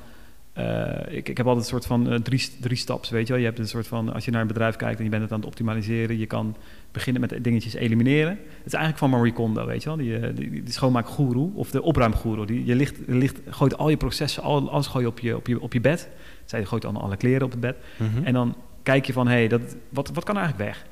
eh, 0.53 0.99
ik, 1.09 1.29
ik 1.29 1.37
heb 1.37 1.47
altijd 1.47 1.65
een 1.65 1.71
soort 1.71 1.87
van 1.87 2.11
eh, 2.11 2.19
drie, 2.19 2.49
drie 2.61 2.77
staps, 2.77 3.11
weet 3.11 3.27
je 3.27 3.33
wel. 3.33 3.41
Je 3.41 3.47
hebt 3.47 3.59
een 3.59 3.69
soort 3.69 3.87
van, 3.87 4.13
als 4.13 4.25
je 4.25 4.31
naar 4.31 4.41
een 4.41 4.47
bedrijf 4.47 4.77
kijkt 4.77 4.99
en 4.99 5.05
je 5.05 5.11
bent 5.11 5.23
het 5.23 5.33
aan 5.33 5.39
het 5.39 5.49
optimaliseren, 5.49 6.19
je 6.19 6.27
kan 6.27 6.57
beginnen 6.93 7.21
met 7.21 7.45
dingetjes 7.45 7.75
elimineren. 7.75 8.31
Het 8.31 8.67
is 8.67 8.73
eigenlijk 8.73 8.99
van 8.99 9.11
Marie 9.11 9.33
Kondo, 9.33 9.67
weet 9.67 9.83
je 9.83 9.89
wel. 9.89 9.99
Die, 9.99 10.33
die, 10.33 10.51
die 10.51 10.73
schoonmaakgoeroe 10.73 11.51
of 11.55 11.71
de 11.71 11.83
opruimgoeroe. 11.83 12.47
Die, 12.47 12.65
je 12.65 12.75
ligt, 12.75 12.97
ligt, 13.07 13.41
gooit 13.49 13.79
al 13.79 13.89
je 13.89 13.97
processen, 13.97 14.43
al, 14.43 14.71
alles 14.71 14.87
gooi 14.87 15.05
je 15.05 15.11
op 15.11 15.19
je, 15.19 15.37
op 15.37 15.47
je, 15.47 15.61
op 15.61 15.73
je 15.73 15.81
bed. 15.81 16.09
Zij 16.45 16.65
gooit 16.65 16.83
dan 16.83 16.97
alle 16.97 17.17
kleren 17.17 17.43
op 17.43 17.51
het 17.51 17.61
bed. 17.61 17.77
En 18.25 18.33
dan 18.33 18.57
kijk 18.87 19.05
je 19.07 19.13
van, 19.13 19.27
hé, 19.29 19.33
hey, 19.35 19.49
dat, 19.49 19.77
wat, 19.89 20.11
wat 20.15 20.25
kan 20.25 20.37
eigenlijk 20.37 20.69
weg? 20.69 20.87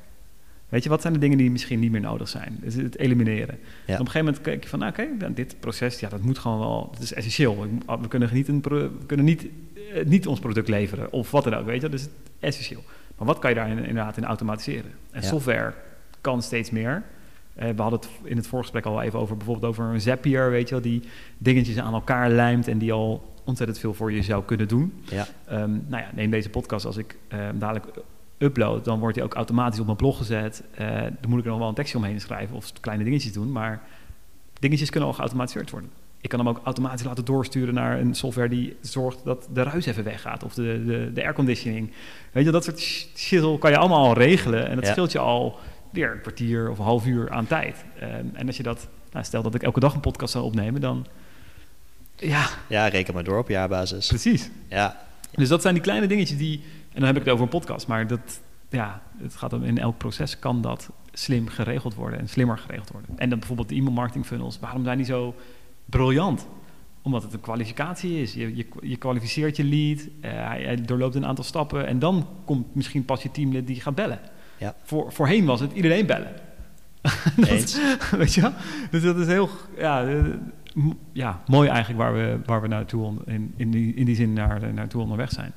Weet 0.68 0.82
je, 0.82 0.88
wat 0.88 1.00
zijn 1.00 1.12
de 1.12 1.18
dingen 1.18 1.38
die 1.38 1.50
misschien 1.50 1.78
niet 1.80 1.90
meer 1.90 2.00
nodig 2.00 2.28
zijn? 2.28 2.58
Dus 2.60 2.74
het 2.74 2.98
elimineren. 2.98 3.58
Ja. 3.58 3.94
En 3.94 4.00
op 4.00 4.06
een 4.06 4.06
gegeven 4.06 4.24
moment 4.24 4.40
kijk 4.40 4.62
je 4.62 4.68
van, 4.68 4.78
nou, 4.78 4.90
oké, 4.92 5.06
dan 5.18 5.32
dit 5.34 5.56
proces, 5.60 6.00
ja, 6.00 6.08
dat 6.08 6.20
moet 6.22 6.38
gewoon 6.38 6.58
wel, 6.58 6.88
dat 6.92 7.02
is 7.02 7.12
essentieel. 7.12 7.66
We 8.00 8.08
kunnen 8.08 8.28
niet, 8.32 8.48
een 8.48 8.60
we 8.62 8.90
kunnen 9.06 9.26
niet, 9.26 9.46
eh, 9.94 10.04
niet 10.04 10.26
ons 10.26 10.40
product 10.40 10.68
leveren 10.68 11.12
of 11.12 11.30
wat 11.30 11.44
dan 11.44 11.54
ook, 11.54 11.66
weet 11.66 11.82
je, 11.82 11.88
dat 11.88 12.00
is 12.00 12.08
essentieel. 12.40 12.82
Maar 13.16 13.26
wat 13.26 13.38
kan 13.38 13.50
je 13.50 13.56
daar 13.56 13.68
in- 13.68 13.78
inderdaad 13.78 14.16
in 14.16 14.24
automatiseren? 14.24 14.90
En 15.10 15.20
Ja. 15.22 15.26
software 15.28 15.74
kan 16.20 16.42
steeds 16.42 16.70
meer. 16.70 17.02
Eh, 17.54 17.68
we 17.76 17.82
hadden 17.82 18.00
het 18.00 18.08
in 18.22 18.36
het 18.36 18.46
voorgesprek 18.46 18.84
al 18.84 19.02
even 19.02 19.18
over 19.18 19.36
bijvoorbeeld 19.36 19.66
over 19.72 19.84
een 19.84 20.00
Zapier, 20.00 20.50
weet 20.50 20.68
je 20.68 20.74
wel, 20.74 20.82
die 20.84 21.02
dingetjes 21.38 21.78
aan 21.78 21.94
elkaar 21.94 22.30
lijmt 22.30 22.68
en 22.68 22.78
die 22.78 22.92
al 22.92 23.33
ontzettend 23.44 23.78
veel 23.78 23.94
voor 23.94 24.12
je 24.12 24.22
zou 24.22 24.44
kunnen 24.44 24.68
doen. 24.68 24.92
Ja, 25.04 25.26
Ehm, 25.46 25.70
nou 25.70 26.02
ja, 26.02 26.08
neem 26.14 26.30
deze 26.30 26.50
podcast. 26.50 26.86
Als 26.86 26.96
ik 26.96 27.16
ehm, 27.28 27.58
dadelijk 27.58 27.86
upload, 28.38 28.84
dan 28.84 28.98
wordt 28.98 29.14
die 29.14 29.24
ook 29.24 29.34
automatisch 29.34 29.80
op 29.80 29.84
mijn 29.86 29.96
blog 29.98 30.16
gezet. 30.16 30.62
Eh, 30.74 30.86
dan 31.02 31.28
moet 31.30 31.38
ik 31.38 31.44
er 31.44 31.50
nog 31.50 31.58
wel 31.58 31.68
een 31.68 31.74
tekstje 31.74 31.98
omheen 31.98 32.20
schrijven 32.20 32.56
of 32.56 32.72
kleine 32.80 33.04
dingetjes 33.04 33.32
doen. 33.32 33.52
Maar 33.52 33.82
dingetjes 34.60 34.90
kunnen 34.90 35.08
al 35.08 35.14
geautomatiseerd 35.14 35.70
worden. 35.70 35.90
Ik 36.20 36.28
kan 36.30 36.38
hem 36.38 36.48
ook 36.48 36.60
automatisch 36.64 37.04
laten 37.06 37.24
doorsturen 37.24 37.74
naar 37.74 38.00
een 38.00 38.14
software 38.14 38.48
die 38.48 38.76
zorgt 38.80 39.24
dat 39.24 39.48
de 39.52 39.62
ruis 39.62 39.86
even 39.86 40.04
weggaat. 40.04 40.44
Of 40.44 40.54
de, 40.54 40.82
de, 40.86 41.10
de 41.14 41.22
airconditioning. 41.24 41.90
Weet 42.32 42.44
je, 42.44 42.50
dat 42.50 42.64
soort 42.64 42.80
sh- 42.80 43.04
shizzle 43.16 43.58
kan 43.58 43.70
je 43.70 43.76
allemaal 43.78 44.06
al 44.06 44.14
regelen. 44.14 44.68
En 44.68 44.74
dat 44.74 44.84
Ja. 44.84 44.90
scheelt 44.90 45.12
je 45.12 45.18
al 45.18 45.58
weer 45.92 46.12
een 46.12 46.20
kwartier 46.20 46.70
of 46.70 46.78
een 46.78 46.84
half 46.84 47.06
uur 47.06 47.30
aan 47.30 47.46
tijd. 47.46 47.84
Ehm, 48.00 48.24
en 48.32 48.46
als 48.46 48.56
je 48.56 48.62
dat, 48.62 48.88
nou, 49.12 49.24
stel 49.24 49.42
dat 49.42 49.54
ik 49.54 49.62
elke 49.62 49.80
dag 49.80 49.94
een 49.94 50.00
podcast 50.00 50.32
zou 50.32 50.44
opnemen, 50.44 50.80
dan... 50.80 51.06
Ja, 52.16 52.46
ja, 52.68 52.86
reken 52.88 53.14
maar 53.14 53.24
door 53.24 53.38
op 53.38 53.48
jaarbasis. 53.48 54.06
precies. 54.06 54.50
Ja, 54.68 55.00
Dus 55.32 55.48
dat 55.48 55.62
zijn 55.62 55.74
die 55.74 55.82
kleine 55.82 56.06
dingetjes 56.06 56.38
die, 56.38 56.62
en 56.92 56.98
dan 56.98 57.04
heb 57.04 57.16
ik 57.16 57.22
het 57.24 57.30
over 57.32 57.44
een 57.44 57.50
podcast, 57.50 57.86
maar 57.86 58.06
dat, 58.06 58.40
ja, 58.68 59.02
het 59.18 59.36
gaat 59.36 59.52
om 59.52 59.62
in 59.64 59.78
elk 59.78 59.98
proces 59.98 60.38
kan 60.38 60.60
dat 60.62 60.90
slim 61.12 61.48
geregeld 61.48 61.94
worden 61.94 62.18
en 62.18 62.28
slimmer 62.28 62.58
geregeld 62.58 62.90
worden. 62.90 63.10
En 63.18 63.28
dan 63.28 63.38
bijvoorbeeld 63.38 63.68
de 63.68 63.74
e-mail 63.74 63.92
marketing 63.92 64.26
funnels, 64.26 64.58
waarom 64.60 64.84
zijn 64.84 64.96
die 64.96 65.06
zo 65.06 65.34
briljant? 65.84 66.46
Omdat 67.02 67.22
het 67.22 67.32
een 67.32 67.40
kwalificatie 67.40 68.20
is. 68.22 68.34
Je, 68.34 68.56
je, 68.56 68.66
je 68.82 68.96
kwalificeert 68.96 69.56
je 69.56 69.64
lead, 69.64 69.98
eh, 70.20 70.30
hij, 70.48 70.62
hij 70.62 70.76
doorloopt 70.82 71.14
een 71.14 71.26
aantal 71.26 71.44
stappen 71.44 71.86
en 71.86 71.98
dan 71.98 72.28
komt 72.44 72.74
misschien 72.74 73.04
pas 73.04 73.22
je 73.22 73.30
teamlid 73.30 73.66
die 73.66 73.80
gaat 73.80 73.94
bellen. 73.94 74.20
Ja. 74.58 74.74
Voor, 74.82 75.12
voorheen 75.12 75.44
was 75.44 75.60
het 75.60 75.72
iedereen 75.72 76.06
bellen. 76.06 76.32
Dat- 77.36 77.48
eens. 77.48 77.78
Weet 78.10 78.34
je 78.34 78.40
wel? 78.40 78.52
Dus 78.90 79.02
dat 79.02 79.16
is 79.16 79.26
heel 79.26 79.48
ja, 79.78 80.04
eh, 80.06 80.24
ja, 81.12 81.42
mooi 81.46 81.68
eigenlijk 81.68 82.00
waar 82.00 82.14
we, 82.14 82.38
waar 82.44 82.62
we 82.62 82.68
naartoe 82.68 83.14
in, 83.26 83.52
in, 83.56 83.70
die, 83.70 83.94
in 83.94 84.04
die 84.04 84.14
zin 84.14 84.32
naar, 84.32 84.72
naartoe 84.74 85.02
onderweg 85.02 85.30
zijn. 85.30 85.52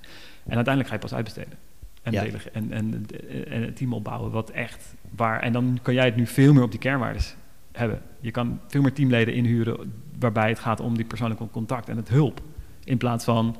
En 0.46 0.56
uiteindelijk 0.56 0.88
ga 0.88 0.94
je 0.94 1.00
pas 1.00 1.14
uitbesteden. 1.14 1.54
En, 2.02 2.12
Ja. 2.14 2.26
en, 2.54 2.72
en, 2.72 3.06
en 3.48 3.62
het 3.62 3.76
team 3.76 3.94
opbouwen 3.94 4.32
wat 4.32 4.50
echt 4.50 4.96
waar. 5.16 5.40
En 5.42 5.54
dan 5.54 5.80
kan 5.82 5.94
jij 5.94 6.06
het 6.06 6.16
nu 6.16 6.28
veel 6.28 6.54
meer 6.54 6.64
op 6.64 6.72
die 6.72 6.80
kernwaardes 6.80 7.36
hebben. 7.72 8.02
Je 8.20 8.32
kan 8.32 8.60
veel 8.68 8.82
meer 8.82 8.94
teamleden 8.94 9.34
inhuren 9.34 9.94
waarbij 10.20 10.50
het 10.50 10.60
gaat 10.60 10.80
om 10.80 10.96
die 10.96 11.06
persoonlijke 11.06 11.48
contact 11.52 11.90
en 11.90 11.98
het 11.98 12.10
hulp. 12.10 12.42
In 12.84 12.98
plaats 12.98 13.26
van 13.26 13.56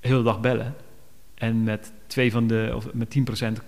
de 0.00 0.08
hele 0.08 0.22
dag 0.22 0.40
bellen. 0.40 0.74
En 1.34 1.62
met 1.62 1.92
twee 2.06 2.32
van 2.32 2.46
de, 2.46 2.72
of 2.74 2.94
met 2.94 3.16
10% 3.18 3.62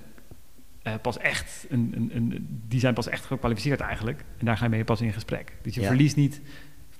eh, 0.82 0.95
pas 1.03 1.18
echt, 1.18 1.66
een, 1.70 1.93
een, 1.97 2.11
een, 2.14 2.47
die 2.68 2.80
zijn 2.80 2.95
pas 2.95 3.09
echt 3.09 3.24
gekwalificeerd 3.24 3.80
eigenlijk. 3.80 4.24
En 4.39 4.47
daar 4.47 4.57
ga 4.57 4.64
je 4.64 4.70
mee 4.70 4.84
pas 4.84 5.01
in 5.01 5.12
gesprek. 5.12 5.53
Dus 5.62 5.74
je 5.74 5.80
Ja. 5.80 5.87
verliest 5.87 6.16
niet 6.16 6.41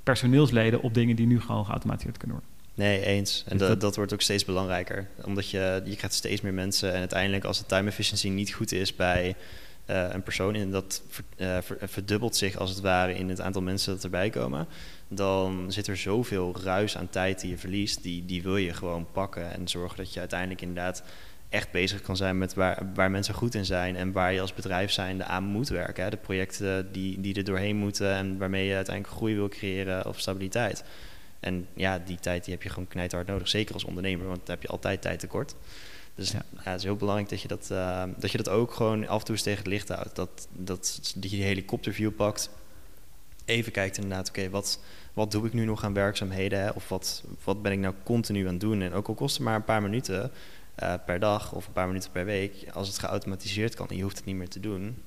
personeelsleden 0.07 0.83
op 0.83 0.95
dingen 0.95 1.17
die 1.17 1.27
nu 1.27 1.41
gewoon 1.41 1.65
geautomatiseerd 1.65 2.17
kunnen 2.17 2.37
worden. 2.37 2.55
Nee, 2.75 3.05
eens. 3.05 3.45
En 3.47 3.59
Dus 3.59 3.69
dat, 3.69 3.81
dat- 3.81 3.97
wordt 3.97 4.13
ook 4.13 4.21
steeds 4.21 4.45
belangrijker. 4.45 5.09
Omdat 5.25 5.51
je, 5.51 5.83
je 5.85 5.97
krijgt 5.97 6.15
steeds 6.17 6.41
meer 6.41 6.55
mensen. 6.55 6.93
En 6.93 6.99
uiteindelijk 6.99 7.45
als 7.45 7.59
de 7.59 7.67
time 7.67 7.89
efficiency 7.89 8.29
niet 8.29 8.53
goed 8.53 8.73
is 8.73 8.97
bij 8.97 9.35
eh, 9.85 10.07
een 10.11 10.23
persoon... 10.23 10.55
en 10.55 10.71
dat 10.71 11.03
eh, 11.37 11.59
ver- 11.63 11.79
verdubbelt 11.83 12.37
zich 12.37 12.57
als 12.57 12.71
het 12.71 12.81
ware 12.81 13.15
in 13.15 13.29
het 13.29 13.41
aantal 13.41 13.63
mensen 13.63 13.95
dat 13.95 14.05
erbij 14.05 14.31
komen... 14.31 14.67
dan 15.09 15.73
zit 15.73 15.87
er 15.87 15.97
zoveel 15.97 16.57
ruis 16.63 16.97
aan 16.97 17.09
tijd 17.11 17.41
die 17.41 17.51
je 17.51 17.59
verliest. 17.59 18.03
Die, 18.03 18.25
die 18.25 18.43
wil 18.43 18.57
je 18.57 18.75
gewoon 18.75 19.07
pakken 19.13 19.53
en 19.53 19.69
zorgen 19.69 19.97
dat 19.97 20.13
je 20.13 20.21
uiteindelijk 20.21 20.61
inderdaad... 20.61 21.03
echt 21.49 21.71
bezig 21.71 22.01
kan 22.01 22.17
zijn 22.17 22.39
met 22.39 22.55
waar, 22.55 22.91
waar 22.95 23.11
mensen 23.11 23.35
goed 23.35 23.55
in 23.55 23.65
zijn... 23.65 23.97
en 23.97 24.13
waar 24.13 24.33
je 24.33 24.41
als 24.41 24.55
bedrijf 24.55 24.91
zijnde 24.91 25.25
aan 25.25 25.45
moet 25.45 25.69
werken. 25.69 26.05
Hè. 26.05 26.11
De 26.11 26.17
projecten 26.17 26.93
die, 26.93 27.21
die 27.21 27.35
er 27.35 27.45
doorheen 27.45 27.77
moeten... 27.77 28.11
en 28.11 28.39
waarmee 28.39 28.67
je 28.67 28.75
uiteindelijk 28.75 29.17
groei 29.17 29.35
wil 29.35 29.49
creëren 29.49 30.07
of 30.07 30.21
stabiliteit... 30.21 30.85
En 31.41 31.67
ja, 31.75 31.99
die 31.99 32.19
tijd 32.19 32.45
die 32.45 32.55
heb 32.55 32.63
je 32.63 32.69
gewoon 32.69 32.89
knijthard 32.89 33.27
nodig. 33.27 33.49
Zeker 33.49 33.75
als 33.75 33.85
ondernemer, 33.85 34.27
want 34.27 34.39
dan 34.39 34.55
heb 34.55 34.63
je 34.63 34.69
altijd 34.69 35.03
tijd 35.03 35.19
tekort. 35.19 35.55
Dus 36.15 36.31
Ja. 36.31 36.43
ja. 36.55 36.71
het 36.71 36.79
is 36.79 36.85
heel 36.85 36.97
belangrijk 36.97 37.31
dat 37.31 37.41
je 37.41 37.49
dat, 37.49 37.71
eh, 37.71 38.03
dat 38.17 38.31
je 38.31 38.37
dat 38.37 38.49
ook 38.49 38.73
gewoon 38.73 39.09
af 39.09 39.19
en 39.19 39.25
toe 39.25 39.35
eens 39.35 39.45
tegen 39.45 39.59
het 39.59 39.69
licht 39.69 39.89
houdt. 39.89 40.17
Dat, 40.17 40.49
dat, 40.53 41.13
die 41.17 41.43
helikopterview 41.43 42.15
pakt. 42.17 42.51
Even 43.45 43.73
kijkt 43.73 43.97
inderdaad, 43.97 44.29
oké, 44.29 44.51
wat, 44.51 44.81
wat 45.13 45.31
doe 45.31 45.47
ik 45.47 45.53
nu 45.53 45.65
nog 45.65 45.85
aan 45.85 45.93
werkzaamheden? 45.93 46.61
Hè? 46.61 46.71
Of 46.71 46.89
wat, 46.89 47.25
wat 47.45 47.63
ben 47.63 47.73
ik 47.73 47.79
nou 47.79 47.95
continu 48.03 48.47
aan 48.47 48.53
het 48.53 48.61
doen? 48.61 48.83
En 48.83 48.93
ook 48.93 49.09
al 49.09 49.15
kost 49.15 49.37
het 49.37 49.45
maar 49.45 49.55
een 49.55 49.65
paar 49.65 49.83
minuten 49.83 50.31
eh, 50.77 50.95
per 51.07 51.19
dag 51.19 51.53
of 51.53 51.67
een 51.67 51.73
paar 51.73 51.87
minuten 51.87 52.11
per 52.11 52.25
week. 52.25 52.67
Als 52.73 52.89
het 52.89 52.99
geautomatiseerd 52.99 53.75
kan 53.75 53.89
en 53.89 53.97
je 53.97 54.03
hoeft 54.03 54.17
het 54.17 54.25
niet 54.27 54.37
meer 54.37 54.49
te 54.49 54.61
doen. 54.61 55.03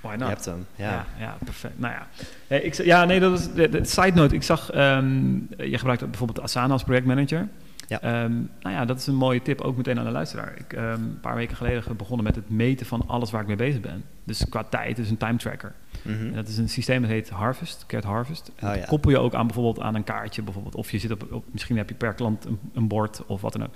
Why 0.00 0.12
Je 0.12 0.18
not? 0.18 0.28
hebt 0.28 0.44
hem, 0.44 0.66
ja. 0.76 0.90
Ja, 0.90 1.06
ja, 1.18 1.36
perfect. 1.44 1.78
Nou 1.78 1.94
ja, 1.94 2.56
ik, 2.56 2.74
ja, 2.74 3.04
nee, 3.04 3.20
dat 3.20 3.38
is 3.38 3.52
de, 3.52 3.68
de 3.68 3.84
side 3.84 4.12
note. 4.12 4.34
Ik 4.34 4.42
zag, 4.42 4.70
ehm, 4.70 5.34
je 5.56 5.78
gebruikt 5.78 6.04
bijvoorbeeld 6.10 6.40
Asana 6.40 6.72
als 6.72 6.82
projectmanager. 6.84 7.48
Ja. 7.88 8.00
Ehm, 8.00 8.32
nou 8.60 8.74
ja, 8.74 8.84
dat 8.84 8.98
is 8.98 9.06
een 9.06 9.14
mooie 9.14 9.42
tip, 9.42 9.60
ook 9.60 9.76
meteen 9.76 9.98
aan 9.98 10.04
de 10.04 10.10
luisteraar. 10.10 10.54
Ik 10.58 10.72
ehm, 10.72 10.92
een 10.92 11.20
paar 11.20 11.34
weken 11.34 11.56
geleden 11.56 11.96
begonnen 11.96 12.24
met 12.24 12.34
het 12.34 12.50
meten 12.50 12.86
van 12.86 13.02
alles 13.06 13.30
waar 13.30 13.40
ik 13.40 13.46
mee 13.46 13.56
bezig 13.56 13.80
ben. 13.80 14.04
Dus 14.24 14.48
qua 14.48 14.64
tijd, 14.64 14.96
dus 14.96 15.10
een 15.10 15.16
time 15.16 15.36
tracker. 15.38 15.74
Mhm. 16.02 16.26
En 16.26 16.32
dat 16.32 16.48
is 16.48 16.58
een 16.58 16.68
systeem 16.68 17.00
dat 17.00 17.10
heet 17.10 17.28
Harvest, 17.28 17.86
Cat 17.86 18.04
Harvest. 18.04 18.52
En 18.56 18.66
Oh, 18.66 18.72
dat 18.72 18.82
ja. 18.82 18.86
koppel 18.86 19.10
je 19.10 19.18
ook 19.18 19.34
aan 19.34 19.46
bijvoorbeeld 19.46 19.80
aan 19.80 19.94
een 19.94 20.04
kaartje 20.04 20.42
bijvoorbeeld. 20.42 20.74
Of 20.74 20.90
je 20.90 20.98
zit 20.98 21.10
op, 21.10 21.32
op 21.32 21.44
misschien 21.50 21.76
heb 21.76 21.88
je 21.88 21.94
per 21.94 22.14
klant 22.14 22.44
een, 22.44 22.58
een 22.72 22.88
bord 22.88 23.22
of 23.26 23.40
wat 23.40 23.52
dan 23.52 23.62
ook. 23.62 23.74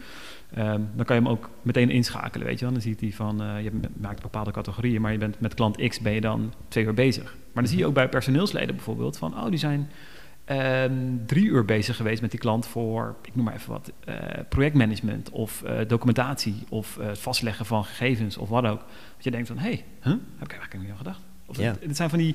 Ehm, 0.54 0.80
dan 0.94 1.04
kan 1.04 1.16
je 1.16 1.22
hem 1.22 1.30
ook 1.30 1.50
meteen 1.62 1.90
inschakelen, 1.90 2.46
weet 2.46 2.58
je 2.58 2.64
wel. 2.64 2.74
Dan 2.74 2.82
ziet 2.82 3.00
hij 3.00 3.12
van, 3.12 3.42
eh, 3.42 3.62
je 3.62 3.70
maakt 3.96 4.22
bepaalde 4.22 4.50
categorieën, 4.50 5.00
maar 5.00 5.12
je 5.12 5.18
bent 5.18 5.40
met 5.40 5.54
klant 5.54 5.88
X 5.88 6.00
ben 6.00 6.12
je 6.12 6.20
dan 6.20 6.52
twee 6.68 6.84
uur 6.84 6.94
bezig. 6.94 7.24
Maar 7.24 7.62
dan 7.62 7.72
zie 7.72 7.78
je 7.78 7.86
ook 7.86 7.94
bij 7.94 8.08
personeelsleden 8.08 8.74
bijvoorbeeld 8.74 9.18
van, 9.18 9.34
oh, 9.36 9.48
die 9.48 9.58
zijn 9.58 9.90
ehm, 10.58 11.26
drie 11.26 11.44
uur 11.44 11.64
bezig 11.64 11.96
geweest 11.96 12.20
met 12.20 12.30
die 12.30 12.40
klant 12.40 12.66
voor, 12.66 13.16
ik 13.24 13.34
noem 13.34 13.44
maar 13.44 13.54
even 13.54 13.72
wat, 13.72 13.92
eh, 14.04 14.16
projectmanagement 14.48 15.30
of 15.30 15.62
eh, 15.62 15.88
documentatie 15.88 16.54
of 16.68 16.98
eh, 16.98 17.06
het 17.06 17.18
vastleggen 17.18 17.66
van 17.66 17.84
gegevens 17.84 18.36
of 18.36 18.48
wat 18.48 18.64
ook. 18.64 18.78
Dat 19.14 19.24
je 19.24 19.30
denkt 19.30 19.48
van, 19.48 19.58
hé, 19.58 19.62
hey, 19.62 19.84
huh? 20.00 20.14
heb 20.36 20.52
ik 20.52 20.52
eigenlijk 20.52 20.80
niet 20.80 20.90
aan 20.90 20.96
gedacht. 20.96 21.20
Of 21.46 21.56
het, 21.56 21.78
het 21.80 21.96
zijn 21.96 22.10
van 22.10 22.18
die... 22.18 22.34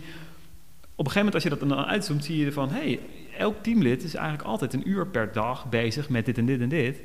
Op 0.95 1.05
een 1.05 1.11
gegeven 1.11 1.15
moment 1.15 1.34
als 1.34 1.43
je 1.43 1.49
dat 1.49 1.59
dan 1.59 1.86
uitzoomt, 1.86 2.24
zie 2.26 2.45
je 2.45 2.51
van... 2.51 2.70
hey, 2.70 2.99
elk 3.38 3.63
teamlid 3.63 4.03
is 4.03 4.13
eigenlijk 4.15 4.47
altijd 4.47 4.74
een 4.74 4.89
uur 4.89 5.07
per 5.07 5.32
dag 5.32 5.70
bezig 5.70 6.09
met 6.09 6.26
dit 6.26 6.38
en 6.38 6.45
dit 6.45 6.61
en 6.61 6.70
dit. 6.70 7.01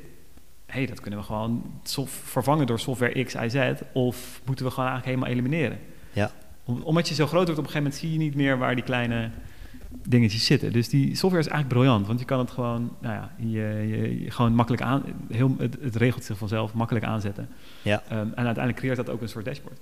hey, 0.65 0.85
dat 0.85 0.99
kunnen 0.99 1.19
we 1.19 1.25
gewoon 1.25 1.81
vervangen 2.05 2.67
door 2.67 2.79
software 2.79 3.23
X, 3.23 3.33
Y, 3.33 3.49
Z. 3.49 3.71
Of 3.93 4.41
moeten 4.45 4.65
we 4.65 4.71
gewoon 4.71 4.89
eigenlijk 4.89 5.05
helemaal 5.05 5.29
elimineren? 5.29 5.79
Ja. 6.11 6.31
Om- 6.63 6.81
omdat 6.81 7.07
je 7.07 7.15
zo 7.15 7.27
groot 7.27 7.45
wordt, 7.45 7.59
op 7.59 7.65
een 7.65 7.71
gegeven 7.71 7.83
moment 7.83 7.99
zie 7.99 8.11
je 8.11 8.17
niet 8.17 8.35
meer 8.35 8.57
waar 8.57 8.75
die 8.75 8.83
kleine 8.83 9.29
dingetjes 10.07 10.45
zitten. 10.45 10.71
Dus 10.71 10.89
die 10.89 11.15
software 11.15 11.43
is 11.43 11.47
eigenlijk 11.47 11.67
briljant, 11.67 12.07
want 12.07 12.19
je 12.19 12.25
kan 12.25 12.39
het 12.39 12.51
gewoon, 12.51 12.95
nou 12.99 13.13
ja, 13.13 13.31
je, 13.37 13.87
je, 13.87 14.23
je 14.23 14.31
gewoon 14.31 14.55
makkelijk 14.55 14.83
aan, 14.83 15.03
heel, 15.31 15.55
het, 15.57 15.77
het 15.81 15.95
regelt 15.95 16.23
zich 16.23 16.37
vanzelf, 16.37 16.73
makkelijk 16.73 17.05
aanzetten. 17.05 17.49
Ja. 17.81 18.03
Ehm, 18.07 18.17
en 18.17 18.45
uiteindelijk 18.45 18.77
creëert 18.77 18.97
dat 18.97 19.09
ook 19.09 19.21
een 19.21 19.29
soort 19.29 19.45
dashboard. 19.45 19.79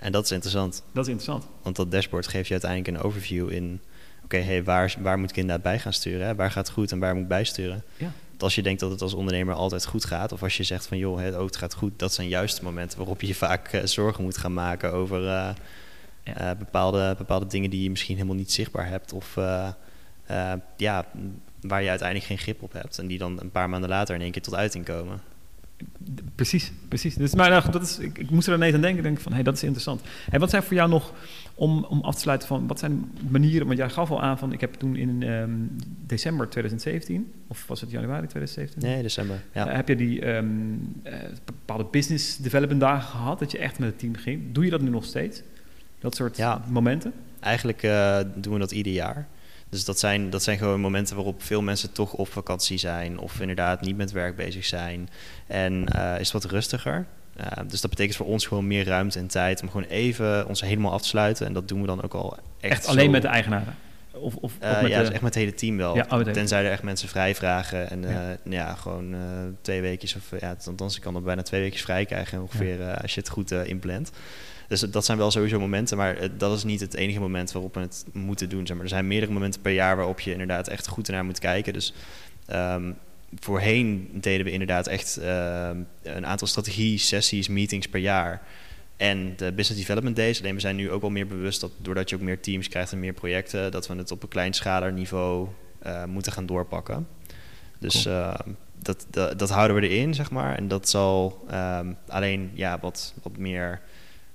En 0.00 0.12
dat 0.12 0.24
is 0.24 0.30
interessant. 0.30 0.82
Dat 0.92 1.06
is 1.06 1.12
interessant. 1.12 1.46
Want 1.62 1.76
dat 1.76 1.90
dashboard 1.90 2.26
geeft 2.26 2.46
je 2.46 2.52
uiteindelijk 2.52 2.96
een 2.96 3.04
overview 3.04 3.50
in... 3.50 3.80
Oké, 4.24 4.38
hey, 4.38 4.64
waar, 4.64 4.94
waar 5.00 5.18
moet 5.18 5.30
ik 5.30 5.36
inderdaad 5.36 5.62
bij 5.62 5.78
gaan 5.78 5.92
sturen? 5.92 6.26
Hè? 6.26 6.34
Waar 6.34 6.50
gaat 6.50 6.66
het 6.66 6.74
goed 6.74 6.92
en 6.92 6.98
waar 6.98 7.14
moet 7.14 7.22
ik 7.22 7.28
bijsturen? 7.28 7.82
Ja. 7.96 8.12
Want 8.28 8.42
als 8.42 8.54
je 8.54 8.62
denkt 8.62 8.80
dat 8.80 8.90
het 8.90 9.02
als 9.02 9.14
ondernemer 9.14 9.54
altijd 9.54 9.86
goed 9.86 10.04
gaat... 10.04 10.32
of 10.32 10.42
als 10.42 10.56
je 10.56 10.62
zegt 10.62 10.86
van 10.86 10.98
joh, 10.98 11.20
het, 11.20 11.34
oh, 11.34 11.44
het 11.44 11.56
gaat 11.56 11.74
goed... 11.74 11.92
dat 11.96 12.12
zijn 12.12 12.28
juist 12.28 12.56
de 12.56 12.64
momenten 12.64 12.98
waarop 12.98 13.20
je 13.20 13.26
je 13.26 13.34
vaak 13.34 13.68
eh, 13.68 13.84
zorgen 13.84 14.24
moet 14.24 14.36
gaan 14.36 14.54
maken... 14.54 14.92
over 14.92 15.28
eh, 15.28 15.48
Eh, 16.22 16.50
bepaalde, 16.58 17.14
bepaalde 17.18 17.46
dingen 17.46 17.70
die 17.70 17.82
je 17.82 17.90
misschien 17.90 18.16
helemaal 18.16 18.36
niet 18.36 18.52
zichtbaar 18.52 18.88
hebt... 18.88 19.12
of 19.12 19.36
eh, 19.36 19.68
eh, 20.26 20.52
ja, 20.76 21.06
waar 21.60 21.82
je 21.82 21.88
uiteindelijk 21.88 22.28
geen 22.28 22.38
grip 22.38 22.62
op 22.62 22.72
hebt... 22.72 22.98
en 22.98 23.06
die 23.06 23.18
dan 23.18 23.40
een 23.40 23.50
paar 23.50 23.68
maanden 23.68 23.88
later 23.90 24.14
in 24.14 24.20
één 24.20 24.30
keer 24.30 24.42
tot 24.42 24.54
uiting 24.54 24.84
komen. 24.84 25.20
Precies, 26.34 26.72
precies. 26.88 27.14
Dus, 27.14 27.34
maar 27.34 27.50
nou, 27.50 27.70
dat 27.70 27.82
is, 27.82 27.98
ik, 27.98 28.18
ik 28.18 28.30
moest 28.30 28.48
er 28.48 28.54
ineens 28.54 28.74
aan 28.74 28.80
denken. 28.80 28.98
Ik 28.98 29.04
denk 29.04 29.20
van, 29.20 29.32
hey, 29.32 29.42
dat 29.42 29.54
is 29.54 29.62
interessant. 29.62 30.00
En 30.30 30.40
wat 30.40 30.50
zijn 30.50 30.62
voor 30.62 30.74
jou 30.74 30.88
nog, 30.88 31.12
om, 31.54 31.84
om 31.84 32.00
af 32.00 32.14
te 32.14 32.20
sluiten 32.20 32.48
van, 32.48 32.66
wat 32.66 32.78
zijn 32.78 33.12
manieren... 33.28 33.66
Want 33.66 33.78
jij 33.78 33.90
gaf 33.90 34.10
al 34.10 34.22
aan 34.22 34.38
van, 34.38 34.52
ik 34.52 34.60
heb 34.60 34.74
toen 34.74 34.96
in 34.96 35.22
ehm, 35.22 35.50
december 36.06 36.48
2017... 36.48 37.32
of 37.48 37.66
was 37.66 37.80
het 37.80 37.90
januari 37.90 38.26
2017? 38.26 38.90
Nee, 38.90 39.02
december. 39.02 39.42
Ja. 39.54 39.68
Heb 39.68 39.88
je 39.88 39.96
die 39.96 40.20
ehm, 40.20 40.46
eh, 41.02 41.14
bepaalde 41.44 41.86
business 41.90 42.36
development 42.36 42.80
dagen 42.80 43.10
gehad, 43.10 43.38
dat 43.38 43.50
je 43.50 43.58
echt 43.58 43.78
met 43.78 43.88
het 43.88 43.98
team 43.98 44.14
ging? 44.14 44.52
Doe 44.52 44.64
je 44.64 44.70
dat 44.70 44.80
nu 44.80 44.90
nog 44.90 45.04
steeds? 45.04 45.42
Dat 46.02 46.14
soort 46.16 46.36
Ja. 46.36 46.62
momenten? 46.68 47.12
Eigenlijk 47.40 47.82
eh, 47.82 48.18
doen 48.34 48.52
we 48.52 48.58
dat 48.58 48.70
ieder 48.72 48.92
jaar. 48.92 49.26
Dus 49.68 49.84
dat 49.84 49.98
zijn, 49.98 50.30
dat 50.30 50.42
zijn 50.42 50.58
gewoon 50.58 50.80
momenten 50.80 51.16
waarop 51.16 51.42
veel 51.42 51.62
mensen 51.62 51.92
toch 51.92 52.12
op 52.12 52.28
vakantie 52.32 52.78
zijn 52.78 53.18
of 53.18 53.40
inderdaad 53.40 53.80
niet 53.80 53.96
met 53.96 54.12
werk 54.12 54.36
bezig 54.36 54.64
zijn. 54.64 55.08
En 55.46 55.88
eh, 55.88 56.20
is 56.20 56.32
het 56.32 56.42
wat 56.42 56.52
rustiger. 56.52 57.06
Eh, 57.36 57.46
dus 57.66 57.80
dat 57.80 57.90
betekent 57.90 58.16
voor 58.16 58.26
ons 58.26 58.46
gewoon 58.46 58.66
meer 58.66 58.84
ruimte 58.86 59.18
en 59.18 59.26
tijd 59.26 59.62
om 59.62 59.70
gewoon 59.70 59.86
even 59.86 60.48
ons 60.48 60.60
helemaal 60.60 60.92
af 60.92 61.02
te 61.02 61.08
sluiten. 61.08 61.46
En 61.46 61.52
dat 61.52 61.68
doen 61.68 61.80
we 61.80 61.86
dan 61.86 62.02
ook 62.02 62.14
al 62.14 62.36
echt, 62.60 62.72
Echt, 62.72 62.86
alleen 62.86 63.04
zo- 63.04 63.10
met 63.10 63.22
de 63.22 63.28
eigenaren? 63.28 63.74
Of, 64.14 64.34
of, 64.36 64.52
met 64.60 64.70
ja, 64.70 64.80
de- 64.80 64.88
dus 64.88 64.98
echt 65.10 65.22
met 65.22 65.34
het 65.34 65.34
hele 65.34 65.54
team 65.54 65.76
wel. 65.76 65.96
Ja, 65.96 66.06
oh, 66.10 66.20
Tenzij 66.20 66.64
er 66.64 66.70
echt 66.70 66.82
mensen 66.82 67.08
vrij 67.08 67.34
vragen. 67.34 67.90
En 67.90 68.02
Ja. 68.02 68.08
nou 68.18 68.36
ja, 68.44 68.74
gewoon 68.74 69.14
twee 69.62 69.80
weekjes 69.80 70.14
of 70.16 70.40
ja, 70.40 70.56
althans 70.66 70.96
ik 70.96 71.02
kan 71.02 71.14
er 71.14 71.22
bijna 71.22 71.42
twee 71.42 71.60
weekjes 71.60 71.82
vrij 71.82 72.04
krijgen 72.04 72.42
ongeveer 72.42 73.00
als 73.02 73.14
je 73.14 73.20
het 73.20 73.28
goed 73.28 73.50
inplant. 73.50 74.10
Dus 74.72 74.80
dat 74.80 75.04
zijn 75.04 75.18
wel 75.18 75.30
sowieso 75.30 75.60
momenten, 75.60 75.96
maar 75.96 76.16
eh, 76.16 76.28
dat 76.36 76.56
is 76.56 76.64
niet 76.64 76.80
het 76.80 76.94
enige 76.94 77.20
moment 77.20 77.52
waarop 77.52 77.74
we 77.74 77.80
het 77.80 78.04
moeten 78.12 78.48
doen. 78.48 78.66
Zeg 78.66 78.76
maar. 78.76 78.84
Er 78.84 78.90
zijn 78.90 79.06
meerdere 79.06 79.32
momenten 79.32 79.60
per 79.60 79.72
jaar 79.72 79.96
waarop 79.96 80.20
je 80.20 80.32
inderdaad 80.32 80.68
echt 80.68 80.86
goed 80.88 81.08
naar 81.08 81.24
moet 81.24 81.38
kijken. 81.38 81.72
Dus 81.72 81.94
ehm, 82.46 82.92
voorheen 83.40 84.08
deden 84.12 84.44
we 84.44 84.52
inderdaad 84.52 84.86
echt 84.86 85.16
ehm, 85.16 85.76
een 86.02 86.26
aantal 86.26 86.46
strategie, 86.46 86.98
sessies, 86.98 87.48
meetings 87.48 87.88
per 87.88 88.00
jaar. 88.00 88.42
En 88.96 89.32
de 89.36 89.52
business 89.52 89.80
development 89.80 90.16
days. 90.16 90.40
Alleen 90.40 90.54
we 90.54 90.60
zijn 90.60 90.76
nu 90.76 90.90
ook 90.90 91.00
wel 91.00 91.10
meer 91.10 91.26
bewust 91.26 91.60
dat 91.60 91.72
doordat 91.76 92.10
je 92.10 92.16
ook 92.16 92.22
meer 92.22 92.40
teams 92.40 92.68
krijgt 92.68 92.92
en 92.92 93.00
meer 93.00 93.12
projecten, 93.12 93.70
dat 93.70 93.86
we 93.86 93.94
het 93.94 94.10
op 94.10 94.22
een 94.22 94.28
kleinschaler 94.28 94.92
niveau 94.92 95.48
eh, 95.78 96.04
moeten 96.04 96.32
gaan 96.32 96.46
doorpakken. 96.46 97.08
Dus 97.78 98.02
Cool. 98.02 98.14
eh, 98.14 98.34
dat, 98.78 99.06
dat, 99.10 99.38
dat 99.38 99.50
houden 99.50 99.76
we 99.76 99.88
erin, 99.88 100.14
zeg 100.14 100.30
maar. 100.30 100.56
En 100.56 100.68
dat 100.68 100.88
zal 100.88 101.44
ehm, 101.48 101.92
alleen 102.08 102.50
ja, 102.54 102.78
wat, 102.80 103.14
wat 103.22 103.36
meer 103.36 103.80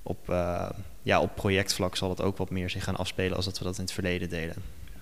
op, 0.07 0.29
eh, 0.29 0.69
ja, 1.01 1.19
op 1.21 1.35
projectvlak 1.35 1.95
zal 1.95 2.09
het 2.09 2.21
ook 2.21 2.37
wat 2.37 2.49
meer 2.49 2.69
zich 2.69 2.83
gaan 2.83 2.95
afspelen 2.95 3.35
als 3.35 3.45
dat 3.45 3.57
we 3.57 3.63
dat 3.63 3.75
in 3.77 3.81
het 3.83 3.91
verleden 3.93 4.29
deden. 4.29 4.55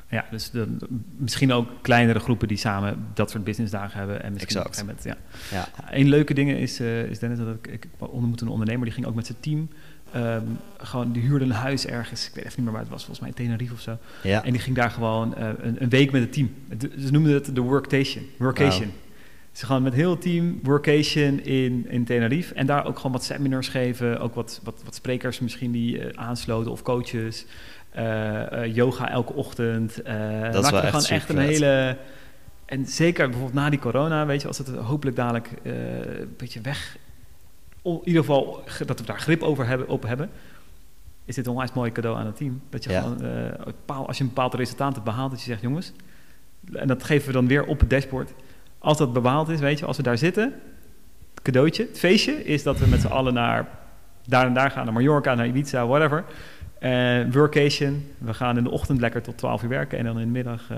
Ja, 0.10 0.26
dus 0.32 0.49
de, 0.49 0.78
misschien 1.18 1.51
ook 1.51 1.68
kleinere 1.82 2.20
groepen 2.20 2.47
die 2.47 2.58
samen 2.58 3.06
dat 3.14 3.32
soort 3.32 3.43
businessdagen 3.43 3.97
hebben. 3.97 4.24
En 4.24 4.34
misschien 4.34 4.58
op 4.60 4.64
een 4.66 4.72
Exact. 4.72 4.88
gegeven 5.01 5.14
moment, 5.14 5.39
ja. 5.51 5.58
Ja, 5.89 5.97
Een 5.99 6.08
leuke 6.10 6.34
ding 6.34 6.51
is, 6.51 6.80
eh, 6.80 7.03
is 7.03 7.20
Dennis, 7.20 7.38
dat 7.38 7.47
ik, 7.47 7.68
ik 7.68 7.88
ontmoette 7.97 8.43
een 8.45 8.51
ondernemer, 8.51 8.84
die 8.86 8.93
ging 8.93 9.06
ook 9.06 9.16
met 9.16 9.26
zijn 9.26 9.38
team. 9.39 9.70
ehm, 10.12 10.43
gewoon, 10.78 11.12
die 11.12 11.22
huurde 11.22 11.45
een 11.45 11.51
huis 11.51 11.86
ergens, 11.86 12.28
ik 12.28 12.36
weet 12.36 12.43
even 12.45 12.53
niet 12.56 12.64
meer 12.66 12.72
waar 12.74 12.82
het 12.82 12.91
was, 12.91 13.06
volgens 13.06 13.26
mij 13.26 13.36
Tenerife 13.36 13.74
of 13.74 13.80
zo. 13.80 13.97
ja. 14.24 14.43
En 14.43 14.51
die 14.51 14.62
ging 14.62 14.76
daar 14.76 14.91
gewoon 14.91 15.36
eh, 15.36 15.49
een, 15.62 15.82
een 15.84 15.89
week 15.89 16.12
met 16.12 16.22
het 16.22 16.34
team. 16.34 16.53
Het- 16.70 16.89
Ze 16.99 17.12
noemden 17.12 17.34
het 17.34 17.56
de 17.56 17.62
workation. 17.62 18.24
Workation. 18.38 18.91
Ze 19.56 19.66
gaan 19.66 19.82
met 19.84 19.93
heel 19.93 20.18
team 20.18 20.60
workation 20.64 21.39
in, 21.43 21.86
in 21.89 22.06
Tenerife. 22.06 22.53
En 22.53 22.66
daar 22.66 22.86
ook 22.86 22.95
gewoon 22.95 23.12
wat 23.12 23.24
seminars 23.24 23.68
geven. 23.68 24.20
Ook 24.20 24.36
wat, 24.36 24.60
wat, 24.64 24.82
wat 24.86 24.95
sprekers 24.95 25.39
misschien 25.39 25.72
die 25.72 25.99
eh, 25.99 26.24
aansloten 26.24 26.72
of 26.72 26.82
coaches. 26.82 27.45
Eh, 27.89 28.64
eh, 28.64 28.76
yoga 28.76 29.10
elke 29.10 29.34
ochtend. 29.34 30.01
Eh 30.01 30.49
is 30.53 30.72
echt 30.72 30.86
gewoon 30.86 31.06
echt 31.06 31.30
een 31.30 31.38
hele... 31.38 31.97
En 32.66 32.86
zeker 32.86 33.26
bijvoorbeeld 33.30 33.56
na 33.60 33.70
die 33.70 33.80
corona, 33.80 34.26
weet 34.26 34.41
je, 34.41 34.47
als 34.47 34.58
het 34.58 34.68
hopelijk 34.68 35.16
dadelijk 35.18 35.49
een 35.64 36.34
beetje 36.38 36.62
weg... 36.62 36.97
In 37.84 37.99
ieder 38.03 38.22
geval 38.22 38.62
ge- 38.66 38.86
dat 38.86 38.99
we 38.99 39.06
daar 39.06 39.20
grip 39.20 39.41
over 39.41 39.68
hebben, 39.68 39.88
op 39.88 40.03
hebben 40.03 40.30
is 41.26 41.36
dit 41.36 41.45
een 41.45 41.51
onwijs 41.51 41.74
mooi 41.74 41.91
cadeau 41.91 42.18
aan 42.18 42.26
het 42.26 42.36
team. 42.36 42.62
Dat 42.70 42.84
je 42.84 42.89
Ja. 42.89 43.01
gewoon, 43.01 44.08
als 44.08 44.18
je 44.18 44.24
een 44.24 44.30
bepaald 44.30 44.53
resultaat 44.53 44.93
hebt 44.93 45.06
behaald, 45.06 45.32
dat 45.32 45.39
je 45.39 45.45
zegt, 45.45 45.62
jongens, 45.62 45.91
en 46.74 46.88
dat 46.88 47.03
geven 47.03 47.28
we 47.28 47.34
dan 47.34 47.47
weer 47.47 47.66
op 47.66 47.80
het 47.80 47.89
dashboard. 47.89 48.34
Als 48.86 48.97
dat 48.97 49.13
bepaald 49.13 49.49
is, 49.49 49.59
weet 49.59 49.79
je, 49.79 49.86
als 49.86 49.97
we 49.97 50.03
daar 50.03 50.17
zitten, 50.17 50.53
het 51.33 51.41
cadeautje, 51.41 51.83
het 51.83 51.99
feestje, 51.99 52.43
is 52.43 52.63
dat 52.63 52.79
we 52.79 52.88
met 52.88 53.01
z'n 53.01 53.07
allen 53.07 53.33
naar 53.33 53.67
daar 54.27 54.45
en 54.45 54.53
daar 54.53 54.71
gaan, 54.71 54.86
naar 54.86 54.93
Mallorca, 54.93 55.36
naar 55.36 55.47
Ibiza, 55.47 55.88
whatever. 55.88 56.23
Eh 56.79 57.31
workation, 57.31 58.03
we 58.17 58.33
gaan 58.33 58.57
in 58.57 58.63
de 58.63 58.69
ochtend 58.69 58.99
lekker 58.99 59.21
tot 59.21 59.38
12 59.38 59.63
uur 59.63 59.69
werken 59.69 59.97
en 59.97 60.05
dan 60.05 60.19
in 60.19 60.25
de 60.25 60.31
middag... 60.31 60.71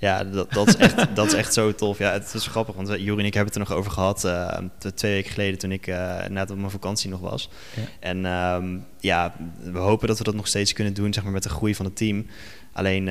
Ja, 0.00 0.24
dat, 0.24 0.52
dat, 0.52 0.68
is 0.68 0.76
echt, 0.76 1.06
dat 1.16 1.26
is 1.26 1.34
echt 1.34 1.54
zo 1.54 1.74
tof. 1.74 1.98
Ja, 1.98 2.12
het 2.12 2.34
is 2.34 2.46
grappig, 2.46 2.74
want 2.74 2.88
eh, 2.88 2.98
Joeri 2.98 3.20
en 3.20 3.26
ik 3.26 3.34
hebben 3.34 3.52
het 3.52 3.62
er 3.62 3.68
nog 3.68 3.78
over 3.78 3.90
gehad 3.90 4.24
eh, 4.24 4.58
twee 4.94 5.12
weken 5.12 5.30
geleden 5.30 5.58
toen 5.58 5.72
ik 5.72 5.86
eh 5.86 6.26
net 6.28 6.50
op 6.50 6.58
mijn 6.58 6.70
vakantie 6.70 7.10
nog 7.10 7.20
was. 7.20 7.48
Ja. 7.76 7.82
En 8.00 8.26
ehm, 8.26 8.78
ja, 9.00 9.34
we 9.62 9.78
hopen 9.78 10.08
dat 10.08 10.18
we 10.18 10.24
dat 10.24 10.34
nog 10.34 10.46
steeds 10.46 10.72
kunnen 10.72 10.94
doen, 10.94 11.12
zeg 11.12 11.22
maar, 11.22 11.32
met 11.32 11.42
de 11.42 11.48
groei 11.48 11.74
van 11.74 11.84
het 11.84 11.96
team. 11.96 12.26
Alleen, 12.72 13.04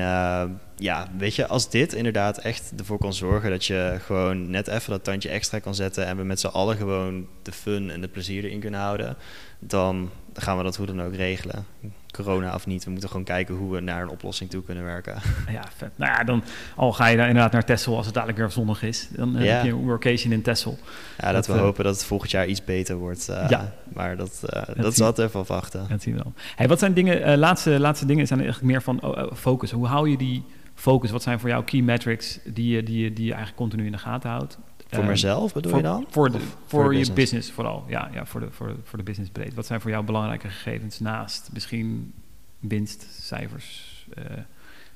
ja, 0.76 1.08
weet 1.18 1.34
je, 1.34 1.46
als 1.46 1.70
dit 1.70 1.92
inderdaad 1.92 2.38
echt 2.38 2.72
ervoor 2.78 2.98
kan 2.98 3.14
zorgen 3.14 3.50
dat 3.50 3.64
je 3.64 3.96
gewoon 4.04 4.50
net 4.50 4.68
even 4.68 4.90
dat 4.90 5.04
tandje 5.04 5.28
extra 5.28 5.58
kan 5.58 5.74
zetten 5.74 6.06
en 6.06 6.16
we 6.16 6.22
met 6.22 6.40
z'n 6.40 6.46
allen 6.46 6.76
gewoon 6.76 7.26
de 7.42 7.52
fun 7.52 7.90
en 7.90 8.00
de 8.00 8.08
plezier 8.08 8.44
erin 8.44 8.60
kunnen 8.60 8.80
houden, 8.80 9.16
dan 9.58 10.10
gaan 10.34 10.56
we 10.56 10.62
dat 10.62 10.76
hoe 10.76 10.86
dan 10.86 11.02
ook 11.02 11.14
regelen. 11.14 11.66
Corona 12.10 12.54
of 12.54 12.66
niet, 12.66 12.84
we 12.84 12.90
moeten 12.90 13.08
gewoon 13.08 13.24
kijken 13.24 13.54
hoe 13.54 13.72
we 13.72 13.80
naar 13.80 14.02
een 14.02 14.08
oplossing 14.08 14.50
toe 14.50 14.62
kunnen 14.62 14.84
werken. 14.84 15.14
ja, 15.52 15.64
vet. 15.76 15.90
Nou 15.96 16.12
ja, 16.12 16.24
dan 16.24 16.42
al 16.76 16.92
ga 16.92 17.06
je 17.06 17.16
daar 17.16 17.26
inderdaad 17.28 17.52
naar 17.52 17.64
Texel 17.64 17.96
als 17.96 18.04
het 18.06 18.14
dadelijk 18.14 18.38
weer 18.38 18.50
zonnig 18.50 18.82
is. 18.82 19.08
Dan 19.10 19.36
eh, 19.36 19.44
Ja. 19.44 19.52
heb 19.54 19.64
je 19.64 19.70
een 19.70 19.76
workation 19.84 20.32
in 20.32 20.42
Texel. 20.42 20.78
Ja, 21.18 21.24
dat, 21.32 21.34
Dat, 21.34 21.46
we 21.46 21.52
eh, 21.52 21.60
hopen 21.60 21.84
dat 21.84 21.94
het 21.94 22.04
volgend 22.04 22.30
jaar 22.30 22.46
iets 22.46 22.64
beter 22.64 22.96
wordt. 22.96 23.28
eh, 23.28 23.48
Ja. 23.48 23.72
Maar 23.92 24.16
dat, 24.16 24.42
eh, 24.46 24.62
dat, 24.76 24.96
we. 24.96 25.04
altijd 25.04 25.28
even 25.28 25.40
afwachten. 25.40 25.86
Dat 25.88 26.02
zien 26.02 26.14
we 26.16 26.22
dan. 26.22 26.34
Hey, 26.56 26.68
wat 26.68 26.78
zijn 26.78 26.94
dingen, 26.94 27.38
laatste, 27.38 27.80
laatste 27.80 28.06
dingen 28.06 28.26
zijn 28.26 28.40
eigenlijk 28.40 28.70
meer 28.72 28.82
van 28.82 29.00
oh, 29.02 29.22
oh, 29.24 29.32
focus. 29.34 29.70
Hoe 29.70 29.86
hou 29.86 30.10
je 30.10 30.16
die 30.16 30.44
focus? 30.74 31.10
Wat 31.10 31.22
zijn 31.22 31.40
voor 31.40 31.48
jou 31.48 31.64
key 31.64 31.80
metrics 31.80 32.38
die 32.44 32.74
je, 32.74 32.82
die 32.82 33.02
je, 33.02 33.12
die 33.12 33.24
je 33.24 33.32
eigenlijk 33.32 33.56
continu 33.62 33.84
in 33.86 33.92
de 33.92 33.98
gaten 33.98 34.30
houdt? 34.30 34.58
Voor 34.90 35.02
Eh, 35.02 35.08
mezelf 35.08 35.52
bedoel 35.52 35.70
voor, 35.70 35.80
je 35.80 35.86
dan? 35.86 36.06
Voor, 36.10 36.30
de, 36.30 36.38
voor, 36.66 36.78
de 36.82 36.90
je 36.90 36.98
business? 36.98 37.14
business 37.20 37.50
vooral. 37.50 37.84
Ja, 37.88 38.10
ja 38.12 38.26
voor, 38.26 38.40
de, 38.40 38.50
voor, 38.50 38.76
voor 38.84 38.98
de 38.98 39.04
business 39.04 39.30
breed. 39.32 39.54
Wat 39.54 39.66
zijn 39.66 39.80
voor 39.80 39.90
jou 39.90 40.04
belangrijke 40.04 40.48
gegevens 40.48 41.00
naast 41.00 41.50
misschien 41.52 42.12
winst, 42.58 43.06
cijfers? 43.20 43.88
eh, 44.14 44.24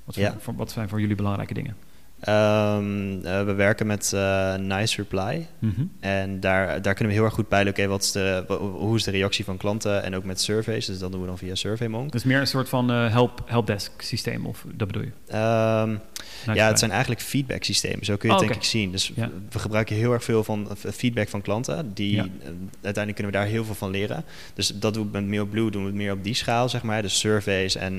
wat, 0.04 0.14
Ja. 0.14 0.32
voor, 0.32 0.40
voor- 0.40 0.54
wat 0.56 0.70
zijn 0.70 0.88
voor 0.88 1.00
jullie 1.00 1.16
belangrijke 1.16 1.54
dingen? 1.54 1.76
Ehm, 2.24 3.24
eh, 3.26 3.44
we 3.44 3.52
werken 3.52 3.86
met 3.86 4.12
eh, 4.12 4.54
Nice 4.54 4.96
Reply. 4.96 5.46
Mhm. 5.58 5.82
En 6.00 6.40
daar, 6.40 6.82
daar 6.82 6.94
kunnen 6.94 7.12
we 7.12 7.18
heel 7.18 7.24
erg 7.24 7.34
goed 7.34 7.48
bij 7.48 7.68
oké, 7.68 7.86
wat 7.86 8.02
is 8.02 8.12
de, 8.12 8.44
hoe 8.58 8.96
is 8.96 9.04
de 9.04 9.10
reactie 9.10 9.44
van 9.44 9.56
klanten? 9.56 10.02
En 10.02 10.14
ook 10.16 10.24
met 10.24 10.40
surveys, 10.40 10.86
dus 10.86 10.98
dat 10.98 11.12
doen 11.12 11.20
we 11.20 11.26
dan 11.26 11.38
via 11.38 11.54
SurveyMonk. 11.54 12.12
Dus 12.12 12.24
meer 12.24 12.40
een 12.40 12.46
soort 12.46 12.68
van 12.68 12.90
eh, 12.90 13.10
help, 13.10 13.42
helpdesk 13.46 14.02
systeem, 14.02 14.46
of 14.46 14.64
dat 14.74 14.86
bedoel 14.86 15.02
je? 15.02 15.10
Ehm, 15.32 15.96
Nice 16.46 16.58
ja, 16.58 16.66
het 16.66 16.78
zijn 16.78 16.90
eigenlijk 16.90 17.20
feedback 17.20 17.64
systemen. 17.64 18.04
Zo 18.04 18.16
kun 18.16 18.28
je 18.28 18.34
Oh, 18.34 18.40
het 18.40 18.48
denk 18.50 18.62
ik 18.62 18.68
zien. 18.68 18.90
Dus 18.92 19.12
Ja. 19.14 19.30
we 19.50 19.58
gebruiken 19.58 19.96
heel 19.96 20.12
erg 20.12 20.24
veel 20.24 20.44
van 20.44 20.68
feedback 20.76 21.28
van 21.28 21.42
klanten. 21.42 21.94
Die, 21.94 22.14
Ja. 22.14 22.26
uiteindelijk 22.72 23.14
kunnen 23.14 23.32
we 23.32 23.38
daar 23.38 23.46
heel 23.46 23.64
veel 23.64 23.74
van 23.74 23.90
leren. 23.90 24.24
Dus 24.54 24.68
dat 24.68 24.94
doen 24.94 25.04
we 25.04 25.10
met 25.20 25.28
MailBlue, 25.28 25.70
doen 25.70 25.80
we 25.82 25.88
het 25.88 25.96
meer 25.96 26.12
op 26.12 26.24
die 26.24 26.34
schaal, 26.34 26.68
zeg 26.68 26.82
maar. 26.82 27.02
Dus 27.02 27.18
surveys 27.18 27.76
en 27.76 27.98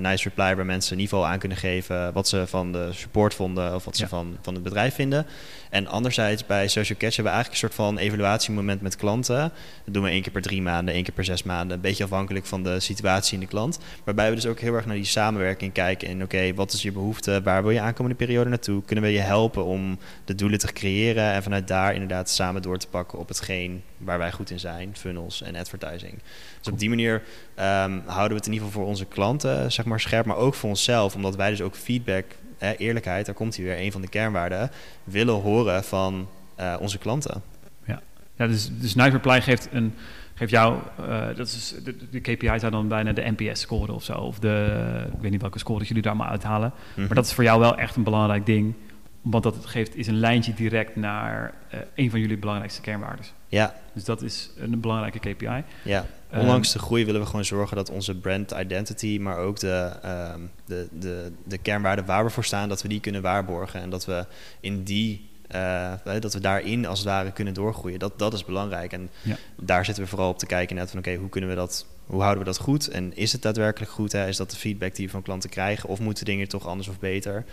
nice 0.00 0.28
reply 0.28 0.56
waar 0.56 0.66
mensen 0.66 0.92
in 0.92 0.98
ieder 1.02 1.14
geval 1.16 1.30
aan 1.32 1.38
kunnen 1.38 1.58
geven 1.58 2.12
wat 2.12 2.28
ze 2.28 2.46
van 2.46 2.72
de 2.72 2.88
support 2.92 3.34
vonden 3.34 3.46
vonden 3.54 3.74
of 3.74 3.84
wat 3.84 3.96
ze 3.96 4.08
van, 4.08 4.36
van 4.42 4.54
het 4.54 4.62
bedrijf 4.62 4.94
vinden. 4.94 5.26
En 5.70 5.86
anderzijds 5.86 6.46
bij 6.46 6.68
Social 6.68 6.98
Catch 6.98 7.16
hebben 7.16 7.32
we 7.32 7.38
eigenlijk 7.38 7.50
een 7.50 7.68
soort 7.68 7.74
van 7.74 7.98
evaluatiemoment 7.98 8.80
met 8.80 8.96
klanten. 8.96 9.52
Dat 9.84 9.94
doen 9.94 10.02
we 10.02 10.10
één 10.10 10.22
keer 10.22 10.32
per 10.32 10.42
drie 10.42 10.62
maanden, 10.62 10.94
één 10.94 11.02
keer 11.02 11.14
per 11.14 11.24
zes 11.24 11.42
maanden. 11.42 11.76
Een 11.76 11.82
beetje 11.82 12.04
afhankelijk 12.04 12.46
van 12.46 12.62
de 12.62 12.80
situatie 12.80 13.34
in 13.34 13.40
de 13.40 13.46
klant. 13.46 13.78
Waarbij 14.04 14.28
we 14.28 14.34
dus 14.34 14.46
ook 14.46 14.60
heel 14.60 14.74
erg 14.74 14.86
naar 14.86 14.96
die 14.96 15.04
samenwerking 15.04 15.72
kijken. 15.72 16.08
En 16.08 16.22
oké, 16.22 16.54
wat 16.54 16.72
is 16.72 16.82
je 16.82 16.92
behoefte? 16.92 17.40
Waar 17.42 17.62
wil 17.62 17.70
je 17.70 17.80
aankomende 17.80 18.16
periode 18.16 18.50
naartoe? 18.50 18.82
Kunnen 18.84 19.04
we 19.04 19.10
je 19.10 19.20
helpen 19.20 19.64
om 19.64 19.98
de 20.24 20.34
doelen 20.34 20.58
te 20.58 20.72
creëren? 20.72 21.32
En 21.32 21.42
vanuit 21.42 21.68
daar 21.68 21.92
inderdaad 21.92 22.30
samen 22.30 22.62
door 22.62 22.78
te 22.78 22.88
pakken 22.88 23.18
op 23.18 23.28
hetgeen 23.28 23.82
waar 23.96 24.18
wij 24.18 24.32
goed 24.32 24.50
in 24.50 24.60
zijn. 24.60 24.96
Funnels 24.96 25.42
en 25.42 25.56
advertising. 25.56 26.18
Dus 26.58 26.72
op 26.72 26.78
die 26.78 26.88
manier 26.88 27.14
um, 27.14 28.02
houden 28.06 28.28
we 28.28 28.34
het 28.34 28.46
in 28.46 28.52
ieder 28.52 28.66
geval 28.66 28.82
voor 28.82 28.90
onze 28.90 29.04
klanten 29.04 29.72
zeg 29.72 29.84
maar, 29.84 30.00
scherp. 30.00 30.26
Maar 30.26 30.36
ook 30.36 30.54
voor 30.54 30.68
onszelf. 30.68 31.14
Omdat 31.14 31.36
wij 31.36 31.50
dus 31.50 31.60
ook 31.60 31.76
feedback 31.76 32.24
eerlijkheid, 32.58 33.26
daar 33.26 33.34
komt 33.34 33.56
hij 33.56 33.64
weer, 33.64 33.78
een 33.78 33.92
van 33.92 34.00
de 34.00 34.08
kernwaarden, 34.08 34.70
willen 35.04 35.34
horen 35.34 35.84
van 35.84 36.28
uh, 36.60 36.76
onze 36.80 36.98
klanten. 36.98 37.42
Ja, 37.84 38.00
ja 38.36 38.46
dus, 38.46 38.70
dus 38.72 38.94
Reply 38.94 39.40
geeft, 39.40 39.68
een, 39.72 39.94
geeft 40.34 40.50
jou, 40.50 40.78
uh, 41.00 41.26
dat 41.36 41.46
is, 41.46 41.74
de, 41.84 41.94
de 42.10 42.20
KPI 42.20 42.58
zou 42.58 42.70
dan 42.70 42.88
bijna 42.88 43.12
de 43.12 43.32
NPS-score 43.36 43.92
of 43.92 44.04
zo, 44.04 44.12
of 44.12 44.38
de, 44.38 45.06
ik 45.12 45.20
weet 45.20 45.30
niet 45.30 45.40
welke 45.40 45.58
score 45.58 45.84
jullie 45.84 46.02
daar 46.02 46.16
maar 46.16 46.28
uithalen. 46.28 46.72
Mm 46.74 46.94
-hmm. 46.94 47.06
Maar 47.06 47.14
dat 47.14 47.26
is 47.26 47.32
voor 47.32 47.44
jou 47.44 47.60
wel 47.60 47.76
echt 47.76 47.96
een 47.96 48.02
belangrijk 48.02 48.46
ding, 48.46 48.74
want 49.22 49.42
dat 49.42 49.54
het 49.54 49.66
geeft 49.66 49.96
is 49.96 50.06
een 50.06 50.18
lijntje 50.18 50.54
direct 50.54 50.96
naar 50.96 51.54
uh, 51.74 51.80
een 51.94 52.10
van 52.10 52.20
jullie 52.20 52.38
belangrijkste 52.38 52.80
kernwaarden. 52.80 53.24
Ja. 53.48 53.74
Dus 53.92 54.04
dat 54.04 54.22
is 54.22 54.50
een 54.56 54.80
belangrijke 54.80 55.18
KPI. 55.18 55.64
Ja. 55.82 56.06
Ondanks 56.32 56.72
de 56.72 56.78
groei 56.78 57.04
willen 57.04 57.20
we 57.20 57.26
gewoon 57.26 57.44
zorgen 57.44 57.76
dat 57.76 57.90
onze 57.90 58.14
brand 58.14 58.50
identity, 58.50 59.18
maar 59.20 59.36
ook 59.36 59.58
de, 59.58 59.92
uh, 60.04 60.34
de, 60.66 60.88
de, 60.92 61.32
de 61.44 61.58
kernwaarden 61.58 62.04
waar 62.04 62.24
we 62.24 62.30
voor 62.30 62.44
staan, 62.44 62.68
dat 62.68 62.82
we 62.82 62.88
die 62.88 63.00
kunnen 63.00 63.22
waarborgen. 63.22 63.80
En 63.80 63.90
dat 63.90 64.04
we 64.04 64.26
in 64.60 64.82
die 64.82 65.28
uh, 65.54 65.92
dat 66.20 66.32
we 66.32 66.40
daarin 66.40 66.86
als 66.86 66.98
het 66.98 67.08
ware 67.08 67.32
kunnen 67.32 67.54
doorgroeien. 67.54 67.98
Dat, 67.98 68.18
dat 68.18 68.32
is 68.32 68.44
belangrijk. 68.44 68.92
En 68.92 69.10
ja. 69.22 69.36
daar 69.56 69.84
zitten 69.84 70.02
we 70.02 70.08
vooral 70.08 70.28
op 70.28 70.38
te 70.38 70.46
kijken 70.46 70.76
net 70.76 70.90
van 70.90 70.98
oké, 70.98 71.08
okay, 71.08 71.20
hoe 71.20 71.30
kunnen 71.30 71.50
we 71.50 71.56
dat, 71.56 71.86
hoe 72.06 72.20
houden 72.20 72.44
we 72.44 72.50
dat 72.50 72.58
goed? 72.58 72.88
En 72.88 73.16
is 73.16 73.32
het 73.32 73.42
daadwerkelijk 73.42 73.92
goed? 73.92 74.12
Hè? 74.12 74.28
Is 74.28 74.36
dat 74.36 74.50
de 74.50 74.56
feedback 74.56 74.94
die 74.94 75.06
we 75.06 75.12
van 75.12 75.22
klanten 75.22 75.50
krijgen? 75.50 75.88
Of 75.88 76.00
moeten 76.00 76.24
dingen 76.24 76.48
toch 76.48 76.66
anders 76.66 76.88
of 76.88 76.98
beter? 76.98 77.44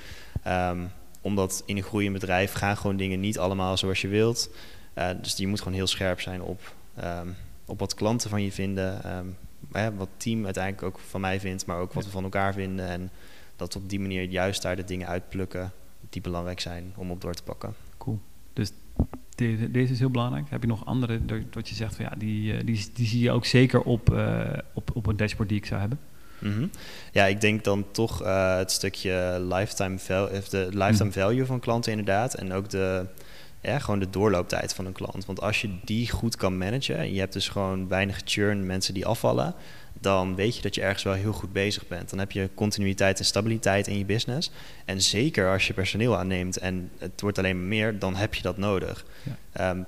Um, 0.47 0.91
omdat 1.21 1.63
in 1.65 1.77
een 1.77 1.83
groeiend 1.83 2.13
bedrijf 2.13 2.53
gaan 2.53 2.77
gewoon 2.77 2.97
dingen 2.97 3.19
niet 3.19 3.39
allemaal 3.39 3.77
zoals 3.77 4.01
je 4.01 4.07
wilt. 4.07 4.49
Uh, 4.97 5.09
dus 5.21 5.35
je 5.37 5.47
moet 5.47 5.59
gewoon 5.59 5.73
heel 5.73 5.87
scherp 5.87 6.21
zijn 6.21 6.41
op 6.41 6.73
um, 7.03 7.35
op 7.65 7.79
wat 7.79 7.93
klanten 7.93 8.29
van 8.29 8.43
je 8.43 8.51
vinden. 8.51 9.17
Um, 9.17 9.37
hè, 9.71 9.95
wat 9.95 10.09
team 10.17 10.45
uiteindelijk 10.45 10.83
ook 10.83 10.99
van 10.99 11.21
mij 11.21 11.39
vindt, 11.39 11.65
maar 11.65 11.79
ook 11.79 11.93
wat 11.93 12.05
we 12.05 12.11
van 12.11 12.23
elkaar 12.23 12.53
vinden. 12.53 12.87
En 12.87 13.09
dat 13.55 13.75
op 13.75 13.89
die 13.89 13.99
manier 13.99 14.23
juist 14.23 14.61
daar 14.61 14.75
de 14.75 14.83
dingen 14.83 15.07
uitplukken 15.07 15.71
die 16.09 16.21
belangrijk 16.21 16.59
zijn 16.59 16.93
om 16.95 17.11
op 17.11 17.21
door 17.21 17.33
te 17.33 17.43
pakken. 17.43 17.73
Cool. 17.97 18.19
Dus 18.53 18.71
deze, 19.35 19.71
deze 19.71 19.93
is 19.93 19.99
heel 19.99 20.09
belangrijk. 20.09 20.49
Heb 20.49 20.61
je 20.61 20.67
nog 20.67 20.85
andere, 20.85 21.19
dat 21.49 21.69
je 21.69 21.75
zegt 21.75 21.95
van 21.95 22.05
ja, 22.05 22.13
die, 22.17 22.63
die, 22.63 22.89
die 22.93 23.07
zie 23.07 23.21
je 23.21 23.31
ook 23.31 23.45
zeker 23.45 23.81
op, 23.81 24.13
uh, 24.13 24.41
op, 24.73 24.91
op 24.93 25.07
een 25.07 25.17
dashboard 25.17 25.49
die 25.49 25.57
ik 25.57 25.65
zou 25.65 25.79
hebben? 25.79 25.99
Mm 26.39 26.51
-hmm. 26.51 26.69
Ja, 27.11 27.25
ik 27.25 27.41
denk 27.41 27.63
dan 27.63 27.85
toch 27.91 28.21
uh, 28.23 28.57
het 28.57 28.71
stukje 28.71 29.37
lifetime, 29.49 29.99
value, 29.99 30.41
de 30.49 30.67
lifetime 30.71 31.11
value 31.11 31.45
van 31.45 31.59
klanten 31.59 31.91
inderdaad. 31.91 32.33
En 32.33 32.53
ook 32.53 32.69
de, 32.69 33.05
ja, 33.65 33.79
gewoon 33.79 33.99
de 33.99 34.09
doorlooptijd 34.09 34.73
van 34.73 34.85
een 34.85 34.93
klant. 34.93 35.25
Want 35.25 35.41
als 35.41 35.61
je 35.61 35.69
die 35.83 36.09
goed 36.09 36.35
kan 36.35 36.57
managen 36.57 36.97
en 36.97 37.13
je 37.13 37.19
hebt 37.19 37.33
dus 37.33 37.49
gewoon 37.49 37.87
weinig 37.87 38.21
churn, 38.25 38.65
mensen 38.65 38.93
die 38.93 39.05
afvallen, 39.05 39.55
dan 39.99 40.35
weet 40.35 40.55
je 40.55 40.61
dat 40.61 40.75
je 40.75 40.81
ergens 40.81 41.03
wel 41.03 41.13
heel 41.13 41.33
goed 41.33 41.53
bezig 41.53 41.87
bent. 41.87 42.09
Dan 42.09 42.19
heb 42.19 42.31
je 42.31 42.49
continuïteit 42.55 43.19
en 43.19 43.25
stabiliteit 43.25 43.87
in 43.87 43.97
je 43.97 44.05
business. 44.05 44.51
En 44.85 45.01
zeker 45.01 45.51
als 45.51 45.67
je 45.67 45.73
personeel 45.73 46.17
aanneemt 46.17 46.57
en 46.57 46.91
het 46.97 47.21
wordt 47.21 47.37
alleen 47.37 47.57
maar 47.57 47.67
meer, 47.67 47.99
dan 47.99 48.15
heb 48.15 48.33
je 48.33 48.41
dat 48.41 48.57
nodig. 48.57 49.05
Ja. 49.53 49.69
Um, 49.69 49.85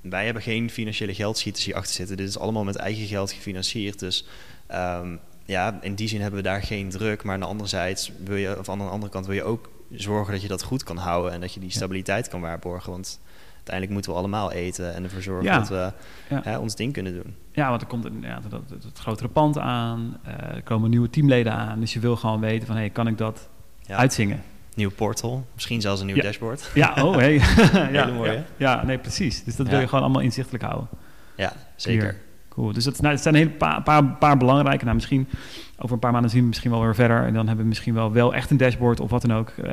wij 0.00 0.24
hebben 0.24 0.42
geen 0.42 0.70
financiële 0.70 1.14
geldschieters 1.14 1.64
hier 1.64 1.74
achter 1.74 1.94
zitten. 1.94 2.16
Dit 2.16 2.28
is 2.28 2.38
allemaal 2.38 2.64
met 2.64 2.76
eigen 2.76 3.06
geld 3.06 3.32
gefinancierd. 3.32 3.98
Dus 3.98 4.26
um, 4.74 5.20
ja, 5.44 5.78
in 5.80 5.94
die 5.94 6.08
zin 6.08 6.20
hebben 6.20 6.42
we 6.42 6.48
daar 6.48 6.62
geen 6.62 6.90
druk. 6.90 7.22
Maar 7.22 7.34
aan 7.34 7.40
de 7.40 7.46
andere, 7.46 7.68
zijde 7.68 8.00
wil 8.24 8.36
je, 8.36 8.58
of 8.58 8.68
aan 8.68 8.78
de 8.78 8.84
andere 8.84 9.12
kant 9.12 9.26
wil 9.26 9.34
je 9.34 9.44
ook 9.44 9.70
zorgen 9.90 10.32
dat 10.32 10.42
je 10.42 10.48
dat 10.48 10.62
goed 10.62 10.82
kan 10.82 10.96
houden 10.96 11.32
en 11.32 11.40
dat 11.40 11.54
je 11.54 11.60
die 11.60 11.70
stabiliteit 11.70 12.28
kan 12.28 12.40
waarborgen. 12.40 12.90
Want 12.90 13.20
uiteindelijk 13.54 13.92
moeten 13.92 14.10
we 14.10 14.18
allemaal 14.18 14.52
eten 14.52 14.94
en 14.94 15.04
ervoor 15.04 15.22
zorgen 15.22 15.44
ja. 15.44 15.58
dat 15.58 15.68
we 15.68 15.92
ja. 16.28 16.40
hè, 16.42 16.58
ons 16.58 16.74
ding 16.74 16.92
kunnen 16.92 17.14
doen. 17.14 17.34
Ja, 17.52 17.68
want 17.68 17.80
er 17.80 17.86
komt 17.86 18.04
een, 18.04 18.18
ja, 18.22 18.40
dat, 18.48 18.60
het 18.84 18.98
grotere 18.98 19.28
pand 19.28 19.58
aan, 19.58 20.20
uh, 20.26 20.54
er 20.54 20.62
komen 20.62 20.90
nieuwe 20.90 21.10
teamleden 21.10 21.52
aan. 21.52 21.80
Dus 21.80 21.92
je 21.92 22.00
wil 22.00 22.16
gewoon 22.16 22.40
weten 22.40 22.66
van, 22.66 22.76
hey, 22.76 22.90
kan 22.90 23.06
ik 23.06 23.18
dat 23.18 23.48
uitzingen? 23.86 24.42
Nieuw 24.74 24.90
portal, 24.90 25.46
misschien 25.54 25.80
zelfs 25.80 26.00
een 26.00 26.06
nieuw 26.06 26.22
dashboard. 26.22 26.70
Ja, 26.74 26.94
oh, 27.02 27.16
hey. 27.22 27.34
ja, 27.92 28.06
mooi, 28.06 28.44
ja, 28.56 28.84
nee, 28.84 28.98
precies. 28.98 29.44
Dus 29.44 29.56
dat 29.56 29.68
wil 29.68 29.80
je 29.80 29.88
gewoon 29.88 30.04
allemaal 30.04 30.22
inzichtelijk 30.22 30.64
houden. 30.64 30.88
Ja, 31.36 31.52
zeker. 31.76 32.16
Cool. 32.56 32.72
Dus 32.72 32.84
het, 32.84 33.00
nou, 33.00 33.14
het 33.14 33.22
zijn 33.22 33.34
een 33.34 33.40
hele 33.40 33.52
paar, 33.52 33.82
paar, 33.82 34.04
paar 34.04 34.36
belangrijke. 34.36 34.84
Nou, 34.84 34.96
misschien 34.96 35.28
over 35.78 35.92
een 35.92 35.98
paar 35.98 36.12
maanden 36.12 36.30
zien 36.30 36.40
we 36.40 36.46
misschien 36.46 36.70
wel 36.70 36.80
weer 36.80 36.94
verder. 36.94 37.24
En 37.24 37.34
dan 37.34 37.46
hebben 37.46 37.64
we 37.64 37.68
misschien 37.68 37.94
wel, 37.94 38.12
wel 38.12 38.34
echt 38.34 38.50
een 38.50 38.56
dashboard 38.56 39.00
of 39.00 39.10
wat 39.10 39.22
dan 39.22 39.32
ook. 39.32 39.52
Uh, 39.64 39.72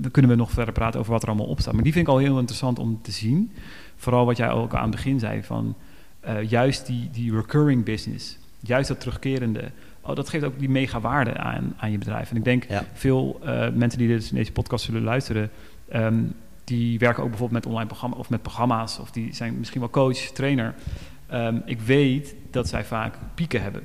dan 0.00 0.10
kunnen 0.10 0.30
we 0.30 0.36
nog 0.36 0.50
verder 0.50 0.74
praten 0.74 1.00
over 1.00 1.12
wat 1.12 1.22
er 1.22 1.28
allemaal 1.28 1.46
op 1.46 1.60
staat. 1.60 1.74
Maar 1.74 1.82
die 1.82 1.92
vind 1.92 2.06
ik 2.06 2.12
al 2.12 2.18
heel 2.18 2.38
interessant 2.38 2.78
om 2.78 2.98
te 3.02 3.10
zien. 3.10 3.52
Vooral 3.96 4.26
wat 4.26 4.36
jij 4.36 4.50
ook 4.50 4.74
aan 4.74 4.82
het 4.82 4.90
begin 4.90 5.18
zei 5.18 5.42
van 5.42 5.74
uh, 6.26 6.50
juist 6.50 6.86
die, 6.86 7.08
die 7.12 7.34
recurring 7.34 7.84
business. 7.84 8.38
Juist 8.60 8.88
dat 8.88 9.00
terugkerende. 9.00 9.70
Oh, 10.00 10.14
dat 10.14 10.28
geeft 10.28 10.44
ook 10.44 10.58
die 10.58 10.70
mega 10.70 11.00
waarde 11.00 11.36
aan, 11.36 11.74
aan 11.76 11.90
je 11.90 11.98
bedrijf. 11.98 12.30
En 12.30 12.36
ik 12.36 12.44
denk 12.44 12.64
ja. 12.68 12.84
veel 12.92 13.40
uh, 13.44 13.68
mensen 13.74 13.98
die 13.98 14.08
dit, 14.08 14.34
deze 14.34 14.52
podcast 14.52 14.84
zullen 14.84 15.02
luisteren... 15.02 15.50
Um, 15.94 16.34
die 16.64 16.98
werken 16.98 17.22
ook 17.22 17.28
bijvoorbeeld 17.28 17.64
met 17.64 17.72
online 17.72 17.88
programma's 17.88 18.18
of 18.18 18.30
met 18.30 18.42
programma's. 18.42 18.98
Of 18.98 19.10
die 19.10 19.34
zijn 19.34 19.58
misschien 19.58 19.80
wel 19.80 19.90
coach, 19.90 20.18
trainer. 20.18 20.74
Um, 21.32 21.62
ik 21.64 21.80
weet 21.80 22.34
dat 22.50 22.68
zij 22.68 22.84
vaak 22.84 23.18
pieken 23.34 23.62
hebben. 23.62 23.82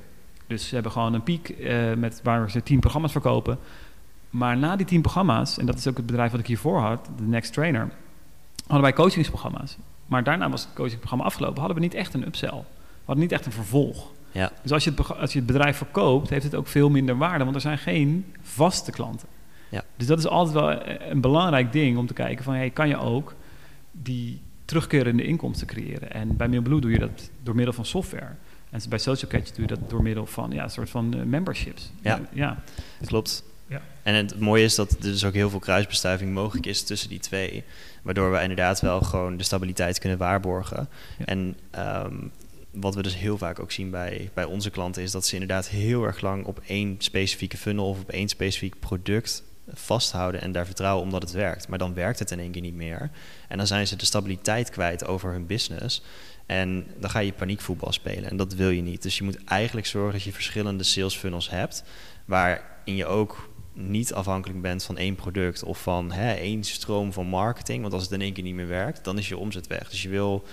Dus 0.48 0.68
ze 0.68 0.74
hebben 0.74 0.92
gewoon 0.92 1.14
een 1.14 1.24
piek 1.24 1.56
uh, 1.60 1.94
met, 1.94 2.20
waar 2.24 2.52
ze 2.52 2.64
tien 2.64 2.80
programma's 2.80 3.12
verkopen. 3.12 3.60
Maar 4.30 4.58
na 4.58 4.76
die 4.76 4.86
tien 4.86 5.02
programma's, 5.02 5.58
en 5.58 5.66
dat 5.66 5.78
is 5.78 5.88
ook 5.88 5.98
het 5.98 6.06
bedrijf 6.06 6.32
wat 6.32 6.40
ik 6.40 6.48
hiervoor 6.48 6.80
had, 6.80 7.10
de 7.18 7.24
Next 7.24 7.54
Trainer, 7.54 7.90
hadden 8.62 8.82
wij 8.82 8.94
coachingsprogramma's. 8.94 9.78
Maar 10.06 10.24
daarna 10.24 10.50
was 10.50 10.62
het 10.62 10.74
coachingprogramma 10.74 11.24
afgelopen, 11.26 11.58
hadden 11.58 11.76
we 11.76 11.84
niet 11.84 11.94
echt 11.94 12.14
een 12.14 12.26
upsell. 12.26 12.50
We 12.50 13.06
hadden 13.06 13.24
niet 13.24 13.32
echt 13.32 13.46
een 13.46 13.52
vervolg. 13.52 14.12
Ja. 14.32 14.52
Dus 14.62 14.72
als 14.72 14.84
je, 14.84 14.90
het, 14.90 15.18
als 15.18 15.34
je 15.34 15.38
het 15.38 15.48
bedrijf 15.48 15.78
verkoopt, 15.78 16.30
heeft 16.30 16.44
het 16.44 16.56
ook 16.56 16.68
veel 16.68 16.90
minder 16.90 17.18
waarde, 17.18 17.44
want 17.44 17.56
er 17.56 17.62
zijn 17.62 17.78
geen 17.78 18.34
vaste 18.42 18.92
klanten. 18.92 19.28
Ja. 19.70 19.84
Dus 19.96 20.08
dat 20.08 20.20
is 20.20 20.28
altijd 20.28 20.56
wel 20.56 20.88
een 21.10 21.22
belangrijk 21.22 21.72
ding 21.72 21.98
om 21.98 22.08
te 22.08 22.14
kijken 22.14 22.44
van, 22.44 22.54
hey, 22.54 22.70
kan 22.70 22.88
je 22.88 22.98
ook 22.98 23.36
die 23.92 24.42
terugkerende 24.70 25.24
inkomsten 25.24 25.68
creëren? 25.68 26.12
En 26.12 26.38
bij 26.38 26.48
Mailblue 26.48 26.82
doe 26.82 26.92
je 26.92 27.00
dat 27.00 27.30
door 27.44 27.56
middel 27.56 27.74
van 27.74 27.86
software. 27.86 28.36
En 28.70 28.82
bij 28.90 29.00
Social 29.00 29.32
Catch 29.32 29.52
doe 29.52 29.62
je 29.62 29.68
dat 29.68 29.90
door 29.90 30.04
middel 30.04 30.26
van 30.26 30.52
ja, 30.52 30.64
een 30.64 30.70
soort 30.70 30.90
van 30.90 31.18
uh, 31.18 31.24
memberships. 31.24 31.92
Ja, 32.02 32.22
ja. 32.34 32.64
klopt. 33.06 33.44
Ja. 33.68 33.82
En 34.04 34.14
het 34.14 34.40
mooie 34.40 34.64
is 34.64 34.76
dat 34.76 34.92
er 34.92 35.02
dus 35.02 35.26
ook 35.26 35.34
heel 35.34 35.50
veel 35.50 35.60
kruisbestuiving 35.60 36.34
mogelijk 36.34 36.66
is 36.66 36.84
tussen 36.84 37.10
die 37.10 37.20
twee. 37.20 37.64
Waardoor 38.02 38.32
we 38.32 38.42
inderdaad 38.42 38.82
wel 38.82 39.02
gewoon 39.02 39.38
de 39.38 39.44
stabiliteit 39.44 40.00
kunnen 40.00 40.18
waarborgen. 40.18 40.90
Ja. 41.18 41.26
En 41.26 41.56
um, 42.06 42.32
wat 42.72 42.96
we 42.96 43.02
dus 43.02 43.18
heel 43.18 43.38
vaak 43.38 43.60
ook 43.60 43.72
zien 43.72 43.90
bij, 43.90 44.30
bij 44.34 44.46
onze 44.46 44.70
klanten 44.70 45.04
is 45.04 45.12
dat 45.12 45.26
ze 45.26 45.34
inderdaad 45.34 45.68
heel 45.70 46.04
erg 46.04 46.22
lang 46.22 46.46
op 46.46 46.62
één 46.68 46.96
specifieke 46.98 47.58
funnel 47.58 47.90
of 47.90 48.00
op 48.00 48.10
één 48.10 48.30
specifiek 48.30 48.80
product 48.80 49.44
vasthouden 49.74 50.42
en 50.42 50.52
daar 50.52 50.66
vertrouwen 50.66 51.04
omdat 51.04 51.22
het 51.22 51.32
werkt. 51.32 51.68
Maar 51.68 51.78
dan 51.78 51.94
werkt 51.94 52.20
het 52.20 52.32
in 52.32 52.40
één 52.40 52.52
keer 52.52 52.62
niet 52.62 52.74
meer. 52.74 53.10
En 53.48 53.58
dan 53.58 53.68
zijn 53.68 53.88
ze 53.88 53.96
de 53.96 54.06
stabiliteit 54.06 54.70
kwijt 54.70 55.06
over 55.06 55.32
hun 55.32 55.46
business. 55.46 56.02
En 56.46 56.88
dan 57.00 57.10
ga 57.10 57.20
je 57.20 57.34
paniekvoetbal 57.34 57.92
spelen 57.92 58.30
en 58.30 58.38
dat 58.38 58.54
wil 58.54 58.70
je 58.70 58.82
niet. 58.82 59.02
Dus 59.02 59.18
je 59.18 59.24
moet 59.24 59.44
eigenlijk 59.44 59.88
zorgen 59.88 60.14
dat 60.14 60.24
je 60.24 60.32
verschillende 60.32 60.84
sales 60.84 61.16
funnels 61.16 61.50
hebt, 61.50 61.84
waarin 62.26 62.96
je 62.96 63.06
ook 63.06 63.50
niet 63.74 64.14
afhankelijk 64.14 64.62
bent 64.62 64.84
van 64.84 64.98
één 64.98 65.16
product 65.16 65.64
of 65.64 65.82
van 65.82 66.12
hè, 66.12 66.34
één 66.34 66.64
stroom 66.64 67.14
van 67.14 67.28
marketing. 67.28 67.82
Want 67.82 67.94
als 67.94 68.04
het 68.04 68.12
in 68.12 68.22
één 68.22 68.34
keer 68.34 68.44
niet 68.44 68.54
meer 68.54 68.68
werkt, 68.68 69.04
dan 69.04 69.18
is 69.18 69.28
je 69.28 69.38
omzet 69.38 69.68
weg. 69.68 69.90
Dus 69.90 70.02
je 70.02 70.10
wil, 70.10 70.44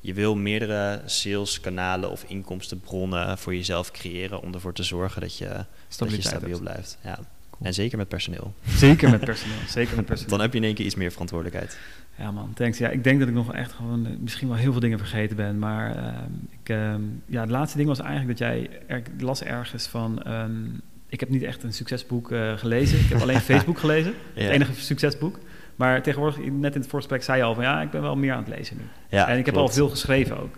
je 0.00 0.14
wil 0.14 0.36
meerdere 0.36 1.02
saleskanalen 1.04 2.10
of 2.10 2.24
inkomstenbronnen 2.24 3.38
voor 3.38 3.54
jezelf 3.54 3.90
creëren 3.90 4.42
om 4.42 4.54
ervoor 4.54 4.74
te 4.74 4.82
zorgen 4.82 5.20
dat 5.20 5.38
je, 5.38 5.64
dat 5.96 6.10
je 6.10 6.22
stabiel 6.22 6.60
blijft. 6.60 6.98
Ja. 7.02 7.18
En 7.64 7.74
zeker 7.74 7.98
met 7.98 8.08
personeel. 8.08 8.54
Zeker 8.66 9.10
met 9.10 9.20
personeel. 9.24 9.56
zeker 9.68 9.96
met 9.96 10.04
personeel. 10.04 10.30
Dan 10.30 10.40
heb 10.40 10.52
je 10.52 10.58
in 10.58 10.64
één 10.64 10.74
keer 10.74 10.84
iets 10.84 10.94
meer 10.94 11.10
verantwoordelijkheid. 11.10 11.78
Ja 12.18 12.30
man, 12.30 12.52
thanks. 12.54 12.78
Ja, 12.78 12.88
ik 12.88 13.04
denk 13.04 13.18
dat 13.18 13.28
ik 13.28 13.34
nog 13.34 13.54
echt 13.54 13.72
gewoon 13.72 14.06
misschien 14.20 14.48
wel 14.48 14.56
heel 14.56 14.72
veel 14.72 14.80
dingen 14.80 14.98
vergeten 14.98 15.36
ben. 15.36 15.58
Maar 15.58 15.96
uh, 15.96 16.04
ik, 16.62 16.68
uh, 16.68 16.94
ja, 17.26 17.40
het 17.40 17.50
laatste 17.50 17.76
ding 17.76 17.88
was 17.88 18.00
eigenlijk 18.00 18.38
dat 18.38 18.48
jij 18.48 18.70
er, 18.86 19.02
las 19.18 19.42
ergens 19.42 19.86
van... 19.86 20.22
Um, 20.32 20.80
ik 21.08 21.20
heb 21.20 21.28
niet 21.28 21.42
echt 21.42 21.62
een 21.62 21.72
succesboek 21.72 22.30
uh, 22.30 22.52
gelezen. 22.56 22.98
Ik 22.98 23.08
heb 23.08 23.20
alleen 23.20 23.40
Facebook 23.50 23.78
gelezen. 23.78 24.14
ja. 24.34 24.42
Het 24.42 24.50
enige 24.50 24.74
succesboek. 24.74 25.38
Maar 25.76 26.02
tegenwoordig, 26.02 26.38
net 26.38 26.74
in 26.74 26.80
het 26.80 26.90
voorgesprek 26.90 27.22
zei 27.22 27.38
je 27.38 27.44
al 27.44 27.54
van... 27.54 27.64
ja, 27.64 27.82
ik 27.82 27.90
ben 27.90 28.02
wel 28.02 28.16
meer 28.16 28.32
aan 28.32 28.44
het 28.44 28.56
lezen 28.56 28.76
nu. 28.76 28.82
Ja, 29.08 29.28
en 29.28 29.38
ik 29.38 29.42
klopt. 29.42 29.46
heb 29.46 29.66
al 29.66 29.72
veel 29.72 29.88
geschreven 29.88 30.40
ook. 30.40 30.56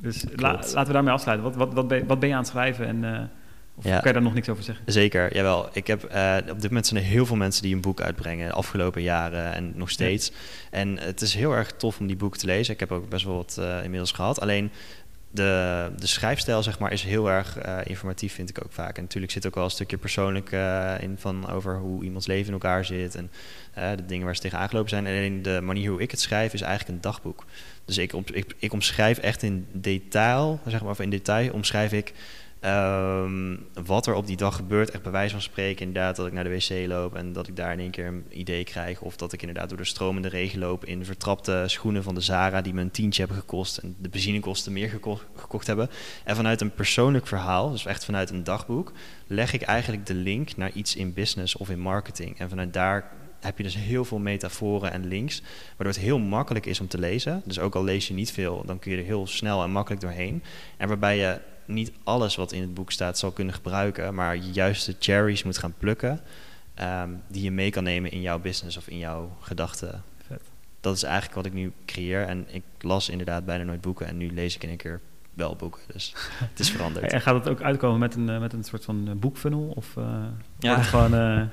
Dus 0.00 0.24
la, 0.36 0.52
laten 0.52 0.86
we 0.86 0.92
daarmee 0.92 1.12
afsluiten. 1.12 1.46
Wat, 1.46 1.56
wat, 1.56 1.74
wat, 1.74 1.88
ben, 1.88 2.06
wat 2.06 2.20
ben 2.20 2.28
je 2.28 2.34
aan 2.34 2.40
het 2.40 2.50
schrijven 2.50 2.86
en 2.86 3.30
Of 3.76 3.84
Ja. 3.84 3.96
kan 3.98 4.06
je 4.06 4.12
daar 4.12 4.22
nog 4.22 4.34
niks 4.34 4.48
over 4.48 4.62
zeggen? 4.64 4.84
Zeker, 4.92 5.34
jawel. 5.34 5.68
Ik 5.72 5.86
heb, 5.86 6.04
eh, 6.04 6.36
op 6.50 6.60
dit 6.60 6.68
moment 6.68 6.86
zijn 6.86 7.02
er 7.02 7.08
heel 7.08 7.26
veel 7.26 7.36
mensen 7.36 7.62
die 7.62 7.74
een 7.74 7.80
boek 7.80 8.00
uitbrengen, 8.00 8.46
de 8.48 8.52
afgelopen 8.54 9.02
jaren 9.02 9.52
en 9.52 9.72
nog 9.74 9.90
steeds. 9.90 10.32
En 10.70 10.98
het 10.98 11.20
is 11.20 11.34
heel 11.34 11.52
erg 11.52 11.72
tof 11.72 11.98
om 12.00 12.06
die 12.06 12.16
boeken 12.16 12.40
te 12.40 12.46
lezen. 12.46 12.74
Ik 12.74 12.80
heb 12.80 12.92
ook 12.92 13.08
best 13.08 13.24
wel 13.24 13.36
wat 13.36 13.56
eh, 13.60 13.82
inmiddels 13.82 14.12
gehad. 14.12 14.40
Alleen 14.40 14.70
de, 15.30 15.90
de 15.96 16.06
schrijfstijl, 16.06 16.62
zeg 16.62 16.78
maar, 16.78 16.92
is 16.92 17.02
heel 17.02 17.30
erg 17.30 17.58
eh, 17.58 17.78
informatief, 17.84 18.34
vind 18.34 18.50
ik 18.50 18.64
ook 18.64 18.72
vaak. 18.72 18.96
En 18.96 19.02
natuurlijk 19.02 19.32
zit 19.32 19.46
ook 19.46 19.54
wel 19.54 19.64
een 19.64 19.70
stukje 19.70 19.96
persoonlijk 19.96 20.50
in 21.00 21.16
van 21.18 21.50
over 21.50 21.78
hoe 21.78 22.04
iemands 22.04 22.26
leven 22.26 22.46
in 22.46 22.52
elkaar 22.52 22.84
zit 22.84 23.14
en 23.14 23.30
de 23.74 24.06
dingen 24.06 24.24
waar 24.24 24.34
ze 24.34 24.40
tegen 24.40 24.58
aangelopen 24.58 24.90
zijn. 24.90 25.06
Alleen 25.06 25.42
de 25.42 25.60
manier 25.62 25.90
hoe 25.90 26.00
ik 26.00 26.10
het 26.10 26.20
schrijf 26.20 26.52
is 26.54 26.60
eigenlijk 26.60 26.94
een 26.94 27.00
dagboek. 27.00 27.44
Dus 27.84 27.98
ik, 27.98 28.12
ik, 28.12 28.54
ik 28.58 28.72
omschrijf 28.72 29.18
echt 29.18 29.42
in 29.42 29.66
detail, 29.72 30.60
zeg 30.66 30.80
maar, 30.80 30.90
of 30.90 31.00
in 31.00 31.10
detail 31.10 31.52
omschrijf 31.52 31.92
ik 31.92 32.12
ehm, 32.60 33.56
wat 33.84 34.06
er 34.06 34.14
op 34.14 34.26
die 34.26 34.36
dag 34.36 34.56
gebeurt. 34.56 34.90
Echt 34.90 35.02
bij 35.02 35.12
wijze 35.12 35.32
van 35.32 35.42
spreken, 35.42 35.86
inderdaad, 35.86 36.16
dat 36.16 36.26
ik 36.26 36.32
naar 36.32 36.44
de 36.44 36.50
wc 36.50 36.88
loop 36.88 37.14
en 37.14 37.32
dat 37.32 37.48
ik 37.48 37.56
daar 37.56 37.72
in 37.72 37.78
één 37.78 37.90
keer 37.90 38.06
een 38.06 38.24
idee 38.30 38.64
krijg. 38.64 39.00
Of 39.00 39.16
dat 39.16 39.32
ik 39.32 39.40
inderdaad 39.40 39.68
door 39.68 39.78
de 39.78 39.84
stromende 39.84 40.28
regen 40.28 40.58
loop 40.58 40.84
in 40.84 41.04
vertrapte 41.04 41.64
schoenen 41.66 42.02
van 42.02 42.14
de 42.14 42.20
Zara 42.20 42.60
die 42.60 42.74
me 42.74 42.80
een 42.80 42.90
tientje 42.90 43.22
hebben 43.22 43.40
gekost 43.40 43.76
en 43.76 43.96
de 43.98 44.08
benzinekosten 44.08 44.72
meer 44.72 44.88
geko- 44.88 45.20
gekocht 45.36 45.66
hebben. 45.66 45.90
En 46.24 46.36
vanuit 46.36 46.60
een 46.60 46.74
persoonlijk 46.74 47.26
verhaal, 47.26 47.70
dus 47.70 47.86
echt 47.86 48.04
vanuit 48.04 48.30
een 48.30 48.44
dagboek, 48.44 48.92
leg 49.26 49.52
ik 49.52 49.62
eigenlijk 49.62 50.06
de 50.06 50.14
link 50.14 50.56
naar 50.56 50.70
iets 50.72 50.96
in 50.96 51.12
business 51.12 51.56
of 51.56 51.70
in 51.70 51.80
marketing. 51.80 52.38
En 52.38 52.48
vanuit 52.48 52.72
daar 52.72 53.10
heb 53.40 53.56
je 53.56 53.62
dus 53.62 53.76
heel 53.76 54.04
veel 54.04 54.18
metaforen 54.18 54.92
en 54.92 55.06
links, 55.06 55.42
waardoor 55.68 55.94
het 55.94 56.04
heel 56.04 56.18
makkelijk 56.18 56.66
is 56.66 56.80
om 56.80 56.88
te 56.88 56.98
lezen. 56.98 57.42
Dus 57.44 57.58
ook 57.58 57.74
al 57.74 57.84
lees 57.84 58.08
je 58.08 58.14
niet 58.14 58.32
veel, 58.32 58.62
dan 58.66 58.78
kun 58.78 58.90
je 58.90 58.96
er 58.96 59.04
heel 59.04 59.26
snel 59.26 59.62
en 59.62 59.70
makkelijk 59.70 60.02
doorheen. 60.02 60.42
En 60.76 60.88
waarbij 60.88 61.16
je 61.16 61.40
niet 61.66 61.92
alles 62.04 62.36
wat 62.36 62.52
in 62.52 62.60
het 62.60 62.74
boek 62.74 62.92
staat 62.92 63.18
zal 63.18 63.30
kunnen 63.30 63.54
gebruiken, 63.54 64.14
maar 64.14 64.36
je 64.36 64.50
juist 64.52 64.86
de 64.86 64.94
cherries 64.98 65.42
moet 65.42 65.58
gaan 65.58 65.74
plukken 65.78 66.20
ehm, 66.74 67.08
die 67.28 67.42
je 67.42 67.50
mee 67.50 67.70
kan 67.70 67.84
nemen 67.84 68.10
in 68.10 68.20
jouw 68.20 68.38
business 68.38 68.76
of 68.76 68.88
in 68.88 68.98
jouw 68.98 69.36
gedachten. 69.40 70.02
Dat 70.80 70.96
is 70.96 71.02
eigenlijk 71.02 71.34
wat 71.34 71.46
ik 71.46 71.52
nu 71.52 71.72
creëer. 71.86 72.22
En 72.26 72.44
ik 72.50 72.62
las 72.80 73.08
inderdaad 73.08 73.44
bijna 73.44 73.64
nooit 73.64 73.80
boeken 73.80 74.06
en 74.06 74.16
nu 74.16 74.32
lees 74.34 74.54
ik 74.54 74.62
in 74.62 74.70
een 74.70 74.76
keer 74.76 75.00
wel 75.34 75.56
boeken. 75.56 75.80
Dus 75.92 76.12
het 76.50 76.58
is 76.58 76.70
veranderd. 76.70 77.12
En 77.12 77.20
gaat 77.20 77.34
het 77.34 77.48
ook 77.48 77.62
uitkomen 77.62 77.98
met 77.98 78.14
een, 78.14 78.28
eh, 78.28 78.40
met 78.40 78.52
een 78.52 78.64
soort 78.64 78.84
van 78.84 79.04
eh, 79.08 79.14
boekfunnel? 79.14 79.72
Of 79.76 79.96
eh 79.96 80.24
Ja. 80.58 80.82
gewoon... 80.82 81.14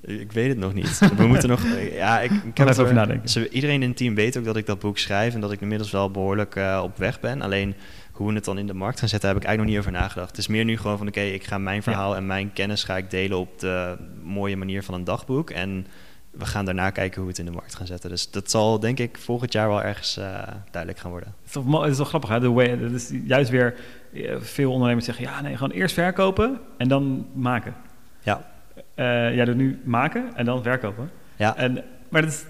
Ik 0.00 0.32
weet 0.32 0.48
het 0.48 0.58
nog 0.58 0.74
niet. 0.74 0.98
We 1.16 1.26
moeten 1.26 1.48
nog. 1.48 1.62
Ja, 1.92 2.20
ik, 2.20 2.30
ik 2.30 2.40
Kan 2.40 2.66
heb 2.66 2.68
even 2.68 2.70
over 2.82 2.86
er- 2.86 2.94
nadenken. 2.94 3.28
Ze, 3.28 3.48
iedereen 3.48 3.82
in 3.82 3.88
het 3.88 3.96
team 3.96 4.14
weet 4.14 4.36
ook 4.38 4.44
dat 4.44 4.56
ik 4.56 4.66
dat 4.66 4.78
boek 4.78 4.98
schrijf 4.98 5.34
en 5.34 5.40
dat 5.40 5.52
ik 5.52 5.60
inmiddels 5.60 5.90
wel 5.90 6.10
behoorlijk 6.10 6.56
eh, 6.56 6.80
op 6.84 6.96
weg 6.96 7.20
ben. 7.20 7.42
Alleen 7.42 7.74
hoe 8.14 8.28
we 8.28 8.34
het 8.34 8.44
dan 8.44 8.58
in 8.58 8.66
de 8.66 8.74
markt 8.74 8.98
gaan 8.98 9.08
zetten, 9.08 9.28
heb 9.28 9.38
ik 9.38 9.44
eigenlijk 9.44 9.76
nog 9.76 9.84
niet 9.84 9.92
over 9.94 10.02
nagedacht. 10.02 10.28
Het 10.30 10.38
is 10.38 10.46
meer 10.46 10.64
nu 10.64 10.76
gewoon 10.76 10.98
van: 10.98 11.06
oké, 11.08 11.20
ik 11.20 11.44
ga 11.44 11.58
mijn 11.58 11.82
verhaal 11.82 12.16
en 12.16 12.26
mijn 12.26 12.52
kennis 12.52 12.84
ga 12.84 12.96
ik 12.96 13.10
delen 13.10 13.38
op 13.38 13.58
de 13.58 13.96
mooie 14.22 14.56
manier 14.56 14.82
van 14.82 14.94
een 14.94 15.04
dagboek. 15.04 15.50
En 15.50 15.86
we 16.30 16.44
gaan 16.46 16.64
daarna 16.64 16.90
kijken 16.90 17.14
hoe 17.16 17.24
we 17.24 17.30
het 17.30 17.38
in 17.38 17.44
de 17.44 17.50
markt 17.58 17.74
gaan 17.74 17.86
zetten. 17.86 18.10
Dus 18.10 18.30
dat 18.30 18.50
zal 18.50 18.80
denk 18.80 18.98
ik 18.98 19.18
volgend 19.18 19.52
jaar 19.52 19.68
wel 19.68 19.82
ergens 19.82 20.16
eh, 20.16 20.42
duidelijk 20.70 21.02
gaan 21.02 21.10
worden. 21.10 21.28
Het 21.38 21.46
is 21.46 21.52
toch, 21.52 21.64
mo- 21.64 21.82
het 21.82 21.90
is 21.90 21.96
toch 21.96 22.08
grappig, 22.08 22.30
hè? 22.30 22.40
De 22.40 22.50
way, 22.50 22.78
dat 22.78 22.90
is 22.90 23.10
juist 23.24 23.50
weer... 23.50 23.74
eh, 24.12 24.34
Veel 24.40 24.72
ondernemers 24.72 25.04
zeggen, 25.06 25.24
ja, 25.24 25.40
nee, 25.40 25.56
gewoon 25.56 25.70
eerst 25.76 25.94
verkopen 25.94 26.60
en 26.78 26.88
dan 26.88 27.26
maken. 27.32 27.74
Ja, 28.22 28.52
Eh 28.94 29.04
jij 29.34 29.44
doet 29.44 29.56
nu 29.56 29.80
maken 29.84 30.30
en 30.36 30.44
dan 30.44 30.62
verkopen. 30.62 31.10
ja. 31.36 31.56
En, 31.56 31.84
maar 32.08 32.22
dat 32.22 32.30
is, 32.30 32.40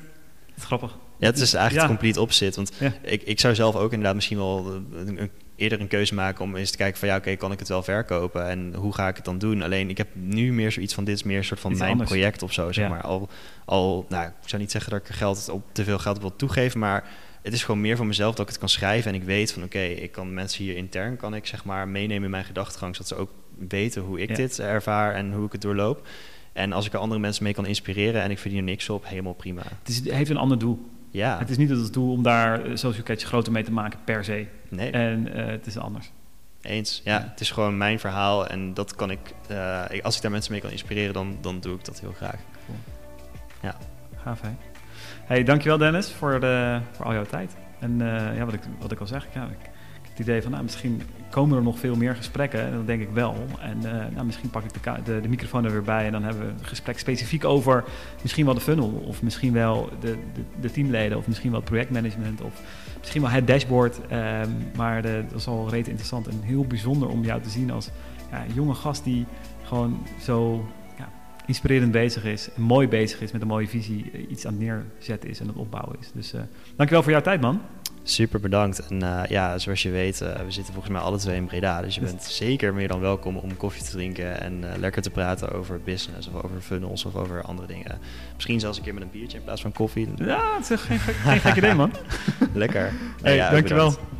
dat 0.47 0.57
is 0.57 0.65
grappig. 0.65 0.97
Ja, 1.19 1.27
het 1.27 1.39
is 1.39 1.55
eigenlijk 1.55 1.74
Ja. 1.74 1.81
het 1.81 1.99
complete 1.99 2.20
opzit. 2.20 2.57
Want 2.57 2.73
Ja. 2.78 2.93
ik, 3.03 3.23
ik 3.23 3.41
zou 3.41 3.55
zelf 3.55 3.74
ook 3.77 3.91
inderdaad 3.91 4.15
misschien 4.15 4.36
wel 4.36 4.66
een, 4.95 5.19
een- 5.19 5.31
eerder 5.56 5.81
een 5.81 5.89
keuze 5.89 6.14
maken 6.14 6.44
om 6.44 6.56
eens 6.56 6.70
te 6.70 6.76
kijken 6.76 6.98
van 6.98 7.09
ja, 7.09 7.16
oké, 7.16 7.36
kan 7.36 7.52
ik 7.52 7.59
het 7.59 7.68
wel 7.68 7.82
verkopen 7.82 8.48
en 8.48 8.74
hoe 8.74 8.94
ga 8.94 9.09
ik 9.09 9.16
het 9.16 9.24
dan 9.24 9.39
doen? 9.39 9.62
Alleen 9.62 9.89
ik 9.90 9.98
heb 9.98 10.09
nu 10.12 10.52
meer 10.52 10.72
zoiets 10.72 10.94
van 10.94 11.05
dit 11.05 11.14
is 11.14 11.22
meer 11.22 11.36
een 11.39 11.44
soort 11.44 11.60
van 11.60 11.70
Iets 11.70 11.81
mijn 11.81 11.93
anders. 11.93 12.10
project 12.10 12.43
of 12.43 12.52
zo, 12.52 12.72
zeg 12.72 12.85
Ja. 12.85 12.90
maar. 12.90 13.02
Al, 13.02 13.28
al, 13.64 14.06
nou, 14.09 14.26
ik 14.26 14.48
zou 14.48 14.62
niet 14.62 14.70
zeggen 14.70 14.90
dat 14.90 15.01
ik 15.01 15.09
er 15.09 15.14
geld 15.14 15.48
op 15.48 15.62
te 15.72 15.85
veel 15.85 15.98
geld 15.98 16.16
op 16.16 16.22
wil 16.22 16.36
toegeven, 16.36 16.78
maar 16.81 17.05
het 17.43 17.52
is 17.52 17.64
gewoon 17.64 17.81
meer 17.81 17.97
van 17.97 18.06
mezelf 18.06 18.35
dat 18.35 18.44
ik 18.44 18.48
het 18.51 18.59
kan 18.60 18.68
schrijven 18.68 19.10
en 19.12 19.20
ik 19.20 19.24
weet 19.26 19.52
van 19.52 19.62
oké, 19.62 19.82
ik 19.82 20.12
kan 20.12 20.35
mensen 20.35 20.64
hier 20.64 20.76
intern 20.76 21.16
kan 21.16 21.35
ik 21.35 21.47
zeg 21.47 21.64
maar 21.64 21.89
meenemen 21.89 22.24
in 22.24 22.31
mijn 22.31 22.44
gedachtegang, 22.44 22.94
zodat 22.97 23.09
ze 23.09 23.16
ook 23.16 23.31
weten 23.68 24.02
hoe 24.02 24.20
ik 24.20 24.28
Ja. 24.28 24.35
dit 24.35 24.59
ervaar 24.59 25.14
en 25.14 25.32
hoe 25.32 25.47
ik 25.47 25.52
het 25.52 25.60
doorloop. 25.62 26.06
En 26.52 26.72
als 26.72 26.86
ik 26.86 26.93
er 26.93 26.98
andere 26.98 27.20
mensen 27.20 27.44
mee 27.44 27.55
kan 27.55 27.66
inspireren 27.66 28.22
en 28.22 28.31
ik 28.31 28.39
verdien 28.39 28.59
er 28.59 28.64
niks 28.64 28.89
op, 28.90 29.09
helemaal 29.09 29.32
prima. 29.35 29.62
Het, 29.78 29.89
is, 29.89 29.97
het 29.97 30.10
heeft 30.10 30.31
een 30.31 30.36
ander 30.36 30.59
doel. 30.59 30.86
Ja, 31.15 31.39
Het 31.39 31.51
is 31.51 31.57
niet 31.57 31.69
het 31.70 31.93
doel 31.93 32.12
om 32.12 32.23
daar 32.23 32.65
eh, 32.65 32.70
Social 32.77 33.03
Catch 33.05 33.24
groter 33.24 33.53
mee 33.53 33.62
te 33.65 33.73
maken 33.73 33.99
per 34.05 34.24
se. 34.24 34.47
nee. 34.69 34.91
En 34.91 35.32
eh, 35.35 35.47
het 35.47 35.66
is 35.66 35.78
anders. 35.78 36.11
Eens. 36.62 37.01
Ja, 37.05 37.12
Ja. 37.19 37.27
het 37.31 37.41
is 37.41 37.51
gewoon 37.51 37.77
mijn 37.77 37.99
verhaal 38.01 38.47
en 38.47 38.74
dat 38.74 38.95
kan 38.95 39.11
ik, 39.11 39.19
eh, 39.49 39.82
ik- 39.89 40.03
als 40.05 40.16
ik 40.16 40.23
daar 40.23 40.31
mensen 40.31 40.53
mee 40.53 40.61
kan 40.61 40.70
inspireren, 40.70 41.12
dan, 41.12 41.36
dan 41.41 41.61
doe 41.61 41.74
ik 41.74 41.85
dat 41.85 42.01
heel 42.01 42.12
graag. 42.12 42.36
Gaaf, 44.23 44.41
hè? 44.41 44.49
Hey, 45.24 45.43
dankjewel 45.45 45.78
Dennis 45.78 46.12
voor, 46.12 46.41
de, 46.41 46.81
voor 46.93 47.05
al 47.05 47.12
jouw 47.12 47.24
tijd. 47.24 47.57
En 47.78 47.99
ja, 48.35 48.45
wat, 48.45 48.55
ik, 48.55 48.61
wat 48.78 48.93
ik 48.93 49.01
al 49.01 49.07
zeg, 49.07 49.27
ja, 49.35 49.45
ik, 49.45 49.70
het 50.15 50.27
idee 50.27 50.43
van, 50.43 50.51
nou, 50.51 50.62
misschien 50.62 51.03
komen 51.31 51.57
er 51.57 51.62
nog 51.62 51.78
veel 51.78 51.97
meer 51.97 52.16
gesprekken. 52.16 52.61
En 52.61 52.73
dat 52.73 52.86
denk 52.86 53.03
ik 53.03 53.09
wel. 53.12 53.36
En 53.61 53.77
eh, 53.85 54.15
nou, 54.15 54.27
misschien 54.27 54.51
pak 54.51 54.65
ik 54.65 54.73
de, 54.73 55.03
de, 55.05 55.20
de 55.20 55.28
microfoon 55.28 55.65
er 55.65 55.73
weer 55.73 55.82
bij 55.82 56.07
en 56.07 56.12
dan 56.12 56.23
hebben 56.23 56.47
we 56.47 56.53
een 56.53 56.66
gesprek 56.66 56.99
specifiek 56.99 57.45
over 57.45 57.85
misschien 58.23 58.45
wel 58.45 58.55
de 58.55 58.61
funnel. 58.61 58.89
Of 58.89 59.23
misschien 59.23 59.53
wel 59.53 59.89
de, 60.01 60.16
de, 60.35 60.43
de 60.61 60.70
teamleden. 60.70 61.19
Of 61.19 61.27
misschien 61.27 61.51
wel 61.51 61.61
het 61.61 61.69
projectmanagement. 61.69 62.41
Of 62.41 62.61
misschien 62.99 63.23
wel 63.23 63.31
het 63.31 63.47
dashboard. 63.47 64.01
Ehm, 64.09 64.51
maar 64.77 65.03
dat 65.03 65.32
is 65.35 65.47
al 65.47 65.69
reet 65.69 65.89
interessant 65.89 66.28
en 66.28 66.41
heel 66.43 66.65
bijzonder 66.65 67.09
om 67.09 67.24
jou 67.24 67.43
te 67.43 67.51
zien 67.51 67.70
als 67.70 67.91
ja, 68.31 68.45
jonge 68.55 68.74
gast 68.74 69.05
die 69.05 69.27
gewoon 69.62 70.07
zo 70.20 70.69
ja, 70.99 71.09
inspirerend 71.47 71.93
bezig 71.93 72.24
is, 72.24 72.51
en 72.53 72.62
mooi 72.62 72.89
bezig 72.89 73.20
is 73.20 73.32
met 73.32 73.43
een 73.43 73.49
mooie 73.49 73.69
visie, 73.69 74.11
eh, 74.12 74.31
iets 74.31 74.47
aan 74.47 74.53
het 74.53 74.62
neerzetten 74.62 75.31
is 75.31 75.41
en 75.41 75.47
het 75.47 75.57
opbouwen 75.57 75.97
is. 76.01 76.11
Dus 76.15 76.32
eh 76.32 76.41
dankjewel 76.77 77.03
voor 77.03 77.12
jouw 77.12 77.20
tijd, 77.20 77.41
man. 77.41 77.61
Super 78.06 78.40
bedankt. 78.40 78.86
En 78.89 79.02
eh, 79.02 79.20
ja, 79.28 79.59
zoals 79.59 79.82
je 79.82 79.90
weet, 79.90 80.20
eh, 80.20 80.28
we 80.44 80.51
zitten 80.51 80.72
volgens 80.74 80.93
mij 80.94 81.02
alle 81.02 81.16
twee 81.18 81.36
in 81.36 81.47
Breda. 81.47 81.82
Dus 81.82 81.94
je 81.94 82.01
bent 82.01 82.22
zeker 82.44 82.74
meer 82.74 82.89
dan 82.89 83.01
welkom 83.01 83.36
om 83.36 83.56
koffie 83.56 83.82
te 83.82 83.90
drinken 83.90 84.40
en 84.40 84.72
eh, 84.72 84.78
lekker 84.78 85.02
te 85.02 85.10
praten 85.10 85.52
over 85.52 85.81
business 85.85 86.28
of 86.28 86.43
over 86.43 86.60
funnels 86.60 87.05
of 87.05 87.14
over 87.14 87.43
andere 87.43 87.66
dingen. 87.68 87.98
Misschien 88.35 88.60
zelfs 88.60 88.78
een 88.78 88.85
keer 88.85 88.94
met 88.94 89.02
een 89.02 89.10
biertje 89.10 89.39
in 89.39 89.44
plaats 89.44 89.62
van 89.62 89.72
koffie. 89.72 90.09
Ja, 90.16 90.55
het 90.59 90.70
is 90.70 90.81
geen, 90.81 90.98
gek- 90.98 91.14
geen 91.14 91.40
gek 91.40 91.56
idee, 91.56 91.74
man. 91.74 91.93
Lekker. 92.55 92.93
Hey, 93.22 93.35
Ja, 93.36 93.51
dankjewel. 93.51 93.89
bedankt. 93.90 94.12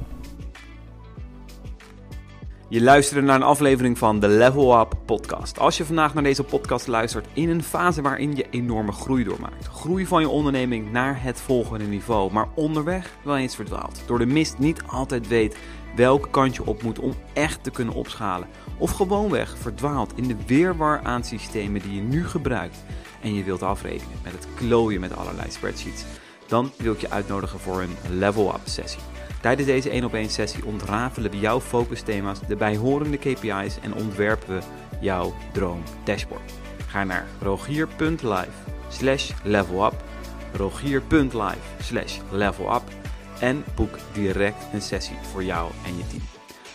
Je 2.75 2.83
luisterde 2.83 3.27
naar 3.27 3.37
een 3.37 3.43
aflevering 3.43 3.99
van 3.99 4.21
de 4.21 4.29
Level 4.29 4.81
Up 4.81 4.95
podcast. 5.05 5.59
Als 5.59 5.77
je 5.77 5.85
vandaag 5.85 6.15
naar 6.15 6.23
deze 6.23 6.43
podcast 6.43 6.87
luistert 6.87 7.27
in 7.33 7.49
een 7.49 7.63
fase 7.63 8.03
waarin 8.03 8.37
je 8.37 8.47
enorme 8.51 8.93
groei 8.93 9.25
doormaakt. 9.25 9.67
Groei 9.67 10.07
van 10.07 10.21
je 10.21 10.29
onderneming 10.29 10.93
naar 10.93 11.23
het 11.23 11.41
volgende 11.41 11.85
niveau, 11.85 12.33
maar 12.33 12.49
onderweg 12.55 13.11
wel 13.25 13.37
eens 13.37 13.55
verdwaalt. 13.55 14.03
Door 14.07 14.19
de 14.19 14.27
mist 14.27 14.59
niet 14.59 14.83
altijd 14.87 15.29
weet 15.29 15.57
welke 15.97 16.31
kant 16.31 16.55
je 16.55 16.67
op 16.67 16.83
moet 16.83 16.99
om 16.99 17.15
echt 17.33 17.65
te 17.65 17.71
kunnen 17.71 17.95
opschalen. 17.95 18.49
Of 18.79 18.91
gewoonweg 18.91 19.57
verdwaalt 19.59 20.13
in 20.17 20.29
de 20.29 20.37
weerwar 20.47 21.01
aan 21.03 21.25
systemen 21.25 21.83
die 21.83 21.95
je 21.95 22.03
nu 22.03 22.27
gebruikt. 22.27 22.85
En 23.23 23.35
je 23.35 23.45
wilt 23.45 23.63
afrekenen 23.63 24.19
met 24.23 24.33
het 24.33 24.47
klooien 24.55 25.01
met 25.01 25.17
allerlei 25.17 25.51
spreadsheets. 25.51 26.05
Dan 26.47 26.71
wil 26.79 26.93
ik 26.93 27.01
je 27.01 27.11
uitnodigen 27.11 27.61
voor 27.61 27.83
een 27.83 27.97
Level 28.19 28.55
Up 28.55 28.61
sessie. 28.65 29.14
Tijdens 29.45 29.69
deze 29.69 29.91
1 29.91 30.05
op 30.05 30.15
1 30.15 30.31
sessie 30.31 30.65
ontrafelen 30.65 31.31
we 31.31 31.39
jouw 31.39 31.61
focusthema's, 31.61 32.41
de 32.49 32.57
bijhorende 32.57 33.17
KPI's 33.17 33.79
en 33.83 33.95
ontwerpen 33.95 34.55
we 34.55 34.63
jouw 35.01 35.35
droom 35.53 35.83
dashboard. 36.05 36.53
Ga 36.87 37.05
naar 37.05 37.27
rogier.live 37.41 38.51
slash 38.89 39.31
levelup, 39.43 39.95
rogier.live 40.53 41.59
slash 41.83 42.19
levelup 42.31 42.83
en 43.41 43.65
boek 43.75 43.99
direct 44.13 44.67
een 44.73 44.83
sessie 44.83 45.17
voor 45.33 45.45
jou 45.45 45.71
en 45.87 45.97
je 45.97 46.07
team. 46.07 46.23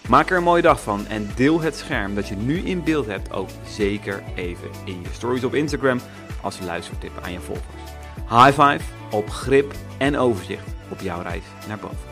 Maak 0.07 0.29
er 0.29 0.37
een 0.37 0.43
mooie 0.43 0.61
dag 0.61 0.81
van 0.81 1.07
en 1.07 1.29
deel 1.35 1.61
het 1.61 1.75
scherm 1.75 2.15
dat 2.15 2.27
je 2.27 2.35
nu 2.35 2.57
in 2.57 2.83
beeld 2.83 3.05
hebt 3.05 3.33
ook 3.33 3.49
zeker 3.67 4.23
even 4.35 4.69
in 4.85 5.01
je 5.01 5.07
stories 5.11 5.43
op 5.43 5.53
Instagram 5.53 5.99
als 6.41 6.59
luistertip 6.59 7.11
aan 7.21 7.31
je 7.31 7.39
volgers. 7.39 7.91
High 8.29 8.61
five 8.61 8.81
op 9.11 9.29
grip 9.29 9.73
en 9.97 10.17
overzicht 10.17 10.67
op 10.89 10.99
jouw 10.99 11.21
reis 11.21 11.43
naar 11.67 11.79
boven. 11.79 12.08